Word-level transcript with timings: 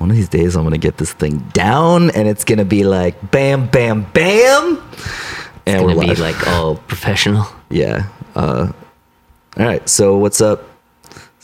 one 0.00 0.10
of 0.10 0.16
these 0.16 0.28
days 0.30 0.56
I'm 0.56 0.64
gonna 0.64 0.78
get 0.78 0.96
this 0.96 1.12
thing 1.12 1.38
down, 1.52 2.10
and 2.10 2.26
it's 2.26 2.44
gonna 2.44 2.64
be 2.64 2.84
like 2.84 3.30
bam, 3.30 3.66
bam, 3.68 4.02
bam, 4.12 4.82
and 5.66 5.80
Gonna 5.80 5.94
we're 5.94 6.00
be 6.00 6.06
live. 6.08 6.18
like 6.18 6.46
all 6.48 6.76
professional. 6.76 7.46
yeah. 7.68 8.08
Uh, 8.34 8.72
all 9.58 9.66
right. 9.66 9.86
So 9.88 10.16
what's 10.16 10.40
up? 10.40 10.64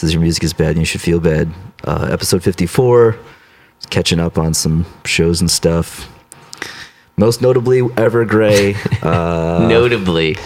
Is 0.00 0.12
your 0.12 0.22
music 0.22 0.42
is 0.44 0.52
bad, 0.52 0.70
and 0.70 0.78
you 0.78 0.84
should 0.84 1.00
feel 1.00 1.20
bad. 1.20 1.50
Uh, 1.84 2.08
episode 2.10 2.42
54. 2.42 3.16
Just 3.78 3.90
catching 3.90 4.20
up 4.20 4.38
on 4.38 4.54
some 4.54 4.84
shows 5.04 5.40
and 5.40 5.50
stuff. 5.50 6.08
Most 7.16 7.40
notably, 7.42 7.80
Evergrey. 7.82 8.74
Uh, 9.02 9.66
notably, 9.68 10.36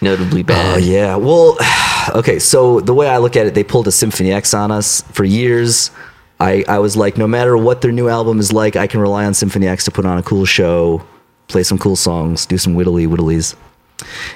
notably 0.00 0.40
Oh 0.42 0.44
bad. 0.44 0.82
yeah. 0.82 1.16
Well, 1.16 1.56
okay. 2.14 2.38
So 2.38 2.80
the 2.80 2.94
way 2.94 3.08
I 3.08 3.18
look 3.18 3.36
at 3.36 3.46
it, 3.46 3.54
they 3.54 3.64
pulled 3.64 3.86
a 3.88 3.92
Symphony 3.92 4.32
X 4.32 4.52
on 4.54 4.70
us 4.70 5.00
for 5.12 5.24
years. 5.24 5.90
I, 6.38 6.64
I 6.68 6.78
was 6.80 6.96
like, 6.96 7.16
no 7.16 7.26
matter 7.26 7.56
what 7.56 7.80
their 7.80 7.92
new 7.92 8.08
album 8.08 8.38
is 8.40 8.52
like, 8.52 8.76
I 8.76 8.86
can 8.86 9.00
rely 9.00 9.24
on 9.24 9.34
Symphony 9.34 9.66
X 9.68 9.84
to 9.86 9.90
put 9.90 10.04
on 10.04 10.18
a 10.18 10.22
cool 10.22 10.44
show, 10.44 11.02
play 11.48 11.62
some 11.62 11.78
cool 11.78 11.96
songs, 11.96 12.44
do 12.46 12.58
some 12.58 12.74
whittly 12.74 13.06
whittlies, 13.08 13.54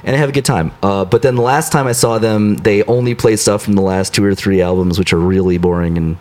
and 0.05 0.17
have 0.17 0.29
a 0.31 0.33
good 0.33 0.45
time. 0.47 0.73
Uh, 0.83 1.05
but 1.05 1.21
then 1.23 1.35
the 1.35 1.43
last 1.43 1.73
time 1.73 1.87
I 1.87 1.93
saw 1.93 2.19
them, 2.19 2.57
they 2.57 2.83
only 2.85 3.15
played 3.15 3.39
stuff 3.39 3.63
from 3.63 3.75
the 3.75 3.83
last 3.83 4.15
two 4.15 4.25
or 4.25 4.35
three 4.35 4.63
albums, 4.63 4.99
which 4.99 5.13
are 5.13 5.19
really 5.19 5.59
boring 5.59 5.99
and 5.99 6.17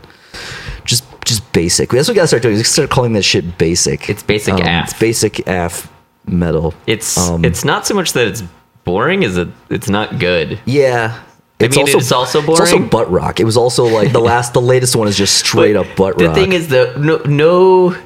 just 0.83 1.05
just 1.25 1.49
basic. 1.53 1.89
That's 1.91 2.07
what 2.07 2.13
we 2.13 2.15
gotta 2.15 2.27
start 2.27 2.43
doing. 2.43 2.55
Is 2.55 2.67
start 2.67 2.89
calling 2.89 3.13
that 3.13 3.23
shit 3.23 3.57
basic. 3.57 4.09
It's 4.09 4.23
basic 4.23 4.55
Um, 4.55 4.61
af. 4.61 4.89
It's 4.89 4.99
basic 4.99 5.47
af 5.47 5.89
metal. 6.25 6.73
It's 6.87 7.17
Um, 7.17 7.45
it's 7.45 7.63
not 7.63 7.85
so 7.87 7.93
much 7.93 8.13
that 8.13 8.27
it's 8.27 8.43
boring, 8.83 9.23
is 9.23 9.37
it? 9.37 9.47
It's 9.69 9.87
not 9.89 10.19
good. 10.19 10.59
Yeah. 10.65 11.19
I 11.61 11.67
mean, 11.67 11.87
it's 11.89 12.11
also 12.11 12.41
boring. 12.41 12.61
It's 12.61 12.71
also 12.73 12.87
butt 12.87 13.11
rock. 13.11 13.39
It 13.39 13.43
was 13.43 13.57
also 13.57 13.83
like 13.85 14.13
the 14.13 14.21
last, 14.21 14.53
the 14.53 14.61
latest 14.61 14.95
one 14.95 15.07
is 15.09 15.17
just 15.17 15.37
straight 15.37 15.73
But 15.73 15.89
up 15.89 15.97
butt 15.97 16.17
the 16.17 16.25
rock. 16.25 16.35
The 16.35 16.41
thing 16.41 16.53
is, 16.53 16.69
the 16.69 16.95
no, 16.97 17.17
no, 17.25 17.97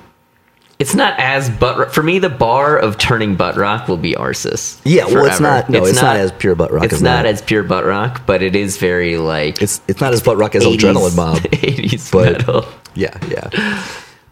it's 0.80 0.96
not 0.96 1.20
as 1.20 1.52
butt 1.52 1.78
rock. 1.78 1.92
For 1.92 2.02
me, 2.02 2.18
the 2.18 2.30
bar 2.30 2.78
of 2.78 2.98
turning 2.98 3.36
butt 3.36 3.56
rock 3.56 3.88
will 3.88 3.98
be 3.98 4.14
Arsis. 4.14 4.82
yeah, 4.84 5.06
well, 5.06 5.26
it's 5.26 5.40
not. 5.40 5.70
No, 5.70 5.86
it's, 5.86 6.02
not, 6.02 6.16
as 6.16 6.32
pure 6.32 6.56
butt 6.56 6.72
rock. 6.72 6.86
It's 6.86 7.02
not 7.02 7.24
that. 7.24 7.26
as 7.28 7.44
pure 7.44 7.62
butt 7.62 7.86
rock, 7.86 8.26
but 8.26 8.42
it 8.42 8.56
is 8.56 8.78
very 8.78 9.18
like 9.18 9.62
It's 9.62 9.82
it's 9.88 10.02
not 10.02 10.14
as 10.14 10.24
butt 10.24 10.38
rock 10.38 10.56
as 10.56 10.64
Adrenaline 10.64 11.16
Mob. 11.16 11.38
80s 11.42 12.12
but- 12.12 12.40
metal. 12.40 12.66
Yeah, 12.96 13.18
yeah. 13.28 13.84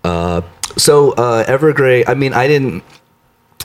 Uh, 0.04 0.42
so 0.78 1.12
uh, 1.12 1.46
Evergrey. 1.46 2.04
I 2.08 2.16
mean, 2.16 2.34
I 2.34 2.48
didn't 2.48 2.84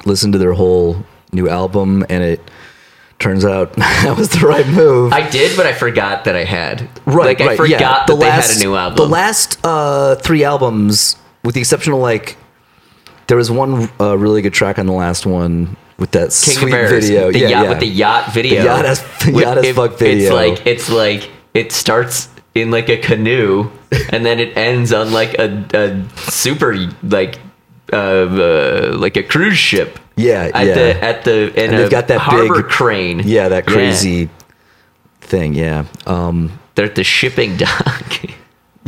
listen 0.04 0.32
to 0.32 0.38
their 0.38 0.52
whole 0.52 0.96
new 1.32 1.48
album, 1.48 2.04
and 2.08 2.22
it 2.22 2.40
turns 3.18 3.44
out 3.44 3.72
that 3.76 4.16
was 4.16 4.28
the 4.30 4.46
right 4.46 4.66
move. 4.66 5.12
I 5.12 5.28
did, 5.28 5.56
but 5.56 5.66
I 5.66 5.72
forgot 5.72 6.24
that 6.24 6.36
I 6.36 6.44
had. 6.44 6.88
right, 7.06 7.26
like 7.26 7.40
I 7.40 7.46
right, 7.48 7.56
forgot 7.56 7.80
yeah. 7.80 8.04
that 8.06 8.18
they 8.18 8.30
had 8.30 8.50
a 8.56 8.58
new 8.58 8.74
album. 8.76 8.96
The 8.96 9.08
last 9.08 9.58
uh, 9.64 10.16
three 10.16 10.44
albums, 10.44 11.16
with 11.42 11.54
the 11.54 11.60
exception 11.60 11.92
of 11.92 12.00
like, 12.00 12.36
there 13.26 13.36
was 13.36 13.50
one 13.50 13.88
uh, 14.00 14.16
really 14.16 14.42
good 14.42 14.54
track 14.54 14.78
on 14.78 14.86
the 14.86 14.92
last 14.92 15.26
one 15.26 15.76
with 15.98 16.10
that 16.12 16.30
King 16.44 16.68
of 16.68 16.74
Errors, 16.74 17.08
video. 17.08 17.32
the 17.32 17.38
yeah, 17.40 17.48
yacht 17.48 17.62
yeah. 17.64 17.68
with 17.70 17.80
the 17.80 17.86
yacht 17.86 18.32
video, 18.32 18.64
yacht 18.64 18.84
as- 18.84 19.00
the 19.24 19.32
With- 19.32 19.44
yacht 19.44 19.58
as 19.58 19.64
it- 19.64 19.74
fuck 19.74 19.98
video. 19.98 20.24
It's 20.24 20.58
like 20.58 20.66
it's 20.66 20.90
like 20.90 21.30
it 21.54 21.72
starts 21.72 22.28
in 22.54 22.70
like 22.70 22.88
a 22.88 22.98
canoe, 22.98 23.70
and 24.10 24.24
then 24.24 24.40
it 24.40 24.56
ends 24.56 24.92
on 24.92 25.12
like 25.12 25.34
a, 25.38 25.64
a 25.74 26.30
super 26.30 26.76
like 27.02 27.38
uh, 27.92 27.96
uh 27.96 28.96
like 28.98 29.16
a 29.16 29.22
cruise 29.22 29.58
ship. 29.58 29.98
Yeah, 30.16 30.50
at 30.54 30.66
yeah. 30.66 30.74
the 30.74 31.04
at 31.04 31.24
the 31.24 31.52
And 31.56 31.74
a 31.74 31.78
they've 31.78 31.90
got 31.90 32.08
that 32.08 32.20
harbor 32.20 32.62
big- 32.62 32.70
crane. 32.70 33.20
yeah, 33.24 33.48
that 33.48 33.66
crazy 33.66 34.30
thing. 35.20 35.54
Yeah. 35.54 35.84
Um, 36.06 36.58
They're 36.74 36.86
at 36.86 36.94
the 36.94 37.04
shipping 37.04 37.56
dock. 37.56 38.20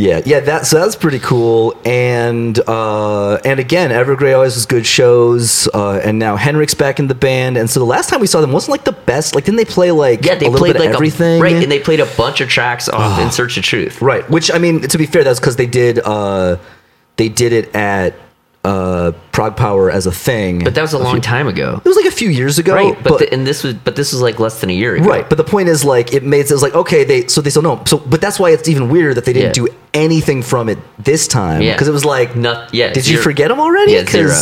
Yeah, 0.00 0.20
yeah, 0.24 0.38
that 0.38 0.64
so 0.64 0.78
that's 0.78 0.94
pretty 0.94 1.18
cool. 1.18 1.74
And 1.84 2.56
uh, 2.68 3.34
and 3.44 3.58
again, 3.58 3.90
Evergrey 3.90 4.32
always 4.32 4.54
was 4.54 4.64
good 4.64 4.86
shows. 4.86 5.66
Uh, 5.74 5.94
and 6.04 6.20
now 6.20 6.36
Henrik's 6.36 6.74
back 6.74 7.00
in 7.00 7.08
the 7.08 7.16
band. 7.16 7.56
And 7.56 7.68
so 7.68 7.80
the 7.80 7.86
last 7.86 8.08
time 8.08 8.20
we 8.20 8.28
saw 8.28 8.40
them 8.40 8.52
wasn't 8.52 8.70
like 8.70 8.84
the 8.84 8.92
best. 8.92 9.34
Like, 9.34 9.44
didn't 9.44 9.56
they 9.56 9.64
play 9.64 9.90
like 9.90 10.24
yeah, 10.24 10.36
they 10.36 10.48
played 10.50 10.76
like 10.76 10.90
everything? 10.90 11.40
a 11.40 11.42
right, 11.42 11.52
and 11.56 11.72
they 11.72 11.80
played 11.80 11.98
a 11.98 12.06
bunch 12.16 12.40
of 12.40 12.48
tracks 12.48 12.88
off 12.88 13.18
In 13.20 13.32
Search 13.32 13.56
of 13.58 13.64
Truth. 13.64 14.00
right. 14.00 14.22
Which 14.30 14.52
I 14.54 14.58
mean, 14.58 14.82
to 14.82 14.98
be 14.98 15.04
fair, 15.04 15.24
that's 15.24 15.40
because 15.40 15.56
they 15.56 15.66
did 15.66 15.98
uh, 15.98 16.58
they 17.16 17.28
did 17.28 17.52
it 17.52 17.74
at 17.74 18.14
uh, 18.68 19.12
ProgPower 19.32 19.90
as 19.90 20.04
a 20.06 20.12
thing. 20.12 20.62
But 20.64 20.74
that 20.74 20.82
was 20.82 20.92
a 20.92 20.98
long 20.98 21.20
time 21.20 21.48
ago, 21.48 21.80
it 21.84 21.88
was 21.88 21.96
like 21.96 22.04
a 22.06 22.10
few 22.22 22.28
years 22.28 22.58
ago. 22.58 22.74
right? 22.74 22.96
But, 23.02 23.18
the, 23.20 23.32
and 23.32 23.46
this 23.46 23.64
was 23.64 23.74
but 23.74 23.96
this 23.96 24.12
was 24.12 24.20
like 24.20 24.38
less 24.38 24.60
than 24.60 24.68
a 24.70 24.74
year 24.74 24.94
ago. 24.96 25.06
Right, 25.06 25.28
but 25.28 25.36
the 25.38 25.44
point 25.44 25.68
is, 25.68 25.84
like, 25.84 26.12
it 26.12 26.22
made 26.22 26.44
it 26.46 26.50
was 26.50 26.62
like 26.62 26.74
okay, 26.74 27.04
they 27.04 27.26
so 27.28 27.40
they 27.40 27.50
still 27.50 27.62
know. 27.62 27.82
So, 27.86 27.98
but 27.98 28.20
that's 28.20 28.38
why 28.38 28.50
it's 28.50 28.68
even 28.68 28.88
weirder 28.90 29.14
that 29.14 29.24
they 29.24 29.32
didn't 29.32 29.56
Yeah. 29.56 29.64
do 29.64 29.74
anything 29.94 30.42
from 30.42 30.68
it 30.68 30.78
this 30.98 31.26
time. 31.28 31.62
Yeah. 31.62 31.72
because 31.74 31.88
it 31.88 31.92
was 31.92 32.04
like, 32.04 32.36
Not- 32.36 32.72
yeah, 32.74 32.92
Did 32.92 33.06
you 33.08 33.18
forget 33.22 33.48
them 33.48 33.60
already? 33.60 33.92
Yeah, 33.92 34.04
zero. 34.04 34.34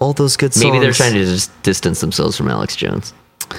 All 0.00 0.12
those 0.12 0.36
good 0.36 0.52
songs. 0.52 0.64
Maybe 0.64 0.78
they're 0.80 0.92
trying 0.92 1.14
to 1.14 1.24
just 1.24 1.50
distance 1.62 2.00
themselves 2.00 2.36
from 2.36 2.48
Alex 2.48 2.74
Jones. 2.76 3.14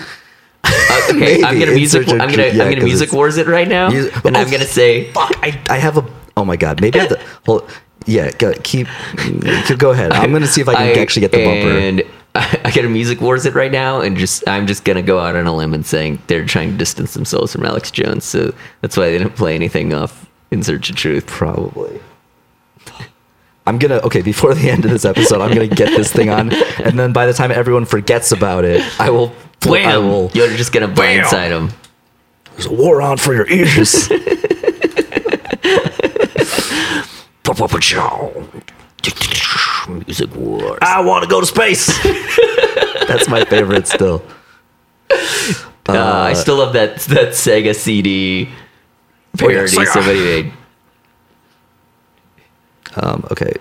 Uh, 0.65 1.01
okay. 1.11 1.43
I'm 1.43 1.59
gonna 1.59 1.73
music. 1.73 2.07
I'm 2.09 2.17
gonna. 2.17 2.47
Yeah, 2.47 2.63
I'm 2.63 2.71
gonna 2.71 2.83
music 2.85 3.11
wars 3.11 3.35
it 3.37 3.47
right 3.47 3.67
now, 3.67 3.89
You- 3.91 4.09
and 4.23 4.35
oh, 4.37 4.39
I'm 4.39 4.49
gonna 4.49 4.65
say 4.65 5.11
Fuck, 5.11 5.31
I, 5.43 5.59
I 5.69 5.77
have 5.77 5.97
a. 5.97 6.05
Oh 6.37 6.45
my 6.45 6.55
god, 6.55 6.79
maybe 6.81 6.99
I 6.99 7.03
have 7.03 7.11
to. 7.17 7.25
Hold, 7.45 7.69
yeah, 8.05 8.31
go, 8.31 8.53
keep. 8.63 8.87
Go 9.77 9.91
ahead. 9.91 10.11
I'm 10.11 10.31
gonna 10.31 10.47
see 10.47 10.61
if 10.61 10.69
I 10.69 10.75
can 10.75 10.99
actually 10.99 11.21
get 11.21 11.31
the 11.31 11.45
bumper. 11.45 11.77
And 11.77 12.03
I, 12.35 12.61
I 12.65 12.71
gotta 12.71 12.89
music 12.89 13.21
wars 13.21 13.45
it 13.45 13.53
right 13.53 13.71
now, 13.71 14.01
and 14.01 14.17
just 14.17 14.47
I'm 14.47 14.67
just 14.67 14.83
gonna 14.83 15.01
go 15.01 15.19
out 15.19 15.35
on 15.35 15.47
a 15.47 15.55
limb 15.55 15.73
and 15.73 15.85
saying 15.85 16.21
they're 16.27 16.45
trying 16.45 16.71
to 16.71 16.77
distance 16.77 17.13
themselves 17.13 17.53
from 17.53 17.65
Alex 17.65 17.91
Jones, 17.91 18.25
so 18.25 18.53
that's 18.81 18.97
why 18.97 19.11
they 19.11 19.17
didn't 19.17 19.35
play 19.35 19.55
anything 19.55 19.93
off 19.93 20.29
In 20.51 20.63
Search 20.63 20.89
of 20.89 20.95
Truth. 20.95 21.27
Probably. 21.27 21.99
I'm 23.65 23.77
gonna 23.77 23.99
okay 23.99 24.21
before 24.21 24.53
the 24.53 24.69
end 24.69 24.83
of 24.83 24.91
this 24.91 25.05
episode. 25.05 25.41
I'm 25.41 25.53
gonna 25.53 25.67
get 25.67 25.89
this 25.89 26.11
thing 26.11 26.29
on, 26.29 26.51
and 26.83 26.99
then 26.99 27.13
by 27.13 27.25
the 27.25 27.33
time 27.33 27.51
everyone 27.51 27.85
forgets 27.85 28.31
about 28.31 28.65
it, 28.65 28.81
I 28.99 29.09
will. 29.09 29.33
I 29.65 29.69
Wham! 29.69 30.07
will. 30.07 30.31
You're 30.33 30.49
just 30.49 30.73
gonna 30.73 30.89
Bam! 30.89 31.23
blindside 31.23 31.49
them. 31.49 31.69
There's 32.53 32.65
a 32.65 32.73
war 32.73 33.01
on 33.01 33.17
for 33.17 33.33
your 33.33 33.49
ears. 33.49 34.09
Music 39.89 40.33
wars. 40.35 40.79
I 40.81 41.01
want 41.01 41.23
to 41.23 41.29
go 41.29 41.41
to 41.41 41.45
space. 41.45 41.87
That's 43.07 43.27
my 43.27 43.43
favorite 43.45 43.87
still. 43.87 44.23
Uh, 45.89 45.97
I 45.99 46.33
still 46.33 46.57
love 46.57 46.71
that 46.73 46.95
that 47.01 47.29
Sega 47.29 47.75
CD 47.75 48.47
parody 49.37 49.69
Sega. 49.69 49.87
somebody 49.87 50.19
made. 50.19 50.53
Um, 52.95 53.25
okay, 53.31 53.51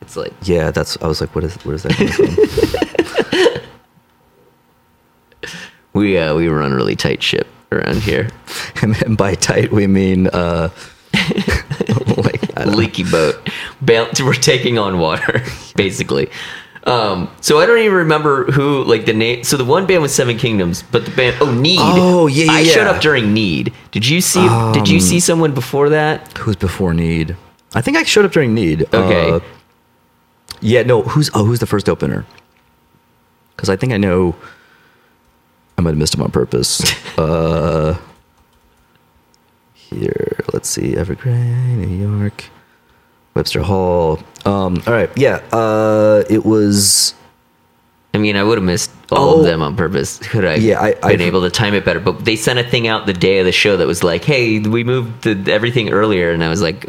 It's 0.00 0.16
like 0.16 0.32
yeah, 0.42 0.70
that's. 0.72 0.96
I 1.00 1.06
was 1.06 1.20
like, 1.20 1.34
what 1.36 1.44
is? 1.44 1.54
Where 1.64 1.76
is 1.76 1.84
that 1.84 3.62
we 5.92 6.18
uh, 6.18 6.34
we 6.34 6.48
run 6.48 6.72
a 6.72 6.76
really 6.76 6.96
tight 6.96 7.22
ship 7.22 7.46
around 7.70 8.02
here. 8.02 8.28
and 8.82 9.16
by 9.16 9.34
tight 9.34 9.70
we 9.70 9.86
mean 9.86 10.26
uh, 10.28 10.70
like 12.16 12.56
Leaky 12.66 13.04
boat. 13.04 13.48
We're 13.86 14.34
taking 14.34 14.78
on 14.78 14.98
water, 14.98 15.42
basically. 15.76 16.30
Um, 16.84 17.30
so 17.40 17.60
I 17.60 17.66
don't 17.66 17.78
even 17.78 17.94
remember 17.94 18.50
who 18.50 18.82
like 18.84 19.06
the 19.06 19.12
name. 19.12 19.44
So 19.44 19.56
the 19.56 19.64
one 19.64 19.86
band 19.86 20.02
was 20.02 20.14
Seven 20.14 20.36
Kingdoms, 20.36 20.82
but 20.82 21.04
the 21.04 21.12
band 21.12 21.36
oh 21.40 21.52
Need. 21.52 21.78
Oh, 21.80 22.26
yeah, 22.26 22.44
yeah, 22.46 22.52
I 22.52 22.64
showed 22.64 22.86
up 22.86 23.00
during 23.00 23.32
Need. 23.32 23.72
Did 23.92 24.08
you 24.08 24.20
see? 24.20 24.46
did 24.72 24.88
you 24.88 25.00
see 25.00 25.20
someone 25.20 25.54
before 25.54 25.90
that? 25.90 26.36
who's 26.38 26.56
before 26.56 26.92
Need? 26.92 27.36
I 27.74 27.80
think 27.80 27.96
I 27.96 28.02
showed 28.02 28.24
up 28.24 28.32
during 28.32 28.54
Need. 28.54 28.82
Okay. 28.92 29.30
Uh, 29.30 29.40
yeah, 30.60 30.82
no. 30.82 31.02
Who's 31.02 31.30
oh, 31.34 31.44
who's 31.44 31.60
the 31.60 31.66
first 31.66 31.88
opener? 31.88 32.26
Because 33.54 33.68
I 33.68 33.76
think 33.76 33.92
I 33.92 33.96
know. 33.96 34.34
I 35.78 35.82
might 35.82 35.90
have 35.90 35.98
missed 35.98 36.14
him 36.14 36.22
on 36.22 36.30
purpose. 36.30 36.82
uh, 37.18 37.96
here, 39.92 40.38
let's 40.52 40.68
see. 40.68 40.92
Evergrey, 40.94 41.34
New 41.34 41.86
York, 42.20 42.44
Webster 43.34 43.62
Hall. 43.62 44.18
Um, 44.44 44.82
all 44.86 44.92
right, 44.92 45.10
yeah. 45.16 45.36
Uh, 45.52 46.24
it 46.28 46.44
was. 46.44 47.14
I 48.14 48.18
mean, 48.18 48.36
I 48.36 48.42
would 48.42 48.58
have 48.58 48.64
missed 48.64 48.90
all 49.10 49.36
Oh. 49.36 49.38
of 49.40 49.44
them 49.46 49.62
on 49.62 49.74
purpose. 49.74 50.18
Could 50.18 50.44
I? 50.44 50.56
Yeah, 50.56 50.80
I- 50.82 50.92
been 50.92 50.98
I've- 51.04 51.24
able 51.24 51.40
to 51.42 51.50
time 51.50 51.72
it 51.74 51.84
better. 51.84 52.00
But 52.00 52.24
they 52.24 52.36
sent 52.36 52.58
a 52.58 52.64
thing 52.64 52.86
out 52.86 53.06
the 53.06 53.14
day 53.14 53.38
of 53.38 53.46
the 53.46 53.52
show 53.52 53.76
that 53.78 53.86
was 53.86 54.02
like, 54.04 54.24
"Hey, 54.24 54.58
we 54.58 54.84
moved 54.84 55.22
the, 55.22 55.50
everything 55.52 55.90
earlier," 55.90 56.30
and 56.30 56.44
I 56.44 56.48
was 56.50 56.60
like, 56.60 56.86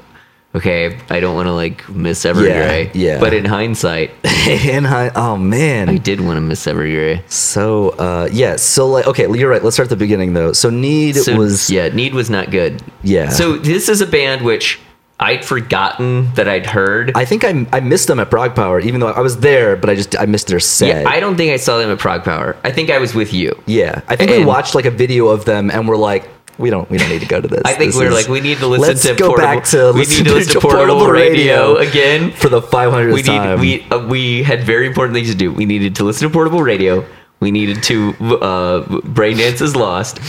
"Okay, 0.55 0.97
I 1.09 1.19
don't 1.19 1.35
want 1.35 1.47
to 1.47 1.53
like 1.53 1.88
miss 1.89 2.23
Evergrey." 2.25 2.91
yeah. 2.94 3.19
But 3.19 3.33
in 3.33 3.45
hindsight, 3.45 4.11
and 4.47 4.88
I, 4.88 5.11
oh 5.15 5.38
man, 5.38 5.89
I 5.89 5.97
did 5.97 6.21
want 6.21 6.38
to 6.38 6.41
miss 6.41 6.67
every 6.67 6.91
Evergrey. 6.91 7.29
So 7.29 7.89
uh 7.91 8.29
yeah, 8.31 8.55
so 8.57 8.88
like 8.88 9.07
okay, 9.07 9.27
you're 9.29 9.50
right. 9.50 9.63
Let's 9.63 9.75
start 9.75 9.88
at 9.88 9.89
the 9.89 9.95
beginning 9.95 10.33
though. 10.33 10.53
So 10.53 10.69
Need 10.69 11.15
So, 11.15 11.35
was 11.38 11.69
yeah, 11.69 11.88
Need 11.89 12.13
was 12.13 12.29
not 12.29 12.51
good. 12.51 12.81
Yeah. 13.03 13.29
So 13.29 13.57
this 13.57 13.89
is 13.89 14.01
a 14.01 14.07
band 14.07 14.44
which 14.44 14.79
I'd 15.19 15.45
forgotten 15.45 16.33
that 16.33 16.47
I'd 16.47 16.65
heard. 16.65 17.11
I 17.15 17.25
think 17.25 17.44
I 17.44 17.65
I 17.71 17.79
missed 17.79 18.07
them 18.07 18.19
at 18.19 18.29
ProgPower, 18.29 18.83
even 18.83 19.00
though 19.00 19.07
I 19.07 19.21
was 19.21 19.39
there, 19.39 19.75
but 19.75 19.89
I 19.89 19.95
just 19.95 20.19
I 20.19 20.25
missed 20.25 20.47
their 20.47 20.59
set. 20.59 21.03
yeah, 21.03 21.09
I 21.09 21.19
don't 21.19 21.38
think 21.38 21.51
I 21.53 21.57
saw 21.57 21.77
them 21.77 21.89
at 21.89 22.00
ProgPower. 22.00 22.57
I 22.63 22.71
think 22.71 22.89
I 22.89 22.97
was 22.97 23.13
with 23.13 23.33
you. 23.33 23.57
Yeah, 23.65 24.01
I 24.07 24.15
think 24.15 24.31
we 24.31 24.44
watched 24.44 24.75
like 24.75 24.85
a 24.85 24.91
video 24.91 25.27
of 25.27 25.45
them 25.45 25.71
and 25.71 25.88
we're 25.88 25.97
like, 25.97 26.27
we 26.57 26.69
don't 26.69 26.89
we 26.89 26.97
don't 26.97 27.09
need 27.09 27.21
to 27.21 27.27
go 27.27 27.41
to 27.41 27.47
this. 27.47 27.61
I 27.65 27.73
think 27.73 27.91
This 27.94 28.00
we're 28.01 28.07
is- 28.07 28.13
like 28.13 28.27
we 28.27 28.39
need 28.41 28.57
to 28.59 28.67
listen 28.67 28.88
let's 28.88 29.01
to 29.03 29.15
go 29.15 29.27
portable. 29.29 29.47
back 29.47 29.63
to 29.65 29.91
we 29.94 30.00
listen 30.00 30.23
need 30.23 30.29
to 30.29 30.35
listen 30.35 30.53
to 30.53 30.59
portable, 30.61 31.07
radio, 31.07 31.77
again. 31.77 32.31
for 32.31 32.50
the 32.50 32.61
500th 32.61 33.07
we 33.13 33.21
need 33.21 33.25
time. 33.25 33.59
we 33.59 33.81
uh, 33.89 34.07
we 34.07 34.44
had 34.44 34.63
very 34.63 34.85
important 34.88 35.15
things 35.15 35.29
to 35.29 35.35
do. 35.35 35.51
We 35.51 35.65
needed 35.65 35.95
to 35.97 36.03
listen 36.03 36.27
to 36.27 36.33
portable 36.33 36.61
radio. 36.61 37.05
We 37.39 37.51
needed 37.51 37.83
to 37.83 38.13
uh, 38.41 39.00
brain 39.01 39.38
dance 39.38 39.59
is 39.61 39.75
lost. 39.75 40.19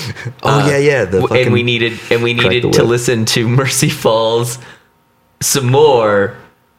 Oh, 0.43 0.61
Uh, 0.61 0.67
yeah, 0.69 0.79
yeah, 0.79 1.05
the 1.05 1.25
and 1.33 1.53
we 1.53 1.63
needed 1.63 1.99
and 2.11 2.23
we 2.25 2.35
needed 2.35 2.73
to 2.73 2.83
listen 2.83 3.25
to 3.27 3.47
Mercy 3.49 3.89
Falls 3.89 4.59
some 5.41 5.67
more, 5.67 6.37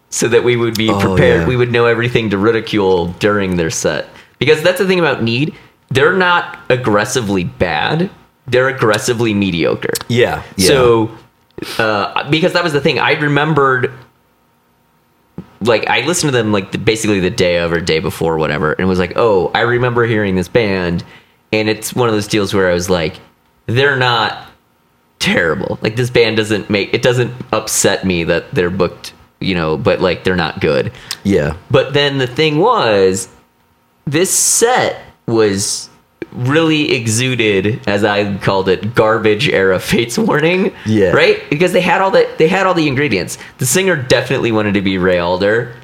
so 0.09 0.27
that 0.27 0.43
we 0.43 0.55
would 0.57 0.75
be 0.75 0.89
Oh, 0.89 0.99
prepared. 0.99 1.41
yeah. 1.41 1.47
We 1.47 1.55
would 1.55 1.71
know 1.71 1.85
everything 1.85 2.31
to 2.31 2.37
ridicule 2.37 3.07
during 3.19 3.55
their 3.57 3.69
set. 3.69 4.07
Because 4.39 4.61
that's 4.63 4.79
the 4.79 4.85
thing 4.87 4.99
about 4.99 5.23
Need. 5.23 5.55
They're 5.89 6.13
not 6.17 6.59
aggressively 6.69 7.43
bad. 7.45 8.09
They're 8.47 8.69
aggressively 8.69 9.33
mediocre. 9.33 9.93
yeah, 10.07 10.43
yeah. 10.57 10.67
So, 10.67 11.11
uh, 11.79 12.29
because 12.29 12.53
that 12.53 12.63
was 12.63 12.73
the 12.73 12.81
thing, 12.81 12.99
I 12.99 13.13
remembered, 13.13 13.91
like, 15.61 15.87
I 15.89 16.01
listened 16.05 16.31
to 16.31 16.37
them 16.37 16.51
like 16.51 16.71
the, 16.71 16.77
basically 16.77 17.19
the 17.19 17.29
day 17.29 17.57
of 17.57 17.71
or 17.71 17.79
day 17.79 17.99
before, 17.99 18.37
whatever, 18.37 18.73
and 18.73 18.87
was 18.87 18.99
like, 18.99 19.13
oh, 19.15 19.51
I 19.53 19.61
remember 19.61 20.05
hearing 20.05 20.35
this 20.35 20.47
band, 20.47 21.03
and 21.51 21.69
it's 21.69 21.93
one 21.93 22.07
of 22.09 22.13
those 22.15 22.27
deals 22.27 22.53
where 22.53 22.69
I 22.69 22.73
was 22.73 22.89
like, 22.89 23.19
they're 23.65 23.97
not 23.97 24.47
terrible. 25.19 25.79
Like, 25.81 25.95
this 25.95 26.09
band 26.09 26.37
doesn't 26.37 26.69
make 26.69 26.93
it 26.93 27.01
doesn't 27.01 27.33
upset 27.51 28.05
me 28.05 28.25
that 28.25 28.51
they're 28.53 28.69
booked, 28.69 29.13
you 29.39 29.55
know, 29.55 29.77
but 29.77 30.01
like 30.01 30.23
they're 30.23 30.35
not 30.35 30.59
good. 30.61 30.91
yeah, 31.23 31.55
But 31.71 31.93
then 31.93 32.19
the 32.19 32.27
thing 32.27 32.59
was, 32.59 33.27
this 34.05 34.31
set 34.31 35.01
was 35.25 35.89
really 36.35 36.93
exuded, 36.93 37.81
as 37.87 38.03
I 38.03 38.37
called 38.37 38.69
it, 38.69 38.95
garbage 38.95 39.49
era 39.49 39.79
Fates 39.79 40.17
Warning. 40.17 40.73
Yeah. 40.85 41.11
Right? 41.11 41.49
Because 41.49 41.73
they 41.73 41.81
had 41.81 42.01
all 42.01 42.11
the 42.11 42.29
they 42.37 42.47
had 42.47 42.65
all 42.65 42.73
the 42.73 42.87
ingredients. 42.87 43.37
The 43.57 43.65
singer 43.65 43.95
definitely 43.95 44.51
wanted 44.51 44.73
to 44.73 44.81
be 44.81 44.97
Ray 44.97 45.19
Alder. 45.19 45.75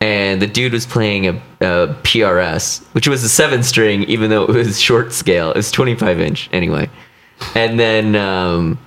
And 0.00 0.42
the 0.42 0.46
dude 0.46 0.72
was 0.72 0.84
playing 0.84 1.26
a, 1.28 1.30
a 1.60 1.96
PRS, 2.02 2.84
which 2.92 3.08
was 3.08 3.24
a 3.24 3.28
seven 3.28 3.62
string, 3.62 4.02
even 4.02 4.28
though 4.28 4.42
it 4.42 4.50
was 4.50 4.78
short 4.78 5.12
scale. 5.14 5.50
It 5.50 5.56
was 5.56 5.70
25 5.70 6.20
inch 6.20 6.50
anyway. 6.52 6.90
And 7.54 7.80
then, 7.80 8.14
um, 8.14 8.78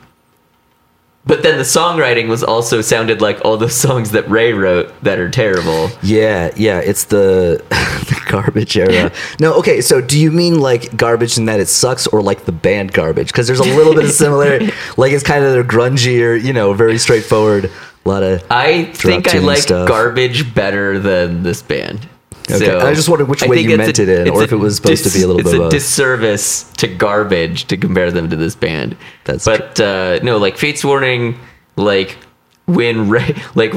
but 1.27 1.43
then 1.43 1.57
the 1.57 1.63
songwriting 1.63 2.27
was 2.29 2.43
also 2.43 2.81
sounded 2.81 3.21
like 3.21 3.43
all 3.43 3.57
those 3.57 3.75
songs 3.87 4.11
that 4.11 4.27
Ray 4.29 4.53
wrote 4.53 4.91
that 5.03 5.19
are 5.19 5.29
terrible. 5.29 5.89
yeah, 6.01 6.51
yeah. 6.55 6.79
It's 6.79 7.05
the, 7.05 7.63
the 7.69 8.21
garbage 8.29 8.77
era. 8.77 9.11
No, 9.39 9.53
okay. 9.59 9.81
So, 9.81 10.01
do 10.01 10.19
you 10.19 10.31
mean 10.31 10.59
like 10.59 10.95
garbage 10.95 11.37
in 11.37 11.45
that 11.45 11.59
it 11.59 11.67
sucks, 11.67 12.07
or 12.07 12.21
like 12.21 12.45
the 12.45 12.51
band 12.51 12.93
garbage? 12.93 13.27
Because 13.27 13.45
there's 13.47 13.59
a 13.59 13.63
little 13.63 13.93
bit 13.93 14.05
of 14.05 14.11
similarity. 14.11 14.71
Like 14.95 15.11
it's 15.11 15.23
kind 15.23 15.43
of 15.43 15.51
their 15.53 15.63
grungier, 15.63 16.41
you 16.41 16.53
know, 16.53 16.73
very 16.73 16.97
straightforward. 16.97 17.65
A 18.05 18.09
lot 18.09 18.23
of 18.23 18.43
I 18.49 18.85
think 18.85 19.27
I 19.27 19.39
like 19.39 19.57
stuff. 19.59 19.87
garbage 19.87 20.53
better 20.55 20.97
than 20.97 21.43
this 21.43 21.61
band. 21.61 22.07
Okay, 22.49 22.75
I 22.75 22.93
just 22.93 23.09
wondered 23.09 23.27
which 23.27 23.43
I 23.43 23.47
way 23.47 23.59
you 23.59 23.69
it's 23.71 23.77
meant 23.77 23.99
it 23.99 24.07
in, 24.09 24.29
or 24.29 24.43
if 24.43 24.51
it 24.53 24.57
was 24.57 24.77
supposed 24.77 25.03
to 25.03 25.11
be 25.11 25.21
a 25.23 25.27
little 25.27 25.41
it's 25.41 25.51
bit 25.51 25.59
a 25.59 25.63
of 25.63 25.65
both. 25.65 25.71
disservice 25.71 26.63
to 26.73 26.87
garbage 26.87 27.65
to 27.65 27.77
compare 27.77 28.11
them 28.11 28.29
to 28.29 28.35
this 28.35 28.55
band. 28.55 28.95
That's 29.25 29.43
but 29.45 29.79
uh, 29.79 30.19
no, 30.23 30.37
like 30.37 30.57
Fates 30.57 30.83
Warning, 30.85 31.37
like 31.75 32.17
when 32.65 33.09
Ray, 33.09 33.35
like 33.55 33.73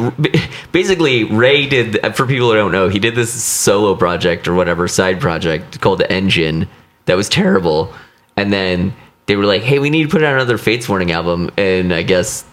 basically 0.72 1.24
Ray 1.24 1.66
did 1.66 1.98
for 2.14 2.26
people 2.26 2.50
who 2.50 2.54
don't 2.54 2.72
know, 2.72 2.88
he 2.88 2.98
did 3.00 3.14
this 3.14 3.32
solo 3.32 3.96
project 3.96 4.46
or 4.46 4.54
whatever 4.54 4.86
side 4.86 5.20
project 5.20 5.80
called 5.80 5.98
the 5.98 6.10
Engine 6.12 6.68
that 7.06 7.16
was 7.16 7.28
terrible, 7.28 7.92
and 8.36 8.52
then 8.52 8.94
they 9.26 9.34
were 9.36 9.46
like, 9.46 9.62
"Hey, 9.62 9.80
we 9.80 9.90
need 9.90 10.04
to 10.04 10.08
put 10.08 10.22
out 10.22 10.34
another 10.34 10.58
Fates 10.58 10.88
Warning 10.88 11.10
album," 11.10 11.50
and 11.56 11.92
I 11.92 12.02
guess 12.02 12.44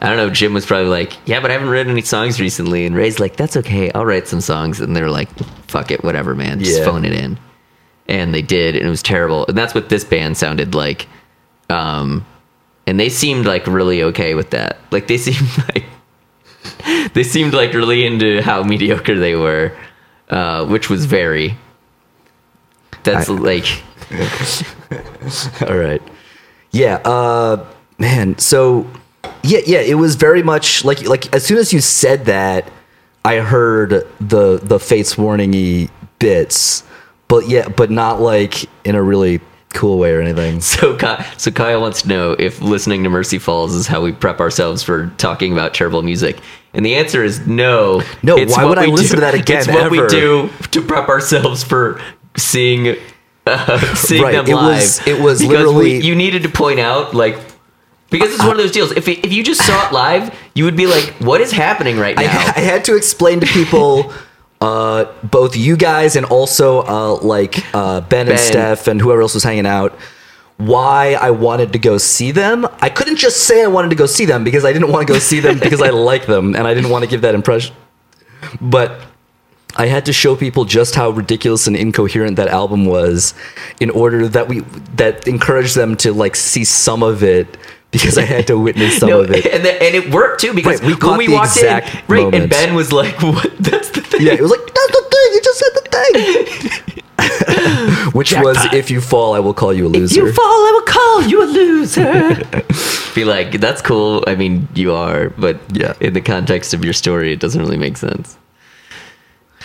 I 0.00 0.08
don't 0.08 0.16
know. 0.16 0.30
Jim 0.30 0.54
was 0.54 0.64
probably 0.66 0.88
like, 0.88 1.12
"Yeah, 1.26 1.40
but 1.40 1.50
I 1.50 1.54
haven't 1.54 1.68
written 1.68 1.92
any 1.92 2.02
songs 2.02 2.40
recently." 2.40 2.86
And 2.86 2.96
Ray's 2.96 3.18
like, 3.20 3.36
"That's 3.36 3.56
okay. 3.58 3.90
I'll 3.92 4.06
write 4.06 4.26
some 4.28 4.40
songs." 4.40 4.80
And 4.80 4.96
they're 4.96 5.10
like, 5.10 5.28
"Fuck 5.68 5.90
it, 5.90 6.02
whatever, 6.02 6.34
man. 6.34 6.58
Just 6.58 6.78
Yeah. 6.78 6.84
phone 6.86 7.04
it 7.04 7.12
in." 7.12 7.38
And 8.08 8.34
they 8.34 8.42
did, 8.42 8.76
and 8.76 8.86
it 8.86 8.90
was 8.90 9.02
terrible. 9.02 9.44
And 9.46 9.56
that's 9.58 9.74
what 9.74 9.88
this 9.90 10.02
band 10.04 10.36
sounded 10.36 10.74
like. 10.74 11.06
Um, 11.68 12.24
and 12.86 12.98
they 12.98 13.08
seemed 13.10 13.44
like 13.46 13.66
really 13.66 14.02
okay 14.04 14.34
with 14.34 14.50
that. 14.50 14.78
Like 14.90 15.06
they 15.06 15.18
seemed 15.26 15.48
like 15.68 15.84
they 17.12 17.22
seemed 17.22 17.52
like 17.52 17.72
really 17.74 18.04
into 18.06 18.42
how 18.42 18.62
mediocre 18.62 19.18
they 19.18 19.34
were, 19.36 19.72
uh, 20.30 20.64
which 20.64 20.88
was 20.90 21.04
very. 21.04 21.56
That's 23.04 23.28
I- 23.28 23.32
like 23.34 23.82
All 25.68 25.76
right. 25.76 26.02
Yeah, 26.72 26.96
uh 27.04 27.64
man, 27.98 28.38
so 28.38 28.86
yeah, 29.42 29.60
yeah, 29.66 29.80
it 29.80 29.94
was 29.94 30.14
very 30.16 30.42
much 30.42 30.84
like 30.84 31.02
like 31.06 31.34
as 31.34 31.44
soon 31.44 31.58
as 31.58 31.72
you 31.72 31.80
said 31.80 32.24
that, 32.26 32.70
I 33.24 33.36
heard 33.36 34.06
the 34.20 34.58
the 34.62 34.78
Fates 34.78 35.16
warning 35.18 35.88
bits, 36.18 36.82
but 37.28 37.48
yeah, 37.48 37.68
but 37.68 37.90
not 37.90 38.20
like 38.20 38.64
in 38.84 38.94
a 38.94 39.02
really 39.02 39.40
cool 39.72 39.98
way 39.98 40.12
or 40.12 40.20
anything. 40.20 40.60
So, 40.70 40.98
so 41.36 41.50
Kyle 41.50 41.80
wants 41.80 42.02
to 42.02 42.08
know 42.08 42.32
if 42.32 42.60
listening 42.60 43.04
to 43.04 43.10
Mercy 43.10 43.38
Falls 43.38 43.74
is 43.74 43.86
how 43.86 44.00
we 44.02 44.12
prep 44.12 44.40
ourselves 44.40 44.82
for 44.82 45.12
talking 45.18 45.52
about 45.52 45.74
terrible 45.74 46.02
music, 46.02 46.38
and 46.74 46.84
the 46.84 46.94
answer 46.96 47.22
is 47.22 47.46
no. 47.46 48.02
No, 48.22 48.36
It's 48.36 48.56
why 48.56 48.64
would 48.64 48.78
I 48.78 48.86
listen 48.86 49.08
do- 49.10 49.14
to 49.16 49.20
that 49.20 49.34
again, 49.34 49.58
It's 49.58 49.68
what 49.68 49.90
we 49.90 50.06
do 50.08 50.50
to 50.72 50.82
prep 50.82 51.08
ourselves 51.08 51.62
for 51.62 52.00
seeing 52.36 52.96
uh, 53.46 53.78
seeing 53.94 54.22
Right, 54.22 54.32
them 54.32 54.46
it 54.46 54.54
live. 54.54 54.76
was- 54.76 55.06
it 55.06 55.20
was 55.20 55.38
Because 55.40 55.56
literally- 55.56 55.98
we, 55.98 56.04
you 56.04 56.14
needed 56.14 56.42
to 56.42 56.48
point 56.48 56.80
out 56.80 57.14
like. 57.14 57.38
Because 58.10 58.34
it's 58.34 58.42
one 58.42 58.52
of 58.52 58.58
those 58.58 58.72
deals. 58.72 58.90
If, 58.92 59.06
it, 59.08 59.24
if 59.24 59.32
you 59.32 59.44
just 59.44 59.64
saw 59.64 59.86
it 59.86 59.92
live, 59.92 60.36
you 60.54 60.64
would 60.64 60.76
be 60.76 60.86
like, 60.86 61.14
"What 61.20 61.40
is 61.40 61.52
happening 61.52 61.96
right 61.96 62.16
now?" 62.16 62.22
I 62.56 62.60
had 62.60 62.84
to 62.86 62.96
explain 62.96 63.38
to 63.40 63.46
people, 63.46 64.12
uh, 64.60 65.06
both 65.22 65.56
you 65.56 65.76
guys 65.76 66.16
and 66.16 66.26
also 66.26 66.82
uh, 66.82 67.14
like 67.22 67.64
uh, 67.74 68.00
ben, 68.00 68.28
and 68.28 68.38
Steph 68.38 68.88
and 68.88 69.00
whoever 69.00 69.22
else 69.22 69.34
was 69.34 69.44
hanging 69.44 69.66
out, 69.66 69.96
why 70.56 71.14
I 71.14 71.30
wanted 71.30 71.72
to 71.72 71.78
go 71.78 71.98
see 71.98 72.32
them. 72.32 72.66
I 72.80 72.90
couldn't 72.90 73.16
just 73.16 73.44
say 73.44 73.62
I 73.62 73.68
wanted 73.68 73.90
to 73.90 73.96
go 73.96 74.06
see 74.06 74.24
them 74.24 74.42
because 74.42 74.64
I 74.64 74.72
didn't 74.72 74.90
want 74.90 75.06
to 75.06 75.12
go 75.12 75.18
see 75.18 75.40
them 75.40 75.58
because 75.62 75.80
I 75.80 75.90
like 75.90 76.26
them 76.26 76.54
and 76.54 76.66
I 76.66 76.74
didn't 76.74 76.90
want 76.90 77.04
to 77.04 77.10
give 77.10 77.22
that 77.22 77.34
impression. 77.34 77.74
But 78.60 79.00
I 79.76 79.86
had 79.86 80.04
to 80.06 80.12
show 80.12 80.34
people 80.34 80.64
just 80.64 80.94
how 80.94 81.10
ridiculous 81.10 81.66
and 81.66 81.76
incoherent 81.76 82.36
that 82.36 82.48
album 82.48 82.86
was, 82.86 83.34
in 83.78 83.90
order 83.90 84.26
that 84.28 84.48
we 84.48 84.60
that 84.96 85.28
encouraged 85.28 85.76
them 85.76 85.96
to 85.98 86.12
like 86.12 86.36
see 86.36 86.64
some 86.64 87.02
of 87.02 87.22
it 87.22 87.56
because 87.90 88.16
I 88.18 88.22
had 88.22 88.46
to 88.48 88.58
witness 88.58 88.98
some 88.98 89.08
no, 89.10 89.20
of 89.22 89.30
it. 89.30 89.46
and, 89.46 89.64
the, 89.64 89.82
and 89.82 89.94
it 89.94 90.12
worked 90.14 90.40
too 90.40 90.54
because 90.54 90.80
Right, 90.80 90.96
we 91.00 91.08
when 91.08 91.18
we 91.18 91.26
the 91.26 91.32
walked 91.34 91.56
in, 91.56 91.82
right, 92.08 92.34
and. 92.34 92.48
Ben 92.50 92.74
was 92.74 92.92
like, 92.92 93.20
"What? 93.22 93.56
That's 93.58 93.90
the 93.90 94.00
thing." 94.00 94.22
Yeah, 94.26 94.34
it 94.34 94.40
was 94.40 94.50
like 94.50 94.60
that's 94.60 94.92
the 94.92 95.04
thing. 95.10 95.32
You 95.34 95.40
just 95.42 95.58
said 95.58 95.72
the 95.74 96.80
thing. 96.82 96.96
Which 98.12 98.32
was, 98.32 98.56
if 98.72 98.90
you 98.90 99.00
fall, 99.00 99.34
I 99.34 99.38
will 99.38 99.54
call 99.54 99.72
you 99.72 99.86
a 99.86 99.88
loser. 99.88 100.20
If 100.20 100.26
you 100.26 100.32
fall, 100.32 100.44
I 100.44 100.70
will 100.72 100.92
call 100.92 101.22
you 101.22 101.42
a 101.42 101.46
loser. 101.46 102.34
Be 103.14 103.24
like, 103.24 103.60
that's 103.60 103.82
cool. 103.82 104.24
I 104.26 104.34
mean, 104.34 104.66
you 104.74 104.92
are, 104.94 105.30
but 105.30 105.60
Yeah. 105.72 105.92
in 106.00 106.14
the 106.14 106.20
context 106.20 106.72
of 106.74 106.82
your 106.84 106.92
story, 106.94 107.32
it 107.32 107.38
doesn't 107.40 107.60
really 107.60 107.76
make 107.76 107.96
sense. 107.98 108.36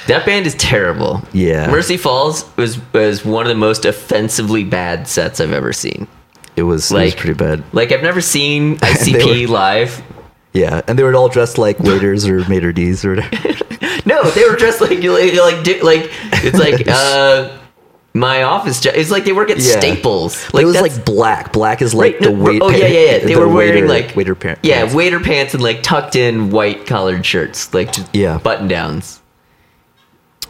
That 0.07 0.25
band 0.25 0.45
is 0.45 0.53
terrible. 0.55 1.23
Yeah. 1.33 1.71
Mercy 1.71 1.97
Falls 1.97 2.45
was 2.57 2.77
was 2.93 3.25
one 3.25 3.45
of 3.45 3.49
the 3.49 3.55
most 3.55 3.85
offensively 3.85 4.63
bad 4.63 5.07
sets 5.07 5.39
I've 5.39 5.53
ever 5.53 5.73
seen. 5.73 6.07
It 6.55 6.63
was, 6.63 6.91
it 6.91 6.95
Like 6.95 7.05
was 7.05 7.15
pretty 7.15 7.33
bad. 7.37 7.63
Like 7.73 7.91
I've 7.91 8.03
never 8.03 8.21
seen 8.21 8.77
ICP 8.79 9.47
were- 9.47 9.53
live. 9.53 10.01
Yeah, 10.53 10.81
and 10.87 10.97
they 10.97 11.03
were 11.03 11.13
all 11.15 11.27
dressed 11.27 11.57
like 11.57 11.79
waiters 11.79 12.25
or 12.27 12.47
maitre 12.47 12.71
d's 12.71 13.03
or 13.03 13.15
whatever. 13.15 13.53
No, 14.07 14.21
they 14.31 14.47
were 14.47 14.55
dressed 14.55 14.81
like 14.81 14.99
like 15.03 15.33
like, 15.35 15.83
like 15.83 16.11
it's 16.43 16.59
like 16.59 16.87
uh 16.87 17.57
my 18.13 18.43
office 18.43 18.79
job. 18.79 18.93
It's 18.95 19.09
like 19.11 19.25
they 19.25 19.33
work 19.33 19.49
at 19.49 19.57
Yeah. 19.57 19.79
Staples. 19.79 20.53
Like, 20.53 20.63
it 20.63 20.65
was 20.67 20.79
like 20.79 21.03
black. 21.05 21.51
Black 21.51 21.81
is 21.81 21.93
like 21.93 22.13
Right, 22.13 22.21
the 22.21 22.29
no, 22.31 22.43
wait. 22.43 22.61
Oh 22.61 22.69
yeah, 22.69 22.85
yeah, 22.85 22.99
yeah. 22.99 23.17
They 23.19 23.33
the 23.33 23.39
were 23.39 23.47
wearing 23.49 23.85
waiter- 23.85 23.87
like 24.07 24.15
waiter 24.15 24.35
pants. 24.35 24.61
Yeah, 24.63 24.93
waiter 24.93 25.19
pants 25.19 25.53
and 25.55 25.61
like 25.63 25.81
tucked 25.83 26.15
in 26.15 26.51
white 26.51 26.85
collared 26.85 27.25
shirts, 27.25 27.73
like 27.73 27.91
just 27.93 28.13
Yeah. 28.15 28.37
button 28.37 28.67
downs. 28.67 29.21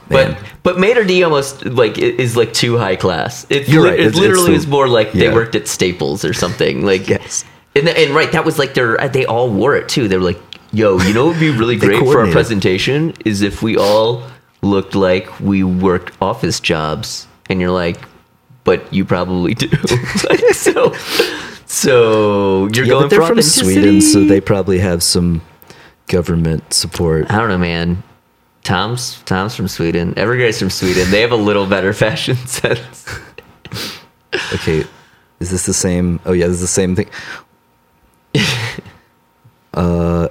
Man. 0.10 0.34
But 0.34 0.44
but 0.64 0.80
Mater 0.80 1.04
D 1.04 1.24
almost 1.24 1.66
like 1.66 1.98
is 1.98 2.36
like 2.38 2.54
too 2.54 2.78
high 2.78 2.96
class. 2.96 3.46
It, 3.50 3.68
You're 3.68 3.84
right, 3.86 3.94
it 3.94 4.00
it's- 4.00 4.12
it's 4.14 4.20
literally 4.20 4.52
the- 4.52 4.58
is 4.58 4.68
more 4.68 4.88
like 4.88 5.12
they 5.14 5.30
worked 5.34 5.56
at 5.56 5.68
Staples 5.68 6.24
or 6.26 6.34
something. 6.34 6.86
Like 6.86 7.08
Yes. 7.10 7.44
and, 7.76 7.88
and 7.90 8.14
right, 8.16 8.32
that 8.32 8.46
was 8.46 8.58
like 8.60 8.74
their. 8.74 9.00
Uh, 9.02 9.08
they 9.08 9.26
all 9.26 9.50
wore 9.50 9.76
it 9.76 9.90
too. 9.90 10.08
They 10.08 10.18
were 10.18 10.24
like, 10.24 10.40
"Yo, 10.72 11.00
you 11.00 11.14
know, 11.14 11.26
what 11.26 11.34
would 11.34 11.40
be 11.40 11.50
really 11.52 11.76
great 11.86 12.00
for 12.00 12.20
our 12.22 12.32
presentation 12.32 13.14
is 13.26 13.42
if 13.42 13.62
we 13.62 13.78
all 13.78 14.24
looked 14.62 14.96
like 14.96 15.40
we 15.40 15.64
worked 15.64 16.14
office 16.22 16.60
jobs." 16.60 17.28
And 17.50 17.60
you're 17.62 17.72
like, 17.72 17.98
"But 18.64 18.92
you 18.94 19.06
probably 19.06 19.54
do." 19.56 19.68
Like, 20.30 20.40
so, 20.56 20.94
so 21.66 22.68
you're 22.74 22.86
Yeah, 22.86 22.90
going 22.92 23.04
but 23.04 23.10
they're 23.10 23.26
from 23.28 23.42
Sweden, 23.42 24.02
so 24.02 24.24
they 24.24 24.42
probably 24.42 24.80
have 24.80 25.04
some 25.04 25.42
government 26.08 26.74
support. 26.74 27.30
I 27.32 27.38
don't 27.38 27.50
know, 27.50 27.58
man. 27.58 28.04
Tom's 28.66 29.22
Tom's 29.24 29.56
from 29.56 29.68
Sweden. 29.68 30.14
Every 30.18 30.40
guy's 30.40 30.60
from 30.60 30.72
Sweden. 30.72 31.10
They 31.12 31.22
have 31.22 31.32
a 31.32 31.38
little 31.38 31.68
better 31.68 31.94
fashion 31.94 32.36
sense. 32.48 33.08
Okay, 34.54 34.84
Is 35.40 35.52
this 35.52 35.66
the 35.66 35.74
same? 35.74 36.20
Oh 36.26 36.34
yeah, 36.34 36.48
this 36.48 36.56
is 36.56 36.62
the 36.62 36.68
same 36.68 36.96
thing. 36.96 37.08
uh, 39.76 40.28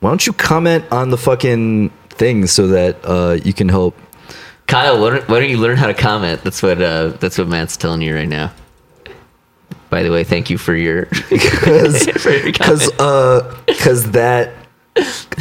why 0.00 0.10
don't 0.10 0.26
you 0.26 0.32
comment 0.32 0.84
on 0.90 1.10
the 1.10 1.18
fucking 1.18 1.90
thing 2.08 2.46
so 2.46 2.68
that 2.68 2.96
uh, 3.04 3.38
you 3.44 3.52
can 3.52 3.68
help? 3.68 3.96
Kyle, 4.66 4.98
why 4.98 5.10
don't, 5.10 5.28
why 5.28 5.40
don't 5.40 5.50
you 5.50 5.58
learn 5.58 5.76
how 5.76 5.86
to 5.86 5.94
comment? 5.94 6.42
That's 6.42 6.62
what 6.62 6.80
uh, 6.80 7.08
that's 7.20 7.36
what 7.36 7.48
Matt's 7.48 7.76
telling 7.76 8.00
you 8.00 8.14
right 8.14 8.28
now. 8.28 8.50
By 9.90 10.02
the 10.02 10.10
way, 10.10 10.24
thank 10.24 10.48
you 10.48 10.56
for 10.56 10.74
your 10.74 11.04
Because 11.28 12.06
because 12.06 12.90
uh, 12.98 13.58
because 13.66 14.10
that 14.12 14.54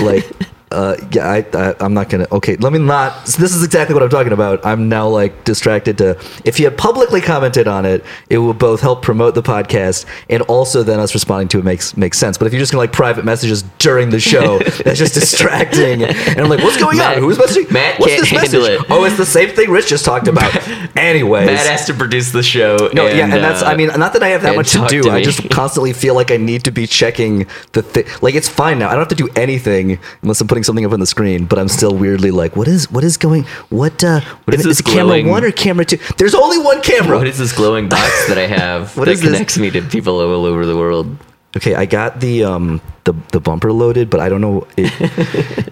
like 0.01 0.25
uh, 0.71 0.95
yeah, 1.11 1.27
I, 1.27 1.45
I 1.53 1.75
I'm 1.79 1.93
not 1.93 2.09
gonna. 2.09 2.27
Okay, 2.31 2.55
let 2.57 2.71
me 2.73 2.79
not. 2.79 3.25
this 3.25 3.53
is 3.55 3.63
exactly 3.63 3.93
what 3.93 4.03
I'm 4.03 4.09
talking 4.09 4.33
about. 4.33 4.65
I'm 4.65 4.89
now 4.89 5.07
like 5.07 5.43
distracted 5.43 5.97
to. 5.99 6.19
If 6.45 6.59
you 6.59 6.65
had 6.65 6.77
publicly 6.77 7.21
commented 7.21 7.67
on 7.67 7.85
it, 7.85 8.03
it 8.29 8.37
would 8.37 8.57
both 8.57 8.81
help 8.81 9.01
promote 9.01 9.35
the 9.35 9.43
podcast 9.43 10.05
and 10.29 10.41
also 10.43 10.83
then 10.83 10.99
us 10.99 11.13
responding 11.13 11.47
to 11.49 11.59
it 11.59 11.65
makes 11.65 11.95
makes 11.97 12.17
sense. 12.17 12.37
But 12.37 12.47
if 12.47 12.53
you're 12.53 12.59
just 12.61 12.71
gonna 12.71 12.79
like 12.79 12.93
private 12.93 13.25
messages 13.25 13.63
during 13.79 14.09
the 14.09 14.19
show, 14.19 14.59
that's 14.85 14.97
just 14.99 15.13
distracting. 15.13 16.03
And 16.03 16.39
I'm 16.39 16.49
like, 16.49 16.63
what's 16.63 16.77
going 16.77 16.97
Matt- 16.97 17.17
on? 17.17 17.23
Who's 17.23 17.37
messaging? 17.37 17.71
Matt 17.71 17.99
what's 17.99 18.13
can't 18.13 18.21
this 18.21 18.29
handle 18.29 18.61
message? 18.61 18.81
it. 18.81 18.87
Oh, 18.89 19.03
it's 19.03 19.17
the 19.17 19.25
same 19.25 19.49
thing 19.49 19.69
Rich 19.69 19.87
just 19.87 20.05
talked 20.05 20.27
about. 20.27 20.55
Anyways, 20.97 21.47
Matt 21.47 21.67
has 21.67 21.85
to 21.87 21.93
produce 21.93 22.31
the 22.31 22.43
show. 22.43 22.77
no, 22.93 23.07
yeah, 23.07 23.23
and 23.23 23.33
that's. 23.33 23.61
uh, 23.61 23.65
I 23.67 23.75
mean, 23.75 23.87
not 23.97 24.13
that 24.13 24.23
I 24.23 24.29
have 24.29 24.41
that 24.43 24.55
much 24.55 24.71
to 24.71 24.85
do. 24.87 25.03
to 25.03 25.09
I 25.11 25.23
just 25.23 25.49
constantly 25.49 25.93
feel 25.93 26.15
like 26.15 26.31
I 26.31 26.37
need 26.37 26.63
to 26.65 26.71
be 26.71 26.87
checking 26.87 27.47
the 27.73 27.81
thing. 27.81 28.05
Like 28.21 28.35
it's 28.35 28.49
fine 28.49 28.79
now. 28.79 28.87
I 28.87 28.91
don't 28.91 28.99
have 29.01 29.07
to 29.09 29.15
do 29.15 29.29
anything 29.35 29.99
unless 30.21 30.39
I'm 30.41 30.47
putting 30.47 30.60
something 30.63 30.85
up 30.85 30.91
on 30.93 30.99
the 30.99 31.05
screen. 31.05 31.45
But 31.45 31.59
I'm 31.59 31.67
still 31.67 31.95
weirdly 31.95 32.31
like, 32.31 32.55
what 32.55 32.67
is 32.67 32.89
what 32.91 33.03
is 33.03 33.17
going? 33.17 33.43
What 33.69 34.03
uh? 34.03 34.21
What 34.45 34.53
is 34.53 34.61
is, 34.61 34.65
this 34.65 34.81
camera 34.81 35.03
glowing- 35.05 35.27
one 35.29 35.43
or 35.43 35.51
camera 35.51 35.85
two? 35.85 35.97
There's 36.17 36.35
only 36.35 36.57
one 36.57 36.81
camera. 36.81 37.17
what 37.17 37.27
is 37.27 37.37
this 37.37 37.53
glowing 37.53 37.89
box 37.89 38.27
that 38.27 38.37
I 38.37 38.47
have 38.47 38.95
What 38.97 39.05
that 39.05 39.11
is 39.11 39.21
this? 39.21 39.31
connects 39.31 39.57
me 39.57 39.69
to 39.71 39.81
people 39.81 40.19
all 40.19 40.45
over 40.45 40.65
the 40.65 40.77
world? 40.77 41.15
Okay, 41.57 41.75
I 41.75 41.85
got 41.85 42.21
the 42.21 42.45
um 42.45 42.79
the 43.03 43.13
the 43.33 43.41
bumper 43.41 43.73
loaded, 43.73 44.09
but 44.09 44.21
I 44.21 44.29
don't 44.29 44.39
know. 44.39 44.65
It 44.77 44.91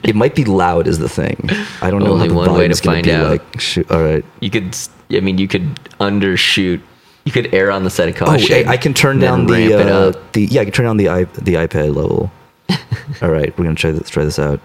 it 0.04 0.14
might 0.16 0.36
be 0.36 0.44
loud 0.44 0.88
is 0.88 1.00
the 1.00 1.08
thing. 1.08 1.50
I 1.82 1.90
don't 1.90 2.04
know 2.04 2.12
Only 2.14 2.28
how 2.28 2.34
the 2.34 2.40
one 2.50 2.54
way 2.58 2.68
to 2.68 2.76
find 2.76 3.08
out. 3.08 3.30
like. 3.30 3.62
Shoot, 3.62 3.90
all 3.90 4.04
right. 4.04 4.26
You 4.42 4.50
could, 4.50 4.76
I 5.12 5.22
mean, 5.22 5.38
you 5.38 5.48
could 5.48 5.64
undershoot. 6.02 6.82
You 7.24 7.32
could 7.32 7.54
err 7.54 7.72
on 7.72 7.84
the 7.86 7.90
side 7.90 8.10
of 8.10 8.16
Oh, 8.22 8.26
caution. 8.26 8.48
hey, 8.48 8.66
I 8.66 8.76
can 8.76 8.94
turn 8.94 9.20
down 9.20 9.46
the 9.46 9.74
uh, 9.74 10.12
the 10.34 10.46
yeah. 10.46 10.62
I 10.62 10.66
can 10.66 10.74
turn 10.74 10.86
down 10.86 10.98
the 10.98 11.06
the 11.42 11.54
iPad 11.54 11.96
level. 11.96 12.30
all 13.22 13.30
right, 13.30 13.56
we're 13.58 13.64
gonna 13.64 13.76
try 13.76 13.92
this. 13.92 14.10
Try 14.10 14.26
this 14.26 14.38
out. 14.40 14.60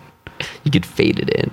You 0.64 0.70
could 0.70 0.86
fade 0.86 1.18
it 1.18 1.30
in. 1.30 1.50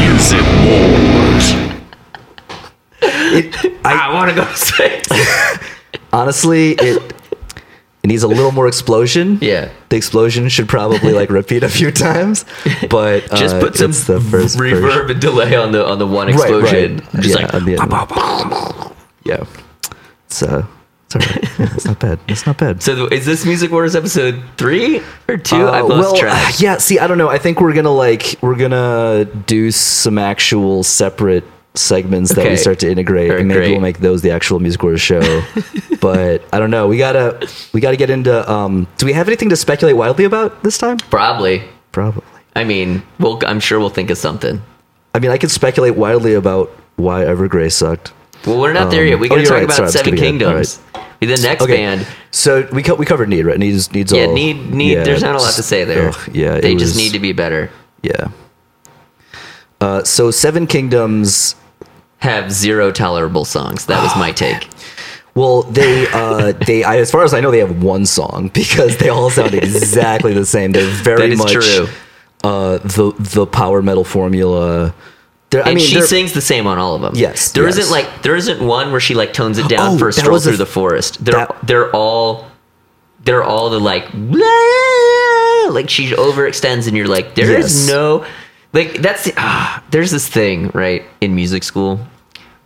Music 0.00 0.44
Wars. 0.64 1.52
It, 3.02 3.54
I, 3.84 4.08
I 4.08 4.14
want 4.14 4.30
to 4.30 4.36
go 4.36 4.44
to 4.44 4.56
space. 4.56 5.04
honestly, 6.12 6.72
it 6.72 7.12
it 8.02 8.06
needs 8.08 8.22
a 8.22 8.28
little 8.28 8.52
more 8.52 8.66
explosion. 8.66 9.38
Yeah. 9.40 9.70
the 9.90 9.96
explosion 9.96 10.48
should 10.48 10.68
probably 10.68 11.12
like 11.12 11.30
repeat 11.30 11.62
a 11.62 11.68
few 11.68 11.90
times, 11.90 12.44
but 12.90 13.24
uh, 13.32 13.36
Just 13.36 13.58
put 13.60 13.76
some 13.76 13.92
the 13.92 14.20
first 14.30 14.56
reverb 14.58 14.80
version. 14.80 15.10
and 15.12 15.20
delay 15.20 15.56
on 15.56 15.72
the 15.72 15.86
on 15.86 15.98
the 15.98 16.06
one 16.06 16.28
explosion. 16.28 16.96
Right, 16.96 17.14
right. 17.14 17.22
Just 17.22 17.38
Yeah, 17.38 17.46
like 17.46 17.54
on 17.54 17.64
the 17.64 17.76
end. 17.80 18.94
Yeah, 19.24 19.44
it's 20.26 20.42
uh, 20.42 20.66
it's 21.14 21.26
all 21.26 21.32
right. 21.32 21.40
Yeah, 21.58 21.74
it's 21.74 21.84
not 21.84 22.00
bad. 22.00 22.18
It's 22.26 22.46
not 22.46 22.58
bad. 22.58 22.82
So 22.82 23.06
is 23.06 23.24
this 23.24 23.46
Music 23.46 23.70
Wars 23.70 23.94
episode 23.94 24.42
three 24.56 25.00
or 25.28 25.36
two? 25.36 25.56
Uh, 25.56 25.70
I've 25.70 25.84
lost 25.86 26.00
well, 26.00 26.16
track. 26.16 26.60
yeah. 26.60 26.78
See, 26.78 26.98
I 26.98 27.06
don't 27.06 27.18
know. 27.18 27.28
I 27.28 27.38
think 27.38 27.60
we're 27.60 27.72
gonna 27.74 27.94
like 27.94 28.36
we're 28.40 28.56
gonna 28.56 29.24
do 29.46 29.70
some 29.70 30.18
actual 30.18 30.82
separate 30.82 31.44
segments 31.74 32.34
that 32.34 32.48
we 32.48 32.56
start 32.56 32.78
to 32.80 32.90
integrate, 32.90 33.28
Very 33.28 33.40
and 33.40 33.48
maybe 33.48 33.58
great. 33.60 33.70
we'll 33.72 33.80
make 33.80 33.98
those 33.98 34.22
the 34.22 34.30
actual 34.30 34.60
music 34.60 34.82
wars 34.82 35.00
show. 35.00 35.42
but 36.00 36.42
I 36.52 36.58
don't 36.58 36.70
know. 36.70 36.88
We 36.88 36.98
gotta 36.98 37.48
we 37.72 37.80
gotta 37.80 37.96
get 37.96 38.10
into. 38.10 38.50
Um, 38.50 38.86
do 38.98 39.06
we 39.06 39.12
have 39.12 39.28
anything 39.28 39.50
to 39.50 39.56
speculate 39.56 39.96
wildly 39.96 40.24
about 40.24 40.62
this 40.62 40.78
time? 40.78 40.98
Probably. 40.98 41.62
Probably. 41.92 42.24
I 42.56 42.64
mean, 42.64 43.02
we'll, 43.18 43.40
I'm 43.46 43.60
sure 43.60 43.78
we'll 43.78 43.90
think 43.90 44.10
of 44.10 44.18
something. 44.18 44.60
I 45.14 45.18
mean, 45.20 45.30
I 45.30 45.38
could 45.38 45.50
speculate 45.50 45.96
wildly 45.96 46.34
about 46.34 46.70
why 46.96 47.24
Evergrey 47.24 47.70
sucked. 47.72 48.12
Well, 48.46 48.60
we're 48.60 48.72
not 48.72 48.90
there 48.90 49.02
Um, 49.02 49.08
yet. 49.08 49.18
We 49.18 49.26
oh, 49.26 49.30
got 49.30 49.34
to 49.36 49.40
you're 49.42 49.48
talk 49.48 49.56
right. 49.56 49.64
about 49.64 49.76
Sorry, 49.76 49.90
Seven 49.90 50.16
skipping 50.18 50.42
ahead. 50.42 50.42
All 50.42 50.52
Kingdoms. 50.62 50.80
Be 51.20 51.26
the 51.26 51.36
next 51.42 51.62
Okay, 51.62 51.76
band. 51.76 52.06
so 52.30 52.68
we 52.72 52.82
co- 52.82 52.96
we 52.96 53.06
covered 53.06 53.28
need 53.28 53.46
right. 53.46 53.58
Needs 53.58 53.90
needs 53.92 54.12
Yeah, 54.12 54.24
all. 54.26 54.34
need 54.34 54.72
need. 54.74 54.92
yeah, 54.92 55.04
there's 55.04 55.22
not 55.22 55.34
a 55.36 55.38
lot 55.38 55.54
to 55.54 55.62
say 55.62 55.84
there. 55.84 56.08
ugh, 56.10 56.28
yeah, 56.32 56.60
they 56.60 56.74
just 56.74 56.94
was- 56.94 56.96
need 56.96 57.12
to 57.12 57.18
be 57.18 57.32
better. 57.32 57.70
Yeah. 58.02 58.28
Uh, 59.80 60.02
so 60.04 60.30
Seven 60.30 60.66
Kingdoms. 60.66 61.56
Have 62.18 62.50
zero 62.52 62.90
tolerable 62.90 63.44
songs. 63.44 63.84
That 63.86 64.02
was 64.02 64.16
my 64.16 64.32
take. 64.44 64.68
Well, 65.34 65.62
they 65.64 66.06
uh, 66.12 66.52
they 66.66 66.82
I, 66.84 66.96
as 66.98 67.10
far 67.10 67.22
as 67.22 67.34
I 67.34 67.40
know, 67.40 67.50
they 67.50 67.58
have 67.58 67.82
one 67.82 68.06
song 68.06 68.50
because 68.54 68.96
they 68.98 69.08
all 69.10 69.28
sound 69.30 69.52
exactly 69.54 70.32
the 70.32 70.46
same. 70.46 70.72
They're 70.72 70.88
very 71.02 71.36
much 71.36 71.52
true. 71.52 71.86
Uh, 72.42 72.78
the 72.78 73.12
the 73.18 73.46
power 73.46 73.82
metal 73.82 74.04
formula. 74.04 74.94
They're, 75.54 75.62
I 75.64 75.68
And 75.70 75.76
mean, 75.76 75.86
she 75.86 76.00
sings 76.00 76.32
the 76.32 76.40
same 76.40 76.66
on 76.66 76.78
all 76.78 76.96
of 76.96 77.02
them. 77.02 77.14
Yes, 77.14 77.52
There 77.52 77.64
yes. 77.64 77.76
not 77.78 77.90
like 77.90 78.22
there 78.22 78.34
isn't 78.34 78.60
one 78.66 78.90
where 78.90 78.98
she 79.00 79.14
like 79.14 79.32
tones 79.32 79.56
it 79.58 79.68
down 79.68 79.94
Oh, 79.94 79.98
for 79.98 80.08
a 80.08 80.12
stroll 80.12 80.32
was 80.32 80.44
a- 80.46 80.50
through 80.50 80.56
the 80.56 80.66
forest. 80.66 81.24
They're 81.24 81.34
that- 81.34 81.56
they're 81.62 81.90
all 81.94 82.46
they're 83.24 83.44
all 83.44 83.70
the 83.70 83.78
like 83.78 84.12
blah, 84.12 85.72
like 85.72 85.88
she 85.88 86.08
overextends 86.10 86.86
and 86.88 86.96
you're 86.96 87.06
like 87.08 87.34
there 87.36 87.56
is 87.58 87.86
Yes. 87.86 87.88
no 87.88 88.24
like 88.72 88.94
that's 89.00 89.24
the, 89.24 89.32
ah, 89.36 89.82
there's 89.90 90.10
this 90.10 90.28
thing 90.28 90.70
right 90.74 91.04
in 91.20 91.34
music 91.34 91.62
school 91.62 92.00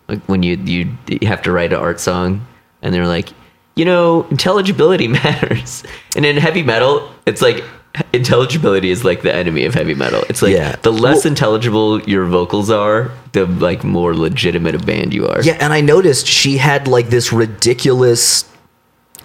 like 0.09 0.21
when 0.27 0.43
you 0.43 0.57
you 0.65 0.91
you 1.09 1.29
have 1.29 1.43
to 1.43 1.53
write 1.53 1.73
an 1.73 1.79
art 1.79 2.01
song 2.01 2.47
and 2.83 2.95
they're 2.95 3.07
like 3.07 3.29
you 3.77 3.85
know 3.85 4.27
intelligibility 4.31 5.07
matters 5.21 5.85
and 6.17 6.25
in 6.27 6.37
heavy 6.37 6.63
metal 6.63 7.09
it's 7.27 7.43
like 7.43 7.63
intelligibility 8.13 8.91
is 8.91 9.05
like 9.05 9.23
the 9.23 9.35
enemy 9.35 9.65
of 9.65 9.75
heavy 9.75 9.95
metal 9.95 10.23
it's 10.29 10.43
like 10.43 10.55
Yeah. 10.55 10.77
the 10.83 10.93
less 10.93 11.25
Well- 11.25 11.29
intelligible 11.33 12.01
your 12.03 12.25
vocals 12.27 12.71
are 12.71 13.11
the 13.33 13.47
like 13.47 13.85
more 13.85 14.15
legitimate 14.15 14.75
a 14.75 14.79
band 14.79 15.13
you 15.15 15.27
are 15.29 15.43
Yeah, 15.43 15.57
and 15.61 15.73
I 15.73 15.81
noticed 15.81 16.27
she 16.27 16.57
had 16.59 16.89
like 16.89 17.09
this 17.11 17.33
ridiculous, 17.33 18.45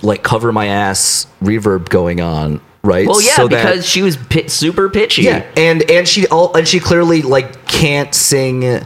like 0.01 0.24
cover 0.24 0.51
my 0.51 0.68
ass 0.68 1.27
reverb 1.42 1.89
going 1.89 2.20
on, 2.22 2.60
right? 2.84 3.08
well 3.08 3.22
yeah 3.22 3.36
So 3.36 3.48
that- 3.48 3.63
because 3.63 3.86
she 3.88 4.01
was 4.01 4.18
pi- 4.18 4.48
super 4.48 4.89
pitchy 4.89 5.24
yeah, 5.24 5.46
and 5.56 5.89
and 5.89 6.08
she 6.08 6.27
all 6.27 6.53
and 6.56 6.68
she 6.68 6.80
clearly 6.80 7.22
like 7.22 7.65
can't 7.68 8.13
sing 8.13 8.82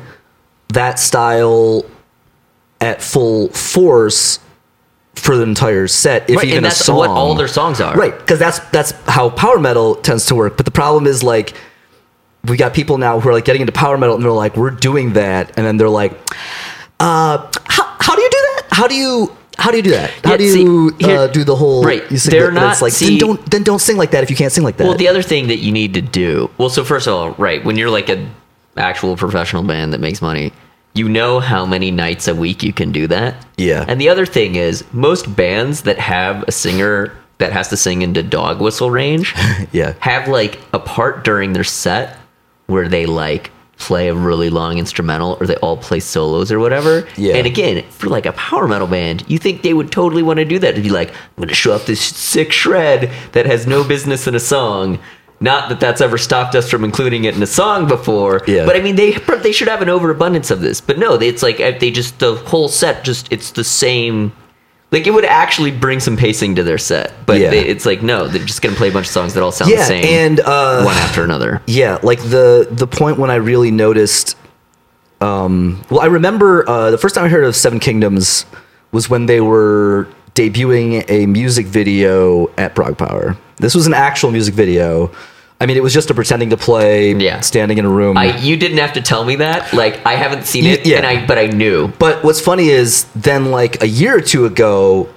that 0.70 1.00
style 1.00 1.86
at 2.82 3.02
full 3.02 3.50
force 3.50 4.40
for 5.18 5.36
the 5.36 5.44
entire 5.44 5.88
set, 5.88 6.30
if 6.30 6.38
Right, 6.38 6.46
even 6.46 6.58
and 6.58 6.66
a 6.66 6.70
that's 6.70 6.86
song. 6.86 6.98
what 6.98 7.10
all 7.10 7.36
their 7.36 7.48
songs 7.48 7.82
are 7.82 7.96
Right, 7.96 8.18
because 8.18 8.40
that's 8.40 8.60
that's 8.72 8.92
how 9.08 9.30
power 9.30 9.60
metal 9.60 9.96
tends 9.96 10.26
to 10.28 10.36
work. 10.36 10.58
But 10.58 10.66
the 10.66 10.72
problem 10.72 11.08
is 11.08 11.24
like 11.24 11.54
we 12.46 12.56
got 12.58 12.74
people 12.74 12.98
now 12.98 13.20
who 13.20 13.28
are 13.30 13.34
like 13.34 13.46
getting 13.46 13.62
into 13.62 13.74
power 13.74 13.98
metal 13.98 14.16
and 14.16 14.24
they're 14.24 14.32
like, 14.32 14.56
we're 14.56 14.70
doing 14.72 15.14
that, 15.14 15.52
and 15.58 15.66
then 15.66 15.78
they're 15.78 15.90
like, 15.90 16.14
uh, 17.00 17.38
how, 17.66 17.96
how 18.00 18.16
do 18.16 18.22
you 18.22 18.30
do 18.30 18.38
that? 18.38 18.64
How 18.72 18.88
do 18.88 18.96
you 18.96 19.36
how 19.58 19.72
do 19.72 19.78
you 19.78 19.84
do 19.84 19.90
that? 19.92 20.12
How 20.24 20.32
Yeah, 20.32 20.38
do 20.38 20.52
see, 20.54 20.62
you 20.62 20.96
here- 21.00 21.18
uh, 21.18 21.28
do 21.28 21.44
the 21.44 21.56
whole 21.56 21.84
right, 21.84 22.04
You 22.12 22.18
sing 22.20 22.32
they're 22.32 22.48
that- 22.52 22.54
not- 22.54 22.82
like 22.82 22.94
see- 22.94 23.18
then 23.18 23.18
don't 23.18 23.52
then 23.52 23.64
don't 23.64 23.80
sing 23.80 23.98
like 23.98 24.12
that 24.12 24.24
if 24.24 24.30
you 24.30 24.36
can't 24.36 24.52
sing 24.54 24.64
like 24.64 24.78
that. 24.78 24.88
Well, 24.88 24.96
the 24.98 25.08
other 25.08 25.24
thing 25.24 25.48
that 25.48 25.58
you 25.58 25.72
need 25.72 25.94
to 25.96 26.02
do, 26.02 26.50
well, 26.58 26.70
so 26.70 26.84
first 26.84 27.08
of 27.08 27.14
all, 27.16 27.32
right, 27.40 27.64
when 27.66 27.76
you're 27.78 27.90
like 27.90 28.08
an 28.10 28.30
actual 28.78 29.16
professional 29.18 29.64
band 29.64 29.94
that 29.94 30.00
makes 30.00 30.22
money, 30.22 30.54
you 30.98 31.08
know 31.08 31.40
how 31.40 31.66
many 31.66 31.92
nights 31.92 32.28
a 32.28 32.36
week 32.36 32.64
you 32.64 32.74
can 32.74 32.92
do 32.92 33.08
that. 33.08 33.46
Yeah. 33.58 33.86
And 33.88 34.02
the 34.02 34.10
other 34.10 34.26
thing 34.26 34.56
is, 34.56 34.84
most 34.92 35.36
bands 35.36 35.84
that 35.84 36.00
have 36.00 36.44
a 36.48 36.52
singer 36.52 37.16
that 37.38 37.52
has 37.54 37.70
to 37.70 37.78
sing 37.78 38.02
into 38.02 38.24
dog 38.24 38.60
whistle 38.60 38.90
range 38.90 39.36
yeah, 39.72 39.94
have 40.00 40.28
like 40.28 40.60
a 40.74 40.80
part 40.80 41.24
during 41.24 41.54
their 41.54 41.64
set 41.64 42.18
where 42.66 42.90
they 42.90 43.06
like 43.06 43.52
play 43.78 44.08
a 44.08 44.14
really 44.14 44.50
long 44.50 44.80
instrumental 44.80 45.38
or 45.40 45.46
they 45.46 45.56
all 45.58 45.78
play 45.78 46.00
solos 46.00 46.52
or 46.52 46.60
whatever. 46.60 47.08
Yeah. 47.16 47.36
And 47.36 47.46
again, 47.46 47.86
for 47.90 48.08
like 48.08 48.26
a 48.26 48.34
power 48.34 48.68
metal 48.68 48.88
band, 48.88 49.24
you 49.28 49.38
think 49.38 49.62
they 49.62 49.74
would 49.74 49.92
totally 49.92 50.24
want 50.24 50.38
to 50.38 50.46
do 50.46 50.58
that 50.60 50.76
to 50.76 50.82
be 50.82 50.90
like, 50.90 51.10
I'm 51.10 51.16
going 51.38 51.50
to 51.50 51.56
show 51.56 51.74
off 51.74 51.86
this 51.86 52.02
sick 52.02 52.52
shred 52.52 53.12
that 53.34 53.46
has 53.46 53.68
no 53.68 53.88
business 53.88 54.28
in 54.28 54.34
a 54.34 54.40
song. 54.40 55.00
Not 55.40 55.70
that 55.70 55.80
that's 55.80 56.02
ever 56.02 56.18
stopped 56.18 56.56
us 56.56 56.70
from 56.70 56.84
including 56.84 57.26
it 57.26 57.36
in 57.36 57.44
a 57.44 57.48
song 57.48 57.88
before, 57.88 58.42
Yeah. 58.48 58.66
but 58.66 58.76
I 58.76 58.82
mean 58.82 58.96
they 58.96 59.12
they 59.44 59.52
should 59.52 59.68
have 59.68 59.82
an 59.84 59.90
overabundance 59.90 60.50
of 60.50 60.62
this. 60.62 60.82
But 60.82 60.98
no, 60.98 61.16
they- 61.18 61.28
it's 61.28 61.44
like 61.44 61.58
they 61.58 61.92
just 61.92 62.18
the 62.20 62.36
whole 62.36 62.70
set 62.70 63.04
just 63.04 63.32
it's 63.32 63.52
the 63.52 63.64
same. 63.64 64.32
Like 64.90 65.06
it 65.06 65.12
would 65.12 65.26
actually 65.26 65.72
bring 65.72 66.00
some 66.00 66.16
pacing 66.18 66.56
to 66.56 66.64
their 66.64 66.78
set, 66.78 67.12
but 67.26 67.40
Yeah. 67.40 67.50
they, 67.52 67.60
it's 67.66 67.86
like 67.86 68.02
no, 68.02 68.28
they're 68.28 68.44
just 68.46 68.62
gonna 68.62 68.76
play 68.76 68.88
a 68.90 68.92
bunch 68.92 69.06
of 69.08 69.12
songs 69.12 69.34
that 69.36 69.44
all 69.44 69.52
sound 69.52 69.72
the 69.72 69.78
same 69.84 70.04
and 70.06 70.40
uh, 70.40 70.82
one 70.84 70.96
after 70.96 71.24
another. 71.24 71.62
Yeah, 71.68 72.00
like 72.02 72.20
the 72.24 72.68
the 72.72 72.88
point 72.88 73.18
when 73.20 73.30
I 73.30 73.36
really 73.36 73.70
noticed. 73.70 74.36
Um, 75.20 75.82
well, 75.90 76.00
I 76.00 76.06
remember 76.06 76.68
uh, 76.70 76.92
the 76.92 76.98
first 76.98 77.16
time 77.16 77.26
I 77.26 77.30
heard 77.30 77.44
of 77.44 77.56
Seven 77.56 77.80
Kingdoms 77.80 78.46
was 78.92 79.10
when 79.10 79.26
they 79.26 79.42
were 79.42 80.08
debuting 80.38 81.04
a 81.10 81.26
music 81.26 81.66
video 81.66 82.48
at 82.58 82.76
ProgPower. 82.76 83.36
This 83.58 83.74
was 83.74 83.88
an 83.88 83.94
actual 83.96 84.30
music 84.32 84.54
video. 84.54 85.12
I 85.60 85.66
mean, 85.66 85.76
it 85.76 85.82
was 85.82 85.92
just 85.92 86.12
a 86.12 86.14
pretending 86.14 86.52
to 86.52 86.58
play, 86.58 87.16
Yeah. 87.16 87.40
standing 87.40 87.80
in 87.80 87.86
a 87.86 87.90
room. 87.90 88.16
I 88.16 88.38
you 88.38 88.56
didn't 88.58 88.78
have 88.78 88.94
to 88.94 89.02
tell 89.02 89.26
me 89.26 89.38
that. 89.38 89.74
Like 89.74 90.06
I 90.06 90.14
haven't 90.14 90.46
seen 90.46 90.66
it, 90.66 90.86
yeah. 90.86 90.98
and 90.98 91.06
I 91.08 91.26
but 91.26 91.40
I 91.40 91.48
knew. 91.48 91.88
But 91.98 92.24
what's 92.24 92.40
funny 92.40 92.70
is 92.70 93.06
then 93.16 93.50
like 93.50 93.82
a 93.82 93.88
year 93.88 94.16
or 94.16 94.22
two 94.22 94.46
ago, 94.46 95.10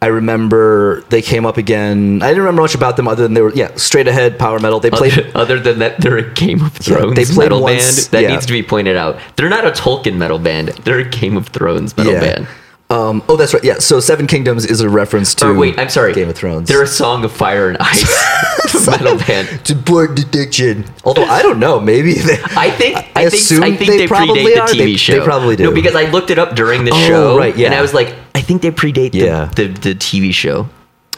I 0.00 0.06
remember 0.06 1.02
they 1.10 1.20
came 1.20 1.44
up 1.44 1.56
again. 1.56 2.22
I 2.22 2.28
didn't 2.28 2.42
remember 2.44 2.62
much 2.62 2.76
about 2.76 2.96
them 2.96 3.08
other 3.08 3.24
than 3.24 3.34
they 3.34 3.42
were 3.42 3.52
yeah 3.52 3.74
straight 3.74 4.06
ahead 4.06 4.38
power 4.38 4.60
metal. 4.60 4.78
They 4.78 4.90
played 4.90 5.14
Other, 5.18 5.30
other 5.34 5.58
than 5.60 5.80
that, 5.80 6.00
they're 6.00 6.18
a 6.18 6.32
Game 6.34 6.62
of 6.62 6.72
Yeah, 6.86 6.98
Thrones 6.98 7.16
they 7.16 7.24
played 7.24 7.46
metal 7.46 7.60
once, 7.60 8.06
band. 8.06 8.12
That 8.12 8.22
yeah. 8.22 8.34
needs 8.34 8.46
to 8.46 8.52
be 8.52 8.62
pointed 8.62 8.96
out. 8.96 9.18
They're 9.34 9.48
not 9.50 9.66
a 9.66 9.72
Tolkien 9.72 10.14
metal 10.16 10.38
band. 10.38 10.68
They're 10.84 11.00
a 11.00 11.08
Game 11.08 11.36
of 11.36 11.48
Thrones 11.48 11.96
metal 11.96 12.12
yeah. 12.12 12.20
band. 12.20 12.46
Um, 12.90 13.22
oh, 13.28 13.36
that's 13.36 13.54
right. 13.54 13.62
Yeah. 13.62 13.78
So 13.78 14.00
Seven 14.00 14.26
Kingdoms 14.26 14.66
is 14.66 14.80
a 14.80 14.88
reference 14.88 15.34
to 15.36 15.46
Or 15.50 15.54
wait, 15.54 15.78
I'm 15.78 15.88
sorry. 15.88 16.12
Game 16.12 16.28
of 16.28 16.34
Thrones. 16.34 16.68
They're 16.68 16.82
a 16.82 16.86
Song 16.88 17.24
of 17.24 17.30
Fire 17.32 17.68
and 17.68 17.78
Ice 17.78 18.84
metal 18.86 19.16
band. 19.16 19.64
to 19.66 19.76
board 19.76 20.16
detection. 20.16 20.84
Although 21.04 21.24
I 21.24 21.40
don't 21.42 21.60
know, 21.60 21.78
maybe 21.78 22.14
they, 22.14 22.38
I 22.56 22.68
think 22.70 22.96
I 22.96 23.00
I, 23.14 23.30
think 23.30 23.34
assume 23.34 23.62
I 23.62 23.76
think 23.76 23.90
they 23.92 23.98
they, 23.98 24.06
probably 24.08 24.40
predate 24.42 24.54
the 24.54 24.60
are. 24.60 24.66
TV 24.68 24.76
They- 24.78 24.96
show. 24.96 25.18
they 25.20 25.24
probably 25.24 25.54
do. 25.56 25.64
No, 25.64 25.72
because 25.72 25.94
I 25.94 26.10
looked 26.10 26.30
it 26.30 26.38
up 26.40 26.56
during 26.56 26.84
the 26.84 26.90
Oh, 26.92 27.06
show, 27.06 27.38
right, 27.38 27.56
yeah. 27.56 27.66
and 27.66 27.74
I 27.76 27.80
was 27.80 27.94
like, 27.94 28.12
I 28.34 28.40
think 28.40 28.62
they 28.62 28.72
predate 28.72 29.12
the, 29.12 29.48
the, 29.54 29.68
the 29.72 29.94
TV 29.94 30.34
show. 30.34 30.68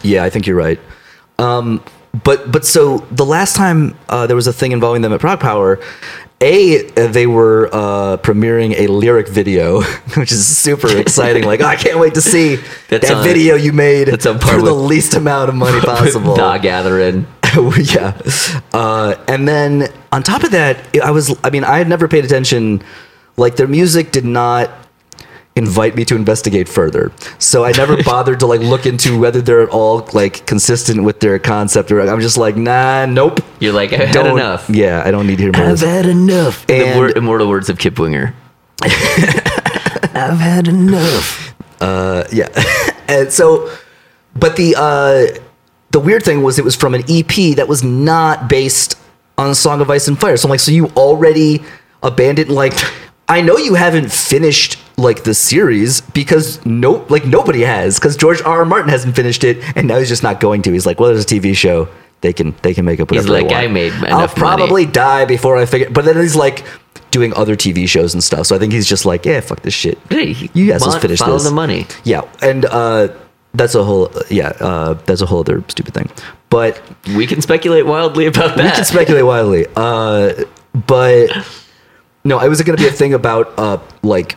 Yeah, 0.02 0.24
I 0.24 0.30
think 0.30 0.46
you're 0.46 0.56
right. 0.56 0.78
Um, 1.38 1.82
but 2.24 2.50
but 2.52 2.64
so 2.64 2.98
the 3.10 3.24
last 3.24 3.56
time 3.56 3.96
uh, 4.08 4.26
there 4.26 4.36
was 4.36 4.46
a 4.46 4.52
thing 4.52 4.72
involving 4.72 5.02
them 5.02 5.12
at 5.12 5.20
ProgPower, 5.20 5.82
a 6.42 6.86
uh, 6.94 7.06
they 7.06 7.26
were 7.26 7.68
uh, 7.72 8.16
premiering 8.18 8.74
a 8.78 8.86
lyric 8.88 9.28
video, 9.28 9.80
which 10.16 10.30
is 10.32 10.44
super 10.46 10.94
exciting. 10.96 11.44
like, 11.44 11.60
oh, 11.60 11.66
I 11.66 11.76
can't 11.76 11.98
wait 11.98 12.14
to 12.14 12.20
see 12.20 12.56
That's 12.88 13.08
that 13.08 13.18
on- 13.18 13.24
video 13.24 13.54
you 13.56 13.72
made 13.72 14.08
that's 14.08 14.26
on 14.26 14.38
for 14.38 14.60
the 14.60 14.74
least 14.74 15.14
amount 15.14 15.48
of 15.48 15.54
money 15.54 15.80
possible. 15.84 16.34
The 16.34 16.58
Gathering. 16.58 17.26
yeah. 17.82 18.18
Uh, 18.72 19.14
and 19.28 19.46
then 19.46 19.88
on 20.10 20.22
top 20.22 20.42
of 20.42 20.50
that, 20.52 20.78
I 21.02 21.10
was, 21.10 21.38
I 21.44 21.50
mean, 21.50 21.64
I 21.64 21.76
had 21.78 21.88
never 21.88 22.08
paid 22.08 22.24
attention. 22.24 22.82
Like, 23.36 23.56
their 23.56 23.68
music 23.68 24.10
did 24.10 24.24
not 24.24 24.70
invite 25.54 25.94
me 25.94 26.04
to 26.06 26.16
investigate 26.16 26.68
further. 26.68 27.12
So 27.38 27.64
I 27.64 27.72
never 27.72 28.02
bothered 28.04 28.40
to, 28.40 28.46
like, 28.46 28.60
look 28.60 28.86
into 28.86 29.18
whether 29.18 29.40
they're 29.42 29.60
at 29.62 29.68
all, 29.68 30.08
like, 30.12 30.46
consistent 30.46 31.04
with 31.04 31.20
their 31.20 31.38
concept. 31.38 31.90
Or 31.92 32.00
I'm 32.00 32.20
just 32.20 32.36
like, 32.38 32.56
nah, 32.56 33.06
nope. 33.06 33.40
You're 33.60 33.72
like, 33.74 33.92
I've 33.92 34.08
had 34.14 34.26
enough. 34.26 34.68
Yeah, 34.70 35.02
I 35.04 35.10
don't 35.10 35.26
need 35.26 35.36
to 35.36 35.42
hear 35.44 35.52
more. 35.56 35.68
this. 35.70 35.82
had 35.82 36.06
enough. 36.06 36.66
the 36.66 36.74
And- 36.74 36.98
word, 36.98 37.16
immortal 37.16 37.48
words 37.48 37.68
of 37.68 37.78
Kip 37.78 37.98
Winger. 37.98 38.34
I've 38.82 40.38
had 40.38 40.68
enough. 40.68 41.54
Uh, 41.80 42.24
yeah. 42.32 42.48
and 43.08 43.32
so, 43.32 43.70
but 44.34 44.56
the 44.56 44.74
uh, 44.76 45.38
the 45.90 46.00
weird 46.00 46.22
thing 46.24 46.42
was 46.42 46.58
it 46.58 46.64
was 46.64 46.76
from 46.76 46.94
an 46.94 47.02
EP 47.08 47.56
that 47.56 47.66
was 47.68 47.82
not 47.82 48.48
based 48.48 48.98
on 49.38 49.54
Song 49.54 49.80
of 49.80 49.90
Ice 49.90 50.08
and 50.08 50.18
Fire. 50.20 50.36
So 50.36 50.46
I'm 50.46 50.50
like, 50.50 50.60
so 50.60 50.70
you 50.70 50.86
already 50.96 51.62
abandoned 52.02 52.50
like. 52.50 52.74
I 53.28 53.40
know 53.40 53.56
you 53.56 53.74
haven't 53.74 54.12
finished 54.12 54.78
like 54.96 55.24
the 55.24 55.34
series 55.34 56.00
because 56.00 56.64
no, 56.66 57.04
like 57.08 57.24
nobody 57.24 57.62
has 57.62 57.98
because 57.98 58.16
George 58.16 58.40
R. 58.42 58.58
R. 58.60 58.64
Martin 58.64 58.88
hasn't 58.90 59.16
finished 59.16 59.44
it, 59.44 59.58
and 59.76 59.88
now 59.88 59.98
he's 59.98 60.08
just 60.08 60.22
not 60.22 60.40
going 60.40 60.62
to. 60.62 60.72
He's 60.72 60.86
like, 60.86 61.00
well, 61.00 61.10
there's 61.12 61.24
a 61.24 61.26
TV 61.26 61.56
show. 61.56 61.88
They 62.20 62.32
can 62.32 62.54
they 62.62 62.72
can 62.74 62.84
make 62.84 63.00
up 63.00 63.10
whatever 63.10 63.34
He's 63.34 63.44
like. 63.44 63.52
"I 63.52 63.66
made 63.66 63.92
I'll 63.94 64.04
enough 64.04 64.36
money." 64.38 64.56
probably 64.56 64.86
die 64.86 65.24
before 65.24 65.56
I 65.56 65.66
figure. 65.66 65.90
But 65.90 66.04
then 66.04 66.16
he's 66.16 66.36
like 66.36 66.64
doing 67.10 67.32
other 67.34 67.56
TV 67.56 67.88
shows 67.88 68.14
and 68.14 68.22
stuff. 68.22 68.46
So 68.46 68.54
I 68.56 68.58
think 68.58 68.72
he's 68.72 68.86
just 68.86 69.04
like, 69.04 69.26
yeah, 69.26 69.40
fuck 69.40 69.60
this 69.62 69.74
shit. 69.74 69.98
Hey, 70.08 70.34
You 70.54 70.66
guys 70.70 70.80
want- 70.82 70.92
just 70.92 71.00
finish 71.02 71.18
follow 71.18 71.34
this. 71.34 71.44
the 71.44 71.50
money. 71.50 71.84
Yeah, 72.04 72.22
and 72.40 72.64
uh, 72.66 73.08
that's 73.54 73.74
a 73.74 73.82
whole 73.82 74.10
yeah, 74.30 74.48
uh, 74.60 74.94
that's 75.04 75.20
a 75.20 75.26
whole 75.26 75.40
other 75.40 75.64
stupid 75.68 75.94
thing. 75.94 76.10
But 76.48 76.80
We 77.16 77.26
can 77.26 77.40
speculate 77.42 77.86
wildly 77.86 78.26
about 78.26 78.56
that. 78.56 78.64
we 78.64 78.70
can 78.70 78.84
speculate 78.84 79.24
wildly. 79.26 79.66
Uh, 79.74 80.44
but 80.86 81.26
no, 82.24 82.38
it 82.38 82.48
was 82.48 82.62
going 82.62 82.76
to 82.76 82.82
be 82.82 82.88
a 82.88 82.92
thing 82.92 83.14
about 83.14 83.52
uh, 83.58 83.78
like 84.02 84.36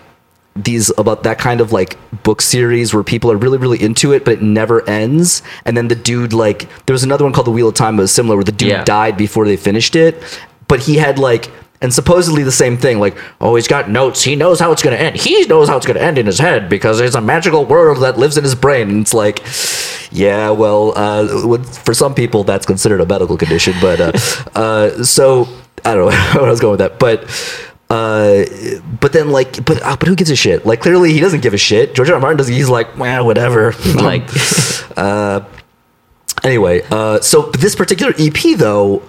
these 0.56 0.90
about 0.98 1.24
that 1.24 1.38
kind 1.38 1.60
of 1.60 1.74
like 1.74 1.98
book 2.24 2.42
series 2.42 2.94
where 2.94 3.04
people 3.04 3.30
are 3.32 3.36
really 3.38 3.58
really 3.58 3.82
into 3.82 4.14
it, 4.14 4.24
but 4.24 4.36
it 4.36 4.42
never 4.42 4.88
ends. 4.90 5.44
And 5.66 5.76
then 5.76 5.90
the 5.90 5.96
dude 5.96 6.32
like 6.34 6.70
there 6.86 6.94
was 6.94 7.04
another 7.04 7.24
one 7.26 7.34
called 7.34 7.48
The 7.48 7.52
Wheel 7.52 7.68
of 7.70 7.76
Time, 7.76 7.98
it 8.00 8.04
was 8.04 8.12
similar, 8.14 8.38
where 8.38 8.44
the 8.46 8.52
dude 8.54 8.70
Yeah. 8.70 8.84
died 8.84 9.18
before 9.18 9.46
they 9.46 9.58
finished 9.58 9.96
it, 9.96 10.22
but 10.68 10.80
he 10.82 10.96
had 10.98 11.20
like. 11.20 11.50
And 11.82 11.94
supposedly 11.94 12.42
the 12.42 12.54
same 12.54 12.78
thing, 12.78 13.00
like, 13.00 13.16
oh, 13.42 13.56
he's 13.56 13.68
got 13.68 13.90
notes. 13.90 14.24
He 14.24 14.36
knows 14.38 14.62
how 14.62 14.72
it's 14.72 14.82
going 14.82 14.96
to 14.96 15.04
end. 15.04 15.18
He 15.18 15.46
knows 15.46 15.68
how 15.68 15.76
it's 15.76 15.86
going 15.86 15.98
to 16.00 16.04
end 16.04 16.18
in 16.18 16.26
his 16.26 16.40
head 16.40 16.70
because 16.70 16.98
there's 16.98 17.16
a 17.16 17.22
magical 17.22 17.66
world 17.66 18.02
that 18.02 18.18
lives 18.18 18.38
in 18.38 18.44
his 18.46 18.56
brain. 18.56 18.90
And 18.90 19.02
it's 19.02 19.14
like, 19.14 19.44
yeah, 20.10 20.50
well, 20.52 20.94
uh, 20.96 21.62
for 21.64 21.94
some 21.94 22.16
people 22.16 22.46
that's 22.46 22.66
considered 22.66 23.02
a 23.02 23.06
medical 23.06 23.36
condition, 23.38 23.74
but 23.82 24.00
uh, 24.00 24.12
uh, 24.60 25.04
so 25.04 25.48
I 25.84 25.94
don't 25.96 26.10
know 26.10 26.16
where 26.40 26.46
I 26.46 26.50
was 26.50 26.62
going 26.62 26.72
with 26.72 26.80
that, 26.80 26.98
but 26.98 27.26
uh, 27.90 28.46
but 29.00 29.14
then 29.14 29.30
like, 29.30 29.64
but 29.66 29.82
uh, 29.84 29.96
but 29.96 30.08
who 30.08 30.16
gives 30.16 30.30
a 30.30 30.36
shit? 30.36 30.66
Like, 30.66 30.82
clearly 30.82 31.14
he 31.14 31.20
doesn't 31.20 31.42
give 31.42 31.54
a 31.54 31.58
shit. 31.58 31.94
George 31.94 32.10
R. 32.10 32.16
R. 32.16 32.22
Martin 32.22 32.38
doesn't. 32.38 32.54
He's 32.54 32.70
like, 32.70 32.98
well, 32.98 33.26
whatever. 33.26 33.74
like, 33.96 34.28
uh, 34.98 35.42
anyway, 36.44 36.82
uh, 36.90 37.22
so 37.22 37.44
this 37.52 37.76
particular 37.76 38.14
EP 38.18 38.58
though 38.58 39.04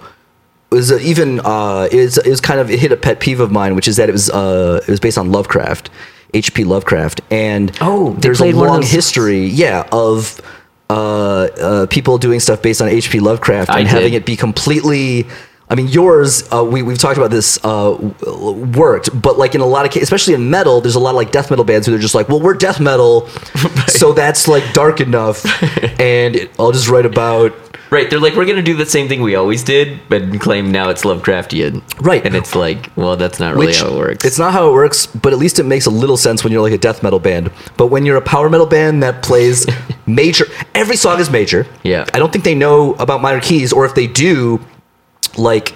was 0.69 0.91
uh, 0.91 0.99
even 1.01 1.39
uh, 1.43 1.87
is 1.91 2.17
is 2.19 2.41
kind 2.41 2.59
of 2.59 2.69
it 2.69 2.79
hit 2.79 2.91
a 2.91 2.97
pet 2.97 3.19
peeve 3.19 3.39
of 3.39 3.51
mine, 3.51 3.75
which 3.75 3.87
is 3.87 3.95
that 3.97 4.09
it 4.09 4.11
was 4.11 4.29
uh, 4.29 4.79
it 4.83 4.91
was 4.91 4.99
based 4.99 5.17
on 5.17 5.31
Lovecraft, 5.31 5.89
H.P. 6.33 6.63
Lovecraft, 6.63 7.21
and 7.31 7.75
Oh, 7.81 8.13
there's 8.19 8.39
a 8.39 8.43
played 8.43 8.55
one 8.55 8.67
of 8.67 8.73
long 8.73 8.81
history, 8.83 9.45
yeah, 9.45 9.87
of 9.91 10.41
uh, 10.89 10.93
uh, 10.93 11.85
people 11.87 12.17
doing 12.17 12.39
stuff 12.39 12.61
based 12.61 12.81
on 12.81 12.89
H.P. 12.89 13.19
Lovecraft 13.19 13.69
I 13.69 13.79
and 13.79 13.87
having 13.87 14.13
it 14.13 14.25
be 14.25 14.35
completely. 14.35 15.25
I 15.69 15.75
mean, 15.75 15.87
yours. 15.87 16.43
Uh, 16.51 16.63
we 16.63 16.81
we've 16.81 16.97
talked 16.97 17.17
about 17.17 17.31
this. 17.31 17.59
Uh, 17.63 17.97
worked, 18.75 19.09
but 19.19 19.37
like 19.37 19.53
in 19.53 19.61
a 19.61 19.65
lot 19.65 19.85
of 19.85 19.91
cases, 19.91 20.03
especially 20.03 20.33
in 20.33 20.49
metal, 20.49 20.81
there's 20.81 20.95
a 20.95 20.99
lot 20.99 21.11
of 21.11 21.15
like 21.15 21.31
death 21.31 21.49
metal 21.49 21.65
bands 21.65 21.85
who 21.85 21.91
they're 21.91 22.01
just 22.01 22.15
like, 22.15 22.29
well, 22.29 22.39
we're 22.39 22.53
death 22.53 22.79
metal, 22.79 23.27
so 23.87 24.13
that's 24.13 24.47
like 24.47 24.63
dark 24.73 25.01
enough, 25.01 25.45
and 25.99 26.35
it, 26.35 26.51
I'll 26.59 26.71
just 26.71 26.87
write 26.89 27.05
about 27.05 27.53
right? 27.89 28.09
They're 28.09 28.19
like, 28.19 28.35
we're 28.35 28.45
gonna 28.45 28.61
do 28.61 28.75
the 28.75 28.85
same 28.85 29.07
thing 29.07 29.21
we 29.21 29.35
always 29.35 29.63
did, 29.63 29.99
but 30.09 30.39
claim 30.39 30.71
now 30.71 30.89
it's 30.89 31.03
Lovecraftian, 31.03 31.81
Right. 32.01 32.25
And 32.25 32.35
it's 32.35 32.55
like, 32.55 32.89
well, 32.95 33.15
that's 33.17 33.39
not 33.39 33.55
really 33.55 33.73
how 33.73 33.87
it 33.87 33.97
works. 33.97 34.25
It's 34.25 34.39
not 34.39 34.53
how 34.53 34.69
it 34.69 34.73
works, 34.73 35.05
but 35.05 35.33
at 35.33 35.39
least 35.39 35.59
it 35.59 35.63
makes 35.63 35.85
a 35.85 35.89
little 35.89 36.17
sense 36.17 36.43
when 36.43 36.53
you're 36.53 36.61
like 36.61 36.73
a 36.73 36.77
death 36.77 37.03
metal 37.03 37.19
band. 37.19 37.51
But 37.77 37.87
when 37.87 38.05
you're 38.05 38.17
a 38.17 38.21
power 38.21 38.49
metal 38.49 38.65
band 38.65 39.03
that 39.03 39.23
plays 39.23 39.65
major, 40.05 40.45
every 40.75 40.95
song 40.95 41.19
is 41.19 41.29
major. 41.29 41.65
Yeah. 41.83 42.05
I 42.13 42.19
don't 42.19 42.31
think 42.31 42.43
they 42.43 42.55
know 42.55 42.93
about 42.95 43.21
minor 43.21 43.41
keys, 43.41 43.73
or 43.73 43.85
if 43.85 43.95
they 43.95 44.07
do, 44.07 44.59
like. 45.37 45.73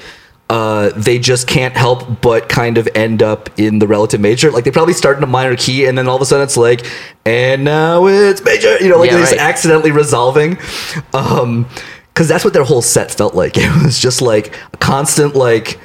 Uh, 0.49 0.89
they 0.97 1.17
just 1.17 1.47
can't 1.47 1.77
help 1.77 2.19
but 2.19 2.49
kind 2.49 2.77
of 2.77 2.85
end 2.93 3.23
up 3.23 3.49
in 3.57 3.79
the 3.79 3.87
relative 3.87 4.19
major. 4.19 4.51
Like 4.51 4.65
they 4.65 4.71
probably 4.71 4.93
start 4.93 5.15
in 5.15 5.23
a 5.23 5.27
minor 5.27 5.55
key, 5.55 5.85
and 5.85 5.97
then 5.97 6.09
all 6.09 6.17
of 6.17 6.21
a 6.21 6.25
sudden 6.25 6.43
it's 6.43 6.57
like, 6.57 6.85
and 7.25 7.63
now 7.63 8.05
it's 8.07 8.43
major. 8.43 8.77
You 8.83 8.89
know, 8.89 8.97
like 8.97 9.11
Yeah, 9.11 9.15
they're 9.15 9.27
just 9.27 9.39
accidentally 9.39 9.91
resolving. 9.91 10.57
Um, 11.13 11.69
because 12.09 12.27
that's 12.27 12.43
what 12.43 12.51
their 12.53 12.65
whole 12.65 12.81
set 12.81 13.11
felt 13.11 13.33
like. 13.33 13.53
It 13.57 13.81
was 13.81 13.97
just 13.97 14.21
like 14.21 14.53
a 14.73 14.77
constant 14.77 15.37
like 15.37 15.79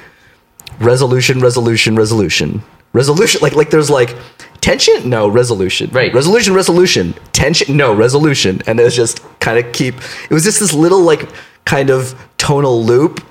resolution, 0.81 1.39
resolution, 1.39 1.95
resolution, 1.95 2.61
resolution. 2.91 3.39
Like 3.41 3.53
like 3.55 3.69
there's 3.69 3.89
like 3.89 4.17
tension, 4.59 5.09
no 5.09 5.29
resolution, 5.29 5.89
Right. 5.91 6.13
Resolution, 6.13 6.53
resolution, 6.53 7.13
tension, 7.31 7.77
no 7.77 7.93
resolution, 7.93 8.61
and 8.67 8.79
it 8.79 8.83
was 8.83 8.95
just 8.97 9.21
kind 9.39 9.63
of 9.65 9.71
keep. 9.71 9.95
It 10.29 10.33
was 10.33 10.43
just 10.43 10.59
this 10.59 10.73
little 10.73 11.01
like 11.01 11.29
kind 11.65 11.89
of 11.89 12.15
tonal 12.37 12.83
loop 12.83 13.23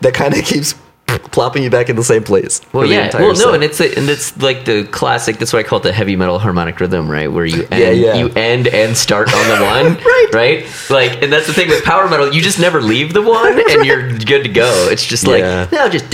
that 0.00 0.14
kind 0.14 0.34
of 0.34 0.44
keeps 0.44 0.74
plopping 1.18 1.62
you 1.62 1.70
back 1.70 1.88
in 1.88 1.96
the 1.96 2.04
same 2.04 2.22
place. 2.22 2.60
Well, 2.72 2.86
yeah. 2.86 3.10
Well, 3.14 3.34
no, 3.34 3.52
and 3.52 3.64
it's 3.64 3.80
a, 3.80 3.96
and 3.96 4.08
it's 4.08 4.36
like 4.40 4.64
the 4.64 4.84
classic. 4.84 5.38
That's 5.38 5.52
what 5.52 5.64
I 5.64 5.68
call 5.68 5.78
it 5.80 5.82
the 5.82 5.92
heavy 5.92 6.16
metal 6.16 6.38
harmonic 6.38 6.78
rhythm, 6.80 7.10
right? 7.10 7.30
Where 7.30 7.44
you 7.44 7.66
end, 7.70 7.80
yeah, 7.80 7.90
yeah. 7.90 8.14
you 8.14 8.28
end 8.30 8.68
and 8.68 8.96
start 8.96 9.32
on 9.32 9.48
the 9.48 9.64
one, 9.64 10.04
right? 10.04 10.28
Right. 10.32 10.90
Like, 10.90 11.22
and 11.22 11.32
that's 11.32 11.46
the 11.46 11.52
thing 11.52 11.68
with 11.68 11.84
power 11.84 12.08
metal. 12.08 12.32
You 12.32 12.40
just 12.40 12.58
never 12.58 12.80
leave 12.80 13.12
the 13.12 13.22
one, 13.22 13.60
and 13.70 13.84
you're 13.84 14.16
good 14.18 14.44
to 14.44 14.48
go. 14.48 14.88
It's 14.90 15.06
just 15.06 15.26
like 15.26 15.42
now, 15.72 15.88
just 15.88 16.10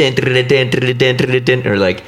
or 1.66 1.76
like 1.76 2.02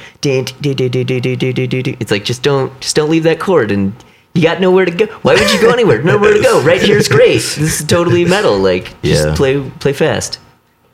It's 2.01 2.11
like 2.11 2.25
just 2.25 2.43
don't 2.43 2.79
just 2.79 2.95
don't 2.95 3.09
leave 3.09 3.23
that 3.23 3.39
chord 3.39 3.71
and. 3.71 3.93
You 4.35 4.43
got 4.43 4.61
nowhere 4.61 4.85
to 4.85 4.91
go. 4.91 5.07
Why 5.23 5.33
would 5.33 5.51
you 5.51 5.59
go 5.59 5.71
anywhere? 5.71 6.03
Nowhere 6.03 6.35
to 6.35 6.41
go. 6.41 6.61
Right 6.61 6.79
here 6.79 6.97
is 6.97 7.07
great. 7.07 7.37
This 7.37 7.81
is 7.81 7.83
totally 7.87 8.25
metal. 8.25 8.59
Like, 8.59 9.01
just 9.01 9.27
yeah. 9.27 9.35
play 9.35 9.69
play 9.79 9.91
fast. 9.91 10.39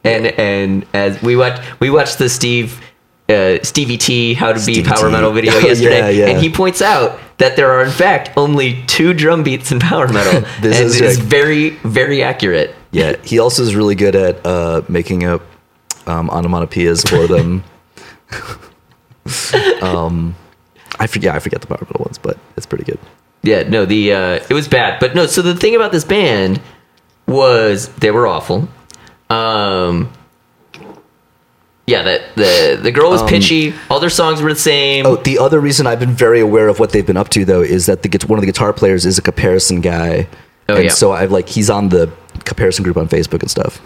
And 0.06 0.28
and 0.40 0.86
as 0.94 1.22
we 1.22 1.36
watched 1.36 1.62
we 1.80 1.90
watched 1.90 2.18
the 2.20 2.30
Steve 2.30 2.80
uh, 3.28 3.58
Stevie 3.64 3.98
T 3.98 4.34
How 4.36 4.54
to 4.54 4.66
Be 4.66 4.84
Power 4.84 5.08
T. 5.08 5.12
Metal 5.12 5.32
video 5.32 5.54
Oh, 5.56 5.60
yesterday, 5.60 6.00
yeah, 6.16 6.26
yeah. 6.26 6.32
and 6.32 6.40
he 6.42 6.50
points 6.50 6.82
out 6.82 7.20
that 7.38 7.56
there 7.56 7.72
are 7.72 7.84
in 7.84 7.92
fact 7.92 8.30
only 8.38 8.84
two 8.86 9.14
drum 9.14 9.44
beats 9.44 9.72
in 9.72 9.80
power 9.80 10.08
metal. 10.08 10.42
This 10.62 10.78
and 10.78 10.86
is 10.86 11.02
it 11.02 11.06
is 11.06 11.18
very 11.20 11.72
very 11.84 12.22
accurate. 12.22 12.76
Yeah, 12.92 13.16
he 13.24 13.40
also 13.40 13.64
is 13.64 13.76
really 13.76 13.96
good 13.96 14.16
at 14.16 14.46
uh, 14.46 14.82
making 14.88 15.26
up 15.26 15.42
um, 16.08 16.30
onomatopoeias 16.30 17.08
for 17.10 17.28
them. 17.34 17.64
um, 19.82 20.36
I 21.00 21.08
forget, 21.08 21.36
I 21.36 21.40
forget 21.40 21.62
the 21.62 21.68
power 21.68 21.80
metal 21.82 22.06
ones, 22.06 22.18
but 22.18 22.38
it's 22.56 22.66
pretty 22.66 22.84
good. 22.86 23.00
Yeah, 23.44 23.64
no, 23.64 23.86
the 23.86 24.14
uh, 24.14 24.40
it 24.50 24.54
was 24.54 24.68
bad, 24.68 25.00
but 25.00 25.16
no. 25.16 25.26
So 25.26 25.42
the 25.42 25.56
thing 25.56 25.76
about 25.76 25.92
this 25.92 26.04
band 26.04 26.62
was 27.28 27.90
they 27.96 28.12
were 28.12 28.28
awful. 28.28 28.68
Um, 29.30 30.12
yeah, 31.88 32.02
that 32.02 32.36
the 32.36 32.80
the 32.82 32.92
girl 32.92 33.12
was 33.12 33.22
pitchy. 33.24 33.74
All 33.90 34.00
their 34.00 34.10
songs 34.10 34.42
were 34.42 34.54
the 34.54 34.60
same. 34.60 35.06
Oh, 35.06 35.18
the 35.18 35.38
other 35.38 35.60
reason 35.60 35.86
I've 35.86 36.00
been 36.00 36.12
very 36.12 36.40
aware 36.40 36.68
of 36.68 36.80
what 36.80 36.92
they've 36.92 37.06
been 37.06 37.18
up 37.18 37.30
to 37.30 37.46
though 37.46 37.62
is 37.62 37.86
that 37.86 38.02
the 38.02 38.26
one 38.28 38.40
of 38.40 38.42
the 38.42 38.48
guitar 38.48 38.74
players 38.74 39.06
is 39.06 39.18
a 39.18 39.22
comparison 39.22 39.82
guy. 39.82 40.28
Oh, 40.68 40.76
and 40.76 40.86
yeah. 40.86 40.90
so 40.90 41.12
I've 41.12 41.32
like 41.32 41.48
he's 41.48 41.70
on 41.70 41.90
the 41.90 42.12
comparison 42.44 42.84
group 42.84 42.98
on 42.98 43.08
Facebook 43.08 43.42
and 43.42 43.52
stuff. 43.52 43.82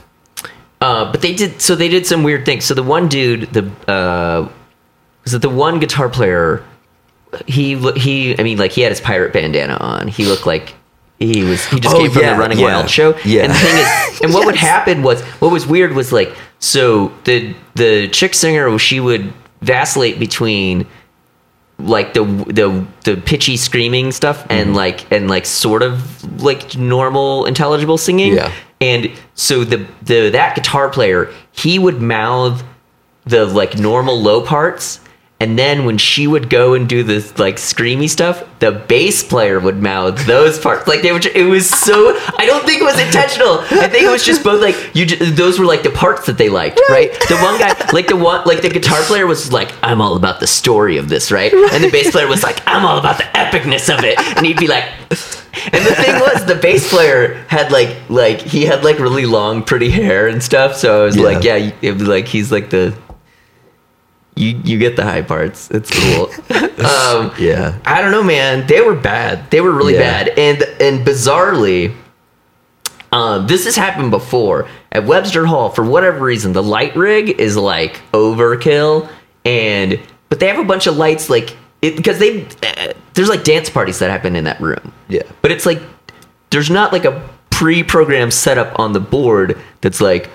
Uh, 0.79 1.11
but 1.11 1.21
they 1.21 1.35
did 1.35 1.61
so 1.61 1.75
they 1.75 1.89
did 1.89 2.05
some 2.05 2.23
weird 2.23 2.45
things. 2.45 2.63
So 2.63 2.73
the 2.73 2.83
one 2.83 3.09
dude, 3.09 3.51
the 3.51 3.69
uh, 3.91 4.49
was 5.25 5.33
it 5.33 5.41
the 5.41 5.49
one 5.49 5.79
guitar 5.79 6.07
player? 6.07 6.63
He 7.47 7.75
he, 7.97 8.39
I 8.39 8.43
mean, 8.43 8.57
like 8.57 8.71
he 8.71 8.81
had 8.81 8.93
his 8.93 9.01
pirate 9.01 9.33
bandana 9.33 9.75
on. 9.75 10.07
He 10.07 10.25
looked 10.25 10.45
like 10.45 10.73
he 11.19 11.43
was. 11.43 11.65
He 11.67 11.79
just 11.79 11.95
Oh, 11.95 11.99
came 11.99 12.11
from 12.11 12.21
yeah, 12.23 12.33
the 12.33 12.39
Running 12.39 12.59
yeah, 12.59 12.65
Wild 12.77 12.89
show. 12.89 13.17
yeah. 13.25 13.43
And 13.43 13.51
the 13.51 13.57
thing 13.57 13.77
is, 13.77 14.21
and 14.23 14.33
what 14.33 14.45
would 14.45 14.55
happen 14.55 15.03
was, 15.03 15.21
what 15.41 15.51
was 15.51 15.67
weird 15.67 15.93
was 15.93 16.11
like, 16.11 16.33
so 16.59 17.11
the 17.25 17.53
the 17.75 18.07
chick 18.09 18.33
singer, 18.33 18.77
she 18.79 18.99
would 18.99 19.33
vacillate 19.61 20.17
between 20.19 20.87
like 21.77 22.13
the 22.13 22.23
the 22.23 22.85
the 23.05 23.17
pitchy 23.21 23.55
screaming 23.57 24.11
stuff 24.11 24.39
Mm-hmm. 24.39 24.51
and 24.51 24.75
like 24.75 25.09
and 25.11 25.29
like 25.29 25.45
sort 25.45 25.81
of 25.83 26.41
like 26.43 26.77
normal 26.77 27.45
intelligible 27.45 27.97
singing 27.97 28.33
Yeah. 28.35 28.51
and 28.81 29.09
so 29.33 29.63
the 29.63 29.85
the 30.01 30.29
that 30.31 30.55
guitar 30.55 30.89
player 30.89 31.31
he 31.53 31.79
would 31.79 32.01
mouth 32.01 32.63
the 33.25 33.45
like 33.45 33.77
normal 33.77 34.21
low 34.21 34.41
parts 34.41 34.99
and 35.41 35.57
then 35.57 35.85
when 35.85 35.97
she 35.97 36.27
would 36.27 36.49
go 36.49 36.73
and 36.73 36.89
do 36.89 37.01
this 37.03 37.37
like 37.39 37.55
screamy 37.55 38.09
stuff 38.09 38.43
the 38.59 38.71
bass 38.71 39.23
player 39.23 39.57
would 39.57 39.81
mouth 39.81 40.25
those 40.27 40.59
parts. 40.59 40.85
Like 40.85 41.01
they 41.01 41.13
were 41.13 41.21
it 41.33 41.45
was 41.45 41.69
so 41.69 42.09
i 42.37 42.45
don't 42.45 42.65
think 42.65 42.81
it 42.81 42.83
was 42.83 42.99
intentional. 42.99 43.59
I 43.59 43.87
think 43.87 44.03
it 44.03 44.09
was 44.11 44.23
just 44.25 44.43
both 44.43 44.61
like 44.61 44.75
you 44.93 45.05
ju- 45.05 45.31
those 45.31 45.57
were 45.57 45.65
like 45.65 45.83
the 45.83 45.91
parts 45.91 46.25
that 46.25 46.37
they 46.37 46.49
liked 46.49 46.81
right. 46.89 47.11
the 47.29 47.37
one 47.37 47.57
guy 47.57 47.73
like 47.93 48.07
the 48.07 48.17
one 48.17 48.43
like 48.45 48.61
the 48.61 48.69
guitar 48.69 49.01
player 49.03 49.25
was 49.27 49.53
like 49.53 49.71
i'm 49.81 50.01
all 50.01 50.15
about 50.17 50.39
the 50.41 50.47
story 50.47 50.97
of 50.97 51.07
this 51.09 51.31
right? 51.31 51.53
And 51.53 51.83
the 51.83 51.89
bass 51.89 52.11
player 52.11 52.27
was 52.27 52.43
like 52.43 52.61
i'm 52.67 52.85
all 52.85 52.97
about 52.99 53.17
the 53.17 53.23
epicness 53.23 53.87
of 53.95 54.03
it. 54.03 54.19
And 54.37 54.45
he'd 54.45 54.57
be 54.57 54.67
like 54.67 54.85
and 55.73 55.85
the 55.85 55.95
thing 55.95 56.19
was, 56.19 56.45
the 56.45 56.55
bass 56.55 56.89
player 56.89 57.33
had 57.47 57.71
like 57.71 57.95
like 58.09 58.39
he 58.41 58.65
had 58.65 58.83
like 58.83 58.99
really 58.99 59.25
long, 59.25 59.63
pretty 59.63 59.89
hair 59.89 60.27
and 60.27 60.41
stuff. 60.43 60.75
So 60.75 61.01
I 61.01 61.05
was 61.05 61.15
Yeah. 61.17 61.23
like, 61.23 61.43
yeah, 61.43 61.55
you- 61.55 61.73
it 61.81 61.93
was 61.93 62.07
like 62.07 62.27
he's 62.27 62.51
like 62.51 62.69
the 62.69 62.93
you 64.39 64.59
you 64.63 64.77
get 64.79 64.95
the 64.95 65.03
high 65.03 65.21
parts. 65.21 65.69
It's 65.71 65.91
cool. 65.91 66.29
um, 66.85 67.31
Yeah. 67.37 67.77
I 67.85 68.01
don't 68.01 68.11
know, 68.11 68.23
man. 68.23 68.65
They 68.67 68.81
were 68.81 68.95
bad. 68.95 69.51
They 69.51 69.61
were 69.61 69.71
really 69.71 69.93
Yeah. 69.93 70.23
bad. 70.23 70.29
And 70.39 70.63
and 70.79 71.05
bizarrely, 71.05 71.93
um, 73.11 73.47
this 73.47 73.65
has 73.65 73.75
happened 73.75 74.11
before 74.11 74.67
at 74.91 75.05
Webster 75.05 75.45
Hall. 75.45 75.69
For 75.69 75.83
whatever 75.83 76.19
reason, 76.25 76.53
the 76.53 76.63
light 76.63 76.95
rig 76.95 77.29
is 77.39 77.57
like 77.57 77.99
overkill, 78.13 79.09
and 79.45 79.99
but 80.29 80.39
they 80.39 80.47
have 80.47 80.59
a 80.59 80.63
bunch 80.63 80.87
of 80.87 80.95
lights 80.97 81.29
like 81.29 81.55
it 81.81 81.95
because 81.95 82.19
they 82.19 82.45
uh, 82.63 82.93
there's 83.15 83.29
like 83.29 83.43
dance 83.43 83.69
parties 83.69 83.99
that 83.99 84.09
happen 84.09 84.35
in 84.35 84.43
that 84.45 84.59
room. 84.61 84.93
Yeah. 85.07 85.23
but 85.41 85.51
it's 85.51 85.65
like 85.65 85.81
there's 86.51 86.69
not 86.69 86.93
like 86.93 87.05
a 87.05 87.27
pre-programmed 87.49 88.33
setup 88.33 88.79
on 88.79 88.93
the 88.93 88.99
board 88.99 89.59
that's 89.81 89.99
like 90.01 90.29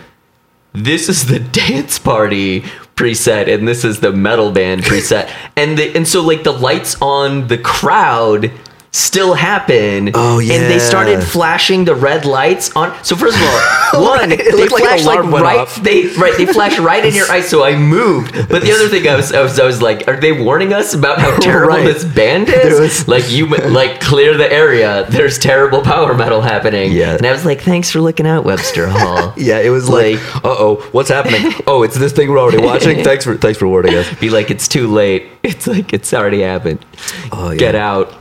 this 0.73 1.09
is 1.09 1.27
the 1.27 1.39
dance 1.69 1.99
party 1.99 2.65
preset 2.97 3.53
and 3.53 3.67
this 3.67 3.85
is 3.85 4.01
the 4.01 4.13
metal 4.13 4.53
band 4.53 4.83
preset. 4.83 5.33
And 5.57 5.79
the, 5.79 5.95
and 5.97 6.07
so 6.07 6.23
like 6.23 6.45
the 6.45 6.53
lights 6.53 6.97
on 7.01 7.49
the 7.49 7.59
crowd 7.59 8.53
still 8.95 9.35
happen 9.35 10.11
Oh, 10.15 10.39
yeah. 10.39 10.55
and 10.55 10.63
they 10.73 10.79
started 10.79 11.21
flashing 11.21 11.85
the 11.85 11.97
red 11.97 12.25
lights 12.25 12.71
on 12.77 12.95
so 13.03 13.17
first 13.17 13.37
of 13.37 13.43
all 13.43 14.03
one 14.17 14.29
they 14.29 14.53
looked 14.53 14.71
like 14.71 14.83
flashed 14.85 15.05
like, 15.05 15.25
right 15.25 15.59
off. 15.59 15.75
they 15.83 16.07
right 16.15 16.37
they 16.37 16.47
flashed 16.47 16.79
right 16.79 17.05
in 17.05 17.13
your 17.13 17.27
eyes 17.31 17.49
so 17.49 17.65
i 17.65 17.77
moved 17.77 18.33
but 18.49 18.63
the 18.63 18.71
other 18.71 18.89
thing 18.89 19.09
i 19.09 19.17
was 19.17 19.33
i 19.33 19.41
was, 19.43 19.59
I 19.59 19.67
was 19.67 19.83
like 19.83 20.07
are 20.07 20.17
they 20.21 20.31
warning 20.31 20.73
us 20.73 20.95
about 20.95 21.19
how 21.19 21.37
terrible 21.41 21.75
Right. 21.75 21.85
this 21.93 22.05
band 22.05 22.49
is? 22.49 22.79
was- 22.79 23.09
like 23.09 23.29
you 23.33 23.47
like 23.49 24.01
clear 24.01 24.37
the 24.37 24.51
area 24.53 25.07
there's 25.11 25.39
terrible 25.41 25.83
power 25.83 26.15
metal 26.15 26.41
happening 26.41 26.93
Yeah. 26.93 27.17
and 27.17 27.27
i 27.27 27.33
was 27.33 27.45
like 27.45 27.63
thanks 27.63 27.91
for 27.91 28.01
looking 28.01 28.29
out 28.29 28.45
webster 28.45 28.87
hall 28.89 29.35
Yeah, 29.37 29.59
it 29.59 29.71
was 29.71 29.89
like, 29.89 30.17
Like- 30.35 30.45
uh 30.45 30.55
oh, 30.57 30.89
what's 30.93 31.09
happening? 31.09 31.53
oh, 31.67 31.83
it's 31.83 31.99
this 31.99 32.13
thing 32.13 32.31
we're 32.31 32.39
already 32.39 32.63
watching. 32.63 33.03
Thanks 33.03 33.25
for 33.25 33.37
thanks 33.37 33.59
for 33.59 33.67
warning 33.67 33.95
us. 33.97 34.07
be 34.21 34.31
like 34.31 34.53
it's 34.53 34.69
too 34.69 34.87
late 34.87 35.27
it's 35.43 35.67
like 35.67 35.93
it's 35.93 36.15
already 36.15 36.43
happened 36.43 36.85
Oh, 37.33 37.51
yeah. 37.51 37.57
get 37.59 37.75
out 37.75 38.15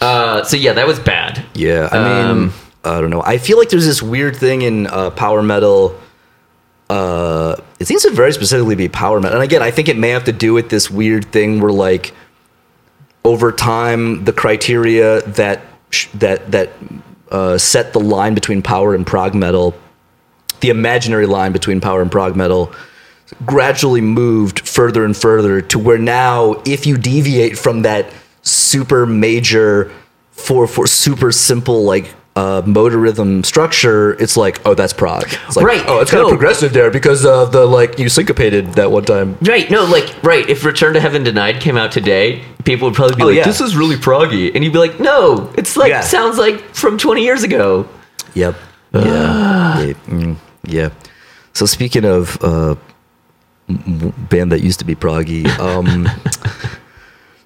uh 0.00 0.42
so 0.44 0.56
yeah 0.56 0.72
that 0.72 0.86
was 0.86 0.98
bad 0.98 1.44
Yeah, 1.54 1.88
I 1.90 1.96
mean, 1.98 2.30
Um, 2.30 2.52
I 2.84 3.00
don't 3.00 3.10
know. 3.10 3.22
I 3.22 3.38
feel 3.38 3.58
like 3.58 3.68
there's 3.70 3.86
this 3.86 4.00
weird 4.02 4.36
thing 4.36 4.62
in 4.62 4.86
uh, 4.86 5.10
power 5.10 5.42
metal. 5.42 5.98
Uh, 6.88 7.56
it 7.80 7.86
seems 7.88 8.02
to 8.02 8.10
very 8.12 8.32
specifically 8.32 8.76
be 8.76 8.88
power 8.88 9.20
metal, 9.20 9.34
and 9.40 9.42
again, 9.44 9.60
I 9.60 9.72
think 9.72 9.88
it 9.88 9.96
may 9.98 10.10
have 10.10 10.22
to 10.24 10.32
do 10.32 10.54
with 10.54 10.68
this 10.68 10.88
weird 10.88 11.24
thing 11.32 11.60
where, 11.60 11.72
like, 11.72 12.14
over 13.24 13.50
time, 13.50 14.24
the 14.24 14.32
criteria 14.32 15.20
that 15.22 15.62
sh- 15.90 16.06
that 16.14 16.52
that 16.52 16.70
uh, 17.32 17.58
set 17.58 17.92
the 17.92 17.98
line 17.98 18.34
between 18.34 18.62
power 18.62 18.94
and 18.94 19.04
prog 19.04 19.34
metal, 19.34 19.74
the 20.60 20.68
imaginary 20.68 21.26
line 21.26 21.50
between 21.50 21.80
power 21.80 22.00
and 22.02 22.12
prog 22.12 22.36
metal, 22.36 22.72
gradually 23.44 24.00
moved 24.00 24.60
further 24.68 25.04
and 25.04 25.16
further 25.16 25.60
to 25.60 25.76
where 25.80 25.98
now, 25.98 26.54
if 26.64 26.86
you 26.86 26.96
deviate 26.96 27.58
from 27.58 27.82
that 27.82 28.06
super 28.46 29.04
major 29.06 29.90
for 30.30 30.66
for 30.66 30.86
super 30.86 31.32
simple 31.32 31.84
like 31.84 32.14
uh, 32.36 32.62
motor 32.66 32.98
rhythm 32.98 33.42
structure, 33.42 34.12
it's 34.22 34.36
like, 34.36 34.60
oh, 34.66 34.74
that's 34.74 34.92
prog. 34.92 35.22
It's 35.46 35.56
like, 35.56 35.64
Right. 35.64 35.82
Oh, 35.88 36.00
it's 36.00 36.10
kind 36.10 36.20
No. 36.20 36.26
of 36.26 36.32
progressive 36.32 36.74
there 36.74 36.90
because 36.90 37.24
of 37.24 37.50
the 37.50 37.64
like 37.64 37.98
you 37.98 38.10
syncopated 38.10 38.74
that 38.74 38.90
one 38.90 39.04
time. 39.04 39.38
right 39.42 39.70
no 39.70 39.84
like 39.86 40.14
right 40.22 40.46
if 40.48 40.62
return 40.64 40.92
to 40.94 41.00
heaven 41.00 41.24
denied 41.24 41.62
came 41.62 41.78
out 41.78 41.90
today 41.92 42.42
people 42.64 42.88
would 42.88 42.94
probably 42.94 43.16
be 43.16 43.22
Oh, 43.22 43.26
like 43.28 43.36
yeah. 43.36 43.44
this 43.44 43.62
is 43.62 43.74
really 43.74 43.96
proggy 43.96 44.54
and 44.54 44.62
you'd 44.62 44.74
be 44.74 44.78
like 44.78 45.00
no 45.00 45.50
it's 45.56 45.78
like 45.78 45.88
Yeah. 45.88 46.02
sounds 46.02 46.36
like 46.36 46.60
from 46.74 46.98
20 46.98 47.22
years 47.24 47.42
ago 47.42 47.88
Yep. 48.34 48.54
Yeah. 48.92 49.02
yeah. 49.80 49.92
mm, 50.06 50.36
yeah. 50.66 50.90
So 51.54 51.64
speaking 51.64 52.04
of 52.04 52.36
uh, 52.44 52.74
band 53.68 54.52
that 54.52 54.60
used 54.62 54.78
to 54.80 54.84
be 54.84 54.94
proggy, 54.94 55.46
um, 55.58 56.06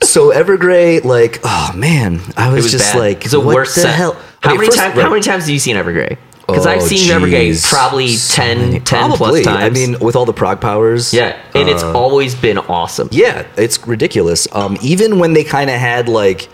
so 0.02 0.30
Evergrey, 0.32 1.04
like, 1.04 1.40
oh 1.44 1.72
man, 1.76 2.20
I 2.36 2.52
was, 2.52 2.64
was 2.64 2.72
just 2.72 2.92
bad. 2.94 2.98
like, 2.98 3.22
it's 3.22 3.32
the 3.32 3.40
what 3.40 3.54
worst 3.54 3.74
the 3.74 3.82
set. 3.82 3.94
hell? 3.94 4.12
how 4.42 4.50
Okay, 4.50 4.56
many 4.58 4.66
first- 4.68 4.78
times 4.78 4.96
right. 4.96 5.02
how 5.02 5.10
many 5.10 5.22
times 5.22 5.42
have 5.44 5.50
you 5.50 5.58
seen 5.58 5.76
evergrey 5.76 6.16
because 6.46 6.66
i've 6.66 6.80
Oh, 6.80 6.86
seen 6.86 7.10
evergrey 7.10 7.62
probably 7.68 8.08
So 8.08 8.34
10 8.42 8.58
many- 8.58 8.80
10 8.80 9.10
plus 9.12 9.44
times 9.44 9.62
I 9.62 9.68
mean, 9.68 9.98
with 10.00 10.16
all 10.16 10.24
the 10.24 10.32
ProgPowers. 10.32 11.12
yeah 11.12 11.36
and 11.54 11.68
it's 11.68 11.82
uh, 11.82 11.92
always 11.92 12.34
been 12.34 12.56
awesome 12.56 13.08
Yeah, 13.12 13.46
it's 13.58 13.86
ridiculous. 13.86 14.48
Um, 14.52 14.78
even 14.80 15.18
when 15.18 15.34
they 15.34 15.44
kind 15.44 15.68
of 15.68 15.76
had 15.78 16.08
like, 16.08 16.48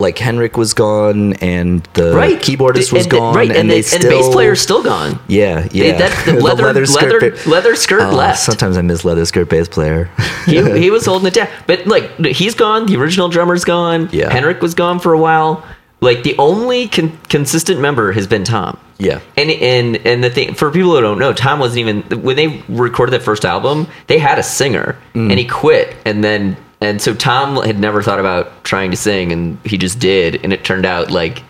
like 0.00 0.16
Henrik 0.18 0.56
was 0.56 0.74
gone 0.74 1.32
and 1.34 1.82
the 1.94 2.14
right 2.14 2.38
keyboardist 2.38 2.90
The- 2.90 2.96
was 2.96 3.04
and 3.04 3.12
the- 3.12 3.16
gone, 3.18 3.34
right 3.34 3.48
and, 3.48 3.58
and, 3.58 3.68
the, 3.70 3.74
they 3.74 3.78
and 3.78 3.86
still 3.86 4.00
the 4.02 4.08
bass 4.08 4.28
player's 4.32 4.60
still 4.60 4.82
gone 4.82 5.18
Yeah, 5.26 5.62
They- 5.62 5.88
yeah. 5.88 5.98
that- 5.98 6.24
the 6.24 6.32
leather- 6.40 6.72
leather- 6.86 7.30
ba- 7.32 7.48
leather 7.48 7.74
skirt 7.74 8.02
Oh, 8.02 8.14
left. 8.14 8.38
Sometimes 8.38 8.76
I 8.78 8.82
miss 8.82 9.04
leather 9.04 9.24
skirt 9.24 9.48
bass 9.48 9.66
player. 9.68 10.08
he, 10.46 10.62
he 10.80 10.90
was 10.96 11.04
holding 11.06 11.26
it 11.26 11.34
down. 11.34 11.48
But 11.66 11.86
like 11.86 12.16
he's 12.26 12.54
gone. 12.54 12.86
The 12.86 12.96
original 12.96 13.28
drummer's 13.28 13.64
gone. 13.64 14.08
Yeah. 14.12 14.30
Henrik 14.32 14.62
was 14.62 14.74
gone 14.74 15.00
for 15.00 15.12
a 15.12 15.18
while. 15.18 15.64
Like 16.00 16.22
the 16.22 16.36
only 16.38 16.86
con- 16.86 17.18
consistent 17.28 17.80
member 17.80 18.12
has 18.12 18.28
been 18.28 18.44
Tom. 18.44 18.78
Yeah. 18.98 19.18
And 19.36 19.50
and 19.50 19.96
and 20.06 20.22
the 20.22 20.30
thing 20.30 20.54
for 20.54 20.70
people 20.70 20.94
who 20.94 21.00
don't 21.00 21.18
know, 21.18 21.32
Tom 21.32 21.58
wasn't 21.58 21.80
even 21.80 22.02
when 22.22 22.36
they 22.36 22.62
recorded 22.68 23.10
that 23.14 23.22
first 23.22 23.44
album. 23.44 23.88
They 24.06 24.18
had 24.18 24.38
a 24.38 24.44
singer, 24.44 24.96
Mm. 25.14 25.30
and 25.30 25.38
he 25.40 25.44
quit. 25.44 25.96
And 26.04 26.22
then 26.22 26.56
and 26.80 27.02
so 27.02 27.14
Tom 27.14 27.56
had 27.64 27.78
never 27.78 28.02
thought 28.02 28.20
about 28.20 28.64
trying 28.64 28.90
to 28.90 28.96
sing, 28.96 29.32
and 29.32 29.58
he 29.64 29.76
just 29.78 29.98
did. 29.98 30.42
And 30.44 30.52
it 30.52 30.64
turned 30.64 30.86
out 30.86 31.10
like 31.10 31.42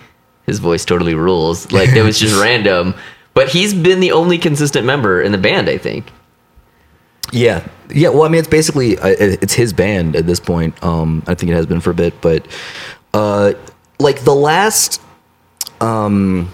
his 0.47 0.59
voice 0.59 0.85
totally 0.85 1.15
rules. 1.15 1.71
Like 1.71 1.91
it 1.91 2.03
was 2.03 2.19
just 2.19 2.41
random. 2.43 2.95
But 3.35 3.49
he's 3.49 3.75
been 3.75 4.01
the 4.01 4.13
only 4.13 4.39
consistent 4.39 4.85
member 4.87 5.21
in 5.23 5.33
the 5.33 5.39
band, 5.39 5.69
I 5.69 5.79
think. 5.79 6.11
Yeah, 7.31 7.67
yeah. 7.91 8.09
Well, 8.09 8.23
I 8.23 8.29
mean, 8.29 8.39
it's 8.39 8.49
basically 8.49 8.99
uh, 8.99 9.15
it's 9.19 9.53
his 9.53 9.73
band 9.73 10.17
at 10.17 10.27
this 10.27 10.41
point. 10.41 10.83
Um, 10.83 11.23
I 11.27 11.35
think 11.35 11.53
it 11.53 11.55
has 11.55 11.67
been 11.67 11.81
for 11.81 11.91
a 11.91 11.95
bit, 11.95 12.21
but 12.21 12.47
uh, 13.13 13.53
like 14.01 14.21
the 14.21 14.35
last, 14.35 15.01
um, 15.81 16.51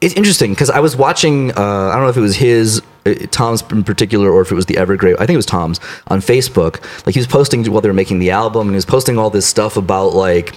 it's 0.00 0.14
interesting 0.14 0.52
because 0.52 0.70
I 0.70 0.78
was 0.78 0.96
watching. 0.96 1.50
Uh, 1.50 1.88
I 1.88 1.94
don't 1.94 2.04
know 2.04 2.10
if 2.10 2.16
it 2.16 2.20
was 2.20 2.36
his. 2.36 2.80
Uh, 3.06 3.14
Tom's 3.30 3.62
in 3.70 3.84
particular, 3.84 4.30
or 4.30 4.40
if 4.40 4.50
it 4.50 4.54
was 4.54 4.66
the 4.66 4.74
Evergrey, 4.74 5.14
I 5.14 5.26
think 5.26 5.30
it 5.30 5.36
was 5.36 5.46
Tom's 5.46 5.80
on 6.08 6.20
Facebook. 6.20 6.82
Like 7.06 7.14
he 7.14 7.20
was 7.20 7.26
posting 7.26 7.64
while 7.70 7.80
they 7.80 7.88
were 7.88 7.94
making 7.94 8.18
the 8.18 8.30
album, 8.30 8.62
and 8.62 8.70
he 8.70 8.76
was 8.76 8.84
posting 8.86 9.18
all 9.18 9.30
this 9.30 9.46
stuff 9.46 9.76
about 9.76 10.14
like, 10.14 10.56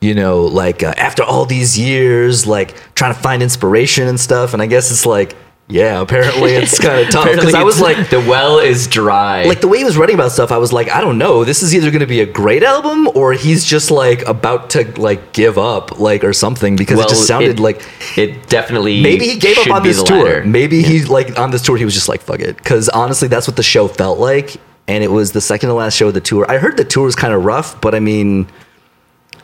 you 0.00 0.14
know, 0.14 0.44
like 0.44 0.82
uh, 0.82 0.94
after 0.96 1.22
all 1.22 1.46
these 1.46 1.78
years, 1.78 2.46
like 2.46 2.76
trying 2.94 3.14
to 3.14 3.20
find 3.20 3.42
inspiration 3.42 4.08
and 4.08 4.18
stuff. 4.20 4.52
And 4.52 4.62
I 4.62 4.66
guess 4.66 4.90
it's 4.90 5.06
like 5.06 5.36
yeah, 5.68 6.00
apparently 6.00 6.52
it's 6.52 6.78
kind 6.86 7.00
of 7.00 7.10
tough 7.10 7.24
because 7.30 7.54
I 7.54 7.62
was 7.64 7.80
like, 7.80 8.08
the 8.10 8.20
well 8.20 8.58
is 8.58 8.86
dry. 8.86 9.44
like 9.44 9.60
the 9.60 9.68
way 9.68 9.78
he 9.78 9.84
was 9.84 9.96
writing 9.96 10.14
about 10.14 10.30
stuff, 10.32 10.52
I 10.52 10.58
was 10.58 10.72
like, 10.72 10.88
I 10.90 11.00
don't 11.00 11.18
know. 11.18 11.44
This 11.44 11.62
is 11.62 11.74
either 11.74 11.90
going 11.90 12.00
to 12.00 12.06
be 12.06 12.20
a 12.20 12.26
great 12.26 12.62
album 12.62 13.08
or 13.14 13.32
he's 13.32 13.64
just 13.64 13.90
like 13.90 14.22
about 14.26 14.70
to 14.70 14.84
like 15.00 15.32
give 15.32 15.58
up, 15.58 15.98
like 15.98 16.22
or 16.22 16.32
something 16.32 16.76
because 16.76 17.00
it 17.00 17.08
just 17.08 17.26
sounded 17.26 17.58
it- 17.58 17.62
like 17.62 17.82
it 18.16 18.48
definitely 18.48 19.02
maybe 19.02 19.26
he 19.26 19.38
gave 19.38 19.58
up 19.58 19.68
on 19.70 19.82
this 19.82 20.02
tour. 20.02 20.24
latter. 20.24 20.44
Maybe 20.44 20.82
he 20.82 21.04
like 21.04 21.38
on 21.38 21.50
this 21.50 21.62
tour 21.62 21.76
he 21.76 21.84
was 21.84 21.94
just 21.94 22.08
like 22.08 22.20
fuck 22.22 22.40
it 22.40 22.56
because 22.56 22.88
honestly 22.88 23.26
that's 23.28 23.48
what 23.48 23.56
the 23.56 23.62
show 23.64 23.88
felt 23.88 24.18
like, 24.18 24.56
and 24.86 25.02
it 25.02 25.10
was 25.10 25.32
the 25.32 25.40
second 25.40 25.68
to 25.70 25.74
last 25.74 25.94
show 25.94 26.08
of 26.08 26.14
the 26.14 26.20
tour. 26.20 26.46
I 26.48 26.58
heard 26.58 26.76
the 26.76 26.84
tour 26.84 27.04
was 27.06 27.16
kind 27.16 27.34
of 27.34 27.44
rough, 27.44 27.80
but 27.80 27.92
I 27.94 27.98
mean, 28.00 28.46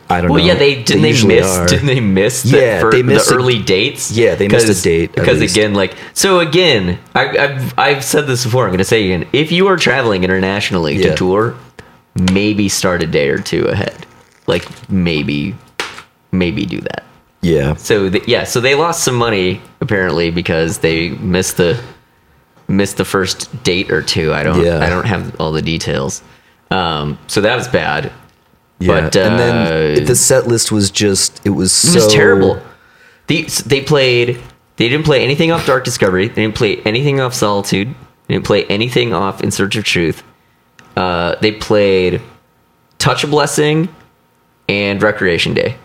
I 0.09 0.21
don't 0.21 0.29
Well, 0.31 0.39
know. 0.39 0.45
yeah, 0.45 0.55
they 0.55 0.83
didn't 0.83 1.01
they, 1.01 1.09
usually 1.09 1.35
miss 1.35 1.45
are. 1.57 1.65
didn't 1.65 1.87
they 1.87 1.99
miss 2.01 2.43
the, 2.43 2.57
Yeah, 2.59 2.89
they 2.89 3.01
missed 3.01 3.29
the 3.29 3.35
a- 3.35 3.37
early 3.37 3.59
dates? 3.61 4.11
Yeah, 4.11 4.35
they 4.35 4.47
missed 4.47 4.79
a 4.79 4.83
date, 4.83 5.13
because 5.13 5.39
least. 5.39 5.55
again, 5.55 5.73
like 5.73 5.95
so 6.13 6.39
again, 6.39 6.99
I, 7.15 7.37
I've 7.37 7.79
I've 7.79 8.03
said 8.03 8.27
this 8.27 8.43
before. 8.43 8.63
I'm 8.65 8.69
going 8.69 8.77
to 8.79 8.83
say 8.85 9.05
again. 9.11 9.27
If 9.33 9.51
you 9.51 9.67
are 9.67 9.77
traveling 9.77 10.23
internationally 10.23 10.95
Yeah. 10.97 11.11
to 11.11 11.15
tour, 11.15 11.55
maybe 12.31 12.69
start 12.69 13.01
a 13.01 13.07
day 13.07 13.29
or 13.29 13.39
two 13.39 13.65
ahead. 13.67 14.05
Like 14.45 14.67
maybe, 14.89 15.55
maybe 16.31 16.65
do 16.65 16.81
that. 16.81 17.03
Yeah, 17.41 17.75
So 17.75 18.09
th- 18.09 18.25
yeah, 18.27 18.43
so 18.45 18.61
they 18.61 18.73
lost 18.75 19.03
some 19.03 19.15
money 19.15 19.61
apparently 19.81 20.31
because 20.31 20.77
they 20.79 21.09
missed 21.09 21.57
the 21.57 21.81
missed 22.69 22.95
the 22.97 23.05
first 23.05 23.63
date 23.63 23.91
or 23.91 24.01
two. 24.01 24.33
I 24.33 24.43
don't 24.43 24.63
Yeah. 24.63 24.79
I 24.85 24.89
don't 24.89 25.05
have 25.05 25.35
all 25.39 25.51
the 25.51 25.61
details. 25.61 26.21
Um, 26.71 27.17
so 27.27 27.41
that 27.41 27.55
was 27.57 27.67
bad. 27.67 28.11
Yeah. 28.83 29.01
But, 29.01 29.15
and 29.15 29.39
then 29.39 30.01
uh, 30.01 30.05
the 30.05 30.15
set 30.15 30.47
list 30.47 30.71
was 30.71 30.91
just 30.91 31.45
it 31.45 31.51
was 31.51 31.71
so 31.71 31.91
It 31.91 31.95
was 32.03 32.13
terrible. 32.13 32.61
They 33.27 33.43
they 33.43 33.81
played. 33.81 34.39
They 34.77 34.89
didn't 34.89 35.05
play 35.05 35.23
anything 35.23 35.51
off 35.51 35.65
Dark 35.65 35.83
Discovery. 35.85 36.27
They 36.27 36.41
didn't 36.41 36.55
play 36.55 36.77
anything 36.81 37.19
off 37.19 37.33
Solitude. 37.33 37.89
They 38.27 38.33
didn't 38.33 38.45
play 38.45 38.65
anything 38.65 39.13
off 39.13 39.41
In 39.41 39.51
Search 39.51 39.75
of 39.75 39.83
Truth. 39.83 40.23
Uh, 40.97 41.35
they 41.41 41.51
played 41.51 42.21
Touch 42.97 43.23
of 43.23 43.29
Blessing 43.29 43.87
and 44.67 45.01
Recreation 45.01 45.53
Day. 45.53 45.77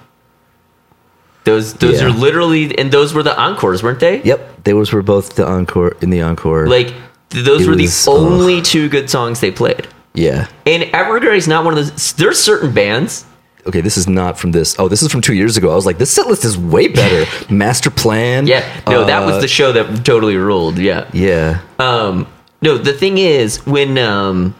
Those 1.44 1.74
those 1.74 2.00
Yeah. 2.00 2.06
are 2.08 2.10
literally 2.10 2.76
and 2.78 2.90
those 2.92 3.14
were 3.14 3.22
the 3.22 3.38
encores, 3.38 3.82
weren't 3.82 4.00
they? 4.00 4.22
Yep, 4.22 4.64
those 4.64 4.92
were 4.92 5.02
both 5.02 5.36
the 5.36 5.46
encore 5.46 5.96
in 6.00 6.10
the 6.10 6.22
encore. 6.22 6.66
Like 6.66 6.92
those 7.30 7.62
It 7.62 7.68
were 7.68 7.76
was- 7.76 8.04
the 8.04 8.10
only 8.10 8.60
two 8.62 8.88
good 8.88 9.08
songs 9.08 9.40
they 9.40 9.50
played. 9.50 9.86
Yeah. 10.18 10.48
And 10.66 10.82
Evergrey 10.84 11.36
is 11.36 11.48
not 11.48 11.64
one 11.64 11.76
of 11.78 11.86
those. 11.86 12.12
There's 12.14 12.38
certain 12.40 12.72
bands 12.74 13.24
Okay, 13.68 13.82
this 13.82 13.98
is 13.98 14.08
not 14.08 14.38
from 14.38 14.52
this. 14.52 14.74
Oh, 14.78 14.88
this 14.88 15.02
is 15.02 15.12
from 15.12 15.20
two 15.20 15.34
years 15.34 15.58
ago. 15.58 15.70
I 15.70 15.74
was 15.74 15.84
like, 15.84 15.98
this 15.98 16.10
set 16.10 16.26
list 16.26 16.42
is 16.46 16.56
way 16.56 16.88
better. 16.88 17.30
Master 17.54 17.90
Plan. 17.90 18.46
Yeah, 18.46 18.80
no, 18.88 19.04
that 19.04 19.26
was 19.26 19.36
uh, 19.36 19.40
the 19.40 19.48
show 19.48 19.72
that 19.72 20.06
totally 20.06 20.36
ruled. 20.36 20.78
Yeah. 20.78 21.06
Yeah. 21.12 21.60
Um, 21.78 22.26
no, 22.62 22.78
the 22.78 22.94
thing 22.94 23.18
is, 23.18 23.66
when 23.66 23.98
um, 23.98 24.54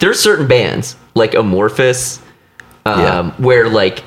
there's 0.00 0.18
certain 0.18 0.48
bands 0.48 0.96
like 1.14 1.32
Amorphis, 1.32 2.20
um, 2.84 3.00
Yeah. 3.00 3.30
where 3.36 3.68
like, 3.68 4.02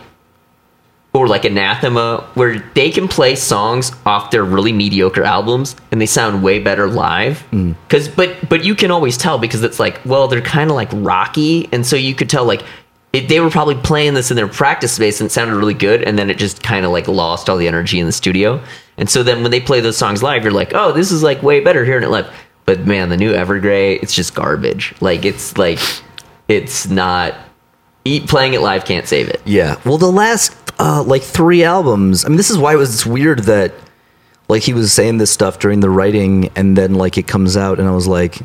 or 1.13 1.27
like 1.27 1.43
Anathema, 1.43 2.25
where 2.35 2.59
they 2.73 2.89
can 2.89 3.07
play 3.07 3.35
songs 3.35 3.91
off 4.05 4.31
their 4.31 4.45
really 4.45 4.71
mediocre 4.71 5.23
albums 5.23 5.75
and 5.91 5.99
they 5.99 6.05
sound 6.05 6.41
way 6.41 6.59
better 6.59 6.87
live. 6.87 7.43
Mm. 7.51 7.75
Because, 7.87 8.07
but 8.07 8.37
but 8.47 8.63
you 8.63 8.75
can 8.75 8.91
always 8.91 9.17
tell 9.17 9.37
because 9.37 9.63
it's 9.63 9.79
like, 9.79 9.99
well, 10.05 10.27
they're 10.27 10.41
kind 10.41 10.69
of 10.69 10.75
like 10.75 10.89
rocky, 10.93 11.67
and 11.71 11.85
so 11.85 11.95
you 11.95 12.15
could 12.15 12.29
tell 12.29 12.45
like. 12.45 12.63
It, 13.13 13.27
they 13.27 13.41
were 13.41 13.49
probably 13.49 13.75
playing 13.75 14.13
this 14.13 14.31
in 14.31 14.37
their 14.37 14.47
practice 14.47 14.93
space 14.93 15.19
and 15.19 15.29
it 15.29 15.33
sounded 15.33 15.57
really 15.57 15.73
good 15.73 16.01
and 16.03 16.17
then 16.17 16.29
it 16.29 16.37
just 16.37 16.63
kind 16.63 16.85
of 16.85 16.93
like 16.93 17.09
lost 17.09 17.49
all 17.49 17.57
the 17.57 17.67
energy 17.67 17.99
in 17.99 18.05
the 18.05 18.11
studio 18.13 18.63
and 18.97 19.09
so 19.09 19.21
then 19.21 19.41
when 19.41 19.51
they 19.51 19.59
play 19.59 19.81
those 19.81 19.97
songs 19.97 20.23
live 20.23 20.43
you're 20.43 20.53
like 20.53 20.71
oh 20.73 20.93
this 20.93 21.11
is 21.11 21.21
like 21.21 21.43
way 21.43 21.59
better 21.59 21.83
hearing 21.83 22.03
it 22.03 22.09
live 22.09 22.33
but 22.65 22.87
man 22.87 23.09
the 23.09 23.17
new 23.17 23.33
evergrey 23.33 24.01
it's 24.01 24.13
just 24.13 24.33
garbage 24.33 24.95
like 25.01 25.25
it's 25.25 25.57
like 25.57 25.77
it's 26.47 26.87
not 26.87 27.35
eat 28.05 28.29
playing 28.29 28.53
it 28.53 28.61
live 28.61 28.85
can't 28.85 29.07
save 29.07 29.27
it 29.27 29.41
Yeah. 29.43 29.77
Well, 29.85 29.97
the 29.97 30.09
last 30.09 30.55
uh, 30.81 31.03
like 31.03 31.21
three 31.21 31.63
albums. 31.63 32.25
I 32.25 32.29
mean, 32.29 32.37
this 32.37 32.49
is 32.49 32.57
why 32.57 32.73
it 32.73 32.77
was 32.77 33.05
weird 33.05 33.39
that 33.43 33.73
like 34.49 34.63
he 34.63 34.73
was 34.73 34.91
saying 34.91 35.17
this 35.19 35.31
stuff 35.31 35.59
during 35.59 35.79
the 35.79 35.89
writing, 35.89 36.49
and 36.55 36.75
then 36.77 36.95
like 36.95 37.17
it 37.17 37.27
comes 37.27 37.55
out, 37.55 37.79
and 37.79 37.87
I 37.87 37.91
was 37.91 38.07
like, 38.07 38.39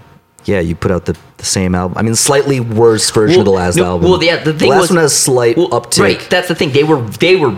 yeah, 0.45 0.61
you 0.61 0.75
put 0.77 0.91
out 0.93 1.07
the, 1.07 1.17
the 1.39 1.45
same 1.45 1.75
album. 1.75 1.97
I 1.99 2.03
mean, 2.03 2.15
slightly 2.15 2.61
worse 2.61 3.11
version 3.11 3.41
of 3.41 3.45
the 3.47 3.51
last 3.53 3.77
no, 3.77 3.85
album. 3.85 4.11
well 4.11 4.23
yeah 4.23 4.37
the 4.37 4.53
thing 4.53 4.69
the 4.71 4.77
last 4.77 4.81
was 4.83 4.91
one 4.91 4.99
has 4.99 5.13
a 5.13 5.17
slight 5.17 5.57
well, 5.57 5.71
uptick. 5.71 6.01
right 6.03 6.21
that's 6.31 6.49
the 6.49 6.55
thing 6.55 6.71
they 6.73 6.85
were 6.85 7.01
they 7.03 7.35
were 7.37 7.53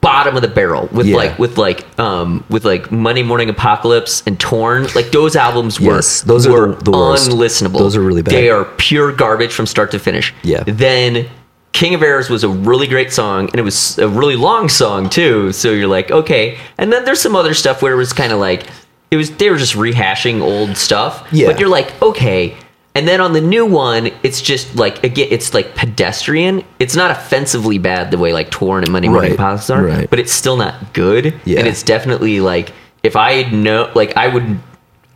bottom 0.00 0.34
of 0.36 0.42
the 0.42 0.48
barrel 0.48 0.86
with 0.92 1.06
Yeah. 1.06 1.16
like 1.16 1.38
with 1.38 1.56
like 1.56 1.86
um 1.98 2.44
with 2.50 2.64
like 2.64 2.90
Monday 2.90 3.22
Morning 3.22 3.48
Apocalypse 3.48 4.22
and 4.26 4.38
Torn 4.40 4.86
like 4.94 5.12
those 5.12 5.34
albums 5.36 5.80
were 5.80 5.94
Yes, 5.94 6.22
those 6.22 6.46
are 6.46 6.52
were 6.52 6.74
the- 6.74 6.84
the 6.84 6.90
worst. 6.90 7.30
unlistenable 7.30 7.78
Those 7.78 7.96
are 7.96 8.02
really 8.02 8.20
bad. 8.22 8.34
they 8.34 8.50
are 8.50 8.64
pure 8.76 9.12
garbage 9.12 9.52
from 9.52 9.64
start 9.66 9.90
to 9.92 9.98
finish 9.98 10.34
Yeah. 10.42 10.62
then 10.66 11.28
King 11.74 11.94
of 11.94 12.02
Errors 12.02 12.30
was 12.30 12.42
a 12.44 12.48
really 12.48 12.86
great 12.86 13.12
song 13.12 13.46
and 13.50 13.56
it 13.56 13.62
was 13.62 13.98
a 13.98 14.08
really 14.08 14.36
long 14.36 14.68
song 14.70 15.10
too 15.10 15.52
so 15.52 15.70
you're 15.72 15.86
like 15.88 16.10
okay 16.10 16.56
and 16.78 16.90
then 16.92 17.04
there's 17.04 17.20
some 17.20 17.36
other 17.36 17.52
stuff 17.52 17.82
where 17.82 17.92
it 17.92 17.96
was 17.96 18.12
kind 18.12 18.32
of 18.32 18.38
like 18.38 18.66
it 19.10 19.16
was 19.16 19.30
they 19.36 19.50
were 19.50 19.56
just 19.58 19.74
rehashing 19.74 20.40
old 20.40 20.76
stuff 20.76 21.28
Yeah. 21.32 21.48
but 21.48 21.60
you're 21.60 21.68
like 21.68 22.00
okay 22.00 22.56
and 22.96 23.08
then 23.08 23.20
on 23.20 23.32
the 23.32 23.40
new 23.40 23.66
one, 23.66 24.12
it's 24.22 24.40
just 24.40 24.76
like 24.76 25.02
again, 25.02 25.26
it's 25.32 25.52
like 25.52 25.74
pedestrian. 25.74 26.62
It's 26.78 26.94
not 26.94 27.10
offensively 27.10 27.78
bad 27.78 28.12
the 28.12 28.18
way 28.18 28.32
like 28.32 28.52
Torn 28.52 28.84
and 28.84 28.92
Monday 28.92 29.08
Morning 29.08 29.34
Right, 29.34 29.68
are, 29.68 29.82
right. 29.84 30.08
but 30.08 30.20
it's 30.20 30.30
still 30.30 30.56
not 30.56 30.92
good. 30.92 31.34
Yeah. 31.44 31.58
And 31.58 31.66
it's 31.66 31.82
definitely 31.82 32.38
like 32.38 32.72
if 33.02 33.16
I 33.16 33.32
had 33.42 33.52
know, 33.52 33.90
like 33.96 34.16
I 34.16 34.28
would. 34.28 34.60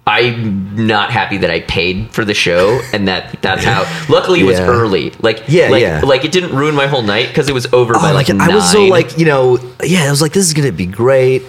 I'm 0.08 0.86
not 0.86 1.10
happy 1.10 1.36
that 1.38 1.50
I 1.50 1.60
paid 1.60 2.10
for 2.10 2.24
the 2.24 2.34
show, 2.34 2.80
and 2.92 3.06
that 3.08 3.40
that's 3.42 3.62
how. 3.64 3.84
Luckily, 4.08 4.40
it 4.40 4.44
was 4.44 4.58
Yeah. 4.58 4.66
early. 4.68 5.12
Like 5.20 5.44
Yeah, 5.48 5.68
like, 5.68 5.82
yeah. 5.82 6.00
Like 6.02 6.24
it 6.24 6.32
didn't 6.32 6.56
ruin 6.56 6.74
my 6.74 6.86
whole 6.86 7.02
night 7.02 7.28
because 7.28 7.48
it 7.48 7.52
was 7.52 7.66
over 7.72 7.92
by 7.94 8.10
Oh, 8.10 8.14
like, 8.14 8.28
like 8.28 8.40
I 8.40 8.54
was 8.54 8.70
so 8.72 8.84
like 8.86 9.18
you 9.18 9.26
know 9.26 9.58
yeah 9.84 10.04
I 10.04 10.10
was 10.10 10.22
like 10.22 10.32
this 10.32 10.46
is 10.46 10.54
gonna 10.54 10.72
be 10.72 10.86
great 10.86 11.42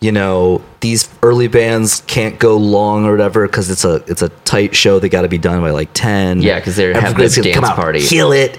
you 0.00 0.12
know 0.12 0.62
these 0.80 1.08
early 1.22 1.48
bands 1.48 2.02
can't 2.06 2.38
go 2.38 2.56
long 2.56 3.06
or 3.06 3.10
whatever 3.12 3.46
because 3.46 3.70
it's 3.70 3.84
a 3.84 3.96
it's 4.06 4.22
a 4.22 4.28
tight 4.44 4.76
show 4.76 4.98
they 4.98 5.08
got 5.08 5.22
to 5.22 5.28
be 5.28 5.38
done 5.38 5.60
by 5.62 5.70
like 5.70 5.88
10 5.94 6.42
Yeah, 6.42 6.58
because 6.58 6.76
they're 6.76 6.92
having 6.94 7.16
this 7.18 7.36
gonna 7.36 7.52
come 7.52 7.62
dance 7.62 7.72
out, 7.72 7.76
party. 7.76 8.00
kill 8.06 8.30
it 8.32 8.58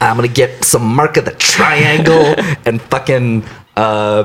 I'm 0.00 0.16
gonna 0.16 0.28
get 0.28 0.64
some 0.64 0.86
mark 0.94 1.16
of 1.16 1.24
the 1.24 1.32
triangle 1.32 2.34
and 2.64 2.80
fucking 2.80 3.44
uh 3.76 4.24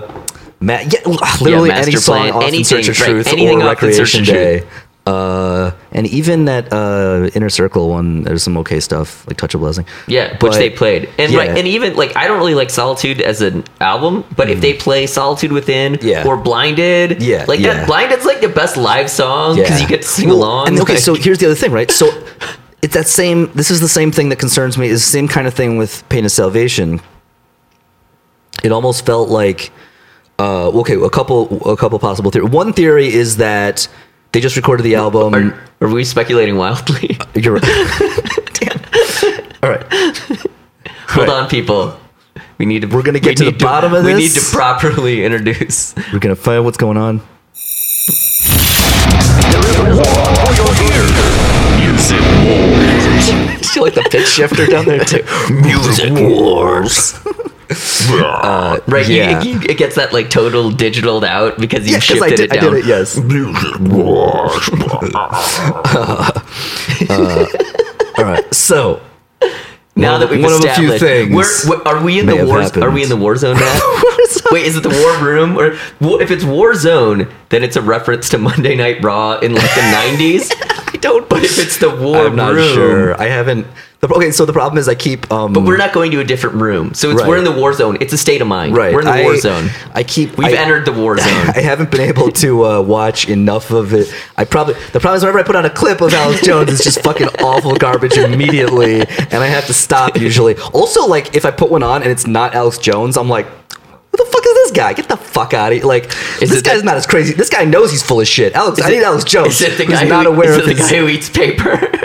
Ma- 0.59 0.79
yeah, 0.79 0.99
literally 1.41 1.69
Master 1.69 1.91
any 1.91 1.97
song 1.97 2.17
Plan, 2.17 2.33
off 2.33 2.53
in 2.53 2.63
Search 2.63 2.87
of 2.87 2.95
anything, 2.97 3.01
right, 3.15 3.23
Truth 3.23 3.27
anything 3.27 3.61
or 3.61 3.65
Recreation 3.65 4.23
Day. 4.23 4.63
Uh, 5.07 5.69
and 5.91 6.07
even 6.07 6.45
that 6.45 6.73
uh, 6.73 7.29
Inner 7.35 7.49
Circle 7.49 7.89
one, 7.89 8.23
there's 8.23 8.41
some 8.41 8.57
okay 8.57 8.79
stuff 8.79 9.27
like 9.27 9.37
Touch 9.37 9.53
of 9.53 9.61
Blessing. 9.61 9.85
Yeah, 10.07 10.35
which 10.39 10.53
they 10.53 10.71
played, 10.71 11.09
and 11.19 11.31
yeah. 11.31 11.37
right, 11.37 11.49
and 11.49 11.67
even 11.67 11.95
like 11.95 12.17
I 12.17 12.27
don't 12.27 12.39
really 12.39 12.55
like 12.55 12.71
Solitude 12.71 13.21
as 13.21 13.41
an 13.41 13.65
album, 13.79 14.23
but 14.35 14.49
if 14.49 14.61
they 14.61 14.73
play 14.73 15.05
Solitude 15.05 15.51
Within 15.51 15.93
Mm. 15.97 16.03
Yeah. 16.03 16.25
or 16.25 16.37
Blinded, 16.37 17.21
Yeah, 17.21 17.45
like 17.47 17.59
yeah. 17.59 17.73
that 17.73 17.87
Blinded's 17.87 18.25
like 18.25 18.41
the 18.41 18.49
best 18.49 18.77
live 18.77 19.11
song 19.11 19.57
because 19.57 19.79
you 19.79 19.87
get 19.87 20.01
to 20.01 20.07
sing 20.07 20.29
Well, 20.29 20.37
along. 20.39 20.67
And 20.69 20.79
okay, 20.79 20.93
like- 20.93 21.01
so 21.03 21.13
here's 21.13 21.37
the 21.37 21.45
other 21.45 21.55
thing, 21.55 21.71
right? 21.71 21.91
So 21.91 22.07
it's 22.81 22.95
that 22.95 23.05
same. 23.07 23.51
This 23.53 23.69
is 23.69 23.81
the 23.81 23.87
same 23.89 24.11
thing 24.11 24.29
that 24.29 24.39
concerns 24.39 24.75
me. 24.75 24.87
Is 24.87 25.01
the 25.05 25.11
same 25.11 25.27
kind 25.27 25.45
of 25.45 25.53
thing 25.53 25.77
with 25.77 26.03
Pain 26.09 26.25
of 26.25 26.31
Salvation. 26.31 26.99
It 28.63 28.71
almost 28.71 29.05
felt 29.05 29.29
like, 29.29 29.71
uh, 30.39 30.69
okay, 30.79 30.95
a 30.95 31.09
couple, 31.09 31.69
a 31.71 31.77
couple 31.77 31.97
possible 31.99 32.31
theories. 32.31 32.49
One 32.51 32.73
theory 32.73 33.07
is 33.13 33.37
that 33.37 33.87
they 34.31 34.39
just 34.41 34.55
recorded 34.55 34.83
the 34.83 34.95
album. 34.95 35.33
are, 35.33 35.63
are 35.81 35.87
we 35.89 36.03
speculating 36.03 36.57
wildly? 36.57 37.17
You're 37.35 37.53
right. 37.53 37.63
Damn. 38.53 38.79
All 39.63 39.69
right. 39.69 39.85
Hold 41.09 41.27
Right. 41.27 41.29
on, 41.29 41.49
people. 41.49 41.97
We 42.57 42.65
need 42.65 42.81
to. 42.81 42.87
We're 42.87 43.03
gonna 43.03 43.19
get 43.19 43.31
we 43.31 43.35
to 43.35 43.45
the 43.45 43.51
need 43.51 43.61
bottom 43.61 43.93
of 43.93 44.03
this. 44.03 44.13
We 44.15 44.21
need 44.21 44.31
to 44.31 44.41
properly 44.55 45.23
introduce. 45.25 45.93
We're 46.13 46.19
gonna 46.19 46.35
find 46.35 46.59
out 46.59 46.63
what's 46.65 46.77
going 46.77 46.97
on. 46.97 47.21
Music 51.85 52.21
Wars. 52.45 53.65
See, 53.67 53.79
like 53.79 53.93
the 53.93 54.07
pitch 54.09 54.27
shifter 54.27 54.65
down 54.65 54.85
there 54.85 55.03
too. 55.03 55.23
Music 55.51 56.11
Wars. 56.13 57.19
Uh, 58.11 58.79
right, 58.87 59.07
Yeah. 59.07 59.41
you- 59.41 59.59
it 59.67 59.77
gets 59.79 59.95
that 59.95 60.13
like 60.13 60.29
total 60.29 60.69
digitaled 60.69 61.23
out 61.23 61.57
because 61.57 61.83
you 61.87 61.93
Yeah, 61.93 61.99
because 61.99 62.21
I 62.21 62.29
shifted 62.29 62.49
did, 62.49 62.53
it 62.53 62.57
I 62.59 62.61
down. 62.61 62.73
did 62.75 62.85
it. 62.85 62.87
Yes. 62.87 63.17
Music 63.17 63.79
Wars. 63.79 64.69
Uh, 67.09 67.45
all 68.17 68.23
right. 68.23 68.53
So 68.53 69.01
Now 69.95 70.11
One 70.13 70.19
that 70.21 70.29
we've 70.29 70.43
one 70.43 70.53
of 70.53 70.59
a 70.63 70.73
few 70.75 70.91
established, 70.93 71.03
things 71.03 71.65
we're, 71.67 71.77
we 71.77 71.83
are 71.85 72.03
we 72.03 72.19
in 72.19 72.25
the 72.27 72.37
have 72.37 72.47
war? 72.47 72.83
Are 72.83 72.91
we 72.91 73.01
in 73.03 73.09
the 73.09 73.17
war 73.17 73.35
zone 73.35 73.55
now? 73.57 73.79
Wait, 74.51 74.65
is 74.65 74.75
it 74.77 74.83
the 74.83 74.89
war 74.89 75.25
room? 75.27 75.57
Or 75.57 75.71
if 76.21 76.31
it's 76.31 76.43
war 76.43 76.75
zone, 76.75 77.27
then 77.49 77.63
it's 77.63 77.75
a 77.75 77.81
reference 77.81 78.29
to 78.29 78.37
Monday 78.37 78.75
Night 78.75 79.03
Raw 79.03 79.39
in 79.39 79.53
like 79.55 79.73
the 79.73 79.81
nineties. 79.91 80.51
I 80.95 80.97
don't. 80.97 81.27
But 81.27 81.43
if 81.43 81.59
it's 81.59 81.77
the 81.77 81.89
war 81.93 82.25
I'm 82.27 82.35
not 82.37 82.53
room, 82.53 82.73
sure. 82.73 83.21
I 83.21 83.25
haven't. 83.27 83.67
The, 83.99 84.07
okay, 84.13 84.31
so 84.31 84.45
the 84.45 84.53
problem 84.53 84.77
is 84.77 84.87
I 84.87 84.95
keep. 84.95 85.29
Um, 85.31 85.51
But 85.51 85.63
we're 85.63 85.75
not 85.77 85.91
going 85.93 86.11
to 86.11 86.19
a 86.21 86.23
different 86.23 86.55
room. 86.57 86.93
So 86.93 87.11
it's, 87.11 87.21
we're 87.23 87.37
in 87.37 87.43
the 87.43 87.51
war 87.51 87.73
zone. 87.73 87.97
It's 87.99 88.13
a 88.13 88.17
state 88.17 88.41
of 88.41 88.47
mind. 88.47 88.75
right. 88.75 88.93
We're 88.93 88.99
in 89.01 89.05
the 89.07 89.11
I, 89.11 89.23
war 89.23 89.37
zone. 89.37 89.69
I 89.93 90.03
keep. 90.03 90.37
We've 90.37 90.53
I- 90.53 90.57
entered 90.57 90.85
the 90.85 90.93
war 90.93 91.17
zone. 91.27 91.27
I 91.55 91.59
haven't 91.59 91.91
been 91.91 92.01
able 92.01 92.31
to 92.31 92.65
uh, 92.65 92.81
watch 92.81 93.27
enough 93.27 93.71
of 93.71 93.93
it. 93.93 94.13
I 94.37 94.45
probably 94.45 94.75
the 94.93 94.99
problem 95.01 95.17
is 95.17 95.23
whenever 95.23 95.39
I 95.39 95.43
put 95.43 95.55
on 95.57 95.65
a 95.65 95.69
clip 95.69 95.99
of 95.99 96.13
Alex 96.13 96.41
Jones, 96.45 96.71
it's 96.71 96.83
just 96.83 97.01
fucking 97.01 97.27
awful 97.39 97.75
garbage 97.75 98.17
immediately, 98.17 99.01
and 99.01 99.33
I 99.35 99.47
have 99.47 99.65
to 99.67 99.73
stop 99.73 100.17
usually. 100.17 100.55
Also, 100.73 101.05
like 101.07 101.35
if 101.35 101.43
I 101.45 101.51
put 101.51 101.69
one 101.71 101.83
on 101.83 102.01
and 102.03 102.09
it's 102.11 102.25
not 102.25 102.55
Alex 102.55 102.77
Jones, 102.77 103.17
I'm 103.17 103.27
like. 103.29 103.47
Who 104.15 104.23
the 104.23 104.31
fuck 104.31 104.45
is 104.45 104.53
this 104.53 104.71
guy? 104.71 104.93
Get 104.93 105.09
the 105.09 105.17
fuck 105.17 105.53
out 105.53 105.71
of 105.73 105.77
here! 105.77 105.85
Like 105.85 106.05
Is 106.41 106.49
this 106.49 106.61
guy's 106.61 106.79
the- 106.79 106.85
not 106.85 106.95
as 106.95 107.05
crazy. 107.05 107.33
This 107.33 107.49
guy 107.49 107.65
knows 107.65 107.91
he's 107.91 108.03
full 108.03 108.21
of 108.21 108.27
shit. 108.27 108.53
Alex, 108.53 108.79
I 108.81 108.89
Is 108.89 108.95
need 108.95 109.03
Alex 109.03 109.23
Jones. 109.25 109.59
Is 109.59 109.73
it 109.73 109.77
the 109.77 109.85
guy, 109.85 110.05
not 110.05 110.25
who, 110.25 110.31
aware 110.31 110.53
of 110.53 110.59
it 110.59 110.65
the 110.67 110.73
guy 110.75 110.87
who 110.95 111.07
eats 111.07 111.29
paper? 111.29 111.91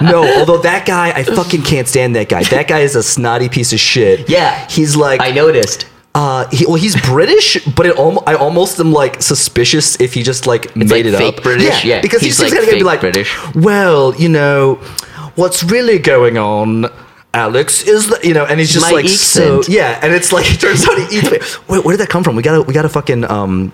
No, 0.00 0.24
although 0.38 0.58
that 0.58 0.86
guy, 0.86 1.10
I 1.10 1.24
fucking 1.24 1.62
can't 1.62 1.86
stand 1.86 2.16
that 2.16 2.28
guy. 2.28 2.42
That 2.44 2.66
guy 2.68 2.80
is 2.80 2.96
a 2.96 3.02
snotty 3.02 3.48
piece 3.50 3.72
of 3.74 3.78
shit. 3.80 4.28
Yeah. 4.30 4.66
he's 4.68 4.96
like, 4.96 5.20
I 5.20 5.30
noticed. 5.30 5.86
uh, 6.14 6.48
he, 6.50 6.64
well, 6.66 6.76
he's 6.76 7.00
British, 7.02 7.62
but 7.66 7.84
it 7.86 7.96
almost, 7.96 8.26
I 8.26 8.34
almost 8.34 8.80
am 8.80 8.92
like 8.92 9.22
suspicious 9.22 10.00
if 10.00 10.14
he 10.14 10.22
just 10.22 10.46
like 10.46 10.74
made 10.74 10.90
like 10.90 11.04
it 11.04 11.16
fake 11.16 11.36
up. 11.38 11.42
British? 11.42 11.84
Yeah, 11.84 12.00
because 12.00 12.22
he's 12.22 12.38
he's, 12.38 12.40
like 12.50 12.58
just 12.58 12.66
gonna 12.66 12.78
be 12.78 12.82
like, 12.82 13.00
British. 13.00 13.36
well, 13.54 14.14
you 14.16 14.28
know, 14.30 14.76
what's 15.36 15.62
really 15.62 15.98
going 15.98 16.38
on. 16.38 16.86
Alex 17.32 17.82
is 17.86 18.08
the, 18.08 18.18
you 18.26 18.34
know, 18.34 18.44
and 18.44 18.58
he's 18.58 18.72
just 18.72 18.86
My 18.86 18.92
like 18.92 19.08
so 19.08 19.62
yeah, 19.68 19.98
and 20.02 20.12
it's 20.12 20.32
like 20.32 20.46
it 20.52 20.58
turns 20.60 20.86
out 20.88 20.98
he 20.98 21.18
eats. 21.18 21.68
Wait, 21.68 21.84
where 21.84 21.96
did 21.96 22.00
that 22.00 22.08
come 22.10 22.24
from? 22.24 22.36
We 22.36 22.42
gotta 22.42 22.62
we 22.62 22.74
gotta 22.74 22.88
fucking 22.88 23.24
um 23.30 23.72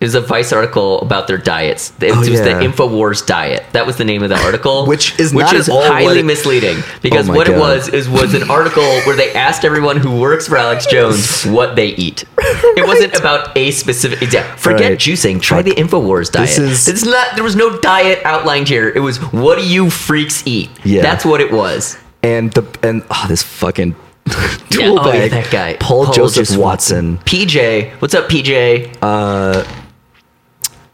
It 0.00 0.04
was 0.04 0.14
a 0.14 0.20
Vice 0.20 0.52
article 0.52 1.00
about 1.00 1.26
their 1.26 1.38
diets. 1.38 1.92
It 2.00 2.12
Oh, 2.12 2.18
was 2.20 2.28
yeah. 2.28 2.42
the 2.44 2.50
Infowars 2.66 3.26
diet. 3.26 3.64
That 3.72 3.84
was 3.86 3.96
the 3.96 4.04
name 4.04 4.22
of 4.22 4.28
the 4.28 4.38
article, 4.44 4.86
Which 4.92 5.18
is 5.18 5.34
which 5.34 5.46
not 5.46 5.56
is 5.56 5.66
highly 5.66 6.20
it- 6.20 6.24
misleading 6.24 6.82
because 7.02 7.28
Oh 7.28 7.34
what 7.34 7.48
it 7.48 7.58
was 7.58 7.88
is 7.88 8.08
was 8.08 8.32
an 8.34 8.48
article 8.48 8.84
where 9.06 9.16
they 9.16 9.32
asked 9.32 9.64
everyone 9.64 9.96
who 9.96 10.20
works 10.20 10.46
for 10.46 10.56
Alex 10.56 10.86
Jones 10.86 11.44
what 11.56 11.74
they 11.74 11.88
eat. 11.88 12.24
It 12.38 12.86
wasn't 12.86 13.18
about 13.18 13.56
a 13.58 13.72
specific. 13.72 14.32
Yeah, 14.32 14.54
forget 14.54 14.90
Right. 14.90 14.98
juicing. 15.00 15.40
Try 15.40 15.62
Fuck. 15.64 15.74
the 15.74 15.82
Infowars 15.82 16.30
diet. 16.30 16.46
This 16.48 16.58
is- 16.58 16.86
it's 16.88 17.04
not. 17.04 17.34
There 17.34 17.42
was 17.44 17.56
no 17.56 17.76
diet 17.80 18.20
outlined 18.24 18.68
here. 18.68 18.88
It 18.88 19.00
was 19.00 19.18
what 19.32 19.58
do 19.58 19.66
you 19.66 19.90
freaks 19.90 20.46
eat? 20.46 20.70
Yeah. 20.84 21.02
that's 21.02 21.24
what 21.24 21.40
it 21.40 21.50
was. 21.50 21.98
And 22.24 22.52
the 22.52 22.64
and 22.82 23.02
oh 23.10 23.26
this 23.28 23.42
fucking 23.42 23.94
Yeah, 24.26 24.56
tool 24.70 24.98
oh, 25.00 25.12
yeah, 25.12 25.28
that 25.28 25.50
guy, 25.52 25.76
Paul, 25.78 26.10
Joseph 26.12 26.56
Watson. 26.56 27.18
PJ, 27.18 27.90
what's 28.00 28.14
up, 28.14 28.28
PJ? 28.28 28.96
Uh, 29.00 29.64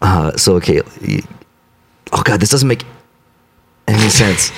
uh, 0.03 0.37
so 0.37 0.57
okay, 0.57 0.81
oh 2.13 2.23
god, 2.25 2.41
this 2.41 2.51
doesn't 2.51 2.69
make 2.69 2.85
any 3.87 4.09
sense. 4.23 4.53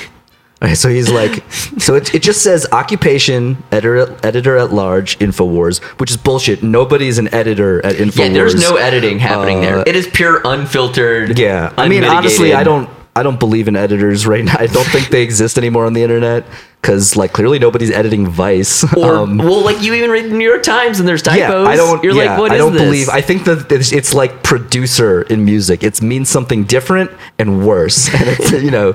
Okay, 0.62 0.74
so 0.76 0.88
he's 0.88 1.10
like, 1.10 1.42
so 1.50 1.96
it, 1.96 2.14
it 2.14 2.22
just 2.22 2.42
says 2.42 2.66
occupation 2.72 3.62
editor 3.72 4.16
editor 4.24 4.56
at 4.56 4.72
large 4.72 5.18
Infowars, 5.18 5.80
which 5.98 6.10
is 6.10 6.16
bullshit. 6.16 6.62
Nobody's 6.62 7.18
an 7.18 7.32
editor 7.34 7.84
at 7.84 7.96
Infowars. 7.96 8.16
yeah, 8.18 8.28
there's 8.32 8.54
no 8.54 8.76
editing 8.76 9.18
happening 9.18 9.60
there. 9.60 9.78
Uh, 9.78 9.84
It 9.86 9.96
is 9.96 10.06
pure 10.06 10.40
unfiltered. 10.44 11.36
Yeah, 11.38 11.72
I 11.76 11.88
mean, 11.88 12.04
honestly. 12.04 12.54
I 12.54 12.62
don't, 12.62 12.88
I 13.14 13.22
don't 13.22 13.38
believe 13.38 13.68
in 13.68 13.76
editors 13.76 14.26
right 14.26 14.42
now. 14.44 14.56
I 14.58 14.66
don't 14.66 14.86
think 14.86 15.08
they 15.10 15.22
exist 15.22 15.58
anymore 15.58 15.84
on 15.84 15.92
the 15.92 16.02
internet 16.02 16.46
because, 16.80 17.14
like, 17.14 17.32
clearly 17.34 17.58
nobody's 17.58 17.90
editing 17.90 18.26
Vice. 18.26 18.84
Or 18.96 19.16
Um, 19.16 19.36
well, 19.36 19.60
like 19.62 19.82
you 19.82 19.92
even 19.94 20.10
read 20.10 20.24
the 20.30 20.34
New 20.34 20.48
York 20.48 20.62
Times 20.62 20.98
and 20.98 21.06
there's 21.06 21.20
typos. 21.22 21.38
yeah, 21.38 21.52
I 21.72 21.76
don't. 21.76 22.02
You're 22.02 22.14
yeah, 22.14 22.30
like, 22.30 22.38
what 22.38 22.52
is 22.52 22.54
I 22.54 22.58
don't 22.58 22.72
this? 22.72 22.82
believe. 22.82 23.08
I 23.10 23.20
think 23.20 23.44
that 23.44 23.70
it's, 23.70 23.92
it's 23.92 24.14
like 24.14 24.42
producer 24.42 25.22
in 25.22 25.44
music. 25.44 25.82
It 25.84 26.00
means 26.00 26.30
something 26.30 26.64
different 26.64 27.10
and 27.38 27.66
worse. 27.66 28.08
And 28.14 28.28
it's, 28.30 28.50
you 28.52 28.70
know, 28.70 28.94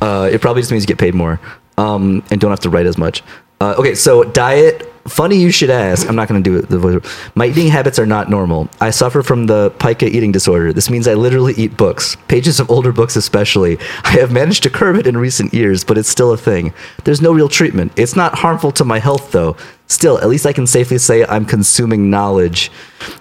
uh, 0.00 0.30
it 0.32 0.40
probably 0.40 0.62
just 0.62 0.72
means 0.72 0.84
you 0.84 0.88
get 0.88 0.98
paid 0.98 1.14
more 1.14 1.38
um, 1.76 2.22
and 2.30 2.40
don't 2.40 2.50
have 2.50 2.60
to 2.60 2.70
write 2.70 2.86
as 2.86 2.96
much. 2.96 3.22
Uh, 3.60 3.74
okay, 3.78 3.94
so 3.94 4.24
diet. 4.24 4.90
Funny 5.08 5.36
you 5.36 5.50
should 5.50 5.70
ask. 5.70 6.08
I'm 6.08 6.14
not 6.16 6.28
going 6.28 6.42
to 6.42 6.50
do 6.50 6.56
it. 6.56 6.68
The 6.68 6.78
voice. 6.78 7.30
My 7.34 7.46
eating 7.46 7.68
habits 7.68 7.98
are 7.98 8.06
not 8.06 8.30
normal. 8.30 8.68
I 8.80 8.90
suffer 8.90 9.22
from 9.22 9.46
the 9.46 9.70
pica 9.78 10.06
eating 10.06 10.32
disorder. 10.32 10.72
This 10.72 10.90
means 10.90 11.08
I 11.08 11.14
literally 11.14 11.54
eat 11.54 11.76
books, 11.76 12.16
pages 12.28 12.60
of 12.60 12.70
older 12.70 12.92
books 12.92 13.16
especially. 13.16 13.78
I 14.04 14.10
have 14.12 14.32
managed 14.32 14.62
to 14.64 14.70
curb 14.70 14.96
it 14.96 15.06
in 15.06 15.16
recent 15.16 15.52
years, 15.54 15.84
but 15.84 15.98
it's 15.98 16.08
still 16.08 16.32
a 16.32 16.36
thing. 16.36 16.72
There's 17.04 17.20
no 17.22 17.32
real 17.32 17.48
treatment. 17.48 17.92
It's 17.96 18.14
not 18.16 18.34
harmful 18.36 18.70
to 18.72 18.84
my 18.84 18.98
health 18.98 19.32
though. 19.32 19.56
Still, 19.90 20.18
at 20.18 20.28
least 20.28 20.44
I 20.44 20.52
can 20.52 20.66
safely 20.66 20.98
say 20.98 21.24
I'm 21.24 21.46
consuming 21.46 22.10
knowledge. 22.10 22.70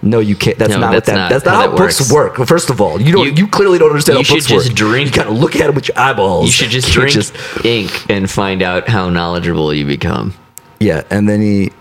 No, 0.02 0.20
you 0.20 0.36
can't. 0.36 0.58
That's 0.58 0.72
No, 0.74 0.80
not 0.82 0.92
that's 0.92 1.08
what 1.08 1.14
that. 1.14 1.20
not 1.20 1.30
that's 1.32 1.46
not 1.46 1.56
how 1.56 1.62
how, 1.62 1.68
that 1.70 1.78
books 1.78 2.12
work. 2.12 2.36
First 2.46 2.70
of 2.70 2.82
all, 2.82 3.00
you 3.02 3.14
don't. 3.14 3.26
You, 3.26 3.32
You- 3.34 3.48
clearly 3.48 3.78
don't 3.80 3.90
understand 3.90 4.20
you 4.20 4.26
how 4.26 4.34
books 4.34 4.48
should 4.48 4.54
just 4.56 4.70
work. 4.72 4.76
drink- 4.76 5.10
You 5.16 5.16
gotta 5.16 5.32
look 5.32 5.56
at 5.56 5.68
them 5.68 5.76
with 5.76 5.88
your 5.88 5.98
eyeballs. 5.98 6.46
You 6.48 6.52
should 6.52 6.70
just 6.70 6.88
You 6.90 6.94
drink 6.94 7.16
ink 7.64 8.06
and 8.10 8.30
find 8.30 8.62
out 8.62 8.90
how 8.90 9.10
knowledgeable 9.10 9.74
you 9.74 9.86
become. 9.86 10.34
Yeah, 10.80 11.04
and 11.10 11.28
then 11.28 11.42
he, 11.42 11.72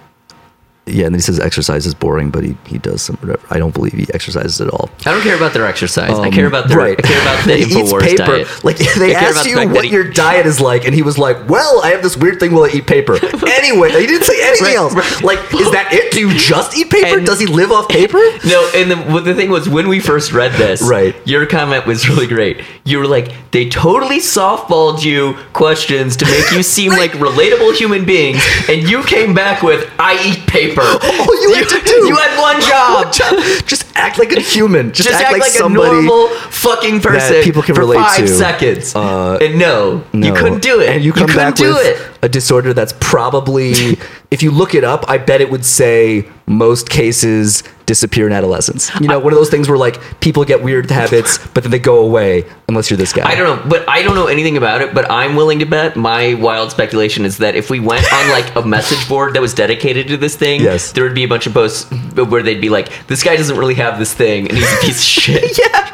yeah, 0.86 1.06
and 1.06 1.14
then 1.14 1.14
he 1.14 1.20
says 1.20 1.40
exercise 1.40 1.84
is 1.84 1.94
boring, 1.94 2.30
but 2.30 2.44
he, 2.44 2.56
he 2.64 2.78
does 2.78 3.02
some 3.02 3.16
whatever. 3.16 3.40
I 3.50 3.58
don't 3.58 3.74
believe 3.74 3.92
he 3.92 4.06
exercises 4.14 4.60
at 4.60 4.70
all. 4.70 4.88
I 5.04 5.12
don't 5.12 5.22
care 5.22 5.34
about 5.36 5.52
their 5.52 5.66
exercise. 5.66 6.10
I 6.10 6.26
Um, 6.28 6.32
care 6.32 6.46
about 6.46 6.68
their. 6.68 6.80
I 6.80 6.94
care 6.94 7.20
about 7.22 7.44
the 7.44 7.56
He 7.56 7.62
eats 7.64 7.74
Infowars 7.74 8.02
paper. 8.02 8.24
diet. 8.24 8.64
Like 8.64 8.78
they 8.78 9.14
asked 9.14 9.44
you 9.46 9.56
that 9.56 9.68
what 9.70 9.84
he- 9.84 9.90
your 9.90 10.04
diet 10.04 10.46
is 10.46 10.60
like, 10.60 10.84
and 10.86 10.94
he 10.94 11.02
was 11.02 11.18
like, 11.18 11.48
"Well, 11.48 11.80
I 11.82 11.88
have 11.90 12.02
this 12.02 12.16
weird 12.16 12.38
thing 12.38 12.52
while 12.52 12.64
I 12.64 12.68
eat 12.68 12.86
paper." 12.86 13.14
anyway, 13.48 13.90
he 14.00 14.06
didn't 14.06 14.24
say 14.24 14.40
anything 14.40 14.66
Right, 14.66 14.76
else. 14.76 14.94
right. 14.94 15.22
Like, 15.22 15.38
is 15.54 15.70
that 15.72 15.92
it? 15.92 16.12
Do 16.12 16.20
you 16.20 16.32
just 16.38 16.76
eat 16.76 16.88
paper? 16.90 17.18
And- 17.18 17.26
Does 17.26 17.40
he 17.40 17.46
live 17.46 17.72
off 17.72 17.88
paper? 17.88 18.18
No, 18.46 18.70
and 18.76 18.90
the, 18.90 18.96
well, 18.96 19.22
the 19.24 19.34
thing 19.34 19.50
was 19.50 19.68
when 19.68 19.88
we 19.88 19.98
first 19.98 20.32
read 20.32 20.52
this, 20.52 20.80
Right. 20.82 21.16
Your 21.26 21.46
comment 21.46 21.84
was 21.84 22.08
really 22.08 22.28
great. 22.28 22.62
You 22.84 22.98
were 22.98 23.08
like, 23.08 23.32
they 23.50 23.68
totally 23.68 24.18
softballed 24.20 25.02
you 25.02 25.34
questions 25.52 26.16
to 26.18 26.24
make 26.26 26.52
you 26.52 26.62
seem 26.62 26.92
like 26.92 27.10
relatable 27.12 27.74
human 27.74 28.04
beings, 28.04 28.40
and 28.68 28.88
you 28.88 29.02
came 29.02 29.34
back 29.34 29.62
with, 29.64 29.90
"I 29.98 30.12
eat 30.24 30.46
paper." 30.46 30.75
Oh, 31.28 31.38
you 31.42 31.54
had 31.54 31.68
to 31.68 31.80
do. 31.84 32.06
You 32.08 32.16
had 32.16 32.38
one 32.40 32.60
job. 32.60 33.12
just 33.66 33.86
act 33.96 34.18
like 34.18 34.32
a 34.32 34.40
human. 34.40 34.92
Just, 34.92 35.08
Just 35.08 35.22
act, 35.22 35.32
like, 35.32 35.42
a 35.42 35.50
somebody. 35.50 35.90
normal 36.06 36.28
fucking 36.50 37.00
person 37.00 37.42
people 37.42 37.62
can 37.62 37.74
for 37.74 37.82
relate 37.82 37.96
five 37.98 38.20
to. 38.20 38.28
seconds. 38.28 38.94
Uh, 38.94 39.38
and 39.40 39.58
no, 39.58 40.04
you 40.12 40.32
couldn't 40.34 40.62
do 40.62 40.80
it. 40.80 40.88
And 40.90 41.04
you 41.04 41.12
come 41.12 41.26
couldn't 41.28 41.36
back 41.36 41.54
do 41.56 41.74
with 41.74 41.86
it. 41.86 42.15
A 42.26 42.28
disorder 42.28 42.74
that's 42.74 42.92
probably, 43.00 43.72
if 44.30 44.42
you 44.42 44.50
look 44.50 44.74
it 44.74 44.84
up, 44.84 45.08
I 45.08 45.16
bet 45.16 45.40
it 45.40 45.50
would 45.50 45.64
say 45.64 46.28
most 46.46 46.90
cases 46.90 47.62
disappear 47.86 48.26
in 48.26 48.32
adolescence. 48.32 48.90
You 49.00 49.06
know, 49.08 49.18
one 49.20 49.32
of 49.32 49.38
those 49.38 49.48
things 49.48 49.68
where 49.68 49.78
like 49.78 49.98
people 50.20 50.44
get 50.44 50.62
weird 50.62 50.90
habits, 50.90 51.38
but 51.54 51.62
then 51.62 51.70
they 51.70 51.78
go 51.78 52.00
away 52.04 52.44
unless 52.68 52.90
you're 52.90 52.96
this 52.96 53.12
guy. 53.12 53.28
I 53.28 53.36
don't 53.36 53.62
know, 53.64 53.70
but 53.70 53.88
I 53.88 54.02
don't 54.02 54.16
know 54.16 54.26
anything 54.26 54.56
about 54.56 54.82
it. 54.82 54.92
But 54.92 55.08
I'm 55.10 55.36
willing 55.36 55.60
to 55.60 55.66
bet. 55.66 55.96
My 55.96 56.34
wild 56.34 56.70
speculation 56.72 57.24
is 57.24 57.38
that 57.38 57.54
if 57.54 57.70
we 57.70 57.78
went 57.80 58.04
on 58.12 58.28
like 58.30 58.54
a 58.56 58.62
message 58.66 59.08
board 59.08 59.34
that 59.34 59.40
was 59.40 59.54
dedicated 59.54 60.08
to 60.08 60.16
this 60.16 60.36
thing, 60.36 60.60
Yes. 60.60 60.92
there 60.92 61.04
would 61.04 61.14
be 61.14 61.24
a 61.24 61.28
bunch 61.28 61.46
of 61.46 61.54
posts 61.54 61.88
where 62.14 62.42
they'd 62.42 62.60
be 62.60 62.68
like, 62.70 62.88
"This 63.06 63.22
guy 63.22 63.36
doesn't 63.36 63.56
really 63.56 63.74
have 63.74 63.98
this 64.00 64.12
thing, 64.12 64.48
and 64.48 64.58
he's 64.58 64.72
a 64.72 64.76
piece 64.80 64.98
of 64.98 65.04
shit." 65.22 65.58
yeah. 65.58 65.92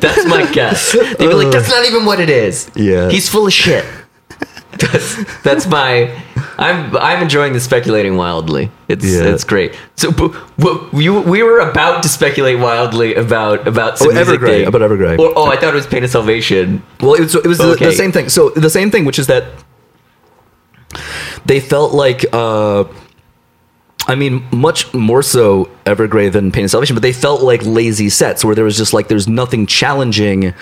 That's 0.00 0.24
my 0.26 0.50
guess. 0.52 0.92
They'd 0.92 1.18
be 1.18 1.26
like, 1.34 1.50
"That's 1.52 1.68
not 1.68 1.84
even 1.86 2.04
what 2.06 2.18
it 2.20 2.30
is." 2.30 2.70
Yeah. 2.74 3.10
he's 3.10 3.28
full 3.28 3.46
of 3.46 3.52
shit. 3.52 3.84
That's, 4.78 5.42
that's 5.42 5.66
my. 5.66 6.10
I'm 6.58 6.96
I'm 6.96 7.22
enjoying 7.22 7.52
the 7.52 7.60
speculating 7.60 8.16
wildly. 8.16 8.70
It's 8.88 9.04
Yeah. 9.04 9.24
it's 9.32 9.44
great. 9.44 9.74
So 9.96 10.10
bu- 10.10 10.34
w- 10.58 10.88
you 10.92 11.20
we 11.20 11.42
were 11.42 11.60
about 11.60 12.02
to 12.04 12.08
speculate 12.08 12.58
wildly 12.58 13.14
about 13.14 13.66
about 13.68 13.98
some 13.98 14.08
Oh, 14.08 14.12
Evergrey, 14.24 14.66
about 14.66 14.80
Evergrey. 14.82 15.18
Or, 15.18 15.32
oh, 15.36 15.46
I 15.46 15.56
thought 15.56 15.72
it 15.72 15.74
was 15.74 15.86
Pain 15.86 16.04
of 16.04 16.10
Salvation. 16.10 16.82
Well, 17.00 17.14
it 17.14 17.20
was, 17.20 17.34
it 17.34 17.46
was 17.46 17.58
the, 17.58 17.72
Okay. 17.72 17.86
the 17.86 17.92
same 17.92 18.12
thing. 18.12 18.28
So 18.28 18.50
the 18.50 18.70
same 18.70 18.90
thing, 18.90 19.04
which 19.04 19.18
is 19.18 19.26
that 19.28 19.44
they 21.46 21.60
felt 21.60 21.92
like, 21.94 22.24
uh, 22.32 22.84
I 24.06 24.14
mean, 24.14 24.44
much 24.52 24.92
more 24.94 25.22
so 25.22 25.68
Evergrey 25.84 26.30
than 26.32 26.50
Pain 26.50 26.64
of 26.64 26.70
Salvation, 26.70 26.94
but 26.94 27.02
they 27.02 27.12
felt 27.12 27.42
like 27.42 27.62
lazy 27.64 28.08
sets 28.08 28.44
where 28.44 28.54
there 28.54 28.64
was 28.64 28.76
just 28.76 28.92
like 28.92 29.08
there's 29.08 29.28
nothing 29.28 29.66
challenging. 29.66 30.54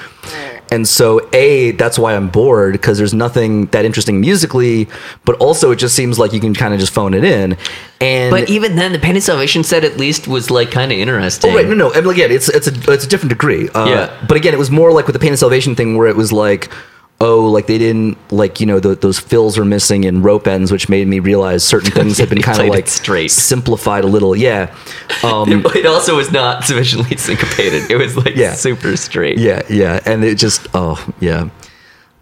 And 0.70 0.86
so, 0.86 1.26
A, 1.32 1.70
that's 1.72 1.98
why 1.98 2.16
I'm 2.16 2.28
bored 2.28 2.72
because 2.72 2.98
there's 2.98 3.14
nothing 3.14 3.66
that 3.66 3.84
interesting 3.84 4.20
musically, 4.20 4.88
but 5.24 5.36
also 5.36 5.70
it 5.70 5.76
just 5.76 5.94
seems 5.94 6.18
like 6.18 6.32
you 6.32 6.40
can 6.40 6.54
kind 6.54 6.74
of 6.74 6.80
just 6.80 6.92
phone 6.92 7.14
it 7.14 7.22
in. 7.24 7.56
And 8.00 8.30
But 8.30 8.50
even 8.50 8.76
then, 8.76 8.92
the 8.92 8.98
Pain 8.98 9.16
of 9.16 9.22
Salvation 9.22 9.62
set 9.64 9.84
at 9.84 9.96
least 9.96 10.26
was 10.26 10.50
like 10.50 10.70
kind 10.70 10.90
of 10.92 10.98
interesting. 10.98 11.52
Oh, 11.52 11.54
right, 11.54 11.66
no, 11.66 11.74
no. 11.74 11.94
I 11.94 12.00
mean, 12.00 12.10
again, 12.10 12.30
it's 12.32 12.48
it's 12.48 12.66
a 12.66 12.92
it's 12.92 13.04
a 13.04 13.08
different 13.08 13.30
degree. 13.30 13.68
Uh, 13.70 13.86
Yeah. 13.88 14.24
But 14.26 14.36
again, 14.36 14.54
it 14.54 14.58
was 14.58 14.70
more 14.70 14.92
like 14.92 15.06
with 15.06 15.14
the 15.14 15.20
pain 15.20 15.32
of 15.32 15.38
salvation 15.38 15.74
thing, 15.76 15.96
where 15.96 16.08
it 16.08 16.16
was 16.16 16.32
like, 16.32 16.68
oh, 17.20 17.46
like 17.50 17.66
they 17.66 17.78
didn't 17.78 18.18
like 18.30 18.60
you 18.60 18.66
know 18.66 18.78
the, 18.78 18.94
those 18.94 19.18
fills 19.18 19.56
are 19.58 19.64
missing 19.64 20.04
and 20.04 20.22
rope 20.24 20.46
ends, 20.46 20.70
which 20.70 20.88
made 20.88 21.06
me 21.08 21.18
realize 21.18 21.64
certain 21.64 21.90
things 21.90 22.18
have 22.18 22.28
been 22.28 22.42
kind 22.42 22.60
of 22.60 22.68
like 22.68 22.88
straight. 22.88 23.30
simplified 23.30 24.04
a 24.04 24.06
little. 24.06 24.36
Yeah. 24.36 24.74
Um, 25.22 25.64
It 25.74 25.86
also 25.86 26.16
was 26.16 26.30
not 26.30 26.64
sufficiently 26.64 27.16
syncopated. 27.16 27.90
It 27.90 27.96
was 27.96 28.16
like 28.16 28.36
Yeah. 28.36 28.54
super 28.54 28.96
straight. 28.96 29.38
yeah, 29.38 29.62
yeah, 29.70 30.00
and 30.04 30.24
it 30.24 30.36
just 30.36 30.66
oh 30.74 31.04
yeah. 31.20 31.48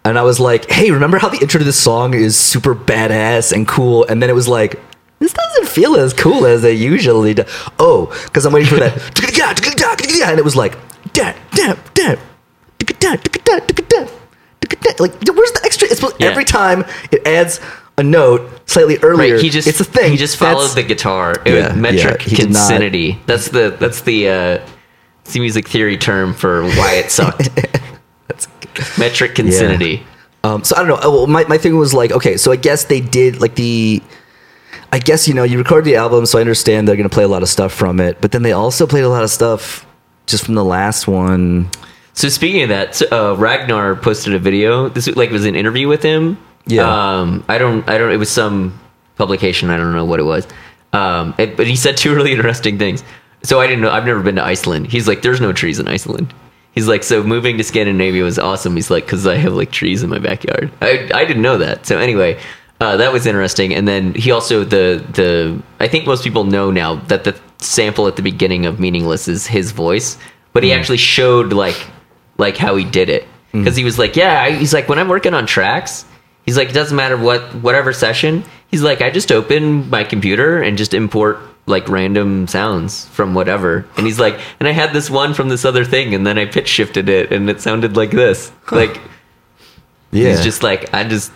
And 0.05 0.19
I 0.19 0.21
was 0.21 0.39
like, 0.39 0.69
hey, 0.69 0.91
remember 0.91 1.17
how 1.17 1.29
the 1.29 1.39
intro 1.39 1.57
to 1.57 1.63
this 1.65 1.79
song 1.79 2.13
is 2.13 2.37
super 2.37 2.75
badass 2.75 3.51
and 3.51 3.67
cool? 3.67 4.05
And 4.05 4.21
then 4.21 4.29
it 4.29 4.33
was 4.33 4.47
like, 4.47 4.79
this 5.17 5.33
doesn't 5.33 5.67
feel 5.67 5.95
as 5.95 6.13
cool 6.13 6.45
as 6.45 6.61
they 6.61 6.73
usually 6.73 7.33
do. 7.33 7.43
Oh, 7.79 8.05
because 8.25 8.45
I'm 8.45 8.53
waiting 8.53 8.69
for 8.69 8.75
that. 8.79 8.93
And 10.29 10.37
it 10.37 10.45
was 10.45 10.55
like, 10.55 10.77
da, 11.13 11.33
da, 11.53 11.73
da, 11.95 12.15
da, 12.77 12.85
da, 12.99 13.15
da, 13.15 13.59
da, 13.59 13.84
like 14.99 15.11
where's 15.27 15.51
the 15.51 15.61
extra? 15.63 15.87
It's 15.89 16.01
Yeah. 16.01 16.27
every 16.27 16.45
time 16.45 16.85
it 17.11 17.25
adds 17.27 17.59
a 17.97 18.03
note 18.03 18.49
slightly 18.69 18.97
earlier. 18.99 19.35
Right, 19.35 19.43
he 19.43 19.49
just 19.49 19.67
it's 19.67 19.79
a 19.79 19.85
thing. 19.85 20.11
He 20.11 20.17
just 20.17 20.37
followed 20.37 20.55
That's- 20.69 20.73
the 20.75 20.83
guitar. 20.83 21.35
It 21.45 21.53
Yeah, 21.53 21.67
was 21.69 21.77
metric 21.77 22.21
yeah, 22.23 22.29
he 22.29 22.35
did 22.35 22.51
not- 22.51 22.69
consinity. 22.69 23.17
That's 23.25 23.49
the 23.49 23.75
that's 23.79 24.01
the 24.01 24.29
uh, 24.29 24.59
it's 25.23 25.33
the 25.33 25.39
music 25.39 25.67
theory 25.67 25.97
term 25.97 26.33
for 26.33 26.63
why 26.63 26.95
it 26.95 27.11
sucked. 27.11 27.49
That's 28.27 28.47
metric 28.97 29.35
consinity. 29.35 30.01
Um, 30.43 30.63
so 30.63 30.75
I 30.75 30.79
don't 30.79 30.89
know. 30.89 30.99
Oh, 31.01 31.11
well, 31.11 31.27
my 31.27 31.43
my 31.45 31.57
thing 31.57 31.77
was 31.77 31.93
like, 31.93 32.11
okay, 32.11 32.37
so 32.37 32.51
I 32.51 32.55
guess 32.57 32.83
they 32.85 33.01
did 33.01 33.39
like 33.41 33.55
the. 33.55 34.01
I 34.91 34.99
guess 34.99 35.27
you 35.27 35.33
know 35.33 35.43
you 35.43 35.57
record 35.57 35.85
the 35.85 35.95
album, 35.95 36.25
so 36.25 36.37
I 36.37 36.41
understand 36.41 36.87
they're 36.87 36.95
gonna 36.95 37.09
play 37.09 37.23
a 37.23 37.27
lot 37.27 37.41
of 37.43 37.49
stuff 37.49 37.73
from 37.73 37.99
it, 37.99 38.19
but 38.21 38.31
then 38.31 38.43
they 38.43 38.51
also 38.51 38.85
played 38.85 39.03
a 39.03 39.09
lot 39.09 39.23
of 39.23 39.29
stuff 39.31 39.85
just 40.25 40.45
from 40.45 40.55
the 40.55 40.63
last 40.63 41.07
one. 41.07 41.69
So 42.15 42.29
speaking 42.29 42.63
of 42.63 42.69
that, 42.69 43.01
uh, 43.11 43.35
Ragnar 43.37 43.95
posted 43.95 44.33
a 44.33 44.39
video. 44.39 44.89
This 44.89 45.07
like 45.15 45.31
was 45.31 45.45
an 45.45 45.55
interview 45.55 45.87
with 45.87 46.01
him. 46.01 46.37
Yeah. 46.65 47.19
Um, 47.19 47.43
I 47.47 47.57
don't. 47.57 47.87
I 47.89 47.97
don't. 47.97 48.11
It 48.11 48.17
was 48.17 48.29
some 48.31 48.79
publication. 49.17 49.69
I 49.69 49.77
don't 49.77 49.93
know 49.93 50.05
what 50.05 50.19
it 50.19 50.23
was. 50.23 50.47
Um, 50.93 51.35
it- 51.37 51.55
but 51.57 51.67
he 51.67 51.75
said 51.75 51.97
two 51.97 52.15
really 52.19 52.31
interesting 52.31 52.77
things. 52.79 53.03
So 53.43 53.59
I 53.59 53.67
didn't 53.67 53.81
know. 53.81 53.91
I've 53.91 54.05
never 54.05 54.21
been 54.23 54.35
to 54.35 54.43
Iceland. 54.43 54.87
He's 54.87 55.07
like, 55.07 55.21
there's 55.21 55.39
no 55.41 55.53
trees 55.53 55.77
in 55.77 55.87
Iceland. 55.87 56.33
He's 56.73 56.87
like, 56.87 57.03
so 57.03 57.21
moving 57.23 57.57
to 57.57 57.63
Scandinavia 57.63 58.23
was 58.23 58.39
awesome. 58.39 58.75
He's 58.75 58.89
like, 58.89 59.05
because 59.05 59.27
I 59.27 59.35
have 59.35 59.53
like 59.53 59.71
trees 59.71 60.01
in 60.03 60.09
my 60.09 60.17
backyard. 60.19 60.71
I 60.81 61.09
I 61.13 61.25
didn't 61.25 61.41
know 61.43 61.57
that. 61.59 61.85
So 61.85 61.99
anyway, 61.99 62.39
uh, 62.81 62.97
that 62.97 63.11
was 63.13 63.25
interesting. 63.27 63.73
And 63.73 63.87
then 63.87 64.13
he 64.15 64.31
also 64.31 64.63
the 64.63 65.05
the 65.13 65.61
I 65.79 65.87
think 65.87 66.05
most 66.07 66.23
people 66.23 66.45
know 66.45 66.71
now 66.71 66.95
that 67.07 67.23
the 67.25 67.37
sample 67.59 68.07
at 68.07 68.15
the 68.15 68.21
beginning 68.21 68.65
of 68.65 68.79
Meaningless 68.79 69.27
is 69.27 69.45
his 69.47 69.71
voice, 69.71 70.17
but 70.53 70.63
he 70.63 70.71
actually 70.73 70.97
showed 70.97 71.53
like 71.53 71.77
like 72.37 72.57
how 72.57 72.75
he 72.75 72.85
did 72.85 73.09
it 73.09 73.23
mm-hmm. 73.23 73.63
because 73.63 73.75
he 73.75 73.83
was 73.83 73.97
like, 73.97 74.15
yeah, 74.15 74.49
he's 74.49 74.73
like 74.73 74.89
when 74.89 74.99
I'm 74.99 75.07
working 75.07 75.33
on 75.33 75.45
tracks, 75.45 76.05
he's 76.45 76.57
like 76.57 76.69
it 76.69 76.73
doesn't 76.73 76.95
matter 76.95 77.17
what 77.17 77.41
whatever 77.55 77.93
session. 77.93 78.43
He's 78.67 78.81
like 78.81 79.01
I 79.01 79.09
just 79.09 79.31
open 79.31 79.89
my 79.89 80.03
computer 80.03 80.61
and 80.61 80.77
just 80.77 80.93
import 80.93 81.39
like 81.67 81.89
random 81.89 82.47
sounds 82.47 83.05
from 83.05 83.33
whatever. 83.33 83.87
And 83.97 84.05
he's 84.05 84.19
like, 84.19 84.39
and 84.59 84.67
I 84.67 84.71
had 84.71 84.93
this 84.93 85.09
one 85.09 85.33
from 85.33 85.49
this 85.49 85.65
other 85.65 85.83
thing, 85.83 86.13
and 86.13 86.25
then 86.25 86.37
I 86.37 86.45
pitch 86.45 86.67
shifted 86.67 87.09
it, 87.09 87.31
and 87.31 87.49
it 87.49 87.61
sounded 87.61 87.97
like 87.97 88.11
this. 88.11 88.51
Like 88.71 89.01
Yeah, 90.11 90.29
he's 90.29 90.43
just 90.43 90.63
like 90.63 90.93
I 90.93 91.03
just. 91.03 91.31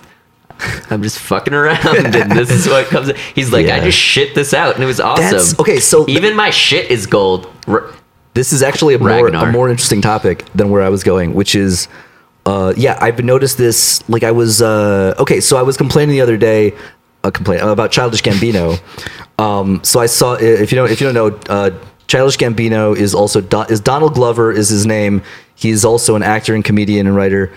I'm 0.89 1.01
just 1.01 1.19
fucking 1.19 1.53
around, 1.53 2.15
and 2.15 2.31
this 2.33 2.51
is 2.51 2.67
what 2.67 2.87
comes. 2.87 3.15
He's 3.33 3.49
like, 3.49 3.67
I 3.67 3.79
just 3.79 3.97
shit 3.97 4.35
this 4.35 4.53
out, 4.53 4.75
and 4.75 4.83
it 4.83 4.87
was 4.87 4.99
awesome. 4.99 5.23
That's- 5.23 5.57
okay, 5.57 5.79
so- 5.79 6.05
even 6.09 6.35
my 6.35 6.49
shit 6.49 6.91
is 6.91 7.05
gold. 7.05 7.49
R- 7.65 7.89
this 8.39 8.53
is 8.53 8.63
actually 8.63 8.93
a 8.93 8.99
more 8.99 9.25
Ragnar. 9.25 9.49
a 9.49 9.51
more 9.51 9.69
interesting 9.69 10.01
topic 10.01 10.45
than 10.55 10.69
where 10.69 10.81
I 10.81 10.87
was 10.87 11.03
going, 11.03 11.33
which 11.33 11.55
is, 11.55 11.89
uh, 12.45 12.73
yeah, 12.77 12.97
I've 13.01 13.21
noticed 13.21 13.57
this. 13.57 14.01
Like 14.09 14.23
I 14.23 14.31
was 14.31 14.61
uh, 14.61 15.13
okay, 15.19 15.41
so 15.41 15.57
I 15.57 15.61
was 15.61 15.75
complaining 15.75 16.13
the 16.15 16.21
other 16.21 16.37
day, 16.37 16.73
a 17.25 17.33
complaint 17.33 17.63
about 17.63 17.91
Childish 17.91 18.23
Gambino. 18.23 18.79
Um, 19.39 19.81
so 19.85 20.01
I 20.01 20.07
saw 20.07 20.33
if 20.33 20.69
you 20.69 20.75
don't 20.75 20.91
if 20.91 20.99
you 20.99 21.09
don't 21.09 21.13
know, 21.13 21.39
uh, 21.49 21.69
Childish 22.07 22.37
Gambino 22.37 22.93
is 22.93 23.15
also 23.15 23.39
Don, 23.39 23.71
is 23.71 23.79
Donald 23.79 24.13
Glover 24.13 24.51
is 24.51 24.67
his 24.67 24.85
name. 24.85 25.21
He's 25.55 25.85
also 25.85 26.17
an 26.17 26.23
actor 26.23 26.53
and 26.53 26.65
comedian 26.65 27.07
and 27.07 27.15
writer, 27.15 27.49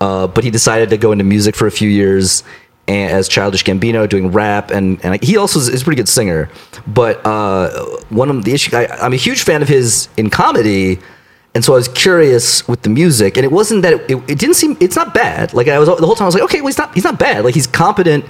uh, 0.00 0.28
but 0.28 0.44
he 0.44 0.50
decided 0.50 0.88
to 0.88 0.96
go 0.96 1.12
into 1.12 1.24
music 1.24 1.54
for 1.54 1.66
a 1.66 1.70
few 1.70 1.90
years. 1.90 2.42
And 2.88 3.10
as 3.10 3.26
Childish 3.28 3.64
Gambino 3.64 4.08
doing 4.08 4.30
rap 4.30 4.70
and 4.70 5.04
and 5.04 5.22
he 5.22 5.36
also 5.36 5.58
is, 5.58 5.68
is 5.68 5.82
a 5.82 5.84
pretty 5.84 5.96
good 5.96 6.08
singer, 6.08 6.48
but 6.86 7.24
uh, 7.26 7.84
one 8.10 8.30
of 8.30 8.44
the 8.44 8.52
issue 8.52 8.76
I, 8.76 8.86
I'm 9.00 9.12
a 9.12 9.16
huge 9.16 9.42
fan 9.42 9.60
of 9.60 9.68
his 9.68 10.08
in 10.16 10.30
comedy, 10.30 11.00
and 11.52 11.64
so 11.64 11.72
I 11.72 11.76
was 11.76 11.88
curious 11.88 12.66
with 12.68 12.82
the 12.82 12.88
music, 12.88 13.36
and 13.36 13.44
it 13.44 13.50
wasn't 13.50 13.82
that 13.82 13.94
it, 13.94 14.10
it, 14.10 14.30
it 14.30 14.38
didn't 14.38 14.54
seem 14.54 14.76
it's 14.78 14.94
not 14.94 15.14
bad. 15.14 15.52
Like 15.52 15.66
I 15.66 15.80
was 15.80 15.88
the 15.88 16.06
whole 16.06 16.14
time 16.14 16.24
I 16.24 16.26
was 16.26 16.34
like, 16.34 16.44
okay, 16.44 16.60
well 16.60 16.68
he's 16.68 16.78
not 16.78 16.94
he's 16.94 17.02
not 17.02 17.18
bad. 17.18 17.44
Like 17.44 17.54
he's 17.54 17.66
competent, 17.66 18.24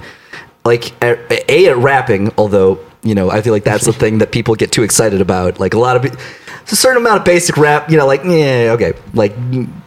like 0.65 0.91
at, 1.03 1.19
a 1.31 1.67
at 1.67 1.77
rapping. 1.77 2.31
Although 2.37 2.79
you 3.03 3.13
know 3.13 3.29
I 3.29 3.41
feel 3.41 3.53
like 3.53 3.63
that's 3.63 3.85
the 3.85 3.93
thing 4.01 4.17
that 4.19 4.31
people 4.31 4.55
get 4.55 4.71
too 4.71 4.81
excited 4.81 5.21
about. 5.21 5.59
Like 5.59 5.75
a 5.75 5.79
lot 5.79 5.95
of 5.97 6.05
it's 6.05 6.71
a 6.71 6.75
certain 6.75 6.97
amount 6.97 7.19
of 7.19 7.25
basic 7.25 7.57
rap. 7.57 7.91
You 7.91 7.97
know, 7.97 8.07
like 8.07 8.23
yeah, 8.23 8.71
okay, 8.75 8.93
like 9.13 9.35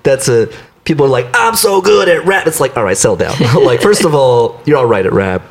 that's 0.05 0.29
a 0.29 0.49
people 0.85 1.07
are 1.07 1.11
like 1.11 1.27
I'm 1.35 1.57
so 1.57 1.81
good 1.81 2.09
at 2.09 2.25
rap. 2.25 2.47
It's 2.47 2.61
like 2.61 2.77
all 2.77 2.85
right, 2.85 2.97
settle 2.97 3.17
down. 3.17 3.35
like 3.65 3.81
first 3.81 4.05
of 4.05 4.15
all, 4.15 4.61
you're 4.67 4.79
all 4.79 4.87
right 4.87 5.05
at 5.05 5.13
rap. 5.13 5.43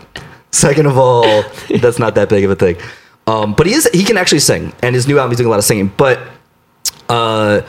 Second 0.51 0.87
of 0.87 0.97
all, 0.97 1.43
that's 1.81 1.99
not 1.99 2.15
that 2.15 2.29
big 2.29 2.43
of 2.43 2.51
a 2.51 2.55
thing. 2.55 2.77
Um, 3.27 3.53
but 3.53 3.67
he 3.67 3.73
is 3.73 3.87
he 3.93 4.03
can 4.03 4.17
actually 4.17 4.39
sing, 4.39 4.73
and 4.81 4.95
his 4.95 5.07
new 5.07 5.19
album 5.19 5.31
he's 5.31 5.37
doing 5.37 5.47
a 5.47 5.51
lot 5.51 5.59
of 5.59 5.65
singing. 5.65 5.91
But 5.95 6.19
uh, 7.09 7.61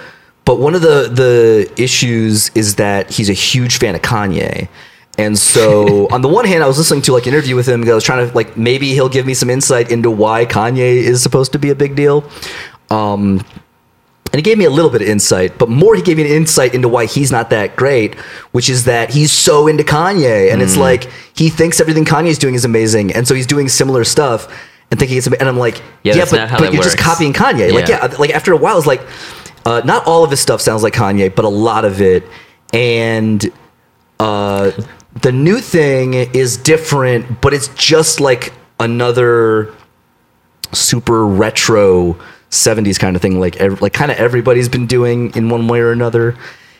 but 0.44 0.58
one 0.58 0.74
of 0.74 0.82
the 0.82 1.08
the 1.12 1.72
issues 1.82 2.50
is 2.54 2.76
that 2.76 3.10
he's 3.10 3.28
a 3.28 3.34
huge 3.34 3.78
fan 3.78 3.94
of 3.94 4.02
Kanye. 4.02 4.68
And 5.18 5.38
so, 5.38 6.08
on 6.12 6.22
the 6.22 6.28
one 6.28 6.46
hand, 6.46 6.64
I 6.64 6.66
was 6.66 6.78
listening 6.78 7.02
to 7.02 7.12
like 7.12 7.26
an 7.26 7.34
interview 7.34 7.56
with 7.56 7.68
him. 7.68 7.80
Because 7.80 7.92
I 7.92 7.94
was 7.94 8.04
trying 8.04 8.28
to 8.28 8.34
like 8.34 8.56
maybe 8.56 8.88
he'll 8.94 9.08
give 9.08 9.26
me 9.26 9.34
some 9.34 9.50
insight 9.50 9.90
into 9.90 10.10
why 10.10 10.46
Kanye 10.46 10.96
is 10.96 11.22
supposed 11.22 11.52
to 11.52 11.58
be 11.58 11.70
a 11.70 11.74
big 11.74 11.94
deal. 11.94 12.24
Um, 12.90 13.44
and 14.32 14.36
he 14.38 14.42
gave 14.42 14.58
me 14.58 14.64
a 14.64 14.70
little 14.70 14.90
bit 14.90 15.02
of 15.02 15.08
insight, 15.08 15.58
but 15.58 15.68
more 15.68 15.94
he 15.96 16.02
gave 16.02 16.16
me 16.16 16.22
an 16.24 16.30
insight 16.30 16.74
into 16.74 16.88
why 16.88 17.06
he's 17.06 17.32
not 17.32 17.50
that 17.50 17.74
great, 17.76 18.14
which 18.52 18.68
is 18.70 18.84
that 18.84 19.10
he's 19.10 19.32
so 19.32 19.66
into 19.66 19.82
Kanye, 19.84 20.52
and 20.52 20.62
it's 20.62 20.76
Mm. 20.76 20.80
like 20.88 21.08
he 21.34 21.48
thinks 21.50 21.80
everything 21.80 22.04
Kanye's 22.04 22.38
doing 22.38 22.54
is 22.54 22.64
amazing, 22.64 23.12
and 23.12 23.26
so 23.26 23.34
he's 23.34 23.46
doing 23.46 23.68
similar 23.68 24.04
stuff 24.04 24.46
and 24.90 24.98
thinking 24.98 25.18
it's, 25.18 25.26
and 25.26 25.48
I'm 25.48 25.58
like, 25.58 25.82
Yeah, 26.02 26.14
yeah, 26.14 26.24
but, 26.30 26.50
but 26.58 26.72
you're 26.74 26.82
just 26.82 26.98
copying 26.98 27.32
Kanye. 27.32 27.72
Like, 27.72 27.88
Yeah. 27.88 28.06
yeah, 28.08 28.16
like 28.18 28.30
after 28.30 28.52
a 28.52 28.56
while, 28.56 28.78
it's 28.78 28.86
like, 28.86 29.02
uh, 29.66 29.82
not 29.84 30.06
all 30.06 30.24
of 30.24 30.30
his 30.30 30.40
stuff 30.40 30.60
sounds 30.60 30.82
like 30.82 30.94
Kanye, 30.94 31.34
but 31.34 31.44
a 31.44 31.48
lot 31.48 31.84
of 31.84 32.00
it, 32.00 32.24
and 32.72 33.50
uh, 34.20 34.70
the 35.22 35.32
new 35.32 35.58
thing 35.60 36.14
is 36.14 36.56
different, 36.56 37.40
but 37.40 37.52
it's 37.52 37.68
just 37.68 38.20
like 38.20 38.52
another 38.78 39.72
super 40.72 41.26
retro 41.26 42.16
70s 42.50 42.98
kind 42.98 43.16
of 43.16 43.22
thing 43.22 43.38
like 43.38 43.56
ev- 43.56 43.80
like 43.80 43.92
kind 43.92 44.10
of 44.10 44.18
everybody's 44.18 44.68
been 44.68 44.86
doing 44.86 45.34
in 45.36 45.48
one 45.48 45.68
way 45.68 45.80
or 45.80 45.92
another. 45.92 46.36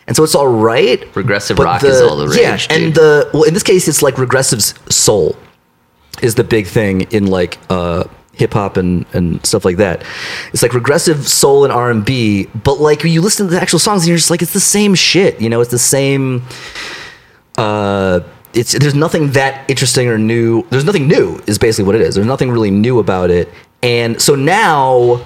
And 0.06 0.16
so 0.16 0.24
it's 0.24 0.34
all 0.34 0.48
right 0.48 1.00
Progressive 1.12 1.56
but 1.56 1.64
rock 1.64 1.84
is 1.84 2.00
all 2.00 2.16
the 2.16 2.26
rage 2.26 2.38
yeah 2.40 2.52
rage, 2.52 2.66
and 2.70 2.86
dude. 2.86 2.94
the 2.94 3.30
well 3.32 3.44
in 3.44 3.54
this 3.54 3.62
case 3.62 3.86
it's 3.86 4.02
like 4.02 4.18
regressive 4.18 4.60
soul 4.90 5.36
is 6.20 6.34
the 6.34 6.42
big 6.42 6.66
thing 6.66 7.02
in 7.12 7.28
like 7.28 7.58
uh 7.70 8.04
hip 8.32 8.52
hop 8.54 8.76
and 8.76 9.06
and 9.12 9.44
stuff 9.46 9.64
like 9.64 9.76
that. 9.76 10.02
It's 10.52 10.62
like 10.62 10.72
regressive 10.74 11.28
soul 11.28 11.62
and 11.64 11.72
r&b 11.72 12.46
but 12.64 12.80
like 12.80 13.04
you 13.04 13.20
listen 13.20 13.46
to 13.46 13.54
the 13.54 13.60
actual 13.60 13.78
songs 13.78 14.02
and 14.02 14.08
you're 14.08 14.16
just 14.16 14.30
like 14.30 14.42
it's 14.42 14.52
the 14.52 14.58
same 14.60 14.94
shit 14.96 15.40
you 15.40 15.48
know? 15.48 15.60
It's 15.60 15.70
the 15.70 15.78
same 15.78 16.42
uh 17.56 18.20
it's 18.52 18.72
there's 18.72 18.96
nothing 18.96 19.30
that 19.32 19.68
interesting 19.70 20.08
or 20.08 20.18
new 20.18 20.66
there's 20.70 20.84
nothing 20.84 21.06
new 21.06 21.40
is 21.46 21.58
basically 21.58 21.84
what 21.84 21.94
it 21.94 22.00
is. 22.00 22.16
There's 22.16 22.26
nothing 22.26 22.50
really 22.50 22.72
new 22.72 22.98
about 22.98 23.30
it. 23.30 23.48
And 23.82 24.20
so 24.20 24.34
now 24.34 25.24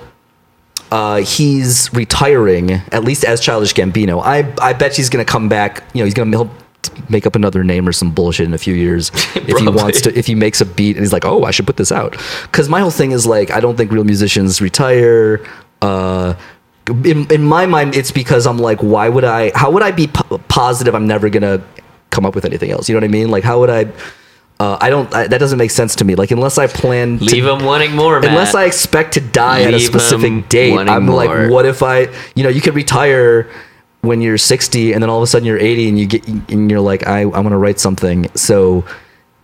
uh, 0.90 1.16
he's 1.22 1.92
retiring 1.92 2.72
at 2.72 3.04
least 3.04 3.24
as 3.24 3.40
childish 3.40 3.74
gambino. 3.74 4.22
I 4.22 4.52
i 4.60 4.72
bet 4.72 4.96
he's 4.96 5.08
gonna 5.10 5.24
come 5.24 5.48
back 5.48 5.82
you 5.92 6.00
know 6.00 6.04
he's 6.04 6.14
gonna 6.14 6.36
he'll 6.36 6.50
make 7.08 7.26
up 7.26 7.34
another 7.34 7.64
name 7.64 7.88
or 7.88 7.92
some 7.92 8.12
bullshit 8.12 8.46
in 8.46 8.54
a 8.54 8.58
few 8.58 8.74
years. 8.74 9.10
If 9.34 9.58
he 9.58 9.68
wants 9.68 10.00
to 10.02 10.18
if 10.18 10.26
he 10.26 10.34
makes 10.34 10.60
a 10.60 10.66
beat 10.66 10.96
and 10.96 11.04
he's 11.04 11.12
like 11.12 11.24
oh 11.24 11.44
i 11.44 11.50
should 11.50 11.66
put 11.66 11.76
this 11.76 11.92
out. 11.92 12.16
Because 12.42 12.68
my 12.68 12.80
whole 12.80 12.90
thing 12.90 13.12
is 13.12 13.26
like 13.26 13.50
i 13.50 13.60
don't 13.60 13.76
think 13.76 13.90
real 13.92 14.04
musicians 14.04 14.60
retire. 14.60 15.44
Uh 15.82 16.34
in, 16.86 17.30
in 17.32 17.42
my 17.42 17.64
mind 17.64 17.96
it's 17.96 18.10
because 18.10 18.46
i'm 18.46 18.58
like 18.58 18.78
why 18.82 19.08
would 19.08 19.24
i 19.24 19.50
how 19.54 19.70
would 19.70 19.82
i 19.82 19.90
be 19.90 20.06
po- 20.06 20.36
positive 20.48 20.94
i'm 20.94 21.06
never 21.06 21.30
gonna 21.30 21.64
come 22.10 22.26
up 22.26 22.34
with 22.34 22.44
anything 22.44 22.70
else? 22.70 22.88
You 22.88 22.94
know 22.94 22.98
what 22.98 23.04
i 23.04 23.08
mean? 23.08 23.30
Like 23.30 23.42
how 23.42 23.58
would 23.60 23.70
i 23.70 23.90
uh, 24.64 24.78
i 24.80 24.88
don't 24.90 25.12
I, 25.14 25.26
that 25.26 25.38
doesn't 25.38 25.58
make 25.58 25.70
sense 25.70 25.94
to 25.96 26.04
me 26.04 26.14
like 26.14 26.30
unless 26.30 26.56
i 26.58 26.66
plan 26.66 27.18
to, 27.18 27.24
Leave 27.24 27.46
him 27.46 27.64
wanting 27.64 27.92
more, 27.96 28.20
man. 28.20 28.30
unless 28.30 28.54
I 28.54 28.64
expect 28.64 29.14
to 29.14 29.20
die 29.20 29.62
at 29.62 29.74
a 29.74 29.80
specific 29.80 30.48
date, 30.48 30.76
I'm 30.76 31.06
more. 31.06 31.16
like, 31.16 31.50
what 31.50 31.66
if 31.66 31.82
I, 31.82 32.08
you 32.34 32.42
know, 32.44 32.48
you 32.48 32.60
could 32.60 32.74
retire 32.74 33.50
when 34.02 34.20
you're 34.20 34.38
60 34.38 34.92
and 34.92 35.02
then 35.02 35.10
all 35.10 35.18
of 35.18 35.22
a 35.22 35.26
sudden 35.26 35.46
you're 35.46 35.58
80 35.58 35.88
and 35.88 35.98
you 35.98 36.06
get, 36.06 36.28
and 36.28 36.70
you're 36.70 36.80
like, 36.80 37.06
I, 37.06 37.20
I 37.22 37.24
want 37.24 37.50
to 37.50 37.56
write 37.56 37.80
something. 37.80 38.28
So 38.34 38.84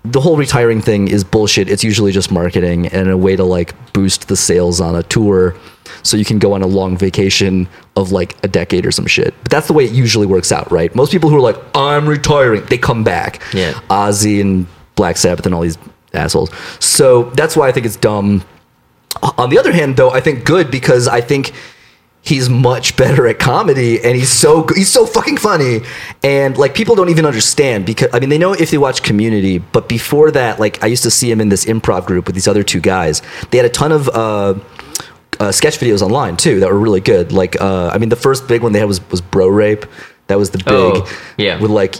the 0.05 0.21
whole 0.21 0.37
retiring 0.37 0.81
thing 0.81 1.09
is 1.09 1.25
bullshit. 1.25 1.69
It's 1.69 1.85
usually 1.85 2.13
just 2.13 2.31
marketing 2.31 2.87
and 2.89 3.09
a 3.11 3.17
way 3.17 3.37
to 3.37 3.45
like 3.45 3.75
boost 3.93 4.29
the 4.29 4.37
sales 4.37 4.81
on 4.81 4.95
a 4.95 5.03
tour 5.03 5.55
so 6.03 6.17
you 6.17 6.25
can 6.25 6.39
go 6.39 6.53
on 6.53 6.63
a 6.63 6.67
long 6.67 6.97
vacation 6.97 7.69
of 7.97 8.13
like 8.13 8.37
a 8.45 8.49
decade 8.49 8.87
or 8.87 8.93
some 8.93 9.07
shit. 9.07 9.35
But 9.43 9.51
that's 9.51 9.67
the 9.67 9.73
way 9.73 9.85
it 9.85 9.93
usually 9.93 10.27
works 10.27 10.53
out, 10.53 10.71
right? 10.71 10.95
Most 10.95 11.11
people 11.13 11.31
who 11.31 11.37
are 11.37 11.41
like, 11.41 11.57
I'm 11.75 12.09
retiring, 12.09 12.65
they 12.67 12.79
come 12.79 13.03
back. 13.05 13.43
Yeah. 13.53 13.73
Ozzy 13.91 14.41
and 14.41 14.67
Black 15.01 15.17
Sabbath 15.17 15.47
and 15.47 15.55
all 15.55 15.63
these 15.63 15.79
assholes. 16.13 16.51
So 16.79 17.31
that's 17.31 17.57
why 17.57 17.69
I 17.69 17.73
think 17.73 17.87
it's 17.87 17.97
dumb. 17.97 18.45
On 19.39 19.49
the 19.49 19.59
other 19.59 19.73
hand, 19.73 19.97
though, 19.97 20.11
I 20.11 20.21
think 20.21 20.45
good 20.45 20.71
because 20.71 21.09
I 21.09 21.23
think 21.23 21.55
he's 22.21 22.51
much 22.51 22.97
better 23.03 23.27
at 23.27 23.39
comedy 23.39 23.99
and 24.05 24.15
he's 24.15 24.29
so 24.29 24.67
he's 24.75 24.93
so 24.93 25.07
fucking 25.07 25.39
funny 25.39 25.81
and 26.23 26.59
like 26.59 26.75
people 26.75 26.95
don't 26.95 27.09
even 27.09 27.25
understand 27.25 27.87
because 27.87 28.11
I 28.13 28.21
mean 28.21 28.29
they 28.29 28.37
know 28.37 28.53
if 28.53 28.71
they 28.71 28.77
watch 28.77 29.03
Community, 29.03 29.57
but 29.57 29.89
before 29.89 30.31
that, 30.33 30.61
like 30.61 30.85
I 30.85 30.87
used 30.89 31.05
to 31.05 31.11
see 31.11 31.31
him 31.31 31.41
in 31.41 31.49
this 31.49 31.65
improv 31.65 32.05
group 32.05 32.27
with 32.27 32.35
these 32.35 32.47
other 32.47 32.63
two 32.63 32.81
guys. 32.81 33.23
They 33.51 33.57
had 33.57 33.65
a 33.67 33.71
ton 33.71 33.93
of. 33.93 34.09
Uh, 34.09 34.55
uh, 35.39 35.51
sketch 35.51 35.79
videos 35.79 36.03
online 36.03 36.37
too 36.37 36.61
that 36.61 36.69
were 36.69 36.79
really 36.79 37.01
good. 37.01 37.33
Like, 37.33 37.59
uh, 37.59 37.89
I 37.95 37.97
mean, 37.97 38.11
the 38.11 38.23
first 38.27 38.47
big 38.47 38.63
one 38.63 38.73
they 38.73 38.79
had 38.79 38.89
was 38.89 39.01
was 39.11 39.23
Bro 39.23 39.49
Rape. 39.49 39.87
That 40.27 40.39
was 40.39 40.51
the 40.51 40.59
big. 40.59 40.69
Oh, 40.69 41.11
yeah. 41.39 41.59
With 41.59 41.71
like, 41.71 41.95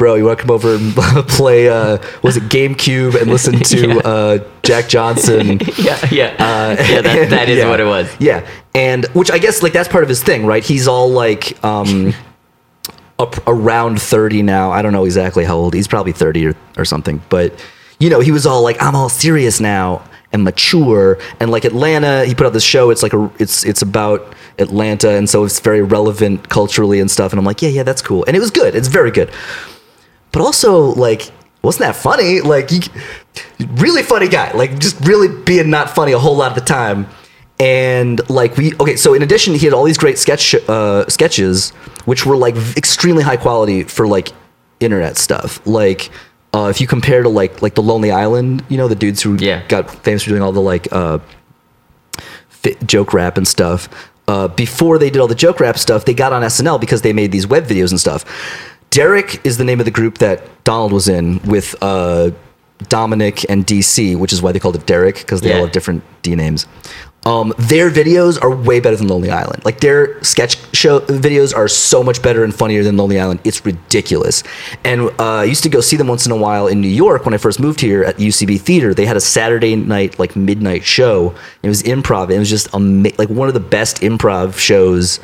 bro, 0.00 0.14
you 0.14 0.24
want 0.24 0.38
to 0.38 0.42
come 0.46 0.50
over 0.50 0.74
and 0.76 0.94
play? 1.28 1.68
Uh, 1.68 1.98
was 2.22 2.38
it 2.38 2.44
GameCube 2.44 3.20
and 3.20 3.30
listen 3.30 3.60
to 3.72 3.86
Yeah. 3.88 3.96
uh, 3.98 4.38
Jack 4.62 4.88
Johnson? 4.88 5.60
yeah, 5.78 5.98
yeah, 6.10 6.34
Uh, 6.38 6.76
yeah. 6.88 7.00
That, 7.02 7.26
that 7.30 7.48
is 7.50 7.58
yeah. 7.58 7.68
what 7.68 7.80
it 7.80 7.84
was. 7.84 8.08
Yeah, 8.18 8.48
and 8.74 9.04
which 9.12 9.30
I 9.30 9.36
guess 9.38 9.62
like 9.62 9.74
that's 9.74 9.90
part 9.90 10.02
of 10.02 10.08
his 10.08 10.22
thing, 10.22 10.46
right? 10.46 10.64
He's 10.64 10.88
all 10.88 11.10
like 11.10 11.62
um, 11.62 12.14
up 13.18 13.36
around 13.46 14.00
thirty 14.00 14.40
now. 14.40 14.70
I 14.70 14.80
don't 14.80 14.92
know 14.94 15.04
exactly 15.04 15.44
how 15.44 15.56
old. 15.56 15.74
He's 15.74 15.86
probably 15.86 16.12
thirty 16.12 16.46
or, 16.46 16.56
or 16.78 16.86
something. 16.86 17.20
But 17.28 17.52
you 17.98 18.08
know, 18.08 18.20
he 18.20 18.32
was 18.32 18.46
all 18.46 18.62
like, 18.62 18.80
"I'm 18.82 18.96
all 18.96 19.10
serious 19.10 19.60
now." 19.60 20.02
And 20.32 20.44
mature, 20.44 21.18
and 21.40 21.50
like 21.50 21.64
Atlanta, 21.64 22.24
he 22.24 22.36
put 22.36 22.46
out 22.46 22.52
this 22.52 22.62
show. 22.62 22.90
It's 22.90 23.02
like 23.02 23.12
a, 23.12 23.28
it's 23.40 23.64
it's 23.64 23.82
about 23.82 24.32
Atlanta, 24.58 25.10
and 25.10 25.28
so 25.28 25.42
it's 25.44 25.58
very 25.58 25.82
relevant 25.82 26.48
culturally 26.48 27.00
and 27.00 27.10
stuff. 27.10 27.32
And 27.32 27.38
I'm 27.40 27.44
like, 27.44 27.60
yeah, 27.62 27.68
yeah, 27.68 27.82
that's 27.82 28.00
cool, 28.00 28.24
and 28.26 28.36
it 28.36 28.40
was 28.40 28.52
good. 28.52 28.76
It's 28.76 28.86
very 28.86 29.10
good 29.10 29.28
but 30.32 30.40
also 30.42 30.94
like 30.94 31.30
wasn't 31.62 31.80
that 31.86 31.96
funny 31.96 32.40
like 32.40 32.70
you, 32.70 32.80
really 33.74 34.02
funny 34.02 34.28
guy 34.28 34.50
like 34.52 34.78
just 34.78 34.98
really 35.06 35.28
being 35.44 35.70
not 35.70 35.90
funny 35.90 36.12
a 36.12 36.18
whole 36.18 36.36
lot 36.36 36.50
of 36.50 36.54
the 36.54 36.64
time 36.64 37.06
and 37.58 38.28
like 38.30 38.56
we 38.56 38.74
okay 38.80 38.96
so 38.96 39.12
in 39.14 39.22
addition 39.22 39.54
he 39.54 39.66
had 39.66 39.74
all 39.74 39.84
these 39.84 39.98
great 39.98 40.18
sketch 40.18 40.54
uh, 40.68 41.06
sketches 41.08 41.70
which 42.06 42.24
were 42.24 42.36
like 42.36 42.56
extremely 42.76 43.22
high 43.22 43.36
quality 43.36 43.82
for 43.82 44.06
like 44.08 44.30
internet 44.80 45.16
stuff 45.18 45.64
like 45.66 46.10
uh, 46.54 46.68
if 46.70 46.80
you 46.80 46.86
compare 46.86 47.22
to 47.22 47.28
like 47.28 47.60
like 47.62 47.74
the 47.74 47.82
lonely 47.82 48.10
island 48.10 48.64
you 48.68 48.76
know 48.78 48.88
the 48.88 48.94
dudes 48.94 49.22
who 49.22 49.36
Yeah. 49.36 49.62
got 49.68 49.90
famous 50.02 50.22
for 50.22 50.30
doing 50.30 50.42
all 50.42 50.52
the 50.52 50.62
like 50.62 50.88
uh 50.92 51.18
joke 52.86 53.12
rap 53.14 53.36
and 53.36 53.46
stuff. 53.48 53.88
Uh, 54.28 54.46
before 54.48 54.98
they 54.98 55.10
did 55.10 55.18
all 55.20 55.26
the 55.26 55.34
joke 55.34 55.60
rap 55.60 55.78
stuff, 55.78 56.04
they 56.04 56.14
got 56.14 56.32
on 56.32 56.42
SNL 56.42 56.80
because 56.80 57.02
they 57.02 57.12
made 57.12 57.32
these 57.32 57.46
web 57.46 57.64
videos 57.64 57.90
and 57.90 57.98
stuff. 57.98 58.24
Derrick 58.90 59.40
is 59.44 59.56
the 59.56 59.64
name 59.64 59.78
of 59.80 59.84
the 59.84 59.92
group 59.92 60.18
that 60.18 60.42
Donald 60.64 60.92
was 60.92 61.08
in 61.08 61.38
with 61.42 61.76
uh, 61.80 62.30
Dominic 62.88 63.48
and 63.48 63.66
DC, 63.66 64.16
which 64.16 64.32
is 64.32 64.42
why 64.42 64.52
they 64.52 64.58
called 64.58 64.76
it 64.76 64.86
Derrick 64.86 65.18
because 65.18 65.40
they 65.40 65.52
all 65.52 65.62
have 65.62 65.72
different 65.72 66.02
D 66.22 66.34
names. 66.34 66.66
Um, 67.26 67.52
their 67.58 67.90
videos 67.90 68.42
are 68.42 68.50
way 68.50 68.80
better 68.80 68.96
than 68.96 69.08
Lonely 69.08 69.30
Island. 69.30 69.62
Like 69.64 69.80
their 69.80 70.22
sketch 70.24 70.56
show 70.74 71.00
videos 71.00 71.54
are 71.54 71.68
so 71.68 72.02
much 72.02 72.22
better 72.22 72.44
and 72.44 72.54
funnier 72.54 72.82
than 72.82 72.96
Lonely 72.96 73.20
Island. 73.20 73.40
It's 73.44 73.64
ridiculous. 73.64 74.42
And 74.84 75.02
uh, 75.20 75.40
I 75.40 75.44
used 75.44 75.62
to 75.64 75.68
go 75.68 75.82
see 75.82 75.96
them 75.96 76.08
once 76.08 76.24
in 76.24 76.32
a 76.32 76.36
while 76.36 76.66
in 76.66 76.80
New 76.80 76.88
York 76.88 77.26
when 77.26 77.34
I 77.34 77.36
first 77.36 77.60
moved 77.60 77.80
here 77.80 78.02
at 78.04 78.16
UCB 78.16 78.60
Theater. 78.60 78.94
They 78.94 79.04
had 79.04 79.18
a 79.18 79.20
Saturday 79.20 79.76
night 79.76 80.18
like 80.18 80.34
midnight 80.34 80.82
show. 80.82 81.34
It 81.62 81.68
was 81.68 81.82
improv. 81.82 82.30
It 82.30 82.38
was 82.38 82.48
just 82.48 82.74
ama- 82.74 83.12
like 83.18 83.28
one 83.28 83.48
of 83.48 83.54
the 83.54 83.60
best 83.60 83.98
improv 83.98 84.58
shows 84.58 85.20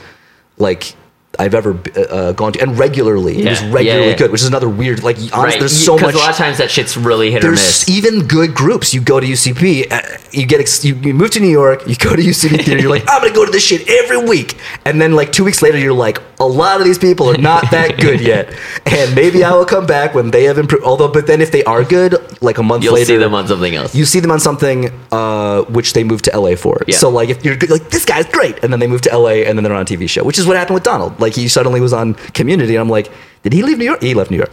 like 0.58 0.94
I've 1.38 1.54
ever 1.54 1.78
uh, 1.96 2.32
gone 2.32 2.52
to, 2.54 2.60
and 2.62 2.78
regularly. 2.78 3.38
it 3.42 3.48
was 3.48 3.62
regularly 3.64 4.04
Yeah, 4.06 4.10
yeah. 4.12 4.16
good, 4.16 4.30
which 4.32 4.42
is 4.42 4.48
another 4.48 4.68
weird. 4.68 5.02
Like 5.02 5.16
honestly, 5.16 5.38
right. 5.40 5.58
there's 5.60 5.84
so 5.84 5.96
much 5.98 6.14
a 6.14 6.18
lot 6.18 6.30
of 6.30 6.36
times 6.36 6.58
that 6.58 6.70
shit's 6.70 6.96
really 6.96 7.30
hit 7.30 7.38
or 7.44 7.48
there's 7.48 7.86
miss. 7.86 7.88
even 7.88 8.26
good 8.26 8.54
groups. 8.54 8.92
You 8.94 9.00
go 9.00 9.20
to 9.20 9.26
UCB, 9.26 9.92
uh, 9.92 10.00
you 10.32 10.46
get 10.46 10.60
ex- 10.60 10.84
you, 10.84 10.94
you 10.96 11.14
move 11.14 11.30
to 11.32 11.40
New 11.40 11.48
York, 11.48 11.86
you 11.86 11.96
go 11.96 12.14
to 12.16 12.22
UCB 12.22 12.50
theater, 12.64 12.80
you're 12.80 12.90
like, 12.90 13.04
I'm 13.08 13.22
gonna 13.22 13.34
go 13.34 13.44
to 13.44 13.50
this 13.52 13.64
shit 13.64 13.88
every 13.88 14.18
week, 14.18 14.56
and 14.84 15.00
then 15.00 15.12
like 15.14 15.32
two 15.32 15.44
weeks 15.44 15.62
later, 15.62 15.78
you're 15.78 15.92
like, 15.92 16.18
a 16.38 16.46
lot 16.46 16.80
of 16.80 16.86
these 16.86 16.98
people 16.98 17.28
are 17.30 17.38
not 17.38 17.70
that 17.70 17.98
good 18.00 18.20
yet, 18.32 18.54
and 18.86 19.14
maybe 19.14 19.42
I 19.44 19.52
will 19.52 19.64
come 19.66 19.86
back 19.86 20.14
when 20.14 20.30
they 20.30 20.44
have 20.44 20.58
improved. 20.58 20.84
Although, 20.84 21.08
but 21.08 21.26
then 21.26 21.40
if 21.40 21.50
they 21.52 21.64
are 21.64 21.82
good, 21.84 22.14
like 22.42 22.58
a 22.58 22.62
month 22.62 22.82
later 22.82 22.84
You'll 22.84 22.94
later, 22.94 23.06
see 23.06 23.16
them 23.16 23.34
on 23.34 23.48
something 23.48 23.74
else. 23.74 23.94
you 23.94 24.04
see 24.04 24.20
them 24.20 24.30
on 24.30 24.40
something 24.40 24.90
uh, 25.12 25.62
which 25.62 25.92
they 25.94 26.04
moved 26.04 26.24
to 26.26 26.38
LA 26.38 26.54
for. 26.56 26.82
Yeah. 26.86 26.96
So 26.96 27.08
like 27.08 27.28
if 27.30 27.44
you're 27.44 27.56
good, 27.56 27.70
like 27.70 27.90
this 27.90 28.04
guy's 28.04 28.26
great, 28.26 28.62
and 28.62 28.72
then 28.72 28.80
they 28.80 28.86
move 28.86 29.00
to 29.02 29.16
LA, 29.18 29.44
and 29.46 29.56
then 29.58 29.64
they're 29.64 29.74
on 29.74 29.82
a 29.82 29.84
TV 29.84 30.08
show, 30.08 30.24
which 30.24 30.38
is 30.38 30.46
what 30.46 30.56
happened 30.56 30.74
with 30.74 30.84
Donald. 30.84 31.18
Like 31.20 31.25
he 31.34 31.48
suddenly 31.48 31.80
was 31.80 31.92
on 31.92 32.14
Community, 32.14 32.74
and 32.76 32.80
I'm 32.80 32.88
like, 32.88 33.10
did 33.42 33.52
he 33.52 33.62
leave 33.62 33.78
New 33.78 33.84
York? 33.84 34.02
He 34.02 34.14
left 34.14 34.30
New 34.30 34.36
York. 34.38 34.50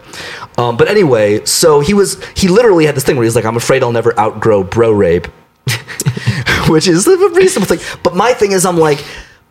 Um, 0.58 0.78
but 0.78 0.88
anyway, 0.88 1.44
so 1.46 1.80
he 1.80 1.94
was 1.94 2.24
he 2.36 2.48
literally 2.48 2.86
had 2.86 2.96
this 2.96 3.04
thing 3.04 3.16
where 3.16 3.24
he's 3.24 3.36
like, 3.36 3.46
I'm 3.46 3.58
afraid 3.58 3.84
I'll 3.84 3.92
never 3.92 4.18
outgrow 4.20 4.64
bro 4.64 4.92
rape, 4.92 5.28
which 6.68 6.88
is 6.88 7.08
a 7.08 7.18
reasonable 7.30 7.68
thing. 7.76 7.80
But 8.04 8.16
my 8.16 8.34
thing 8.34 8.52
is, 8.52 8.66
I'm 8.66 8.78
like. 8.78 9.04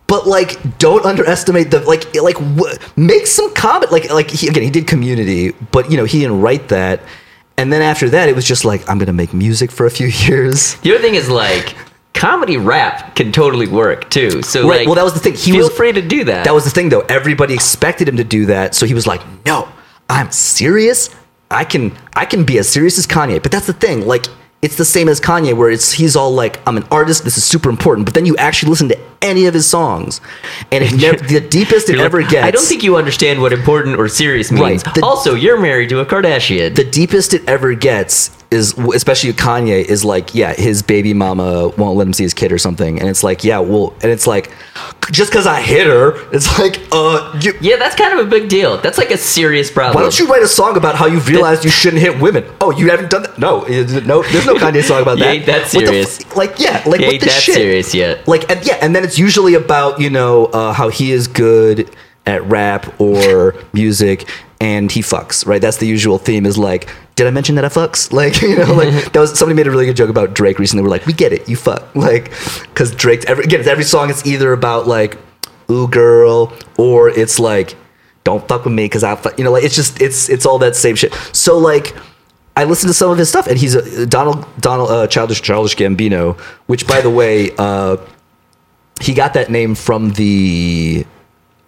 But 0.09 0.27
like, 0.27 0.77
don't 0.79 1.07
underestimate 1.07 1.71
the 1.71 1.81
like, 1.81 2.15
like 2.17 2.37
wh- 2.37 2.99
make 2.99 3.27
some 3.27 3.55
comment. 3.55 3.91
Like, 3.91 4.11
like 4.11 4.29
he, 4.29 4.47
again, 4.47 4.63
he 4.63 4.69
did 4.69 4.87
Community, 4.87 5.53
but 5.71 5.91
you 5.91 5.97
know 5.97 6.05
he 6.05 6.21
didn't 6.21 6.43
write 6.43 6.69
that. 6.69 7.01
And 7.57 7.73
then 7.73 7.81
after 7.81 8.11
that, 8.11 8.29
it 8.29 8.35
was 8.35 8.45
just 8.45 8.67
like, 8.67 8.87
I'm 8.91 8.99
gonna 8.99 9.15
make 9.15 9.33
music 9.33 9.71
for 9.71 9.87
a 9.87 9.91
few 9.91 10.07
years. 10.27 10.75
The 10.83 10.93
other 10.93 11.03
thing 11.03 11.15
is 11.15 11.31
like 11.31 11.75
comedy 12.15 12.57
rap 12.57 13.15
can 13.17 13.33
totally 13.33 13.67
work 13.67 14.09
too. 14.11 14.43
So 14.43 14.69
Right. 14.69 14.79
like, 14.81 14.87
well, 14.87 14.95
that 14.97 15.05
was 15.05 15.15
the 15.15 15.21
thing. 15.21 15.35
He 15.35 15.53
feel 15.53 15.65
was 15.67 15.71
free 15.77 15.93
to 15.93 16.03
do 16.03 16.25
that. 16.25 16.45
That 16.45 16.55
was 16.55 16.65
the 16.65 16.71
thing, 16.71 16.89
though. 16.89 17.01
Everybody 17.09 17.55
expected 17.55 18.09
him 18.09 18.17
to 18.19 18.25
do 18.25 18.47
that, 18.47 18.75
so 18.75 18.87
he 18.87 18.95
was 18.95 19.07
like, 19.07 19.21
"No, 19.47 19.69
I'm 20.09 20.31
serious. 20.31 21.11
I 21.51 21.65
can, 21.65 21.93
I 22.15 22.25
can 22.25 22.45
be 22.45 22.59
as 22.59 22.69
serious 22.69 22.99
as 22.99 23.07
Kanye." 23.07 23.43
But 23.43 23.53
that's 23.53 23.67
the 23.67 23.73
thing. 23.73 24.07
Like, 24.07 24.27
it's 24.63 24.77
the 24.77 24.85
same 24.85 25.09
as 25.09 25.21
Kanye, 25.21 25.55
where 25.55 25.71
it's 25.71 25.93
he's 25.93 26.15
all 26.15 26.33
like, 26.33 26.61
"I'm 26.67 26.77
an 26.77 26.85
artist. 26.91 27.25
This 27.25 27.37
is 27.37 27.45
super 27.45 27.69
important." 27.69 28.07
But 28.07 28.15
then 28.15 28.27
you 28.27 28.37
actually 28.37 28.71
listen 28.71 28.89
to 28.89 28.99
any 29.21 29.47
of 29.47 29.55
his 29.55 29.67
songs, 29.69 30.21
and 30.71 30.85
it 30.85 30.93
never, 31.01 31.19
the 31.25 31.41
deepest 31.41 31.91
it 31.91 31.97
like, 31.97 32.05
ever 32.05 32.23
gets. 32.23 32.47
I 32.47 32.51
don't 32.53 32.65
think 32.65 32.83
you 32.85 32.97
understand 32.97 33.41
what 33.41 33.53
important 33.53 33.99
or 33.99 34.09
serious 34.09 34.53
means. 34.53 34.85
Right. 34.87 34.95
The- 34.95 35.05
also, 35.05 35.35
you're 35.35 35.61
married 35.61 35.89
to 35.91 35.99
a 36.01 36.07
Kardashian. 36.07 36.75
the 36.77 36.85
deepest 36.85 37.35
it 37.35 37.43
ever 37.49 37.75
gets 37.75 38.31
is 38.53 38.77
especially 38.79 39.33
Kanye 39.33 39.83
is 39.83 40.05
like 40.05 40.35
yeah 40.35 40.53
his 40.53 40.83
baby 40.83 41.15
mama 41.15 41.69
won't 41.79 41.97
let 41.97 42.07
him 42.07 42.13
see 42.13 42.23
his 42.23 42.35
kid 42.35 42.53
or 42.53 42.59
something 42.59 43.01
and 43.01 43.09
it's 43.09 43.25
like 43.25 43.45
yeah 43.45 43.59
well 43.59 43.95
and 44.03 44.13
it's 44.13 44.27
like 44.27 44.53
just 45.11 45.31
because 45.31 45.47
I 45.47 45.63
hit 45.63 45.87
her 45.87 46.13
it's 46.33 46.59
like 46.59 46.79
uh 46.93 47.39
you, 47.43 47.55
yeah, 47.63 47.77
that's 47.77 47.97
kind 47.97 48.19
of 48.19 48.27
a 48.27 48.29
big 48.29 48.51
deal. 48.51 48.77
That's 48.77 48.99
like 48.99 49.11
a 49.11 49.17
serious 49.17 49.71
problem. 49.71 49.95
why 49.95 50.03
don't 50.03 50.19
you 50.19 50.27
write 50.27 50.43
a 50.43 50.49
song 50.49 50.77
about 50.77 50.97
how 50.97 51.07
you've 51.07 51.29
realized 51.29 51.65
you 51.65 51.71
shouldn't 51.71 52.03
hit 52.03 52.21
women 52.21 52.45
oh 52.61 52.71
you 52.71 52.91
haven't 52.91 53.11
done 53.11 53.23
that 53.23 53.39
no 53.39 53.61
no 53.63 54.23
there's 54.23 54.47
no 54.47 54.52
Kanye 54.57 54.83
song 54.83 55.03
about 55.03 55.19
that. 55.21 55.35
ain't 55.35 55.47
that 55.47 55.69
serious. 55.69 56.21
f- 56.21 56.37
like 56.37 56.59
yeah 56.59 56.77
like 56.87 56.87
what 56.87 57.03
ain't 57.03 57.21
the 57.21 57.27
that 57.27 57.43
shit? 57.43 57.55
serious 57.55 57.95
yet. 57.95 58.27
like 58.29 58.49
and 58.51 58.65
yeah 58.67 58.79
and 58.83 58.95
then 58.95 59.05
it's 59.05 59.19
usually 59.19 59.55
about 59.55 60.01
you 60.01 60.11
know 60.11 60.47
uh, 60.47 60.73
how 60.73 60.89
he 60.89 61.13
is 61.13 61.27
good 61.29 61.91
at 62.27 62.43
rap 62.45 63.01
or 63.01 63.55
music 63.73 64.29
and 64.61 64.93
he 64.93 65.01
fucks 65.01 65.47
right? 65.47 65.61
That's 65.61 65.79
the 65.79 65.87
usual 65.87 66.19
theme 66.19 66.47
is 66.47 66.57
like 66.59 66.89
did 67.15 67.27
i 67.27 67.31
mention 67.31 67.57
that 67.57 67.65
i 67.65 67.69
fucks? 67.69 68.11
Like 68.21 68.41
you 68.41 68.57
know 68.57 68.73
like 68.75 69.13
that 69.13 69.21
was 69.21 69.39
somebody 69.39 69.57
made 69.57 69.67
a 69.67 69.71
really 69.71 69.87
good 69.87 69.97
joke 69.97 70.09
about 70.11 70.35
drake 70.35 70.59
recently. 70.59 70.83
We're 70.83 70.89
like 70.91 71.05
we 71.07 71.13
get 71.13 71.33
it. 71.33 71.49
You 71.49 71.57
fuck. 71.57 71.95
Like 71.95 72.31
because 72.69 72.95
drake 72.95 73.25
every, 73.29 73.45
again 73.45 73.67
every 73.69 73.85
song 73.85 74.09
it's 74.11 74.25
either 74.27 74.53
about 74.53 74.87
like 74.87 75.19
ooh 75.71 75.89
girl 75.89 76.53
or 76.79 77.09
it's 77.09 77.39
like 77.39 77.77
don't 78.25 78.47
fuck 78.47 78.65
with 78.65 78.73
me 78.73 78.85
because 78.85 79.03
i 79.03 79.17
fuck 79.17 79.37
you 79.37 79.43
know 79.45 79.51
like 79.51 79.65
it's 79.65 79.75
just 79.75 80.01
it's 80.01 80.29
it's 80.29 80.47
all 80.47 80.59
that 80.61 80.77
same 80.77 80.95
shit. 80.97 81.13
So 81.33 81.59
like 81.59 81.95
I 82.57 82.65
listened 82.65 82.91
to 82.91 82.95
some 82.95 83.11
of 83.11 83.19
his 83.19 83.29
stuff, 83.29 83.47
and 83.47 83.57
he's 83.57 83.75
a 83.75 84.07
Donald 84.07 84.47
Donald 84.61 84.91
uh, 84.91 85.07
Childish 85.07 85.41
Childish 85.41 85.75
Gambino, 85.77 86.39
which, 86.67 86.87
by 86.87 87.01
the 87.01 87.11
way, 87.11 87.51
uh, 87.57 87.97
he 89.01 89.15
got 89.15 89.35
that 89.35 89.51
name 89.51 89.75
from 89.75 90.11
the 90.13 91.07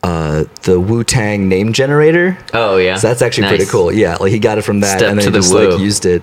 uh, 0.03 0.45
the 0.63 0.79
Wu 0.79 1.03
Tang 1.05 1.49
name 1.49 1.73
generator. 1.73 2.37
Oh 2.53 2.77
yeah, 2.77 2.97
So 2.97 3.09
that's 3.09 3.23
actually 3.23 3.49
pretty 3.49 3.65
cool. 3.67 3.91
Yeah, 3.91 4.17
like 4.17 4.31
he 4.31 4.39
got 4.39 4.59
it 4.59 4.63
from 4.63 4.81
that, 4.81 4.99
Step 4.99 5.11
and 5.11 5.19
then 5.19 5.27
he 5.27 5.31
the 5.33 5.39
just 5.39 5.55
Wu. 5.55 5.71
like 5.71 5.81
used 5.81 6.05
it. 6.05 6.23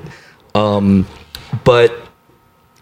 Um, 0.53 1.07
but 1.63 1.93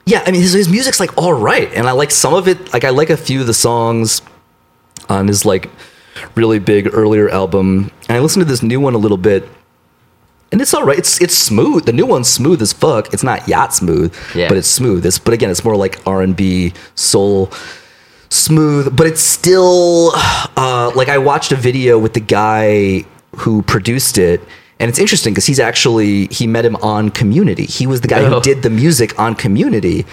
yeah, 0.05 0.23
I 0.25 0.31
mean 0.31 0.41
his, 0.41 0.51
his 0.53 0.67
music's 0.67 0.99
like 0.99 1.17
all 1.17 1.33
right, 1.33 1.71
and 1.73 1.87
I 1.87 1.93
like 1.93 2.11
some 2.11 2.33
of 2.33 2.47
it. 2.49 2.73
Like 2.73 2.83
I 2.83 2.89
like 2.89 3.09
a 3.09 3.17
few 3.17 3.39
of 3.39 3.47
the 3.47 3.53
songs 3.53 4.21
on 5.07 5.27
his 5.29 5.45
like 5.45 5.69
really 6.35 6.59
big 6.59 6.93
earlier 6.93 7.29
album, 7.29 7.89
and 8.09 8.17
I 8.17 8.19
listened 8.19 8.41
to 8.41 8.49
this 8.51 8.61
new 8.61 8.81
one 8.81 8.93
a 8.93 8.97
little 8.97 9.17
bit. 9.17 9.47
And 10.51 10.61
it's 10.61 10.73
all 10.73 10.83
right. 10.83 10.97
It's 10.97 11.21
it's 11.21 11.37
smooth. 11.37 11.85
The 11.85 11.93
new 11.93 12.05
one's 12.07 12.27
smooth 12.27 12.61
as 12.61 12.73
fuck. 12.73 13.13
It's 13.13 13.23
not 13.23 13.47
yacht 13.47 13.73
smooth, 13.73 14.13
Yeah. 14.33 14.47
but 14.47 14.57
it's 14.57 14.67
smooth. 14.67 15.05
It's 15.05 15.19
but 15.19 15.33
again, 15.33 15.49
it's 15.51 15.63
more 15.63 15.75
like 15.75 15.99
R 16.07 16.21
and 16.21 16.35
B 16.35 16.73
soul 16.95 17.51
smooth, 18.29 18.95
but 18.95 19.07
it's 19.07 19.21
still 19.21 20.11
uh, 20.57 20.91
like 20.95 21.09
I 21.09 21.17
watched 21.17 21.51
a 21.51 21.55
video 21.55 21.97
with 21.99 22.13
the 22.13 22.19
guy 22.19 23.05
who 23.37 23.61
produced 23.63 24.17
it, 24.17 24.41
and 24.79 24.89
it's 24.89 24.99
interesting 24.99 25.33
because 25.33 25.45
he's 25.45 25.59
actually 25.59 26.25
he 26.27 26.47
met 26.47 26.65
him 26.65 26.75
on 26.77 27.09
Community. 27.09 27.65
He 27.65 27.85
was 27.87 28.01
the 28.01 28.07
guy 28.07 28.21
Oh. 28.21 28.29
who 28.35 28.41
did 28.41 28.63
the 28.63 28.69
music 28.69 29.17
on 29.19 29.35
Community, 29.35 30.05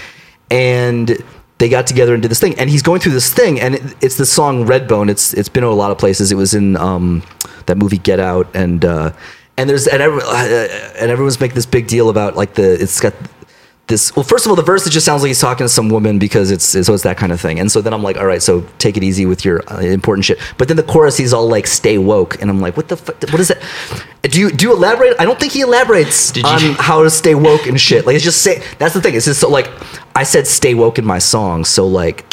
and 0.51 1.17
they 1.59 1.69
got 1.71 1.87
together 1.87 2.13
and 2.13 2.23
did 2.23 2.31
this 2.31 2.41
thing. 2.41 2.59
And 2.59 2.69
he's 2.69 2.83
going 2.83 3.01
through 3.01 3.13
this 3.13 3.33
thing, 3.33 3.59
and 3.61 3.77
it, 3.77 3.83
it's 4.03 4.17
the 4.17 4.27
song 4.27 4.67
Redbone. 4.67 5.09
It's 5.11 5.33
it's 5.35 5.49
been 5.49 5.65
in 5.65 5.71
a 5.71 5.75
lot 5.75 5.91
of 5.91 5.99
places. 5.99 6.31
It 6.31 6.37
was 6.37 6.55
in 6.55 6.77
um, 6.77 7.23
that 7.67 7.79
movie 7.79 7.99
Get 7.99 8.21
Out, 8.21 8.49
and 8.55 8.85
uh, 8.85 9.13
and 9.59 9.69
there's 9.69 9.87
and, 9.87 10.03
every, 10.03 10.23
uh, 10.23 10.69
and 10.99 11.11
everyone's 11.11 11.41
making 11.41 11.55
this 11.55 11.67
big 11.67 11.87
deal 11.89 12.09
about 12.09 12.37
like 12.37 12.55
the 12.55 12.81
it's 12.81 13.01
got 13.01 13.15
this 13.87 14.15
well 14.17 14.25
first 14.25 14.45
of 14.45 14.51
all 14.51 14.57
the 14.57 14.63
verse 14.63 14.85
it 14.87 14.91
just 14.91 15.07
sounds 15.07 15.23
like 15.23 15.29
he's 15.29 15.41
talking 15.41 15.65
to 15.65 15.69
some 15.69 15.89
woman 15.89 16.19
because 16.19 16.51
it's 16.51 16.65
so 16.65 16.93
it's 16.93 17.05
that 17.05 17.17
kind 17.17 17.31
of 17.31 17.41
thing. 17.41 17.61
And 17.61 17.71
so 17.71 17.81
then 17.81 17.95
i'm 17.95 18.03
like 18.03 18.17
all 18.17 18.27
right 18.27 18.43
so 18.43 18.63
take 18.79 18.97
it 18.97 19.05
easy 19.05 19.27
with 19.27 19.45
your 19.45 19.63
uh, 19.73 19.81
important 19.81 20.25
shit. 20.25 20.39
But 20.59 20.69
then 20.69 20.77
the 20.77 20.83
chorus 20.83 21.17
he's 21.17 21.33
all 21.33 21.49
like 21.49 21.67
stay 21.67 21.97
woke. 21.97 22.41
And 22.43 22.51
i'm 22.51 22.61
like 22.61 22.77
what 22.77 22.89
the 22.89 22.97
fuck 22.97 23.23
what 23.31 23.41
is 23.41 23.49
that? 23.49 23.63
Do 24.23 24.41
you 24.41 24.51
do 24.51 24.67
you 24.67 24.73
elaborate? 24.73 25.15
I 25.21 25.25
don't 25.25 25.39
think 25.39 25.53
he 25.53 25.61
elaborates 25.61 26.37
on 26.43 26.61
how 26.79 27.03
to 27.05 27.11
stay 27.11 27.35
woke 27.35 27.67
and 27.67 27.81
shit. 27.81 28.07
Like 28.07 28.17
it's 28.17 28.25
just 28.25 28.43
say 28.43 28.63
that's 28.79 28.95
the 28.95 29.01
thing. 29.01 29.15
It's 29.15 29.27
just 29.27 29.41
so 29.41 29.49
like 29.49 29.71
i 30.17 30.23
said 30.23 30.47
stay 30.47 30.75
woke 30.75 30.99
in 30.99 31.05
my 31.05 31.19
song 31.19 31.65
so 31.65 31.87
like 31.87 32.25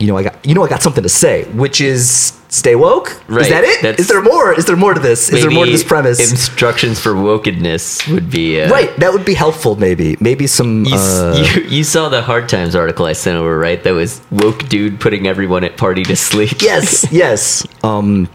you 0.00 0.06
know, 0.06 0.16
I 0.16 0.22
got 0.22 0.44
you 0.44 0.54
know, 0.54 0.64
I 0.64 0.68
got 0.68 0.82
something 0.82 1.02
to 1.02 1.10
say, 1.10 1.44
which 1.52 1.80
is 1.80 2.32
stay 2.48 2.74
woke. 2.74 3.22
Right, 3.28 3.42
Is 3.42 3.48
that 3.50 3.64
it? 3.64 3.68
Is 3.68 3.82
that's- 3.82 4.08
there 4.08 4.22
more? 4.22 4.52
Is 4.54 4.64
there 4.64 4.74
more 4.74 4.94
to 4.94 4.98
this? 4.98 5.28
Is 5.28 5.42
there 5.42 5.50
more 5.50 5.66
to 5.66 5.70
this 5.70 5.84
premise? 5.84 6.18
Instructions 6.30 6.98
for 6.98 7.12
wokeness 7.12 8.10
would 8.12 8.30
be 8.30 8.60
uh, 8.62 8.70
right, 8.70 8.94
that 8.96 9.12
would 9.12 9.26
be 9.26 9.34
helpful. 9.34 9.76
Maybe, 9.76 10.16
maybe 10.18 10.46
some. 10.46 10.86
You, 10.86 10.94
uh, 10.96 11.52
you, 11.54 11.62
you 11.64 11.84
saw 11.84 12.08
the 12.08 12.22
Hard 12.22 12.48
Times 12.48 12.74
article 12.74 13.04
I 13.04 13.12
sent 13.12 13.36
over, 13.36 13.58
right? 13.58 13.82
That 13.84 13.92
was 13.92 14.22
woke 14.30 14.66
dude 14.70 14.98
putting 15.00 15.26
everyone 15.26 15.64
at 15.64 15.76
party 15.76 16.02
to 16.04 16.16
sleep. 16.16 16.56
yes, 16.62 17.06
yes. 17.12 17.66
Um, 17.84 18.28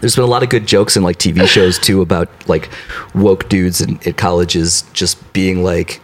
there's 0.00 0.16
been 0.16 0.24
a 0.24 0.28
lot 0.28 0.42
of 0.42 0.48
good 0.48 0.66
jokes 0.66 0.96
in 0.96 1.02
like 1.02 1.18
TV 1.18 1.46
shows 1.46 1.78
too 1.78 2.00
about 2.00 2.28
like 2.48 2.70
woke 3.14 3.50
dudes 3.50 3.82
in, 3.82 4.00
at 4.06 4.16
colleges 4.16 4.82
just 4.94 5.32
being 5.34 5.62
like 5.62 6.00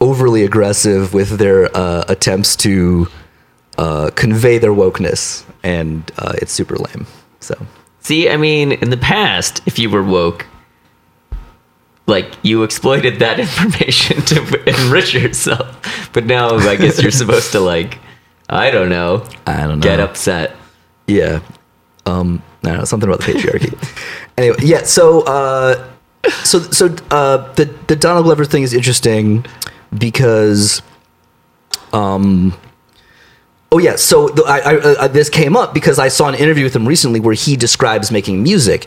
overly 0.00 0.44
aggressive 0.44 1.12
with 1.12 1.38
their 1.38 1.76
uh, 1.76 2.04
attempts 2.08 2.54
to 2.54 3.08
uh, 3.78 4.10
convey 4.14 4.58
their 4.58 4.72
wokeness, 4.72 5.44
and 5.62 6.10
uh, 6.18 6.34
it's 6.36 6.52
super 6.52 6.76
lame. 6.76 7.06
So 7.40 7.56
See, 8.00 8.30
I 8.30 8.36
mean, 8.38 8.72
in 8.72 8.90
the 8.90 8.96
past, 8.96 9.60
if 9.66 9.78
you 9.78 9.90
were 9.90 10.02
woke, 10.02 10.46
like 12.06 12.32
you 12.42 12.62
exploited 12.62 13.18
that 13.18 13.38
information 13.46 14.22
to 14.22 14.36
enrich 14.86 15.12
yourself. 15.12 16.10
But 16.12 16.24
now, 16.24 16.56
I 16.56 16.76
guess 16.76 17.02
you're 17.02 17.10
supposed 17.10 17.52
to 17.52 17.60
like, 17.60 17.98
I 18.48 18.70
don't 18.70 18.88
know, 18.88 19.26
I 19.46 19.66
don't 19.66 19.80
know. 19.80 19.82
get 19.82 20.00
upset. 20.00 20.56
Yeah. 21.06 21.40
Um, 22.06 22.42
I 22.64 22.68
don't 22.68 22.78
know, 22.78 22.84
something 22.84 23.08
about 23.08 23.20
the 23.20 23.32
patriarchy. 23.32 23.74
anyway, 24.38 24.56
yeah, 24.60 24.84
so 24.84 25.20
uh 25.22 25.86
so 26.44 26.60
so 26.60 26.86
uh 27.10 27.52
the 27.54 27.66
the 27.88 27.96
Donald 27.96 28.24
Glover 28.24 28.46
thing 28.46 28.62
is 28.62 28.72
interesting 28.72 29.44
because 29.98 30.80
um 31.92 32.54
Oh 33.70 33.78
yeah, 33.78 33.96
so 33.96 34.28
the, 34.28 34.42
I, 34.44 34.58
I, 34.58 34.76
uh, 34.76 35.08
this 35.08 35.28
came 35.28 35.56
up 35.56 35.74
because 35.74 35.98
I 35.98 36.08
saw 36.08 36.28
an 36.28 36.34
interview 36.34 36.64
with 36.64 36.74
him 36.74 36.88
recently 36.88 37.20
where 37.20 37.34
he 37.34 37.54
describes 37.56 38.10
making 38.10 38.42
music. 38.42 38.86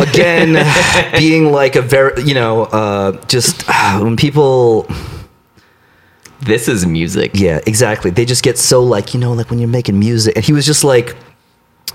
Again, 0.00 0.64
being 1.18 1.50
like 1.50 1.74
a 1.76 1.82
very, 1.82 2.22
you 2.22 2.34
know, 2.34 2.64
uh, 2.64 3.12
just 3.26 3.64
uh, 3.68 3.98
when 4.00 4.16
people 4.16 4.86
This 6.40 6.68
is 6.68 6.86
music. 6.86 7.32
yeah, 7.34 7.60
exactly. 7.66 8.10
They 8.10 8.24
just 8.24 8.44
get 8.44 8.58
so 8.58 8.82
like, 8.82 9.12
you 9.12 9.20
know, 9.20 9.32
like 9.32 9.50
when 9.50 9.58
you're 9.58 9.68
making 9.68 9.98
music. 9.98 10.36
And 10.36 10.44
he 10.44 10.52
was 10.52 10.64
just 10.64 10.84
like, 10.84 11.16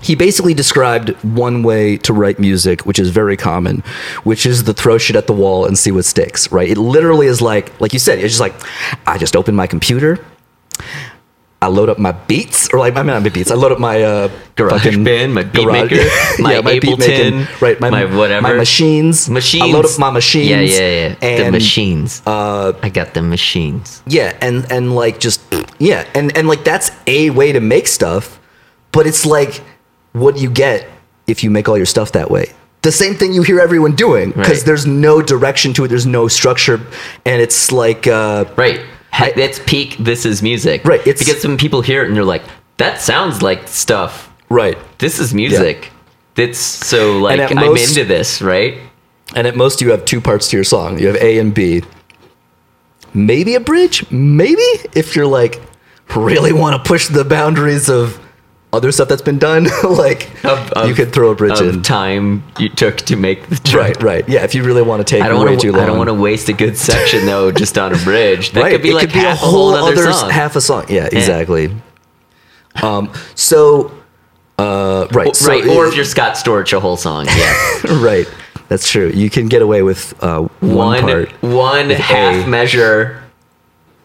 he 0.02 0.14
basically 0.14 0.52
described 0.52 1.10
one 1.22 1.62
way 1.62 1.96
to 1.98 2.12
write 2.12 2.38
music, 2.38 2.84
which 2.84 2.98
is 2.98 3.08
very 3.08 3.38
common, 3.38 3.82
which 4.24 4.44
is 4.44 4.62
to 4.64 4.74
throw 4.74 4.98
shit 4.98 5.16
at 5.16 5.26
the 5.26 5.32
wall 5.32 5.64
and 5.64 5.78
see 5.78 5.90
what 5.90 6.04
sticks, 6.04 6.52
right? 6.52 6.68
It 6.68 6.76
literally 6.76 7.26
is 7.26 7.40
like, 7.40 7.78
like 7.80 7.94
you 7.94 7.98
said, 7.98 8.18
it's 8.18 8.36
just 8.36 8.40
like, 8.40 8.54
I 9.06 9.16
just 9.16 9.34
open 9.34 9.54
my 9.54 9.66
computer, 9.66 10.22
I 11.64 11.68
load 11.68 11.88
up 11.88 11.98
my 11.98 12.12
beats, 12.12 12.68
or 12.72 12.78
like, 12.78 12.94
I 12.94 13.02
mean, 13.02 13.06
not 13.08 13.22
my 13.22 13.28
beats, 13.30 13.50
I 13.50 13.54
load 13.54 13.72
up 13.72 13.80
my 13.80 14.02
uh, 14.02 14.28
Garage 14.56 14.82
fucking 14.84 15.02
Band, 15.02 15.34
my 15.34 15.42
beat 15.42 15.64
garage- 15.64 15.90
maker, 15.90 16.04
my 16.42 16.60
beat 16.60 16.82
Ableton, 16.82 16.98
making- 16.98 17.46
right? 17.60 17.80
My, 17.80 17.90
my 17.90 18.04
whatever. 18.04 18.42
my 18.48 18.54
machines, 18.54 19.28
Machines. 19.30 19.62
I 19.64 19.66
load 19.74 19.86
up 19.86 19.98
my 19.98 20.10
machines, 20.10 20.50
Yeah, 20.50 20.60
yeah, 20.60 21.16
yeah. 21.22 21.44
the 21.44 21.50
machines. 21.50 22.22
uh, 22.26 22.72
I 22.82 22.88
got 22.90 23.14
the 23.14 23.22
machines. 23.22 24.02
yeah, 24.06 24.36
and 24.40 24.70
and 24.70 24.94
like 24.94 25.18
just 25.20 25.40
yeah, 25.78 26.06
and 26.14 26.36
and 26.36 26.46
like 26.48 26.62
that's 26.64 26.90
a 27.06 27.30
way 27.30 27.52
to 27.52 27.60
make 27.60 27.86
stuff, 27.88 28.38
but 28.92 29.06
it's 29.06 29.24
like 29.26 29.62
what 30.12 30.36
do 30.36 30.40
you 30.42 30.50
get 30.50 30.86
if 31.26 31.42
you 31.42 31.50
make 31.50 31.68
all 31.68 31.76
your 31.76 31.86
stuff 31.86 32.12
that 32.12 32.30
way? 32.30 32.46
The 32.82 32.92
same 32.92 33.14
thing 33.14 33.32
you 33.32 33.42
hear 33.42 33.58
everyone 33.60 33.94
doing 33.96 34.28
because 34.30 34.58
Right. 34.58 34.66
there's 34.66 34.86
no 34.86 35.22
direction 35.22 35.72
to 35.74 35.84
it, 35.84 35.88
there's 35.88 36.04
no 36.06 36.28
structure, 36.28 36.78
and 37.24 37.40
it's 37.40 37.72
like 37.72 38.06
uh, 38.06 38.44
Right. 38.56 38.80
I- 39.18 39.32
That's 39.36 39.58
peak. 39.66 39.96
This 39.98 40.24
is 40.26 40.42
music. 40.42 40.84
Right, 40.84 41.00
it's- 41.06 41.18
because 41.24 41.44
when 41.46 41.56
people 41.56 41.82
hear 41.82 42.02
it 42.02 42.08
and 42.08 42.16
they're 42.16 42.24
like, 42.24 42.42
"That 42.78 43.00
sounds 43.00 43.42
like 43.42 43.68
stuff." 43.68 44.30
right. 44.50 44.76
This 44.98 45.18
is 45.18 45.32
music. 45.34 45.90
That's 46.36 46.58
so 46.58 47.18
like 47.18 47.38
I'm 47.58 47.58
into 47.98 48.04
this, 48.04 48.42
right? 48.42 48.78
And 49.34 49.46
at 49.46 49.56
most, 49.56 49.80
you 49.80 49.90
have 49.90 50.04
two 50.04 50.20
parts 50.20 50.48
to 50.48 50.56
your 50.56 50.64
song. 50.64 50.98
You 50.98 51.06
have 51.08 51.16
A 51.16 51.38
and 51.38 51.52
B. 51.54 51.82
Maybe 53.14 53.54
a 53.54 53.60
bridge. 53.60 54.04
Maybe 54.10 54.62
if 54.94 55.14
you're 55.16 55.26
like 55.26 55.60
really 56.14 56.52
want 56.52 56.76
to 56.82 56.88
push 56.88 57.08
the 57.08 57.24
boundaries 57.24 57.88
of 57.88 58.18
other 58.74 58.92
stuff 58.92 59.08
that's 59.08 59.22
been 59.22 59.38
done, 59.38 59.64
like 59.88 60.28
Of- 60.44 60.70
of- 60.72 60.88
you 60.88 60.94
could 60.94 61.12
throw 61.12 61.30
a 61.30 61.34
bridge 61.34 61.60
in. 61.60 61.82
time 61.82 62.42
you 62.58 62.68
took 62.68 62.96
to 62.98 63.16
make 63.16 63.48
the 63.48 63.56
track. 63.56 63.96
Right, 63.96 64.02
right. 64.02 64.28
Yeah, 64.28 64.42
if 64.44 64.54
you 64.54 64.64
really 64.64 64.82
want 64.82 65.00
to 65.00 65.04
take 65.04 65.22
I 65.22 65.28
don't 65.28 65.44
way 65.44 65.56
wanna. 65.56 65.80
I 65.80 65.86
don't 65.86 65.96
want 65.98 66.08
to 66.08 66.14
waste 66.14 66.48
a 66.48 66.52
good 66.52 66.76
section 66.76 67.24
though, 67.32 67.52
just 67.52 67.78
on 67.78 67.94
a 67.94 67.98
bridge. 67.98 68.50
That 68.52 68.62
right. 68.62 68.72
could 68.72 68.82
be 68.82 68.90
it 68.90 68.94
like 68.94 69.10
could 69.10 69.20
be 69.20 69.24
a 69.24 69.34
whole 69.34 69.74
other 69.74 70.12
song. 70.12 70.30
half 70.30 70.56
a 70.56 70.60
song. 70.60 70.86
Yeah, 70.88 71.06
exactly. 71.06 71.70
Um. 72.82 73.12
So, 73.36 73.92
uh, 74.58 75.06
right. 75.12 75.34
so 75.36 75.48
right, 75.48 75.64
or 75.66 75.86
if 75.86 75.94
you're 75.94 76.04
Scott 76.04 76.34
Storch, 76.34 76.72
a 76.72 76.80
whole 76.80 76.96
song. 76.96 77.26
Yeah, 77.26 77.80
right. 78.02 78.26
That's 78.68 78.90
true. 78.90 79.10
You 79.14 79.30
can 79.30 79.46
get 79.46 79.62
away 79.62 79.82
with 79.82 80.14
uh, 80.22 80.48
one, 80.60 80.74
one 80.76 81.00
part. 81.02 81.30
one 81.42 81.90
half 81.90 82.46
A. 82.46 82.48
measure 82.48 83.22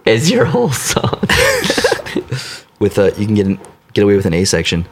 is 0.05 0.29
your 0.29 0.45
whole 0.45 0.69
song. 0.71 1.19
With 2.79 2.97
uh, 2.99 3.11
you 3.17 3.25
can 3.25 3.35
get 3.35 3.59
get 3.93 4.03
away 4.03 4.15
with 4.15 4.25
an 4.25 4.33
A 4.33 4.45
section. 4.45 4.85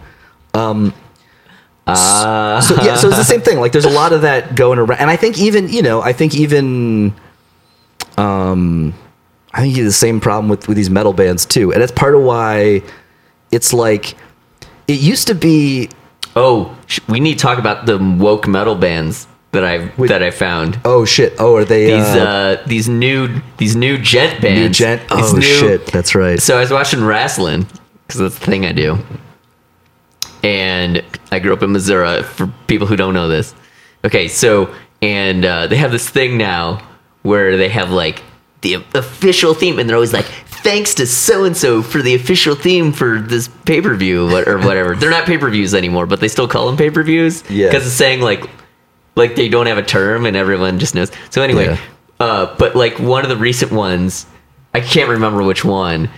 Uh, 1.86 2.60
So 2.62 2.76
yeah, 2.84 2.96
so 2.96 3.08
it's 3.08 3.18
the 3.18 3.24
same 3.24 3.42
thing. 3.42 3.60
Like 3.60 3.72
there's 3.72 3.86
a 3.86 3.90
lot 3.90 4.12
of 4.12 4.22
that 4.24 4.56
going 4.56 4.80
around, 4.80 5.00
and 5.00 5.10
I 5.10 5.16
think 5.16 5.38
even 5.40 5.70
you 5.70 5.82
know, 5.82 6.02
I 6.02 6.12
think 6.14 6.36
even, 6.36 7.14
um, 8.18 8.94
I 9.54 9.62
think 9.62 9.76
you 9.76 9.84
have 9.84 9.90
the 9.90 9.94
same 9.94 10.20
problem 10.20 10.50
with 10.50 10.68
with 10.68 10.76
these 10.78 10.90
metal 10.90 11.14
bands 11.14 11.46
too, 11.46 11.72
and 11.72 11.82
that's 11.82 11.92
part 11.94 12.14
of 12.16 12.22
why 12.24 12.82
it's 13.52 13.72
like 13.74 14.16
it 14.88 15.00
used 15.00 15.28
to 15.28 15.36
be. 15.36 15.90
oh, 16.36 16.76
sh- 16.88 17.00
we 17.08 17.20
need 17.20 17.36
to 17.40 17.40
talk 17.40 17.58
about 17.58 17.86
the 17.86 17.98
woke 17.98 18.48
metal 18.48 18.76
bands 18.76 19.28
that 19.52 19.64
I 19.64 19.88
that 20.08 20.22
I 20.22 20.32
found. 20.32 20.80
Oh 20.84 21.06
shit! 21.06 21.34
Oh, 21.40 21.56
are 21.56 21.64
they 21.66 21.86
These 21.86 22.16
uh, 22.16 22.20
uh, 22.62 22.68
these 22.68 22.90
new 22.90 23.42
these 23.58 23.78
new 23.78 23.98
djent 23.98 24.42
bands. 24.42 24.60
new 24.60 24.70
djent? 24.70 25.02
Oh 25.10 25.32
new- 25.34 25.42
shit! 25.42 25.86
That's 25.88 26.16
right. 26.16 26.40
So 26.42 26.58
I 26.58 26.60
was 26.60 26.72
watching 26.72 27.02
wrestling 27.06 27.66
because 28.08 28.22
that's 28.22 28.40
the 28.40 28.46
thing 28.46 28.66
I 28.66 28.72
do. 28.72 28.98
And 30.44 31.04
I 31.32 31.40
grew 31.40 31.54
up 31.54 31.64
in 31.64 31.72
Missouri. 31.72 32.24
For 32.24 32.48
people 32.68 32.88
who 32.88 32.96
don't 32.96 33.14
know 33.14 33.28
this, 33.28 33.54
okay. 34.06 34.28
So 34.28 34.74
and 35.02 35.44
uh, 35.44 35.68
they 35.68 35.76
have 35.78 35.92
this 35.92 36.08
thing 36.10 36.38
now 36.38 36.88
where 37.24 37.58
they 37.58 37.70
have 37.70 37.92
like 37.92 38.24
the 38.62 38.76
official 38.96 39.54
theme, 39.54 39.80
and 39.80 39.90
they're 39.90 39.96
always 39.98 40.14
like, 40.14 40.26
"Thanks 40.26 40.94
to 40.96 41.08
so 41.08 41.44
and 41.44 41.58
so 41.58 41.82
for 41.82 42.02
the 42.02 42.14
official 42.16 42.56
theme 42.56 42.94
for 42.94 43.20
this 43.20 43.50
pay 43.66 43.82
per 43.82 43.96
view 43.96 44.26
or 44.36 44.58
whatever." 44.60 44.96
they're 44.96 45.10
not 45.10 45.26
pay 45.26 45.38
per 45.38 45.50
views 45.50 45.74
anymore, 45.74 46.06
but 46.06 46.20
they 46.20 46.28
still 46.28 46.48
call 46.48 46.68
them 46.68 46.78
pay 46.78 46.92
per 46.92 47.04
views. 47.04 47.44
Yeah. 47.50 47.68
because 47.68 47.86
it's 47.86 47.96
saying 47.96 48.22
like 48.22 48.48
like 49.16 49.36
they 49.36 49.50
don't 49.50 49.66
have 49.66 49.80
a 49.80 49.84
term 49.84 50.26
and 50.28 50.38
everyone 50.38 50.78
just 50.80 50.94
knows. 50.94 51.12
So 51.32 51.42
anyway, 51.42 51.66
Yeah. 51.66 51.80
uh, 52.20 52.56
but 52.58 52.76
like 52.76 53.00
one 53.00 53.24
of 53.24 53.30
the 53.30 53.38
recent 53.38 53.72
ones, 53.72 54.28
I 54.76 54.82
can't 54.82 55.10
remember 55.10 55.42
which 55.44 55.66
one. 55.66 56.10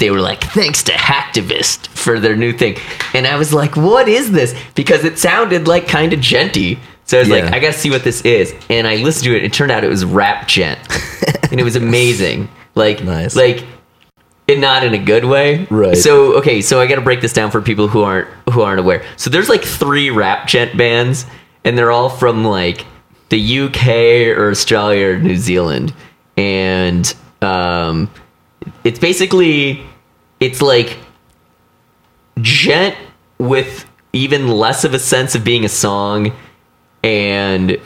They 0.00 0.10
were 0.10 0.20
like, 0.20 0.42
"Thanks 0.42 0.82
to 0.84 0.92
Hacktivist 0.92 1.86
for 1.88 2.18
their 2.18 2.34
new 2.34 2.52
thing," 2.52 2.76
and 3.14 3.26
I 3.26 3.36
was 3.36 3.52
like, 3.54 3.76
"What 3.76 4.08
is 4.08 4.32
this?" 4.32 4.54
Because 4.74 5.04
it 5.04 5.18
sounded 5.18 5.68
like 5.68 5.86
kind 5.86 6.12
of 6.12 6.18
djenty. 6.18 6.78
So 7.04 7.18
I 7.18 7.20
was 7.20 7.28
like, 7.28 7.44
"I 7.44 7.60
gotta 7.60 7.72
see 7.72 7.90
what 7.90 8.02
this 8.02 8.22
is," 8.22 8.52
and 8.68 8.88
I 8.88 8.96
listened 8.96 9.24
to 9.26 9.36
it. 9.36 9.44
It 9.44 9.52
turned 9.52 9.70
out 9.70 9.84
it 9.84 9.88
was 9.88 10.04
rap 10.04 10.48
djent, 10.48 10.80
and 11.52 11.60
it 11.60 11.64
was 11.64 11.76
amazing. 11.76 12.48
Like, 12.76 13.02
Nice. 13.02 13.34
like 13.34 13.64
and 14.48 14.60
not 14.60 14.84
in 14.84 14.94
a 14.94 14.98
good 14.98 15.24
way. 15.24 15.66
Right. 15.70 15.96
So 15.96 16.34
okay, 16.38 16.60
so 16.62 16.80
I 16.80 16.86
got 16.86 16.94
to 16.96 17.00
break 17.00 17.20
this 17.20 17.32
down 17.32 17.50
for 17.50 17.60
people 17.60 17.88
who 17.88 18.02
aren't 18.02 18.28
who 18.50 18.62
aren't 18.62 18.78
aware. 18.80 19.02
So 19.16 19.28
there's 19.28 19.48
like 19.48 19.62
three 19.64 20.08
rap 20.10 20.46
djent 20.46 20.76
bands, 20.76 21.26
and 21.64 21.76
they're 21.76 21.90
all 21.90 22.08
from 22.08 22.44
like 22.44 22.86
the 23.28 23.58
UK 23.60 24.36
or 24.38 24.50
Australia 24.50 25.08
or 25.14 25.18
New 25.18 25.36
Zealand, 25.36 25.92
and 26.36 27.12
um, 27.42 28.08
it's 28.84 28.98
basically 29.00 29.82
it's 30.40 30.60
like 30.62 30.96
djent 32.40 32.96
with 33.38 33.86
even 34.12 34.48
less 34.48 34.84
of 34.84 34.94
a 34.94 34.98
sense 34.98 35.34
of 35.34 35.44
being 35.44 35.64
a 35.64 35.68
song 35.68 36.32
and 37.02 37.78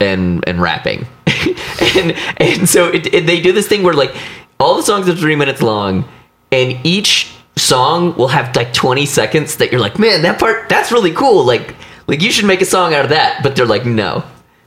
and 0.00 0.46
and 0.48 0.60
rapping. 0.60 1.06
And 1.94 2.12
and 2.38 2.68
so 2.68 2.88
it, 2.88 3.12
it- 3.12 3.26
they 3.26 3.40
do 3.40 3.52
this 3.52 3.66
thing 3.68 3.82
where 3.82 3.92
like 3.94 4.14
all 4.60 4.76
the 4.76 4.82
songs 4.82 5.08
are 5.08 5.14
three 5.16 5.36
minutes 5.36 5.60
long 5.60 6.08
and 6.50 6.78
each 6.86 7.34
song 7.56 8.16
will 8.16 8.28
have 8.28 8.54
like 8.56 8.72
20 8.72 9.04
seconds 9.04 9.56
that 9.56 9.70
you're 9.72 9.80
like 9.80 9.98
man 9.98 10.22
that 10.22 10.38
part 10.38 10.68
that's 10.68 10.90
really 10.92 11.12
cool. 11.12 11.44
Like 11.44 11.74
like 12.06 12.22
you 12.22 12.30
should 12.30 12.46
make 12.46 12.60
a 12.62 12.64
song 12.64 12.94
out 12.94 13.04
of 13.04 13.10
that. 13.10 13.42
But 13.42 13.56
they're 13.56 13.66
like 13.66 13.84
no. 13.84 14.24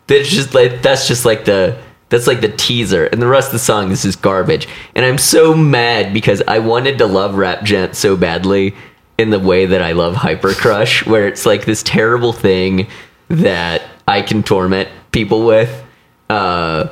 That's 0.08 0.30
just 0.30 0.54
like 0.54 0.82
that's 0.82 1.08
just 1.08 1.26
like 1.26 1.46
the 1.46 1.82
that's 2.10 2.28
like 2.28 2.42
the 2.42 2.50
teaser 2.50 3.06
and 3.06 3.22
the 3.22 3.28
rest 3.28 3.48
of 3.48 3.54
the 3.54 3.60
song 3.60 3.92
is 3.92 4.04
just 4.04 4.22
garbage. 4.22 4.68
And 4.96 5.06
i'm 5.06 5.18
so 5.18 5.54
mad 5.54 6.14
because 6.14 6.42
i 6.48 6.60
wanted 6.60 6.98
to 7.00 7.06
love 7.06 7.36
rap 7.36 7.62
djent 7.62 7.96
so 7.96 8.16
badly 8.16 8.76
in 9.18 9.30
the 9.30 9.40
way 9.40 9.66
that 9.66 9.82
i 9.82 9.94
love 9.94 10.16
hyper 10.16 10.54
crush 10.54 11.06
where 11.06 11.28
it's 11.28 11.46
like 11.46 11.66
this 11.66 11.84
terrible 11.84 12.34
thing 12.34 12.88
that 13.30 13.82
i 14.08 14.22
can 14.22 14.44
torment 14.44 14.90
people 15.12 15.46
with 15.46 15.84
uh 16.30 16.88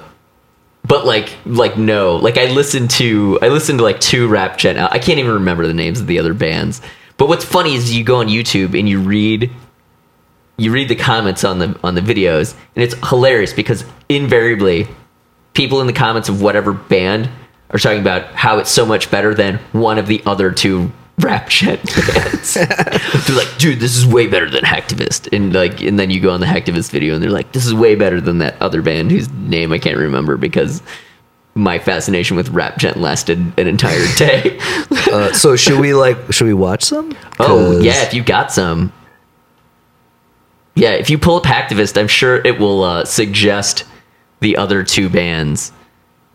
but 0.85 1.05
like 1.05 1.33
like 1.45 1.77
no. 1.77 2.17
Like 2.17 2.37
i 2.37 2.45
listened 2.45 2.91
to 2.91 3.39
i 3.41 3.47
listened 3.47 3.79
to 3.79 3.83
like 3.83 3.99
two 3.99 4.27
rap 4.27 4.57
gen 4.57 4.77
i 4.77 4.99
can't 4.99 5.19
even 5.19 5.33
remember 5.33 5.67
the 5.67 5.73
names 5.73 5.99
of 5.99 6.07
the 6.07 6.19
other 6.19 6.33
bands. 6.33 6.81
But 7.17 7.29
what's 7.29 7.45
funny 7.45 7.75
is 7.75 7.95
you 7.95 8.03
go 8.03 8.17
on 8.17 8.27
youtube 8.27 8.77
and 8.77 8.87
you 8.89 8.99
read 8.99 9.51
you 10.57 10.71
read 10.71 10.89
the 10.89 10.95
comments 10.95 11.43
on 11.43 11.59
the 11.59 11.79
on 11.83 11.95
the 11.95 12.01
videos 12.01 12.55
and 12.75 12.83
it's 12.83 12.95
hilarious 13.07 13.53
because 13.53 13.85
invariably 14.09 14.87
people 15.53 15.81
in 15.81 15.87
the 15.87 15.93
comments 15.93 16.29
of 16.29 16.41
whatever 16.41 16.73
band 16.73 17.29
are 17.69 17.79
talking 17.79 18.01
about 18.01 18.33
how 18.33 18.59
it's 18.59 18.69
so 18.69 18.85
much 18.85 19.09
better 19.09 19.33
than 19.33 19.57
one 19.71 19.97
of 19.97 20.07
the 20.07 20.21
other 20.25 20.51
two 20.51 20.91
rap 21.19 21.49
shit 21.49 21.83
bands. 21.83 22.53
they're 23.25 23.35
like, 23.35 23.57
dude, 23.57 23.79
this 23.79 23.95
is 23.95 24.05
way 24.05 24.27
better 24.27 24.49
than 24.49 24.63
Hacktivist. 24.63 25.31
And 25.35 25.53
like 25.53 25.81
and 25.81 25.99
then 25.99 26.09
you 26.09 26.19
go 26.19 26.31
on 26.31 26.39
the 26.39 26.45
Hacktivist 26.45 26.91
video 26.91 27.15
and 27.15 27.23
they're 27.23 27.31
like, 27.31 27.51
this 27.51 27.65
is 27.65 27.73
way 27.73 27.95
better 27.95 28.21
than 28.21 28.39
that 28.39 28.61
other 28.61 28.81
band 28.81 29.11
whose 29.11 29.29
name 29.31 29.71
I 29.71 29.79
can't 29.79 29.97
remember 29.97 30.37
because 30.37 30.81
my 31.55 31.77
fascination 31.77 32.35
with 32.35 32.49
rap 32.49 32.77
djent 32.77 32.97
lasted 32.97 33.37
an 33.59 33.67
entire 33.67 34.05
day. 34.17 34.57
Uh, 35.11 35.31
so 35.33 35.55
should 35.55 35.79
we 35.79 35.93
like 35.93 36.17
should 36.31 36.47
we 36.47 36.53
watch 36.53 36.83
some? 36.83 37.15
Oh 37.39 37.79
yeah, 37.79 38.03
if 38.03 38.13
you 38.13 38.23
got 38.23 38.51
some. 38.51 38.91
Yeah, 40.75 40.91
if 40.91 41.11
you 41.11 41.19
pull 41.19 41.35
up 41.35 41.43
Hacktivist, 41.43 41.99
I'm 41.99 42.07
sure 42.07 42.37
it 42.37 42.59
will 42.59 42.83
uh, 42.83 43.05
suggest 43.05 43.85
the 44.43 44.57
other 44.57 44.83
two 44.83 45.09
bands, 45.09 45.71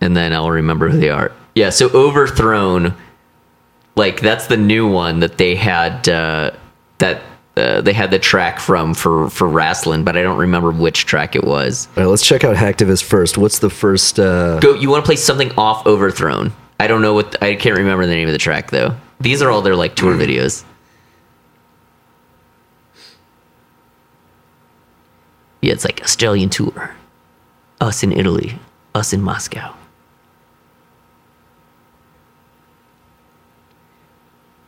and 0.01 0.17
then 0.17 0.33
I'll 0.33 0.51
remember 0.51 0.89
who 0.89 0.99
they 0.99 1.11
are. 1.11 1.31
Yeah, 1.55 1.71
so 1.71 1.91
Overthrown, 1.91 2.95
like 3.97 4.21
that's 4.21 4.47
the 4.47 4.57
new 4.57 4.91
one 4.91 5.21
that 5.21 5.37
they 5.39 5.55
had 5.55 6.09
uh, 6.09 6.53
that 6.99 7.23
uh, 7.57 7.81
they 7.83 7.93
had 7.93 8.11
the 8.11 8.19
track 8.19 8.59
from 8.61 8.95
for 8.95 9.29
for 9.29 9.47
wrestling, 9.47 10.05
but 10.05 10.17
I 10.17 10.23
don't 10.23 10.39
remember 10.39 10.71
which 10.71 11.05
track 11.05 11.37
it 11.37 11.45
was. 11.45 11.87
All 11.97 12.05
right, 12.05 12.09
let's 12.09 12.27
check 12.27 12.45
out 12.45 12.57
Hacktivist 12.57 13.05
first. 13.05 13.37
What's 13.37 13.59
the 13.59 13.71
first? 13.71 14.19
Uh, 14.19 14.59
Go, 14.61 14.75
you 14.75 14.89
want 14.89 15.05
to 15.05 15.07
play 15.07 15.17
something 15.17 15.53
off 15.59 15.87
Overthrown? 15.87 16.53
I 16.81 16.87
don't 16.87 17.03
know 17.03 17.13
what 17.13 17.41
I 17.43 17.57
can't 17.57 17.77
remember 17.77 18.07
the 18.07 18.15
name 18.15 18.29
of 18.29 18.33
the 18.33 18.39
track 18.39 18.71
though. 18.71 18.97
These 19.21 19.43
are 19.43 19.51
all 19.51 19.61
their 19.63 19.77
like 19.77 19.97
tour 19.97 20.15
videos. 20.15 20.65
Yeah, 25.61 25.73
it's 25.73 25.85
like 25.85 26.01
Australian 26.03 26.49
tour. 26.49 26.95
Us 27.81 28.03
in 28.03 28.13
Italy, 28.13 28.59
us 28.95 29.13
in 29.13 29.23
Moscow. 29.23 29.75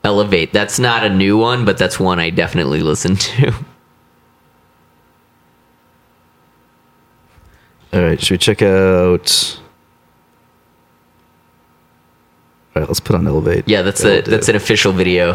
Elevate. 0.04 0.52
That's 0.52 0.78
not 0.78 1.04
a 1.04 1.10
new 1.10 1.36
one, 1.36 1.64
but 1.64 1.76
that's 1.76 2.00
one 2.00 2.18
I 2.18 2.30
definitely 2.30 2.80
listen 2.80 3.16
to. 3.16 3.52
all 7.92 8.00
right, 8.02 8.20
should 8.20 8.34
we 8.34 8.38
check 8.38 8.62
out? 8.62 9.60
All 12.74 12.80
right, 12.82 12.88
let's 12.88 13.00
put 13.00 13.16
on 13.16 13.26
Elevate. 13.26 13.68
Yeah, 13.68 13.82
that's 13.82 14.02
That'll 14.02 14.18
a 14.18 14.22
do. 14.22 14.30
that's 14.30 14.48
an 14.48 14.56
official 14.56 14.92
video. 14.92 15.34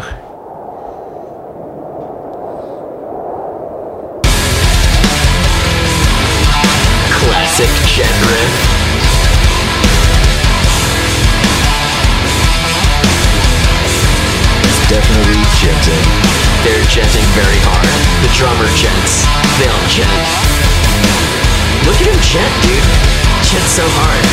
Drummer 18.35 18.67
jets. 18.75 19.23
All 19.63 19.83
jet. 19.87 20.11
Look 21.87 21.95
at 22.03 22.07
him 22.11 22.19
jet, 22.19 22.51
dude. 22.67 22.83
Jet 23.47 23.63
so 23.63 23.87
hard. 23.95 24.25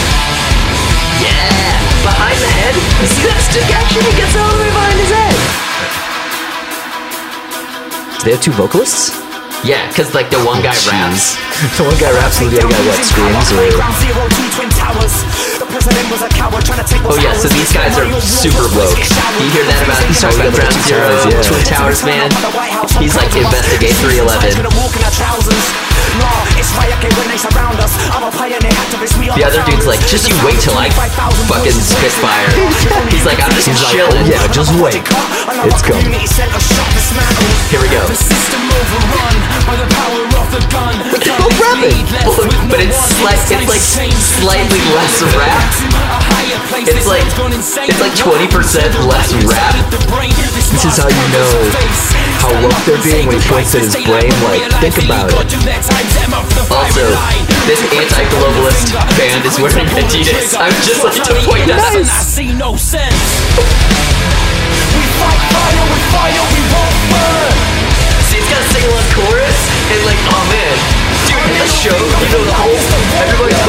Yeah! 1.22 1.78
Behind 2.02 2.34
the 2.42 2.50
head. 2.50 2.74
You 2.74 3.06
see 3.06 3.30
that 3.30 3.38
stick 3.46 3.70
action? 3.70 4.02
He 4.02 4.10
gets 4.18 4.34
all 4.34 4.50
the 4.50 4.58
way 4.58 4.70
behind 4.74 4.98
his 4.98 5.12
head. 5.14 5.34
Do 8.18 8.24
they 8.24 8.32
have 8.32 8.42
two 8.42 8.50
vocalists? 8.52 9.21
Yeah, 9.62 9.86
because 9.86 10.10
like 10.10 10.26
the 10.26 10.42
one 10.42 10.58
guy 10.58 10.74
raps. 10.90 11.38
the 11.78 11.86
one 11.86 11.94
guy 11.94 12.10
raps 12.10 12.42
and 12.42 12.50
the 12.50 12.58
other 12.58 12.66
guy 12.66 12.82
what 12.82 12.98
screams 12.98 13.46
or 13.54 13.62
Oh 17.06 17.18
yeah, 17.22 17.30
so 17.38 17.46
these 17.46 17.70
guys 17.70 17.94
are 17.94 18.10
super 18.18 18.66
woke. 18.74 18.98
You 19.38 19.48
hear 19.54 19.62
that 19.70 19.86
about 19.86 20.02
He's 20.10 20.18
talking 20.18 20.42
about 20.42 20.58
Ground 20.58 20.74
the 20.74 20.82
Zero, 20.82 21.06
Twin 21.06 21.22
Towers, 21.22 21.30
yeah. 21.30 21.46
Twin 21.46 21.62
Towers, 21.62 22.02
man? 22.02 22.28
He's 22.98 23.14
like 23.14 23.30
investigate 23.38 23.94
311. 24.02 24.66
The 29.32 29.44
other 29.48 29.64
dude's 29.64 29.86
like, 29.86 30.00
just 30.06 30.28
you 30.28 30.36
wait 30.44 30.60
till 30.60 30.76
I 30.76 30.90
fucking 31.48 31.72
spit 31.72 32.12
fire. 32.20 32.48
He's 33.08 33.24
like, 33.24 33.40
I'm 33.40 33.50
just 33.56 33.66
He's 33.66 33.80
like, 33.80 33.92
chilling. 33.96 34.22
oh, 34.22 34.28
yeah, 34.28 34.44
just 34.52 34.70
wait. 34.76 35.00
It's 35.66 35.82
coming. 35.82 36.12
Here 37.72 37.80
we 37.80 37.88
go. 37.88 38.04
They're 41.22 41.38
both 41.40 41.56
rapping. 41.58 42.04
But 42.68 42.80
it's 42.84 43.22
like 43.24 43.40
it's 43.48 43.68
like 43.68 43.80
slightly 43.80 44.82
less 44.92 45.22
rap. 45.34 45.64
It's 46.76 47.06
like 47.06 47.24
it's 47.88 48.00
like 48.00 48.12
20% 48.12 48.52
less 49.08 49.32
rap. 49.48 49.74
This 50.72 50.84
is 50.84 50.96
how 50.98 51.08
you 51.08 51.26
know 51.32 52.31
how 52.42 52.50
woke 52.58 52.74
they're 52.82 52.98
being 53.06 53.30
when 53.30 53.38
he 53.38 53.44
points 53.46 53.70
at 53.78 53.86
his 53.86 53.94
brain. 54.02 54.26
Like, 54.42 54.66
think 54.82 54.98
about 55.06 55.30
it. 55.30 55.38
Also, 56.74 57.06
this 57.70 57.78
anti-globalist 57.94 58.90
band 59.14 59.46
is 59.46 59.54
wearing 59.62 59.86
Adidas. 59.94 60.58
I 60.58 60.66
would 60.66 60.82
just 60.82 61.06
like 61.06 61.22
to 61.22 61.34
point 61.46 61.70
that 61.70 61.78
out. 61.78 61.94
I 61.94 62.02
see 62.02 62.50
no 62.50 62.74
sense. 62.74 63.46
We 64.92 65.06
fight 65.22 65.38
fire 65.54 65.86
with 65.86 66.04
fire, 66.10 66.42
we 66.50 66.60
won't 66.74 66.98
burn. 67.14 67.54
See, 68.26 68.42
it's 68.42 68.50
got 68.50 68.58
a 68.58 68.66
sing-along 68.74 69.06
chorus, 69.14 69.58
and 69.94 70.02
like, 70.02 70.18
oh 70.34 70.42
man, 70.50 70.76
dude, 71.30 71.38
in 71.46 71.54
the 71.62 71.68
show, 71.70 71.94
you 71.94 72.28
know, 72.34 72.42
the 72.42 72.56
whole 72.58 72.74
everybody's 73.22 73.61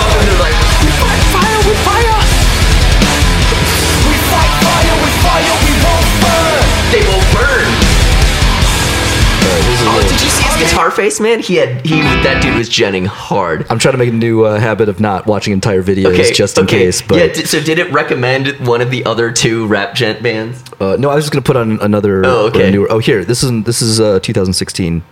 face, 11.03 11.19
man? 11.19 11.39
He 11.41 11.55
had 11.55 11.85
he 11.85 11.99
that 11.99 12.41
dude 12.41 12.55
was 12.55 12.69
jetting 12.69 13.05
hard. 13.05 13.65
I'm 13.69 13.77
trying 13.77 13.91
to 13.93 13.97
make 13.97 14.09
a 14.09 14.13
new 14.13 14.45
uh, 14.45 14.57
habit 14.57 14.87
of 14.87 15.01
not 15.01 15.25
watching 15.27 15.51
entire 15.51 15.83
videos 15.83 16.13
Okay, 16.13 16.31
just 16.31 16.57
in 16.57 16.63
okay. 16.63 16.79
case. 16.85 17.01
But 17.01 17.17
yeah, 17.19 17.27
d- 17.33 17.43
so 17.45 17.59
did 17.61 17.77
it 17.77 17.91
recommend 17.91 18.47
one 18.65 18.79
of 18.79 18.89
the 18.89 19.03
other 19.05 19.29
two 19.31 19.67
rap 19.67 19.95
djent 19.95 20.23
bands? 20.23 20.63
uh, 20.79 20.95
no, 20.97 21.09
I 21.09 21.15
was 21.15 21.25
just 21.25 21.33
gonna 21.33 21.43
put 21.43 21.57
on 21.57 21.79
another. 21.81 22.25
Oh, 22.25 22.47
okay. 22.47 22.71
newer, 22.71 22.87
oh, 22.89 22.99
here. 22.99 23.25
This 23.25 23.43
is 23.43 23.63
this 23.65 23.81
is 23.81 23.99
uh, 23.99 24.19
2016. 24.21 25.03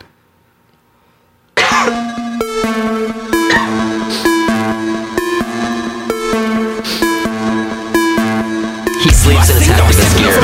He 9.02 9.10
sleeps 9.10 9.50
in 9.50 9.58
his 9.58 9.68
activist 9.70 10.18
gear. 10.18 10.38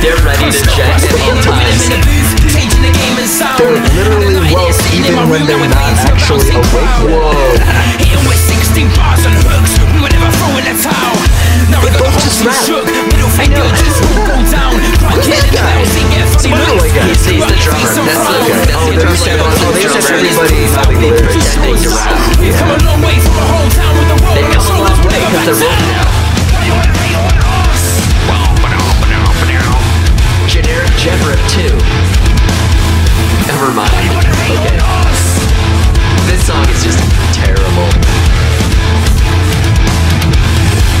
They're 0.00 0.16
ready 0.24 0.50
to 0.50 0.64
jet 0.74 1.04
at 1.04 1.20
all 1.20 1.42
times. 1.42 1.59
They're 3.40 3.72
literally 3.96 4.36
woke 4.52 4.76
even 4.92 5.16
when 5.32 5.44
they're 5.48 5.60
not 5.68 5.96
actually 6.04 6.44
awake. 6.52 6.92
Whoa! 7.08 7.32
Hitting 7.96 8.20
with 8.28 8.36
16 8.36 8.88
bars 8.96 9.24
and 9.24 9.32
hooks, 9.48 9.76
we 9.96 10.00
were 10.00 10.12
never 10.12 10.28
throwing 10.36 10.64
the 10.68 10.76
towel. 10.76 11.16
Now 11.72 11.80
we 11.80 11.88
got 11.88 12.00
the 12.00 12.04
both 12.04 12.12
whole 12.12 12.24
just 12.24 12.40
team 12.44 12.52
rap. 12.52 12.60
shook, 12.68 12.84
middle 13.12 13.32
finger 13.32 13.64
just 13.80 13.96
won't 14.12 14.28
go 14.28 14.36
down. 14.52 14.76
Crackhead 15.00 15.40
and 15.40 15.52
guy? 15.56 15.64
bouncing, 15.80 16.08
yeah, 16.12 16.26
funny 16.36 16.52
Another 16.52 16.68
looks. 16.68 16.84
white 16.84 16.94
guy. 16.96 17.06
He's, 17.08 17.24
he's 17.24 17.44
the 17.48 17.56
drummer. 17.64 17.80
That's 17.80 17.96
the, 17.96 18.04
oh, 18.04 18.44
that's 18.44 18.76
Oh, 18.76 18.84
the 18.84 18.92
they're 18.92 19.00
drummer. 19.00 19.16
just- 19.16 19.60
oh, 19.64 19.72
they 19.72 19.82
just 19.88 20.08
Drummer. 20.08 20.20
everybody 20.20 20.60
having 20.76 20.98
They 21.00 21.10
lyrics. 21.16 21.32
pretending 21.32 21.80
to 21.80 21.90
rap. 21.96 22.16
We've 22.40 22.56
come 22.60 22.70
a 22.76 22.78
long 22.84 23.00
way 23.00 23.16
from 23.24 23.36
a 23.40 23.44
whole 23.48 23.70
town 23.72 23.92
with 23.96 24.08
the 24.12 24.18
world 24.20 24.36
They've 24.36 24.52
come 24.52 24.68
a 24.68 24.84
long 24.84 25.00
way 25.08 25.20
because 25.32 25.58
they're 25.64 25.72
woke 25.72 25.88
now. 25.96 26.08
Generic 30.50 30.90
Genrip 30.98 31.38
2. 31.54 32.39
Never 33.46 33.70
mind. 33.72 33.92
Okay. 34.20 34.76
This 36.30 36.46
song 36.46 36.64
is 36.70 36.80
just 36.84 37.00
terrible. 37.34 37.88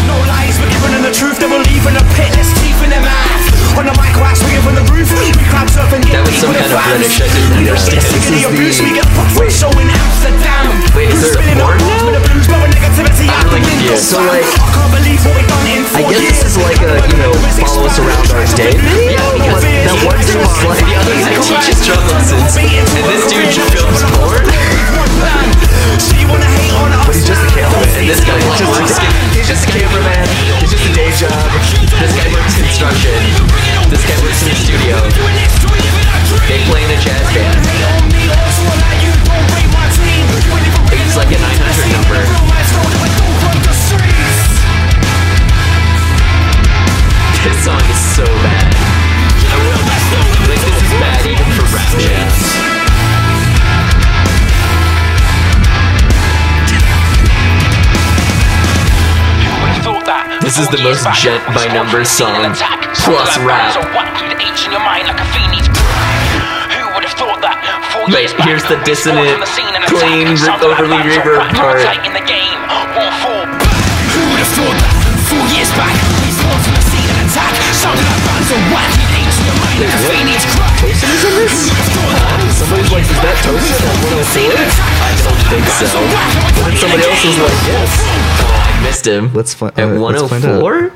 No 0.06 0.16
lies, 0.26 0.58
we're 0.58 0.70
them 0.90 1.02
the 1.06 1.14
truth, 1.14 1.38
they 1.38 1.46
believe 1.46 1.86
in 1.86 1.94
the 1.94 2.04
pit, 2.18 2.30
there's 2.34 2.50
teeth 2.58 2.82
in 2.82 2.90
their 2.90 3.00
mouth. 3.00 3.78
On 3.78 3.86
the 3.86 3.94
mic, 3.96 4.12
wax, 4.18 4.42
we 4.42 4.50
give 4.50 4.66
the 4.66 4.84
roof, 4.90 5.06
we 5.16 5.30
crowd 5.48 5.70
surfing, 5.70 6.02
That 6.10 6.26
was 6.26 6.34
some 6.36 6.52
kind 6.52 6.66
of 6.66 6.82
British 6.90 7.22
I 7.22 7.30
didn't 7.30 7.56
understand. 7.62 8.02
This 8.02 8.10
is 8.10 8.26
the 8.28 8.42
abuse, 8.50 8.78
the- 8.78 8.84
we 8.84 8.92
get 8.98 9.06
fucked 9.14 9.32
for 9.38 9.44
a 9.46 9.50
show 9.50 9.70
in 9.78 9.88
Amsterdam. 9.88 10.74
Wait, 10.92 11.14
is 11.14 11.22
there 11.22 11.38
a 11.40 11.54
now? 11.54 12.59
With 13.02 13.16
the 13.16 13.24
blues, 13.24 13.24
blowing 13.24 13.24
negativity 13.24 13.28
I'm 13.30 13.40
out 13.40 13.44
the 13.44 13.56
really 13.56 13.64
window. 13.64 13.96
confused. 13.96 14.10
So, 14.10 14.18
like, 14.20 14.44
I 14.44 14.68
can't 14.70 14.92
believe 14.92 15.20
what 15.24 15.34
we've 15.36 15.50
done 15.50 15.66
in 15.70 15.82
I 15.90 16.02
guess 16.08 16.40
this 16.40 16.52
is 16.52 16.56
like 16.60 16.80
a 16.80 16.92
you 17.08 17.18
know 17.20 17.32
follow 17.60 17.88
us 17.88 17.96
around 17.98 18.26
our 18.32 18.44
day. 18.56 18.74
Yeah, 18.76 19.20
because 19.36 19.64
that 19.64 19.98
one 20.04 20.20
dude 20.20 20.40
was 20.40 20.54
like 20.64 20.82
the 20.84 20.96
other 20.96 21.16
guy 21.16 21.34
teaches 21.40 21.78
drum 21.84 22.04
lessons, 22.12 22.56
and 22.56 22.86
this 23.08 23.24
dude 23.30 23.52
films 23.72 24.00
porn. 24.16 24.44
So 26.00 26.16
you 26.16 26.26
wanna 26.28 26.48
hate 26.48 26.72
on 26.76 26.92
us? 26.92 27.06
But 27.06 27.14
he's 27.16 27.26
just 27.28 27.42
a 27.42 27.50
cameraman. 27.52 27.88
And 28.00 28.08
this 28.08 28.22
guy 28.24 28.38
like, 28.40 28.64
works. 28.72 28.96
He's 29.36 29.48
just 29.48 29.64
a 29.66 29.70
cameraman. 29.72 30.26
He's 30.60 30.72
just 30.72 30.86
a 30.86 30.92
day 30.96 31.10
job. 31.16 31.32
This 32.00 32.12
guy 32.16 32.28
works 32.32 32.56
construction. 32.56 33.16
This 33.90 34.04
guy 34.06 34.16
works 34.24 34.40
in 34.44 34.48
the 34.52 34.58
studio. 34.58 34.96
They 36.48 36.62
play 36.66 36.84
in 36.84 36.90
a 36.90 36.98
jazz 37.00 37.26
band. 37.34 37.58
It's 41.10 41.16
like 41.16 41.30
a 41.34 41.38
900 41.38 41.90
number. 41.92 42.59
This 60.40 60.58
is 60.58 60.68
the 60.68 60.82
most 60.82 61.06
Jet 61.14 61.46
by 61.54 61.68
Numbers 61.72 62.08
song 62.08 62.42
plus 63.06 63.38
rap. 63.38 63.70
Wait, 68.10 68.30
here's 68.42 68.64
the 68.66 68.74
dissonant, 68.84 69.38
clean, 69.86 70.26
overly 70.62 70.98
reverb 71.06 71.46
part. 71.54 71.78
In 72.02 72.12
the 72.12 72.24
game, 72.26 72.58
one 72.66 73.12
four. 73.22 73.46
Who 73.46 74.20
would 74.34 74.42
have 74.42 74.50
thought 74.58 74.78
that? 74.82 74.94
Four 75.30 75.46
years 75.54 75.70
back, 75.78 75.94
we 76.26 76.34
spawned 76.34 76.58
from 76.66 76.74
the 76.74 76.82
scene 76.90 77.06
attack. 77.22 77.54
Sounded 77.70 78.02
like 78.02 78.22
bands 78.26 78.50
of 78.50 78.58
whack. 78.74 78.90
Age 79.14 79.30
in 79.30 79.46
your 79.46 79.56
mind 79.62 79.78
like 79.78 79.94
a. 79.94 80.10
Somebody's 82.50 82.90
like, 82.90 83.06
is 83.06 83.20
that 83.22 83.36
Tosin 83.46 83.78
at 83.78 83.94
104? 84.26 84.58
I 84.58 85.14
don't 85.22 85.38
think 85.46 85.66
so. 85.70 85.86
Then 86.66 86.74
somebody 86.82 87.06
else 87.06 87.22
is 87.24 87.38
like, 87.38 87.62
yes. 87.70 87.90
I 88.02 88.82
missed 88.82 89.06
him. 89.06 89.30
Let's 89.34 89.54
fi- 89.54 89.68
At 89.68 89.86
uh, 89.86 90.26
find 90.28 90.42
104? 90.42 90.92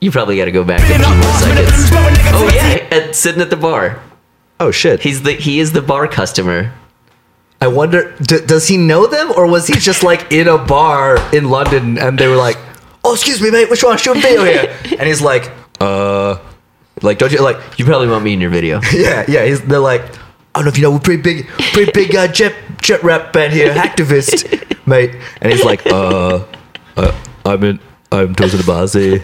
You 0.00 0.10
probably 0.10 0.36
got 0.36 0.46
to 0.46 0.52
go 0.52 0.62
back 0.64 0.80
a 0.80 0.86
few 0.86 1.14
more 1.16 1.34
seconds. 1.42 1.90
Oh 2.32 2.48
yeah, 2.54 2.86
at, 2.90 3.16
sitting 3.16 3.42
at 3.42 3.50
the 3.50 3.56
bar. 3.56 4.00
Oh 4.60 4.70
shit. 4.70 5.00
He's 5.00 5.22
the 5.22 5.32
he 5.32 5.58
is 5.58 5.72
the 5.72 5.82
bar 5.82 6.06
customer. 6.06 6.72
I 7.62 7.66
wonder, 7.66 8.16
d- 8.22 8.44
does 8.46 8.68
he 8.68 8.78
know 8.78 9.06
them, 9.06 9.32
or 9.36 9.46
was 9.46 9.66
he 9.66 9.74
just 9.74 10.02
like 10.02 10.32
in 10.32 10.48
a 10.48 10.56
bar 10.56 11.18
in 11.34 11.50
London 11.50 11.98
and 11.98 12.18
they 12.18 12.26
were 12.26 12.36
like, 12.36 12.56
"Oh, 13.04 13.12
excuse 13.14 13.40
me, 13.42 13.50
mate, 13.50 13.68
which 13.68 13.82
one? 13.82 13.94
A 13.94 14.14
video 14.14 14.44
here," 14.44 14.76
and 14.98 15.02
he's 15.08 15.20
like, 15.20 15.50
"Uh, 15.80 16.38
like, 17.02 17.18
don't 17.18 17.32
you 17.32 17.42
like?" 17.42 17.78
You 17.78 17.84
probably 17.84 18.08
want 18.08 18.24
me 18.24 18.32
in 18.32 18.40
your 18.40 18.50
video. 18.50 18.80
Yeah, 18.92 19.24
yeah. 19.28 19.44
He's 19.44 19.60
they're 19.62 19.78
like, 19.78 20.02
"I 20.54 20.60
don't 20.60 20.64
know 20.64 20.70
if 20.70 20.78
you 20.78 20.84
know, 20.84 20.92
we're 20.92 21.00
pretty 21.00 21.22
big, 21.22 21.48
pretty 21.72 21.92
big 21.92 22.14
uh, 22.14 22.28
djent 22.28 22.54
djent 22.80 23.02
rap 23.02 23.32
band 23.32 23.52
here, 23.52 23.74
Hacktivist, 23.74 24.86
mate," 24.86 25.14
and 25.40 25.52
he's 25.52 25.64
like, 25.64 25.86
"Uh, 25.86 26.44
uh 26.96 27.12
I'm 27.44 27.64
in, 27.64 27.80
I'm 28.12 28.34
Tosin 28.34 28.60
Abasi." 28.60 29.22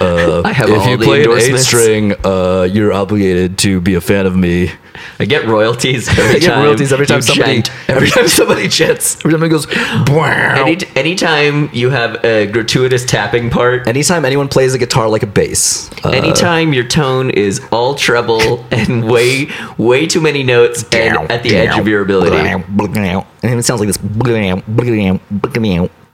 Uh, 0.00 0.42
I 0.44 0.52
have 0.52 0.68
if 0.70 0.78
all 0.78 0.88
you 0.90 0.96
the 0.96 1.04
play 1.04 1.16
an 1.24 1.30
eight 1.30 1.48
endorsements. 1.48 1.66
string, 1.66 2.14
uh, 2.24 2.68
you're 2.70 2.92
obligated 2.92 3.58
to 3.58 3.80
be 3.80 3.94
a 3.94 4.00
fan 4.00 4.26
of 4.26 4.36
me. 4.36 4.70
I 5.18 5.24
get 5.24 5.46
royalties 5.46 6.08
every 6.08 6.24
I 6.36 6.38
get 6.38 6.48
time. 6.50 6.64
royalties 6.64 6.92
every 6.92 7.06
time 7.06 7.16
you 7.18 7.22
somebody 7.22 7.62
chant. 7.62 7.70
every 7.90 8.08
time 8.10 8.28
somebody 8.28 8.68
chants. 8.68 9.16
Every 9.24 9.32
time 9.32 9.42
it 9.42 9.48
goes. 9.48 9.66
"Bwah." 9.66 10.56
Any, 10.58 10.78
anytime 10.94 11.70
you 11.72 11.90
have 11.90 12.24
a 12.24 12.46
gratuitous 12.46 13.04
tapping 13.04 13.50
part, 13.50 13.86
Anytime 13.88 14.24
anyone 14.24 14.48
plays 14.48 14.74
a 14.74 14.78
guitar 14.78 15.08
like 15.08 15.22
a 15.22 15.26
bass, 15.26 15.90
uh, 16.04 16.10
anytime 16.10 16.72
your 16.72 16.84
tone 16.84 17.30
is 17.30 17.60
all 17.72 17.94
treble 17.94 18.64
and 18.70 19.04
way 19.10 19.48
way 19.78 20.06
too 20.06 20.20
many 20.20 20.42
notes 20.42 20.84
and 20.92 21.16
at 21.30 21.42
the 21.42 21.56
edge 21.56 21.78
of 21.78 21.88
your 21.88 22.02
ability. 22.02 22.36
and 22.36 23.58
it 23.58 23.62
sounds 23.64 23.80
like 23.80 23.88
this. 23.88 23.98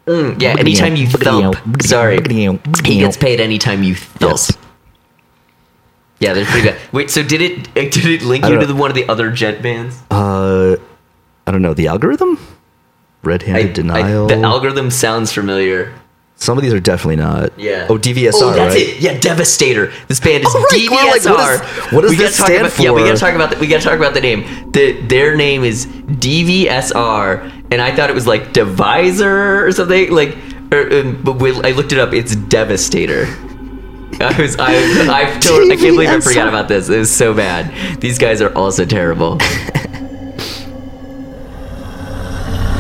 Yeah, 0.09 0.57
anytime 0.59 0.97
you 0.97 1.07
thump. 1.07 1.57
Sorry. 1.83 2.19
He 2.85 2.99
gets 2.99 3.17
paid 3.17 3.41
anytime 3.41 3.83
you 3.83 3.95
thump. 3.95 4.33
Yes. 4.33 4.57
Yeah, 6.21 6.33
they're 6.33 6.47
pretty 6.47 6.69
good. 6.71 6.77
Wait, 6.93 7.11
so 7.11 7.23
did 7.23 7.41
it 7.41 7.75
did 7.75 8.05
it 8.05 8.23
link 8.23 8.45
you 8.45 8.59
to 8.59 8.67
the, 8.67 8.75
one 8.75 8.91
of 8.91 8.97
the 8.97 9.09
other 9.09 9.31
djent 9.31 9.63
bands? 9.63 10.03
Uh, 10.11 10.77
I 11.47 11.51
don't 11.51 11.63
know 11.63 11.75
the 11.75 11.87
algorithm. 11.87 12.39
Red-handed 13.23 13.73
denial. 13.75 14.29
the 14.29 14.37
algorithm 14.37 14.91
sounds 14.91 15.33
familiar. 15.33 15.93
Some 16.41 16.57
of 16.57 16.63
these 16.63 16.73
are 16.73 16.79
definitely 16.79 17.17
not. 17.17 17.51
Yeah. 17.59 17.89
Oh, 17.91 17.99
DVSR. 17.99 18.31
Oh, 18.35 18.53
that's 18.53 18.73
right? 18.75 18.87
it. 18.87 19.01
Yeah, 19.01 19.19
Devastator. 19.19 19.93
This 20.07 20.21
band 20.21 20.45
is 20.45 20.55
Oh, 20.55 20.61
right. 20.61 20.71
DVSR. 20.71 21.27
Like, 21.27 21.27
what 21.27 21.51
is- 21.51 21.93
what 21.93 22.01
does 22.03 22.11
We 22.13 22.17
this 22.17 22.37
stand 22.37 22.67
about, 22.67 22.79
Yeah, 22.79 22.93
we 22.93 23.01
gotta 23.03 23.19
talk 23.19 23.35
about 23.35 23.51
the, 23.51 23.57
we 23.59 23.67
gotta 23.67 23.83
talk 23.83 23.99
about 23.99 24.15
the 24.15 24.21
name. 24.21 24.45
The 24.71 24.93
their 25.09 25.35
name 25.37 25.65
is 25.65 25.87
DVSR, 25.87 27.43
and 27.73 27.83
I 27.83 27.91
thought 27.95 28.09
it 28.09 28.15
was 28.15 28.27
like 28.29 28.53
Divisor 28.53 29.67
or 29.67 29.73
something. 29.73 30.13
Like, 30.13 30.37
or, 30.71 30.93
um, 31.01 31.21
but 31.25 31.41
we, 31.41 31.51
I 31.63 31.73
looked 31.73 31.93
it 31.93 31.99
up. 31.99 32.13
It's 32.15 32.37
Devastator. 32.37 33.27
I 34.21 34.41
was 34.41 34.57
I 34.59 34.75
I, 35.11 35.39
told, 35.41 35.71
I 35.71 35.77
can't 35.77 35.95
believe 35.97 36.09
I 36.09 36.21
forgot 36.21 36.47
about 36.49 36.69
this. 36.69 36.89
It 36.89 36.99
was 36.99 37.11
so 37.15 37.35
bad. 37.35 38.01
These 38.01 38.19
guys 38.19 38.41
are 38.41 38.55
also 38.57 38.85
terrible. 38.85 39.39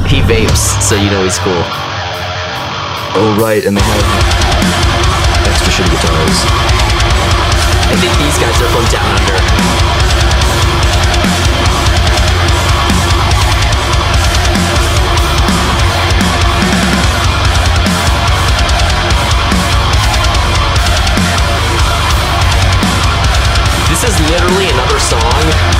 he 0.08 0.20
vapes, 0.22 0.80
so 0.80 0.94
you 0.94 1.10
know 1.10 1.24
he's 1.24 1.38
cool. 1.38 1.87
Oh, 3.14 3.36
right. 3.40 3.64
And 3.64 3.76
they 3.76 3.82
have 3.82 4.04
extra 5.48 5.72
shitty 5.72 5.90
guitars. 5.90 6.44
I 7.88 7.96
think 7.96 8.12
these 8.18 8.38
guys 8.38 8.60
are 8.60 8.68
from 8.68 8.84
Down 8.92 9.08
Under. 9.16 9.38
This 23.88 24.04
is 24.04 24.20
literally 24.30 24.67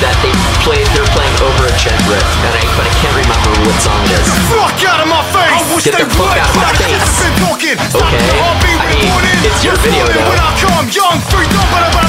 that 0.02 0.14
they 0.22 0.32
played. 0.62 0.86
They're 0.94 1.06
playing 1.14 1.36
over 1.42 1.66
a 1.66 1.74
jet 1.78 1.98
rip, 2.06 2.22
and 2.46 2.52
I, 2.54 2.62
but 2.78 2.86
I 2.86 2.92
can't 3.02 3.16
remember 3.18 3.50
what 3.66 3.76
song 3.82 3.98
it 4.06 4.14
is. 4.14 4.28
Fuck 4.50 4.78
out 4.86 5.00
of 5.02 5.08
my 5.10 5.22
face! 5.34 5.58
I 5.58 5.62
wish 5.74 5.84
Get 5.86 5.98
they 5.98 6.06
the 6.06 6.10
fuck 6.14 6.30
would. 6.30 6.38
out 6.38 6.50
of 6.50 6.58
my 6.58 6.72
face. 6.78 7.02
Been 7.18 7.36
talking. 7.42 7.76
Okay. 7.78 8.38
I 8.38 8.84
mean, 8.94 9.10
it's 9.42 9.62
your 9.66 9.76
video, 9.82 10.06
though. 10.06 10.30
When 10.30 10.40
I 10.40 10.50
come 10.58 10.86
young, 10.90 11.18
free 11.30 11.46
dumb, 11.50 11.68
but 11.74 11.82
I'm 11.82 11.94
like, 11.94 12.08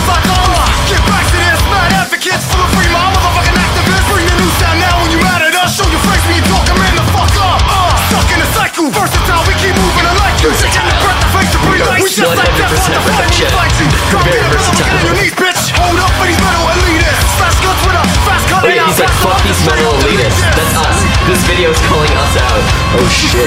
get 0.90 1.02
back 1.06 1.26
to 1.30 1.38
this, 1.38 1.62
mad 1.70 1.92
advocates 1.94 2.46
full 2.50 2.62
of 2.62 2.70
free 2.78 2.90
mind, 2.90 3.14
motherfucking 3.18 3.58
activists. 3.58 4.06
Bring 4.10 4.26
the 4.26 4.36
new 4.38 4.52
sound 4.58 4.78
now 4.82 4.94
when 5.02 5.10
you 5.14 5.20
mad 5.22 5.42
at 5.46 5.56
us. 5.58 5.78
Show 5.78 5.86
your 5.90 6.02
face 6.10 6.24
when 6.26 6.38
you 6.38 6.46
man, 6.78 6.94
the 6.98 7.06
fuck 7.14 7.34
up. 7.42 7.62
Uh, 7.66 7.99
stuck 8.10 8.26
in 8.34 8.42
a 8.42 8.50
cycle. 8.58 8.90
Versatile, 8.90 9.46
we 9.46 9.54
keep 9.62 9.76
moving 9.78 10.08
alike. 10.10 10.34
You 10.42 10.50
take 10.58 10.74
a 10.74 10.82
breath, 11.06 11.22
the 11.22 11.30
face 11.30 11.52
to 11.54 11.60
breathe 11.62 11.86
like 11.86 12.02
We 12.02 12.10
just 12.10 12.34
like 12.34 12.54
that. 12.58 12.74
100% 12.74 12.90
Fuck 12.90 12.90
the 12.90 13.14
fight, 13.14 13.30
we 13.38 13.50
fight 13.54 13.74
you. 13.78 13.88
Come 14.10 14.24
Very 14.26 14.42
get 14.42 14.50
a 14.50 14.50
rhythm, 14.50 14.74
versatile. 14.74 14.90
get 14.90 14.98
on 14.98 15.06
your 15.06 15.16
knees, 15.22 15.36
bitch. 15.38 15.62
Hold 15.78 16.00
up 16.02 16.12
for 16.18 16.26
these 16.26 16.42
metal 16.42 16.66
elitists. 16.74 17.30
Fast 17.38 17.60
guns 17.62 17.82
with 17.86 18.02
a 18.02 18.04
fast 18.26 18.46
cut. 18.50 18.62
Yeah, 18.66 18.90
he's 18.90 18.98
like, 18.98 19.14
fuck 19.22 19.38
these 19.46 19.62
metal 19.62 19.94
elitists. 20.02 20.42
That's 20.42 20.76
us. 20.82 20.98
This 21.30 21.42
video 21.46 21.70
is 21.70 21.82
calling 21.86 22.14
us 22.18 22.34
out. 22.42 22.62
Oh 22.98 23.06
shit. 23.14 23.46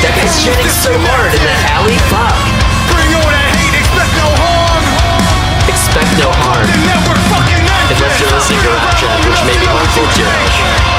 That 0.00 0.16
guy's 0.16 0.32
shitting 0.32 0.72
so 0.80 0.96
hard 1.12 1.28
in 1.36 1.42
that 1.44 1.60
alley. 1.76 2.00
Fuck. 2.08 2.32
Bring 2.88 3.12
that 3.12 3.52
hate, 3.52 3.76
expect 3.76 4.12
no 4.16 4.28
harm. 4.40 4.82
Expect 5.68 6.10
no 6.16 6.32
harm. 6.48 6.64
The 6.64 6.80
network 6.88 7.20
fucking 7.28 7.60
ends. 7.60 8.00
Unless 8.00 8.16
you're 8.16 8.32
listening 8.32 8.64
to 8.64 8.72
rap 8.72 8.96
which 9.28 9.44
may 9.44 9.60
be 9.60 9.68
harmful 9.68 10.08
to 10.08 10.20
your 10.24 10.32
health. 10.32 10.89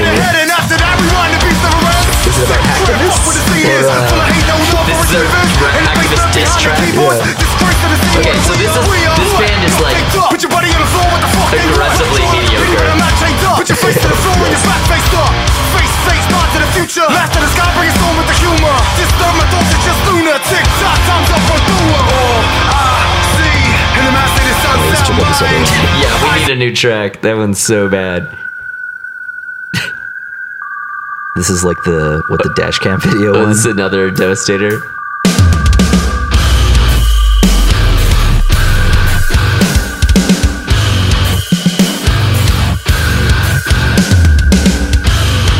In 0.00 0.08
it. 0.08 0.16
head, 0.24 0.36
and 0.40 0.50
after 0.50 0.76
that, 0.80 0.94
rewind 1.04 1.32
the 1.36 1.40
beats 1.44 1.60
of 1.60 1.70
the 1.70 1.80
rest. 1.84 2.08
Is 2.24 2.36
it 2.40 2.48
about 2.48 2.64
activists? 2.64 3.28
The 3.44 3.60
Or, 3.60 3.76
is, 3.76 3.86
uh, 3.86 4.08
full 4.08 4.20
of 4.20 4.28
hate, 4.32 4.46
no 4.48 4.56
love 4.72 4.86
This 4.88 4.98
is 5.04 5.12
a 5.14 5.20
achievements. 5.20 5.52
rap 5.60 5.76
And 5.76 5.84
the 5.84 5.92
activist 5.92 6.24
face 6.24 6.34
diss 6.34 6.50
the 6.56 6.60
track? 6.64 6.78
keyboard. 6.80 7.16
Yeah. 7.20 8.18
Okay, 8.24 8.36
so 8.40 8.52
this 8.56 8.72
is- 8.72 8.88
this 8.88 9.32
band 9.36 9.62
is 9.68 9.76
like 9.84 10.00
Put 10.32 10.40
your 10.42 10.50
body 10.50 10.70
on 10.72 10.80
the 10.80 10.90
floor, 10.96 11.06
what 11.12 11.20
the 11.20 11.28
fuck 11.36 11.52
aggressively 11.52 12.24
Put 12.24 12.32
mediocre. 12.32 12.64
feet, 12.64 12.88
I'm 12.88 12.98
not 13.04 13.14
chained 13.20 13.44
up. 13.44 13.56
Put 13.60 13.68
your 13.68 13.78
face 13.84 13.98
to 14.00 14.08
the 14.08 14.18
floor 14.24 14.36
and 14.48 14.52
your 14.56 14.64
back 14.64 14.82
faced 14.88 15.14
up. 15.14 15.32
Face, 15.76 15.94
face, 16.08 16.26
nod 16.32 16.48
to 16.54 16.58
the 16.64 16.70
future. 16.72 17.04
To 17.04 17.38
the 17.44 17.50
sky, 17.54 17.68
bring 17.76 17.90
it 17.92 18.00
on 18.00 18.14
with 18.16 18.28
the 18.32 18.36
humor. 18.40 18.76
Disturb 18.96 19.34
my 19.36 19.46
thoughts, 19.52 19.70
it's 19.76 19.84
just 19.84 20.00
lunatic. 20.08 20.64
Tick 20.64 20.96
time's 21.06 21.30
up 21.36 21.44
on 21.52 21.60
doer. 21.68 22.00
All 22.16 22.40
I 23.12 23.22
see 23.36 23.62
in 23.98 24.02
the 24.08 24.12
master 24.16 24.43
yeah, 24.64 26.22
we 26.22 26.40
need 26.40 26.50
a 26.52 26.56
new 26.56 26.74
track. 26.74 27.20
That 27.22 27.36
one's 27.36 27.60
so 27.60 27.88
bad. 27.88 28.22
this 31.36 31.50
is 31.50 31.64
like 31.64 31.76
the 31.84 32.22
what 32.28 32.42
the 32.42 32.52
dash 32.56 32.78
cam 32.78 33.00
video 33.00 33.34
oh, 33.34 33.46
was. 33.46 33.66
another 33.66 34.10
devastator. 34.10 34.80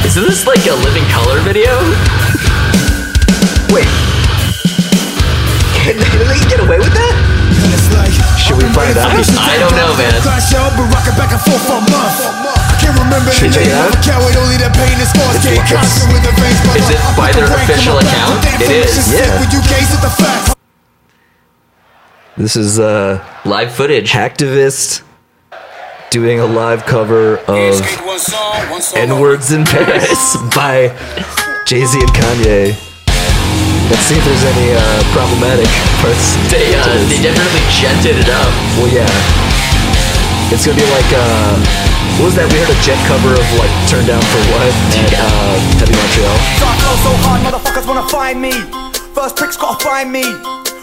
Is 0.05 0.14
this 0.14 0.46
like 0.46 0.64
a 0.66 0.74
living 0.74 1.05
color 1.11 1.40
video? 1.40 1.70
Wait. 3.74 3.84
Can 5.74 5.98
they 5.98 6.11
really 6.16 6.38
get 6.48 6.61
away 6.61 6.78
with 6.78 6.93
should 8.55 8.62
we 8.62 8.70
find 8.70 8.94
out? 8.96 9.11
I 9.11 9.59
don't 9.59 9.74
know, 9.74 9.90
man. 9.98 10.14
Crash 10.22 10.55
out, 10.55 10.70
but 10.78 10.86
rocking 10.94 11.16
back 11.18 11.30
and 11.34 11.42
forth 11.42 11.64
for 11.66 11.78
a 11.78 11.84
month. 11.90 12.16
I 12.22 12.76
can't 12.78 12.94
remember 12.98 13.26
the 13.30 13.34
Should 13.34 13.50
we 13.50 13.59
check 13.59 13.66
name 13.66 13.74
it 13.74 13.90
of 13.90 13.98
a 13.98 14.02
coward, 14.07 14.34
only 14.38 14.59
the 14.62 14.70
pain 14.78 14.94
and 14.94 15.09
scars 15.11 15.36
It's- 15.42 15.50
get 15.50 15.74
it's- 15.74 16.07
with 16.07 16.22
the 16.22 16.32
veins. 16.38 16.61
Is 16.78 16.88
it 16.94 17.00
by 17.16 17.32
their 17.32 17.50
official 17.50 17.96
on 17.98 18.05
my 18.05 18.11
back. 18.11 18.46
account? 18.46 18.62
It 18.62 18.70
is, 18.70 18.94
yeah. 19.11 19.26
sick 19.26 19.40
When 19.40 19.50
you 19.50 19.61
gaze 19.66 19.90
at 19.94 20.02
the 20.02 20.11
facts. 20.11 20.55
This 22.36 22.57
is 22.57 22.78
uh 22.80 23.22
Live 23.44 23.72
footage. 23.72 24.11
hacktivist 24.12 25.02
doing 26.11 26.40
a 26.40 26.46
live 26.46 26.84
cover 26.86 27.38
of 27.38 27.80
N 28.96 29.18
words 29.20 29.52
in 29.52 29.64
Paris 29.64 30.36
by 30.55 30.88
Jay 31.66 31.84
Z 31.84 31.98
and 32.00 32.11
Kanye. 32.11 32.93
Let's 33.91 34.05
see 34.09 34.16
if 34.16 34.24
there's 34.24 34.47
any 34.57 34.72
uh, 34.72 34.80
problematic 35.12 35.68
parts. 36.01 36.37
They, 36.49 36.72
to 36.72 36.80
uh, 36.80 36.89
this. 37.05 37.20
they 37.20 37.20
definitely 37.28 37.64
djented 37.68 38.16
it 38.16 38.30
up. 38.32 38.53
Well, 38.80 38.89
yeah. 38.89 39.09
It's 40.53 40.64
gonna 40.64 40.78
be 40.78 40.89
like, 40.89 41.11
uh, 41.12 41.57
what 42.16 42.32
was 42.32 42.37
that? 42.37 42.49
We 42.49 42.57
heard 42.61 42.72
a 42.72 42.78
djent 42.80 43.01
cover 43.09 43.32
of 43.37 43.47
like 43.61 43.72
"Turn 43.89 44.05
Down 44.09 44.22
for 44.32 44.41
What" 44.57 44.72
at 44.97 45.12
uh, 45.12 45.57
Heavy 45.80 45.97
Montreal. 45.97 46.37
Dark 46.61 46.76
flow 46.80 46.97
so 47.05 47.12
hard, 47.24 47.41
motherfuckers 47.45 47.87
wanna 47.89 48.09
find 48.09 48.41
me. 48.41 48.53
First 49.12 49.37
pricks 49.37 49.57
gotta 49.57 49.82
find 49.85 50.12
me. 50.12 50.24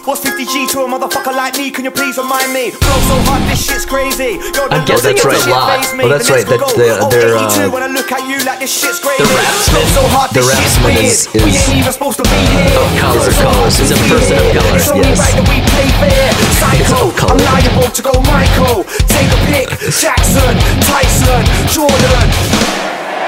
What's 0.01 0.25
50G 0.25 0.65
to 0.73 0.81
a 0.81 0.87
motherfucker 0.89 1.29
like 1.29 1.53
me? 1.61 1.69
Can 1.69 1.85
you 1.85 1.91
please 1.93 2.17
remind 2.17 2.49
me? 2.51 2.71
Flow 2.73 2.97
so 3.05 3.15
hard, 3.29 3.45
this 3.45 3.61
shit's 3.69 3.85
crazy. 3.85 4.41
Yo, 4.49 4.65
I'm 4.73 4.81
guessing 4.89 5.13
it's 5.13 5.21
a 5.21 5.29
shit 5.37 5.93
me. 5.93 6.03
Oh, 6.05 6.09
that's 6.09 6.25
The 6.25 6.33
right, 6.33 6.47
that- 6.49 6.57
go. 6.57 6.67
they're- 6.73 6.97
Oh, 6.97 7.09
they're, 7.13 7.37
uh, 7.37 7.69
when 7.69 7.83
I 7.85 7.89
look 7.93 8.09
at 8.11 8.25
you 8.25 8.41
like 8.41 8.59
this 8.65 8.73
shit's 8.73 8.97
crazy. 8.97 9.21
The 9.21 9.29
rapsman- 9.29 9.93
so 9.93 10.01
hard, 10.09 10.33
the 10.33 10.41
rapsman 10.41 10.97
weird. 10.97 11.05
is- 11.05 11.29
We 11.37 11.53
is- 11.53 11.69
ain't 11.69 11.77
even 11.85 11.93
supposed 11.93 12.17
to 12.17 12.25
be 12.25 12.33
here. 12.33 12.81
Of 12.81 12.89
color. 12.97 13.29
So 13.29 13.45
hard, 13.45 13.73
He's 13.77 13.91
a 13.93 13.97
person 14.09 14.37
of 14.41 14.47
color. 14.57 14.73
It's 14.73 14.89
Yes. 14.89 15.19
right 15.21 15.35
that 15.37 15.47
we 15.47 15.57
play 15.69 15.87
fair. 16.01 16.29
Psycho. 16.57 17.01
I'm 17.29 17.37
liable 17.37 17.89
to 17.93 18.01
go 18.01 18.13
Michael. 18.25 18.85
Take 19.05 19.29
a 19.29 19.39
pick. 19.53 19.67
Jackson, 20.01 20.53
Tyson, 20.81 21.41
Jordan. 21.69 22.25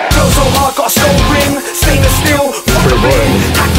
Flow 0.10 0.30
so 0.30 0.46
hard, 0.58 0.74
got 0.76 0.88
a 0.88 0.90
stone 0.90 1.22
ring, 1.34 1.54
stainless 1.74 2.16
steel, 2.22 2.46
fuck 2.66 2.84
the 2.90 2.98
ring. 2.98 3.32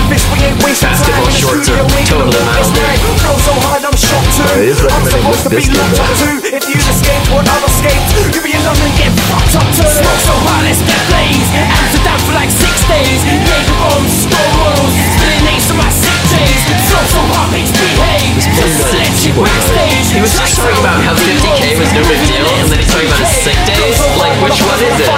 Boring. 0.05 0.21
Activist, 0.21 0.27
we 0.33 0.39
ain't 0.45 0.59
wasting 0.65 0.89
time 0.89 0.99
Basketball 0.99 1.25
in 1.25 1.33
the 1.33 1.41
shorts 1.41 1.65
studio, 1.65 1.83
are 1.83 1.91
making 1.95 2.13
totally 2.13 2.37
the 2.37 2.45
moves 2.45 2.71
mild. 2.75 3.41
so 3.41 3.55
hard, 3.65 3.83
I'm 3.85 3.97
shocked 3.97 4.33
too. 4.37 4.49
He's 4.61 4.81
I'm 4.85 5.05
supposed 5.09 5.43
to 5.45 5.51
be 5.51 5.57
Bizkit, 5.57 5.75
looked 5.75 6.01
up 6.01 6.11
though. 6.13 6.41
to. 6.41 6.57
If 6.57 6.65
you 6.69 6.79
escape 6.79 7.25
what 7.33 7.45
I've 7.49 7.65
escaped, 7.65 8.09
you'll 8.35 8.45
be 8.45 8.53
in 8.53 8.63
London, 8.65 8.91
get 8.99 9.13
fucked 9.29 9.57
up 9.57 9.69
too. 9.73 9.89
Flow 9.89 10.17
so 10.25 10.35
hard, 10.45 10.65
let's 10.69 10.83
get 10.85 11.01
blaze. 11.09 11.49
Amsterdam 11.57 12.19
for 12.27 12.35
like 12.37 12.53
six 12.53 12.75
days. 12.89 13.21
Jaeger 13.25 13.77
bombs, 13.81 14.13
score 14.29 14.51
rolls, 14.61 14.93
spilling 15.17 15.45
names 15.45 15.67
to 15.69 15.75
my 15.75 15.91
sick 15.91 16.14
days. 16.37 16.61
Flow 16.91 17.05
so 17.07 17.23
behave. 17.25 18.35
Just 18.39 18.91
select 18.91 19.17
you 19.25 19.33
backstage. 19.39 20.07
He 20.15 20.21
was 20.21 20.35
just 20.35 20.59
talking 20.59 20.79
about 20.79 20.99
how 21.03 21.15
50k 21.15 21.79
was 21.79 21.91
no 21.95 22.03
big 22.07 22.23
deal, 22.27 22.47
and 22.61 22.67
then 22.71 22.79
he's 22.79 22.91
talking 22.91 23.09
about 23.09 23.23
his 23.23 23.35
sick 23.43 23.59
days. 23.67 23.99
Like, 24.19 24.35
which 24.43 24.59
one 24.63 24.81
is 24.83 24.97
it? 24.99 25.11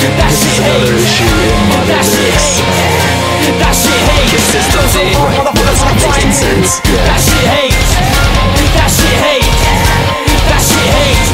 This 0.00 0.40
is 0.44 0.56
another 0.60 0.94
issue 0.96 1.24
in 1.24 1.54
modern 1.72 2.04
lyrics. 2.04 2.60
That 3.60 3.74
shit 3.76 4.00
hate. 4.08 4.30
Consistency. 4.32 5.12
Making 6.00 6.32
sense, 6.32 6.80
yeah. 6.88 7.04
That 7.08 7.20
shit 7.20 7.46
hate. 7.48 7.76
That 8.76 8.90
shit 8.90 9.18
hate. 9.20 9.48
That 10.48 10.62
shit 10.62 10.88
hate. 10.92 11.24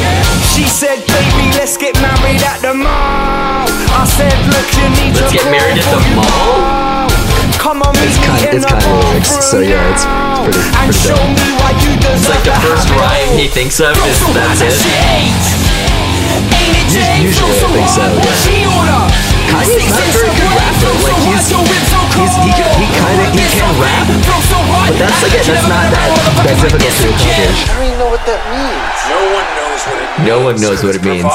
She 0.53 0.67
said, 0.67 0.99
baby, 1.07 1.51
let's 1.57 1.77
get 1.77 1.95
married 2.01 2.43
at 2.43 2.61
the 2.61 2.73
mall. 2.73 3.67
I 3.91 4.05
said, 4.05 4.35
look, 4.51 4.67
you 4.75 4.87
need 4.99 5.15
Let's 5.15 5.33
get 5.33 5.45
married 5.51 5.79
at 5.79 5.87
the 5.89 5.99
mall? 6.15 6.80
Come 7.61 7.85
on, 7.85 7.93
It's 8.01 8.17
kind- 8.25 8.41
in 8.49 8.57
it's 8.57 8.65
kind 8.65 8.81
of 8.81 8.89
lyrics, 9.05 9.37
so 9.45 9.61
yeah, 9.61 9.77
it's- 9.93 10.01
it's 10.01 10.41
pretty- 10.41 10.65
And 10.81 10.89
pretty 10.89 10.97
show 10.97 11.13
dumb. 11.13 11.37
me 11.37 11.45
why 11.61 11.71
you 11.77 11.93
It's 11.93 12.25
like 12.27 12.41
the 12.43 12.57
first 12.65 12.89
rhyme 12.89 13.37
he 13.37 13.47
thinks 13.47 13.77
of 13.79 13.93
is 14.01 14.17
that's 14.33 14.59
that 14.59 14.73
it. 14.73 14.81
Ain't 16.57 16.73
it, 16.73 16.87
Jay? 16.89 17.21
usually 17.21 17.53
I 17.53 17.61
So 17.61 17.67
think 17.69 17.85
so, 17.93 18.01
yeah. 18.01 18.17
what 18.17 18.33
she 18.41 18.65
order? 18.65 19.01
Kanye's 19.53 19.93
not 19.93 20.01
a 20.01 20.09
very 20.09 20.33
good 20.41 20.51
rapper. 20.57 20.89
Like, 21.05 21.21
he's- 21.21 21.53
he's- 21.53 22.37
he 22.41 22.51
can- 22.57 22.73
he 22.81 22.87
kinda- 22.97 23.29
he 23.29 23.45
can 23.53 23.71
rap, 23.77 24.05
but 24.09 24.97
that's, 24.97 25.21
again, 25.21 25.45
that's 25.45 25.67
not 25.69 25.85
that- 25.93 26.17
that 26.41 26.57
difficult 26.57 26.81
to 26.81 27.09
accomplish. 27.13 27.61
I 27.61 27.77
don't 27.77 27.85
even 27.85 27.99
know 28.01 28.09
what 28.09 28.25
that 28.25 28.41
means. 28.49 28.97
No 29.05 29.19
one 29.37 29.47
knows 29.53 29.81
what 29.85 29.97
it 30.01 30.09
means. 30.17 30.27
No 30.27 30.37
one 30.49 30.55
knows 30.57 30.79
what 30.83 30.95
it 30.97 31.03
means. 31.05 31.29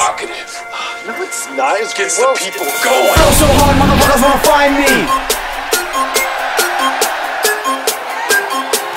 No, 1.06 1.14
it's 1.22 1.46
not. 1.54 1.76
It 1.78 1.94
gets 1.94 2.16
the 2.18 2.26
people 2.34 2.66
going. 2.82 3.14
Flow 3.14 3.30
so 3.38 3.46
hard, 3.62 3.76
motherfuckers 3.78 4.22
wanna 4.26 4.42
find 4.42 4.74
me. 4.74 5.06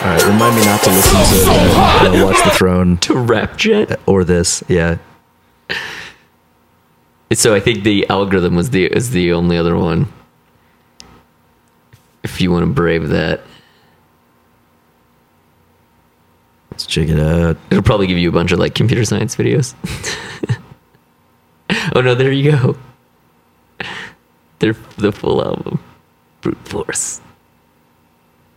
All 0.02 0.06
right, 0.06 0.26
remind 0.26 0.56
me 0.56 0.64
not 0.66 0.82
to 0.84 0.90
listen 0.90 1.12
to 1.12 1.52
uh, 1.52 2.22
uh, 2.22 2.26
Watch 2.26 2.42
the 2.46 2.52
Throne 2.52 2.98
To 3.02 3.16
rap 3.18 3.58
jet. 3.58 4.00
or 4.06 4.24
this. 4.24 4.64
Yeah, 4.70 4.98
So 7.34 7.54
I 7.54 7.60
think 7.60 7.84
the 7.84 8.08
algorithm 8.10 8.56
was 8.56 8.70
the 8.70 8.86
is 8.86 9.12
the 9.12 9.34
only 9.34 9.58
other 9.58 9.76
one. 9.78 10.08
If 12.24 12.40
you 12.40 12.50
want 12.52 12.64
to 12.64 12.72
brave 12.72 13.10
that, 13.10 13.42
let's 16.72 16.86
check 16.86 17.10
it 17.10 17.20
out. 17.20 17.58
it'll 17.70 17.84
probably 17.84 18.08
give 18.08 18.18
you 18.18 18.30
a 18.30 18.32
bunch 18.32 18.52
of 18.54 18.60
like 18.60 18.76
computer 18.76 19.04
science 19.04 19.36
videos. 19.36 19.74
oh 21.96 22.00
no, 22.02 22.16
there 22.16 22.32
you 22.32 22.52
go. 22.52 22.78
They're 24.60 24.76
the 24.98 25.12
full 25.12 25.44
album, 25.44 25.82
brute 26.42 26.58
force, 26.68 27.22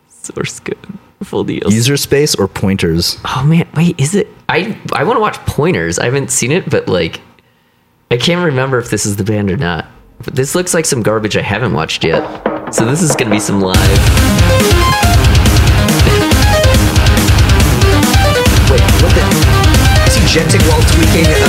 source 0.08 0.58
code, 0.60 0.98
full 1.24 1.44
deals. 1.44 1.72
User 1.74 1.96
space 1.96 2.34
or 2.34 2.48
pointers? 2.48 3.18
Oh 3.24 3.44
man, 3.46 3.68
wait, 3.74 3.98
is 4.00 4.14
it? 4.14 4.28
I 4.48 4.78
I 4.92 5.04
want 5.04 5.16
to 5.16 5.20
watch 5.20 5.36
Pointers. 5.46 5.98
I 5.98 6.04
haven't 6.06 6.30
seen 6.30 6.52
it, 6.52 6.68
but 6.68 6.88
like, 6.88 7.20
I 8.10 8.16
can't 8.18 8.44
remember 8.44 8.78
if 8.78 8.90
this 8.90 9.06
is 9.06 9.16
the 9.16 9.24
band 9.24 9.50
or 9.50 9.56
not. 9.56 9.86
But 10.24 10.34
this 10.36 10.54
looks 10.54 10.74
like 10.74 10.84
some 10.84 11.02
garbage 11.02 11.36
I 11.36 11.42
haven't 11.42 11.72
watched 11.72 12.04
yet. 12.04 12.22
So 12.74 12.84
this 12.84 13.02
is 13.02 13.16
gonna 13.16 13.30
be 13.30 13.40
some 13.40 13.60
live. 13.60 13.78
Wait, 18.70 18.80
what 19.02 19.12
the? 19.12 19.24
Is 20.06 20.14
he 20.16 20.22
djenting 20.28 20.62
while 20.68 20.80
tweaking 20.92 21.26
a, 21.26 21.48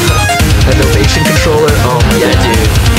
a 0.69 0.73
Novation 0.79 1.23
controller? 1.25 1.71
Oh 1.87 1.99
my 2.07 2.17
Yeah, 2.17 2.33
god. 2.33 2.55
dude. 2.55 2.92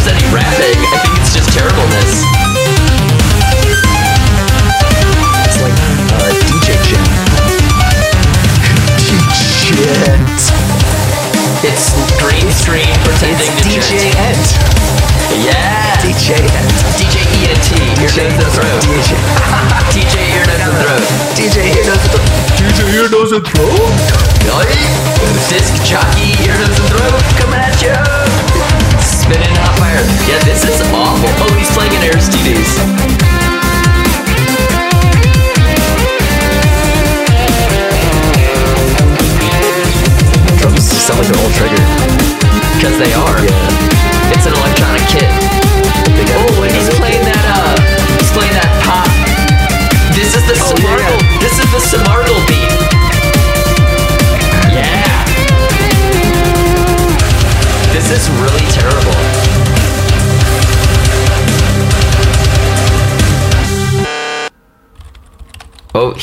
There's 0.00 0.16
any 0.16 0.32
rapping. 0.32 0.80
I 0.80 0.96
think 1.04 1.12
it's 1.20 1.36
just 1.36 1.52
terribleness. 1.52 2.24
It's 5.44 5.60
like 5.60 5.76
uh, 6.16 6.32
DJ 6.40 6.72
Djent. 6.88 7.04
Djent. 9.60 10.40
It's 11.68 11.92
green 12.16 12.48
screen 12.48 12.88
pretending 13.04 13.52
to 13.52 13.60
DJ 13.60 14.08
jet. 14.08 14.32
Ent. 14.32 14.48
Yeah. 15.44 16.00
DJ 16.00 16.48
Ent. 16.48 16.72
DJ 16.96 17.20
ENT. 17.44 17.68
Ear, 18.00 18.08
nose, 18.08 18.40
and 18.40 18.52
throat. 18.56 18.80
DJ. 18.80 19.20
DJ 19.92 20.16
ear, 20.32 20.48
nose, 20.48 20.64
and 20.64 20.80
throat. 20.80 21.04
DJ 21.36 21.76
Ear 21.76 21.84
Nose 21.84 22.00
and 22.00 22.08
Throat. 22.08 22.24
DJ 22.56 22.80
Ear 22.96 23.04
Nose 23.12 23.32
and 23.36 23.44
Throat. 23.44 23.76
Oi! 24.48 24.64
Disc 25.52 25.76
jockey, 25.84 26.40
ear, 26.48 26.56
nose, 26.56 26.80
and 26.80 26.88
throat 26.88 27.20
coming 27.36 27.60
at 27.60 27.76
you! 27.84 28.49
Spinning 29.30 29.54
fire. 29.54 29.94
Yeah, 30.26 30.42
this 30.42 30.64
is 30.64 30.90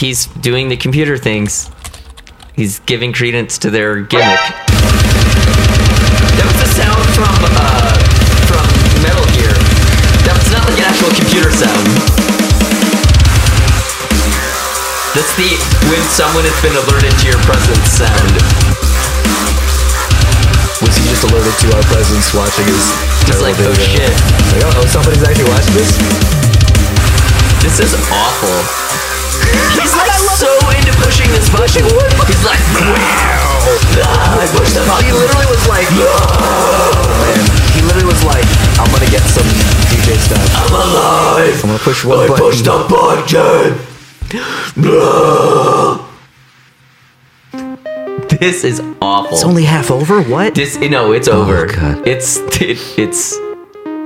he's 0.08 0.28
doing 0.40 0.70
the 0.70 0.78
computer 0.78 1.18
things. 1.18 1.70
He's 2.56 2.80
giving 2.88 3.12
credence 3.12 3.60
to 3.60 3.70
their 3.70 4.00
gimmick. 4.08 4.40
That 6.40 6.48
was 6.48 6.60
a 6.64 6.70
sound 6.80 7.04
from 7.12 7.36
uh, 7.44 7.92
from 8.48 8.64
Metal 9.04 9.28
Gear. 9.36 9.52
That 10.24 10.40
was 10.40 10.48
not 10.48 10.64
like 10.64 10.80
an 10.80 10.88
actual 10.88 11.12
computer 11.12 11.52
sound. 11.52 11.84
That's 15.12 15.36
the 15.36 15.60
when 15.92 16.00
someone 16.08 16.48
has 16.48 16.56
been 16.64 16.80
alerted 16.88 17.12
to 17.12 17.26
your 17.28 17.42
presence 17.44 18.00
sound. 18.00 18.32
Was 20.80 20.96
he 20.96 21.04
just 21.12 21.28
alerted 21.28 21.52
to 21.52 21.76
our 21.76 21.84
presence 21.92 22.32
watching 22.32 22.64
his 22.64 22.80
He's 23.28 23.44
like, 23.44 23.60
oh 23.60 23.76
shit. 23.76 24.16
Like, 24.56 24.64
oh, 24.72 24.80
oh, 24.80 24.88
somebody's 24.88 25.20
actually 25.20 25.52
watching 25.52 25.76
this? 25.76 25.92
This 27.60 27.84
is 27.84 27.92
awful. 28.08 28.87
He's 29.78 29.94
like 29.96 30.12
so 30.38 30.50
into 30.76 30.94
pushing 31.02 31.30
this 31.32 31.50
button. 31.50 31.84
He's 32.28 32.44
like, 32.46 32.60
I 34.04 34.46
pushed 34.54 34.76
the 34.76 34.84
He 35.04 35.12
literally 35.12 35.48
was 35.50 35.64
like, 35.68 35.88
man. 35.92 37.44
He 37.74 37.82
literally 37.82 38.08
was 38.08 38.24
like, 38.24 38.46
I'm 38.80 38.90
gonna 38.92 39.10
get 39.10 39.22
some 39.24 39.48
DJ 39.90 40.18
stuff. 40.18 40.44
I'm 40.56 40.74
alive. 40.74 41.56
I'm 41.64 41.70
gonna 41.70 41.80
push 41.80 42.06
one 42.06 42.28
button. 42.28 42.46
I 42.46 42.50
Push 42.50 42.62
the 42.62 42.86
button. 42.90 43.88
this 48.40 48.64
is 48.64 48.82
awful. 49.02 49.34
It's 49.34 49.44
only 49.44 49.64
half 49.64 49.92
over. 49.92 50.22
What? 50.24 50.56
This 50.56 50.78
no, 50.80 51.12
it's 51.12 51.28
over. 51.28 51.66
Oh, 51.70 51.74
God. 51.74 52.08
It's 52.08 52.38
it, 52.62 52.78
it's. 52.98 53.38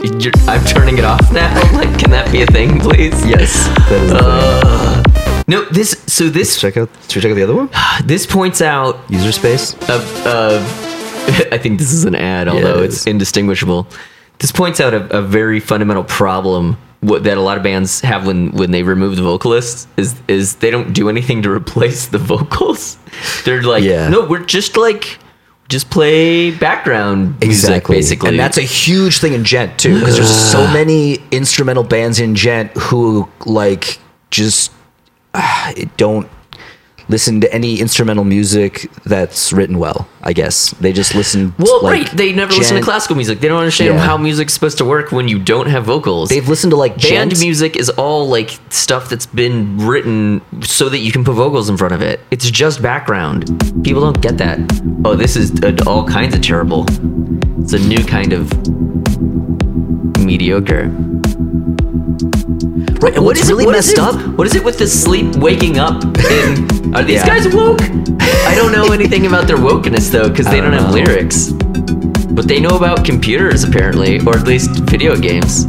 You're, 0.04 0.34
I'm 0.48 0.64
turning 0.66 0.98
it 0.98 1.06
off 1.06 1.32
now. 1.32 1.54
Like, 1.78 1.98
can 2.00 2.10
that 2.12 2.32
be 2.32 2.42
a 2.42 2.46
thing, 2.48 2.80
please? 2.80 3.24
yes. 3.26 3.68
That 3.90 4.02
is 4.02 4.12
thing. 4.12 4.20
Uh, 4.22 5.01
No, 5.52 5.66
this. 5.66 6.02
So 6.08 6.30
this 6.30 6.60
Check 6.60 6.78
out. 6.78 6.90
Should 7.10 7.18
we 7.18 7.22
check 7.22 7.32
out 7.32 7.36
the 7.36 7.44
other 7.44 7.56
one? 7.56 7.70
this 8.06 8.26
points 8.26 8.62
out 8.62 9.00
User 9.10 9.32
space. 9.32 9.74
of. 9.90 10.26
of 10.26 10.62
I 11.52 11.58
think 11.58 11.78
this 11.78 11.92
is 11.92 12.06
an 12.06 12.16
ad, 12.16 12.48
although 12.48 12.80
it 12.82 12.86
it's 12.86 13.06
indistinguishable. 13.06 13.88
This 14.40 14.52
points 14.52 14.80
out 14.80 14.94
a, 14.94 15.18
a 15.18 15.22
very 15.22 15.60
fundamental 15.60 16.04
problem 16.04 16.78
what, 17.02 17.24
that 17.24 17.38
a 17.38 17.42
lot 17.42 17.58
of 17.58 17.64
bands 17.64 18.02
have 18.02 18.26
when 18.26 18.52
when 18.52 18.72
they 18.72 18.84
remove 18.84 19.16
the 19.16 19.24
vocalists 19.24 19.88
is 19.98 20.16
is 20.28 20.56
they 20.58 20.72
don't 20.72 20.94
do 20.94 21.10
anything 21.10 21.42
to 21.42 21.52
replace 21.52 22.08
the 22.08 22.18
vocals. 22.34 22.98
They're 23.44 23.62
like, 23.62 23.84
Yeah. 23.84 24.08
no, 24.10 24.26
we're 24.26 24.46
just 24.46 24.78
like 24.78 25.20
just 25.68 25.90
play 25.90 26.52
background 26.52 27.40
music 27.40 27.88
basically. 27.88 28.30
And 28.30 28.40
that's 28.40 28.58
a 28.58 28.62
huge 28.62 29.20
thing 29.20 29.34
in 29.34 29.44
djent 29.44 29.78
too, 29.78 29.96
because 30.00 30.16
there's 30.16 30.52
so 30.52 30.66
many 30.74 31.18
instrumental 31.32 31.84
bands 31.84 32.20
in 32.20 32.36
djent 32.36 32.72
who 32.78 33.28
like 33.46 34.00
just 34.30 34.72
uh, 35.34 35.74
don't 35.98 36.28
listen 37.10 37.42
to 37.42 37.54
any 37.54 37.78
instrumental 37.82 38.24
music 38.24 38.90
that's 39.04 39.52
written 39.52 39.78
well. 39.78 40.08
I 40.24 40.32
guess 40.32 40.70
they 40.80 40.94
just 40.94 41.14
listen. 41.14 41.54
Well, 41.60 41.80
to, 41.80 41.86
like, 41.86 42.08
right. 42.08 42.18
They 42.18 42.32
never 42.32 42.54
listen 42.54 42.78
to 42.78 42.84
classical 42.84 43.18
music. 43.18 43.42
They 43.42 43.50
don't 43.50 43.60
understand 43.60 43.96
Yeah. 43.96 44.00
how 44.00 44.16
music's 44.18 44.54
supposed 44.54 44.78
to 44.78 44.86
work 44.86 45.12
when 45.12 45.28
you 45.28 45.38
don't 45.38 45.66
have 45.68 45.84
vocals. 45.84 46.30
They've 46.30 46.48
listened 46.48 46.72
to 46.72 46.78
like 46.78 46.94
Band 47.02 47.32
Gent- 47.32 47.42
music 47.42 47.76
is 47.76 47.90
all 47.90 48.30
like 48.30 48.58
stuff 48.70 49.10
that's 49.10 49.26
been 49.26 49.78
written 49.80 50.42
so 50.62 50.88
that 50.88 51.00
you 51.00 51.12
can 51.12 51.26
put 51.26 51.34
vocals 51.34 51.70
in 51.70 51.76
front 51.76 51.94
of 51.94 52.02
it. 52.02 52.22
It's 52.32 52.50
just 52.50 52.82
background. 52.82 53.46
People 53.84 54.02
don't 54.02 54.22
get 54.22 54.38
that. 54.38 54.60
Oh, 55.04 55.16
this 55.16 55.36
is 55.36 55.52
uh, 55.64 55.76
all 55.88 56.08
kinds 56.08 56.34
of 56.34 56.42
terrible. 56.42 56.86
It's 57.62 57.74
a 57.74 57.80
new 57.80 58.06
kind 58.06 58.32
of 58.32 58.50
mediocre. 60.20 60.90
Right, 63.02 63.16
and 63.16 63.26
what's 63.26 63.48
really 63.50 63.64
it, 63.64 63.68
what 63.68 63.76
is 63.76 63.88
messed 63.96 63.98
it- 63.98 64.00
up? 64.26 64.38
What 64.38 64.46
is 64.48 64.56
it 64.56 64.64
with 64.64 64.78
the 64.78 64.88
sleep 64.88 65.36
waking 65.38 65.80
up? 65.80 66.04
In, 66.04 66.94
are 66.96 67.04
these 67.04 67.16
Yeah. 67.16 67.26
guys 67.28 67.54
woke? 67.54 67.82
I 67.82 68.54
don't 68.56 68.72
know 68.72 68.92
anything 68.92 69.26
about 69.26 69.48
their 69.48 69.58
wokeness 69.58 70.12
though, 70.12 70.30
because 70.30 70.46
they 70.46 70.62
don't, 70.62 70.72
don't 70.72 70.84
have 70.84 70.94
lyrics. 70.94 71.52
But 72.32 72.48
they 72.48 72.60
know 72.60 72.78
about 72.78 73.04
computers 73.04 73.64
apparently, 73.64 74.20
or 74.26 74.38
at 74.38 74.46
least 74.48 74.70
video 74.82 75.16
games. 75.18 75.66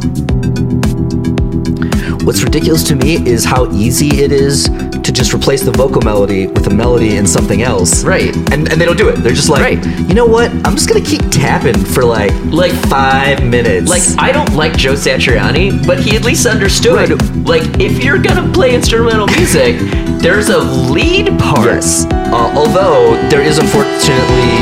What's 2.23 2.41
ridiculous 2.43 2.83
to 2.85 2.95
me 2.95 3.15
is 3.27 3.43
how 3.43 3.69
easy 3.73 4.21
it 4.23 4.31
is 4.31 4.69
to 5.03 5.11
just 5.11 5.33
replace 5.33 5.63
the 5.63 5.71
vocal 5.71 6.01
melody 6.01 6.47
with 6.47 6.65
a 6.67 6.73
melody 6.73 7.17
and 7.17 7.29
something 7.29 7.61
else. 7.61 8.03
Right. 8.03 8.35
And 8.51 8.71
and 8.71 8.79
they 8.79 8.85
don't 8.85 8.97
do 8.97 9.09
it. 9.09 9.17
They're 9.17 9.33
just 9.33 9.49
like, 9.49 9.61
Right. 9.61 9.85
you 10.07 10.13
know 10.13 10.25
what? 10.25 10.49
I'm 10.65 10.75
just 10.75 10.87
gonna 10.87 11.03
keep 11.05 11.21
tapping 11.29 11.77
for 11.77 12.03
like 12.03 12.31
Like 12.45 12.71
five 12.87 13.43
minutes. 13.43 13.89
Like 13.89 14.03
I 14.17 14.31
don't 14.31 14.53
like 14.55 14.77
Joe 14.77 14.93
Satriani, 14.93 15.85
but 15.85 15.99
he 15.99 16.15
at 16.15 16.23
least 16.23 16.45
understood. 16.45 17.09
Right. 17.09 17.45
Like 17.45 17.79
if 17.79 18.03
you're 18.03 18.17
gonna 18.19 18.51
play 18.53 18.73
instrumental 18.75 19.27
music, 19.27 19.77
there's 20.21 20.49
a 20.49 20.59
lead 20.59 21.37
part. 21.39 21.65
Yes. 21.65 22.05
Uh, 22.09 22.53
although 22.55 23.15
there 23.29 23.41
is 23.41 23.57
unfortunately, 23.59 24.57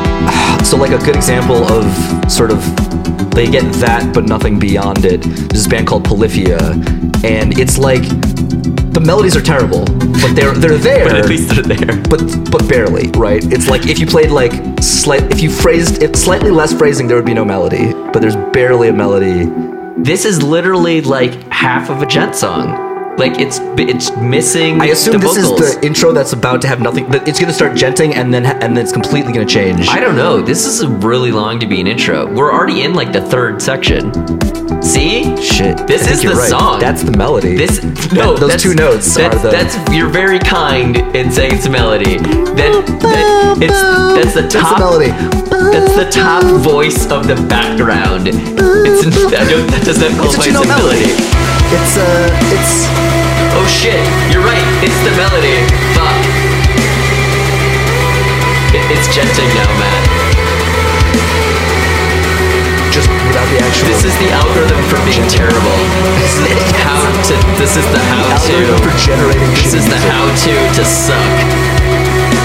so 0.64 0.76
like 0.76 0.90
a 0.90 0.98
good 1.04 1.16
example 1.16 1.64
of 1.72 2.30
sort 2.30 2.50
of 2.50 2.60
they 3.34 3.48
get 3.48 3.62
that 3.74 4.12
but 4.12 4.24
nothing 4.24 4.58
beyond 4.58 5.04
it. 5.04 5.22
There's 5.22 5.48
this 5.48 5.66
band 5.68 5.86
called 5.86 6.04
Polyphia, 6.04 6.58
and 7.22 7.56
it's 7.58 7.78
like 7.78 8.02
the 9.00 9.06
melodies 9.06 9.36
are 9.36 9.42
terrible, 9.42 9.84
but 9.86 10.34
they're 10.34 10.52
they're 10.52 10.76
there. 10.76 11.04
But 11.04 11.16
at 11.16 11.26
least 11.26 11.54
they're 11.54 11.62
there. 11.62 12.02
but 12.02 12.20
but 12.50 12.68
barely, 12.68 13.08
right? 13.12 13.42
It's 13.52 13.68
like 13.68 13.86
if 13.86 13.98
you 13.98 14.06
played 14.06 14.30
like 14.30 14.52
slight, 14.82 15.22
if 15.32 15.40
you 15.40 15.50
phrased 15.50 16.02
it 16.02 16.16
slightly 16.16 16.50
less 16.50 16.72
phrasing, 16.72 17.08
there 17.08 17.16
would 17.16 17.26
be 17.26 17.34
no 17.34 17.44
melody. 17.44 17.92
But 17.92 18.20
there's 18.20 18.36
barely 18.52 18.88
a 18.88 18.92
melody. 18.92 19.50
This 19.96 20.24
is 20.24 20.42
literally 20.42 21.00
like 21.00 21.32
half 21.50 21.88
of 21.90 22.02
a 22.02 22.06
djent 22.06 22.34
song. 22.34 22.89
Like 23.20 23.38
it's 23.38 23.58
it's 23.76 24.16
missing. 24.16 24.80
I 24.80 24.86
assume 24.86 25.12
the 25.12 25.18
this 25.18 25.36
vocals. 25.36 25.60
is 25.60 25.76
the 25.76 25.86
intro 25.86 26.10
that's 26.10 26.32
about 26.32 26.62
to 26.62 26.68
have 26.68 26.80
nothing. 26.80 27.06
that 27.10 27.28
It's 27.28 27.38
gonna 27.38 27.52
start 27.52 27.72
djenting 27.72 28.14
and 28.16 28.32
then 28.32 28.46
and 28.46 28.74
then 28.74 28.78
it's 28.78 28.92
completely 28.92 29.34
gonna 29.34 29.44
change. 29.44 29.88
I 29.88 30.00
don't 30.00 30.16
know. 30.16 30.40
This 30.40 30.64
is 30.64 30.86
really 30.86 31.30
long 31.30 31.60
to 31.60 31.66
be 31.66 31.82
an 31.82 31.86
intro. 31.86 32.32
We're 32.32 32.50
already 32.50 32.80
in 32.80 32.94
like 32.94 33.12
the 33.12 33.20
third 33.20 33.60
section. 33.60 34.10
See? 34.82 35.36
Shit. 35.36 35.86
This 35.86 36.10
is 36.10 36.22
the 36.22 36.30
right. 36.30 36.48
song. 36.48 36.80
That's 36.80 37.02
the 37.02 37.12
melody. 37.12 37.56
This 37.58 37.82
no, 38.10 38.36
That- 38.36 38.40
those 38.40 38.62
two 38.62 38.74
notes 38.74 39.14
That's, 39.14 39.36
are 39.36 39.42
the. 39.42 39.50
that's 39.50 39.76
you're 39.94 40.08
very 40.08 40.38
kind 40.38 40.96
in 41.14 41.30
saying 41.30 41.56
it's 41.56 41.66
a 41.66 41.70
melody. 41.70 42.16
That, 42.16 42.72
that 43.04 43.58
it's 43.60 43.80
that's 44.16 44.34
the 44.34 44.40
That's 44.40 44.54
the 44.54 44.60
top 44.60 44.78
melody. 44.78 45.10
That's 45.10 45.94
the 45.94 46.08
top 46.10 46.42
voice 46.62 47.04
of 47.10 47.26
the 47.28 47.36
background. 47.48 48.28
It's 48.28 49.04
that 49.30 49.82
does 49.84 49.98
not 50.00 50.10
It's 50.24 50.36
a 50.36 50.40
qualify 50.40 50.48
as 50.48 50.56
a 50.56 50.66
melody. 50.66 51.50
It's 51.72 51.96
uh, 51.98 52.28
it's 52.50 53.09
shit! 53.70 54.02
You're 54.34 54.42
right. 54.42 54.66
It's 54.82 54.98
the 55.06 55.14
melody. 55.14 55.54
Fuck. 55.94 56.18
It, 58.74 58.82
it's 58.90 59.06
djenting 59.14 59.50
now, 59.54 59.70
man. 59.78 60.02
just 62.90 63.06
without 63.30 63.46
the 63.54 63.58
actual. 63.62 63.86
This 63.86 64.02
is 64.02 64.14
the 64.18 64.30
algorithm 64.34 64.82
for 64.90 64.98
being 65.06 65.22
terrible. 65.30 65.78
This 66.18 66.42
is 66.42 66.70
how 66.82 67.06
to. 67.30 67.34
This 67.54 67.78
is 67.78 67.86
the 67.94 68.02
how 68.10 68.26
algorithm 68.34 68.78
to. 68.78 68.82
for 68.82 68.94
generating. 68.98 69.50
This 69.54 69.74
is 69.74 69.86
the 69.86 69.98
how 70.10 70.26
to 70.26 70.54
to 70.74 70.82
suck. 70.84 71.36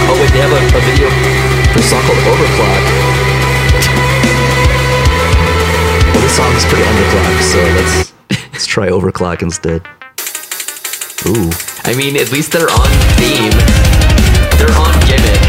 Oh 0.06 0.16
wait, 0.22 0.30
they 0.32 0.42
have 0.46 0.54
a, 0.54 0.62
a 0.62 0.82
video 0.86 1.10
for 1.74 1.80
a 1.82 1.86
song 1.90 2.02
called 2.06 2.22
Overclock. 2.30 2.84
Well, 6.14 6.22
this 6.22 6.36
song 6.38 6.54
is 6.54 6.66
pretty 6.66 6.86
underclocked, 6.86 7.42
so 7.42 7.60
let's 7.74 8.14
let's 8.54 8.66
try 8.66 8.90
Overclock 8.90 9.42
instead. 9.42 9.82
Ooh. 11.26 11.50
I 11.90 11.96
mean, 11.98 12.18
at 12.22 12.32
least 12.32 12.52
they're 12.52 12.70
on 12.70 12.92
theme. 13.18 13.58
They're 14.62 14.78
on 14.78 14.94
gimmick, 15.10 15.42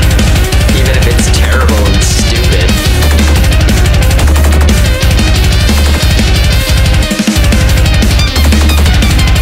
even 0.72 0.96
if 0.96 1.04
it's 1.04 1.28
terrible 1.36 1.76
and 1.76 2.00
stupid. 2.00 2.64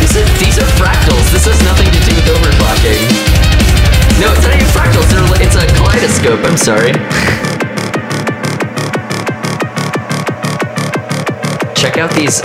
These 0.03 0.15
are, 0.19 0.27
these 0.43 0.59
are 0.59 0.71
fractals. 0.75 1.31
This 1.31 1.47
has 1.47 1.63
nothing 1.63 1.87
to 1.87 2.01
do 2.03 2.15
with 2.19 2.27
overclocking. 2.27 2.99
No, 4.19 4.35
it's 4.35 4.43
not 4.43 4.55
even 4.59 4.67
fractals. 4.75 5.07
They're, 5.15 5.39
it's 5.39 5.55
a 5.55 5.67
kaleidoscope. 5.79 6.43
I'm 6.43 6.59
sorry. 6.59 6.93
Check 11.79 11.99
out 11.99 12.11
these 12.11 12.43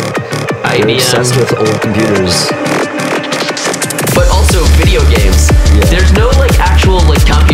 IBM 0.62 0.94
obsessed 0.94 1.36
with 1.38 1.58
old 1.58 1.82
computers. 1.82 2.59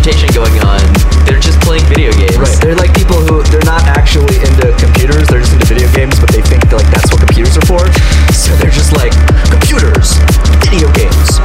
Computation 0.05 0.29
going 0.37 0.53
on. 0.61 0.85
They're 1.25 1.41
just 1.41 1.57
playing 1.65 1.81
video 1.89 2.13
games. 2.13 2.37
Right. 2.37 2.53
They're 2.61 2.77
like 2.77 2.93
people 2.93 3.25
who 3.25 3.41
they're 3.49 3.65
not 3.65 3.89
actually 3.89 4.37
into 4.37 4.69
computers. 4.77 5.25
They're 5.25 5.41
just 5.41 5.57
into 5.57 5.65
video 5.65 5.89
games, 5.97 6.21
but 6.21 6.29
they 6.29 6.45
think 6.45 6.61
that, 6.69 6.77
like 6.77 6.89
that's 6.93 7.09
what 7.09 7.25
computers 7.25 7.57
are 7.57 7.65
for. 7.65 7.81
So 8.29 8.53
they're 8.61 8.69
just 8.69 8.93
like 8.93 9.17
computers, 9.49 10.13
video 10.61 10.93
games, 10.93 11.41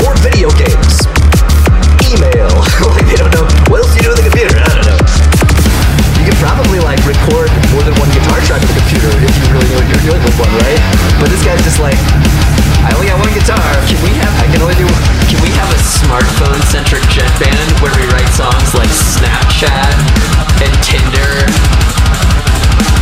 more 0.00 0.16
video 0.24 0.48
games, 0.56 1.04
email. 2.08 2.48
like 2.96 3.04
they 3.12 3.20
don't 3.20 3.32
know 3.36 3.44
what 3.68 3.84
else 3.84 3.92
you 3.92 4.08
do 4.08 4.16
with 4.16 4.24
a 4.24 4.26
computer. 4.32 4.56
I 4.56 4.72
don't 4.72 4.88
know. 4.88 5.00
You 6.16 6.32
could 6.32 6.40
probably 6.40 6.80
like 6.80 7.04
record 7.04 7.52
more 7.76 7.84
than 7.84 7.92
one 8.00 8.08
guitar 8.08 8.40
track 8.48 8.64
with 8.64 8.72
a 8.72 8.76
computer 8.88 9.12
if 9.20 9.36
you 9.36 9.52
really 9.52 9.68
know 9.68 9.84
what 9.84 9.88
you're 9.92 10.16
doing 10.16 10.22
with 10.24 10.36
one, 10.40 10.52
right? 10.64 10.80
But 11.20 11.28
this 11.28 11.44
guy's 11.44 11.60
just 11.60 11.76
like, 11.76 12.00
smartphone-centric 16.06 17.02
djent 17.10 17.34
band 17.42 17.68
where 17.82 17.90
we 17.98 18.06
write 18.14 18.30
songs 18.30 18.70
like 18.78 18.90
Snapchat 18.94 19.90
and 20.62 20.70
Tinder. 20.78 21.34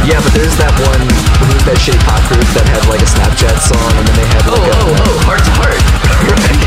Yeah, 0.08 0.24
but 0.24 0.32
there's 0.32 0.56
that 0.56 0.72
one, 0.88 1.04
who's 1.44 1.64
that 1.68 1.76
shitty 1.84 2.00
pop 2.08 2.24
group 2.32 2.48
that 2.56 2.64
had 2.64 2.80
like 2.88 3.04
a 3.04 3.08
Snapchat 3.08 3.60
song 3.60 3.92
and 4.00 4.08
then 4.08 4.16
they 4.24 4.28
had 4.32 4.48
like 4.48 4.56
oh, 4.56 4.72
a... 4.72 4.88
Oh, 4.88 5.04
oh, 5.04 5.16
heart 5.28 5.44
to 5.44 5.52
heart. 5.52 5.76
right. 6.32 6.60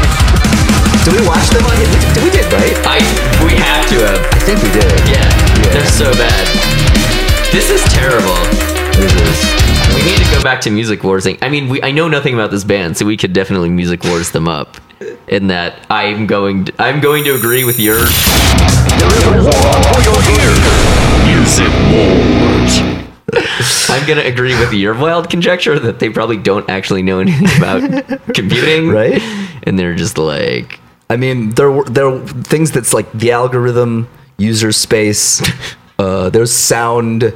Did 1.10 1.18
we 1.18 1.24
watch 1.26 1.50
them 1.50 1.66
on 1.66 1.74
it? 1.82 1.90
We, 1.90 2.28
we 2.28 2.30
did, 2.30 2.46
right? 2.54 2.76
I, 2.86 3.00
we 3.42 3.58
have 3.58 3.88
to 3.90 3.98
have. 4.06 4.22
I 4.30 4.40
think 4.44 4.62
we 4.62 4.70
did. 4.70 4.92
Yeah, 5.08 5.24
yeah. 5.24 5.74
they're 5.74 5.90
so 5.90 6.12
bad. 6.14 6.46
This 7.50 7.72
is 7.72 7.82
terrible. 7.90 8.38
This 8.94 9.16
is... 9.16 9.38
We 9.96 10.04
need 10.04 10.20
to 10.20 10.30
go 10.36 10.44
back 10.44 10.62
to 10.62 10.70
music 10.70 11.04
warsing. 11.04 11.38
I 11.42 11.48
mean, 11.50 11.70
we, 11.70 11.82
I 11.82 11.92
know 11.92 12.10
nothing 12.10 12.34
about 12.34 12.52
this 12.52 12.66
band, 12.66 12.98
so 12.98 13.06
we 13.06 13.16
could 13.16 13.32
definitely 13.32 13.70
music 13.70 14.04
wars 14.04 14.32
them 14.32 14.50
up. 14.50 14.78
In 15.28 15.48
that, 15.48 15.86
I'm 15.90 16.26
going. 16.26 16.66
To, 16.66 16.74
I'm 16.80 17.02
going 17.02 17.24
to 17.26 17.36
agree 17.36 17.64
with 17.66 17.80
your. 17.80 17.98
Music 21.26 21.68
wars. 21.92 23.90
I'm 23.90 24.08
gonna 24.08 24.22
agree 24.22 24.58
with 24.58 24.74
your 24.74 24.94
wild 24.94 25.30
conjecture 25.30 25.78
that 25.80 26.00
they 26.00 26.10
probably 26.10 26.38
don't 26.38 26.70
actually 26.70 27.04
know 27.04 27.20
anything 27.20 27.48
about 27.58 27.82
computing, 28.34 28.90
Right? 28.90 29.22
And 29.64 29.78
they're 29.78 29.96
just 29.96 30.18
like, 30.18 30.80
I 31.10 31.18
mean, 31.18 31.50
there 31.52 31.72
were 31.72 31.84
there 31.86 32.10
were 32.10 32.26
things 32.26 32.72
that's 32.72 32.94
like 32.94 33.12
the 33.12 33.32
algorithm, 33.32 34.08
user 34.38 34.72
space, 34.72 35.42
uh, 36.00 36.30
there's 36.30 36.54
sound. 36.54 37.34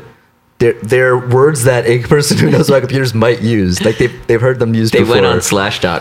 They're, 0.59 0.73
they're 0.73 1.18
words 1.18 1.63
that 1.63 1.88
a 1.88 2.03
person 2.03 2.38
who 2.38 2.51
knows 2.51 2.69
about 2.69 2.81
computers 2.81 3.15
might 3.15 3.41
use. 3.41 3.84
Like 3.84 3.97
they've, 3.97 4.27
they've 4.27 4.39
heard 4.39 4.59
them 4.59 4.76
used 4.76 4.93
they 4.93 4.99
before. 4.99 5.15
went 5.15 5.26
on 5.26 5.38
Slashdot 5.39 5.85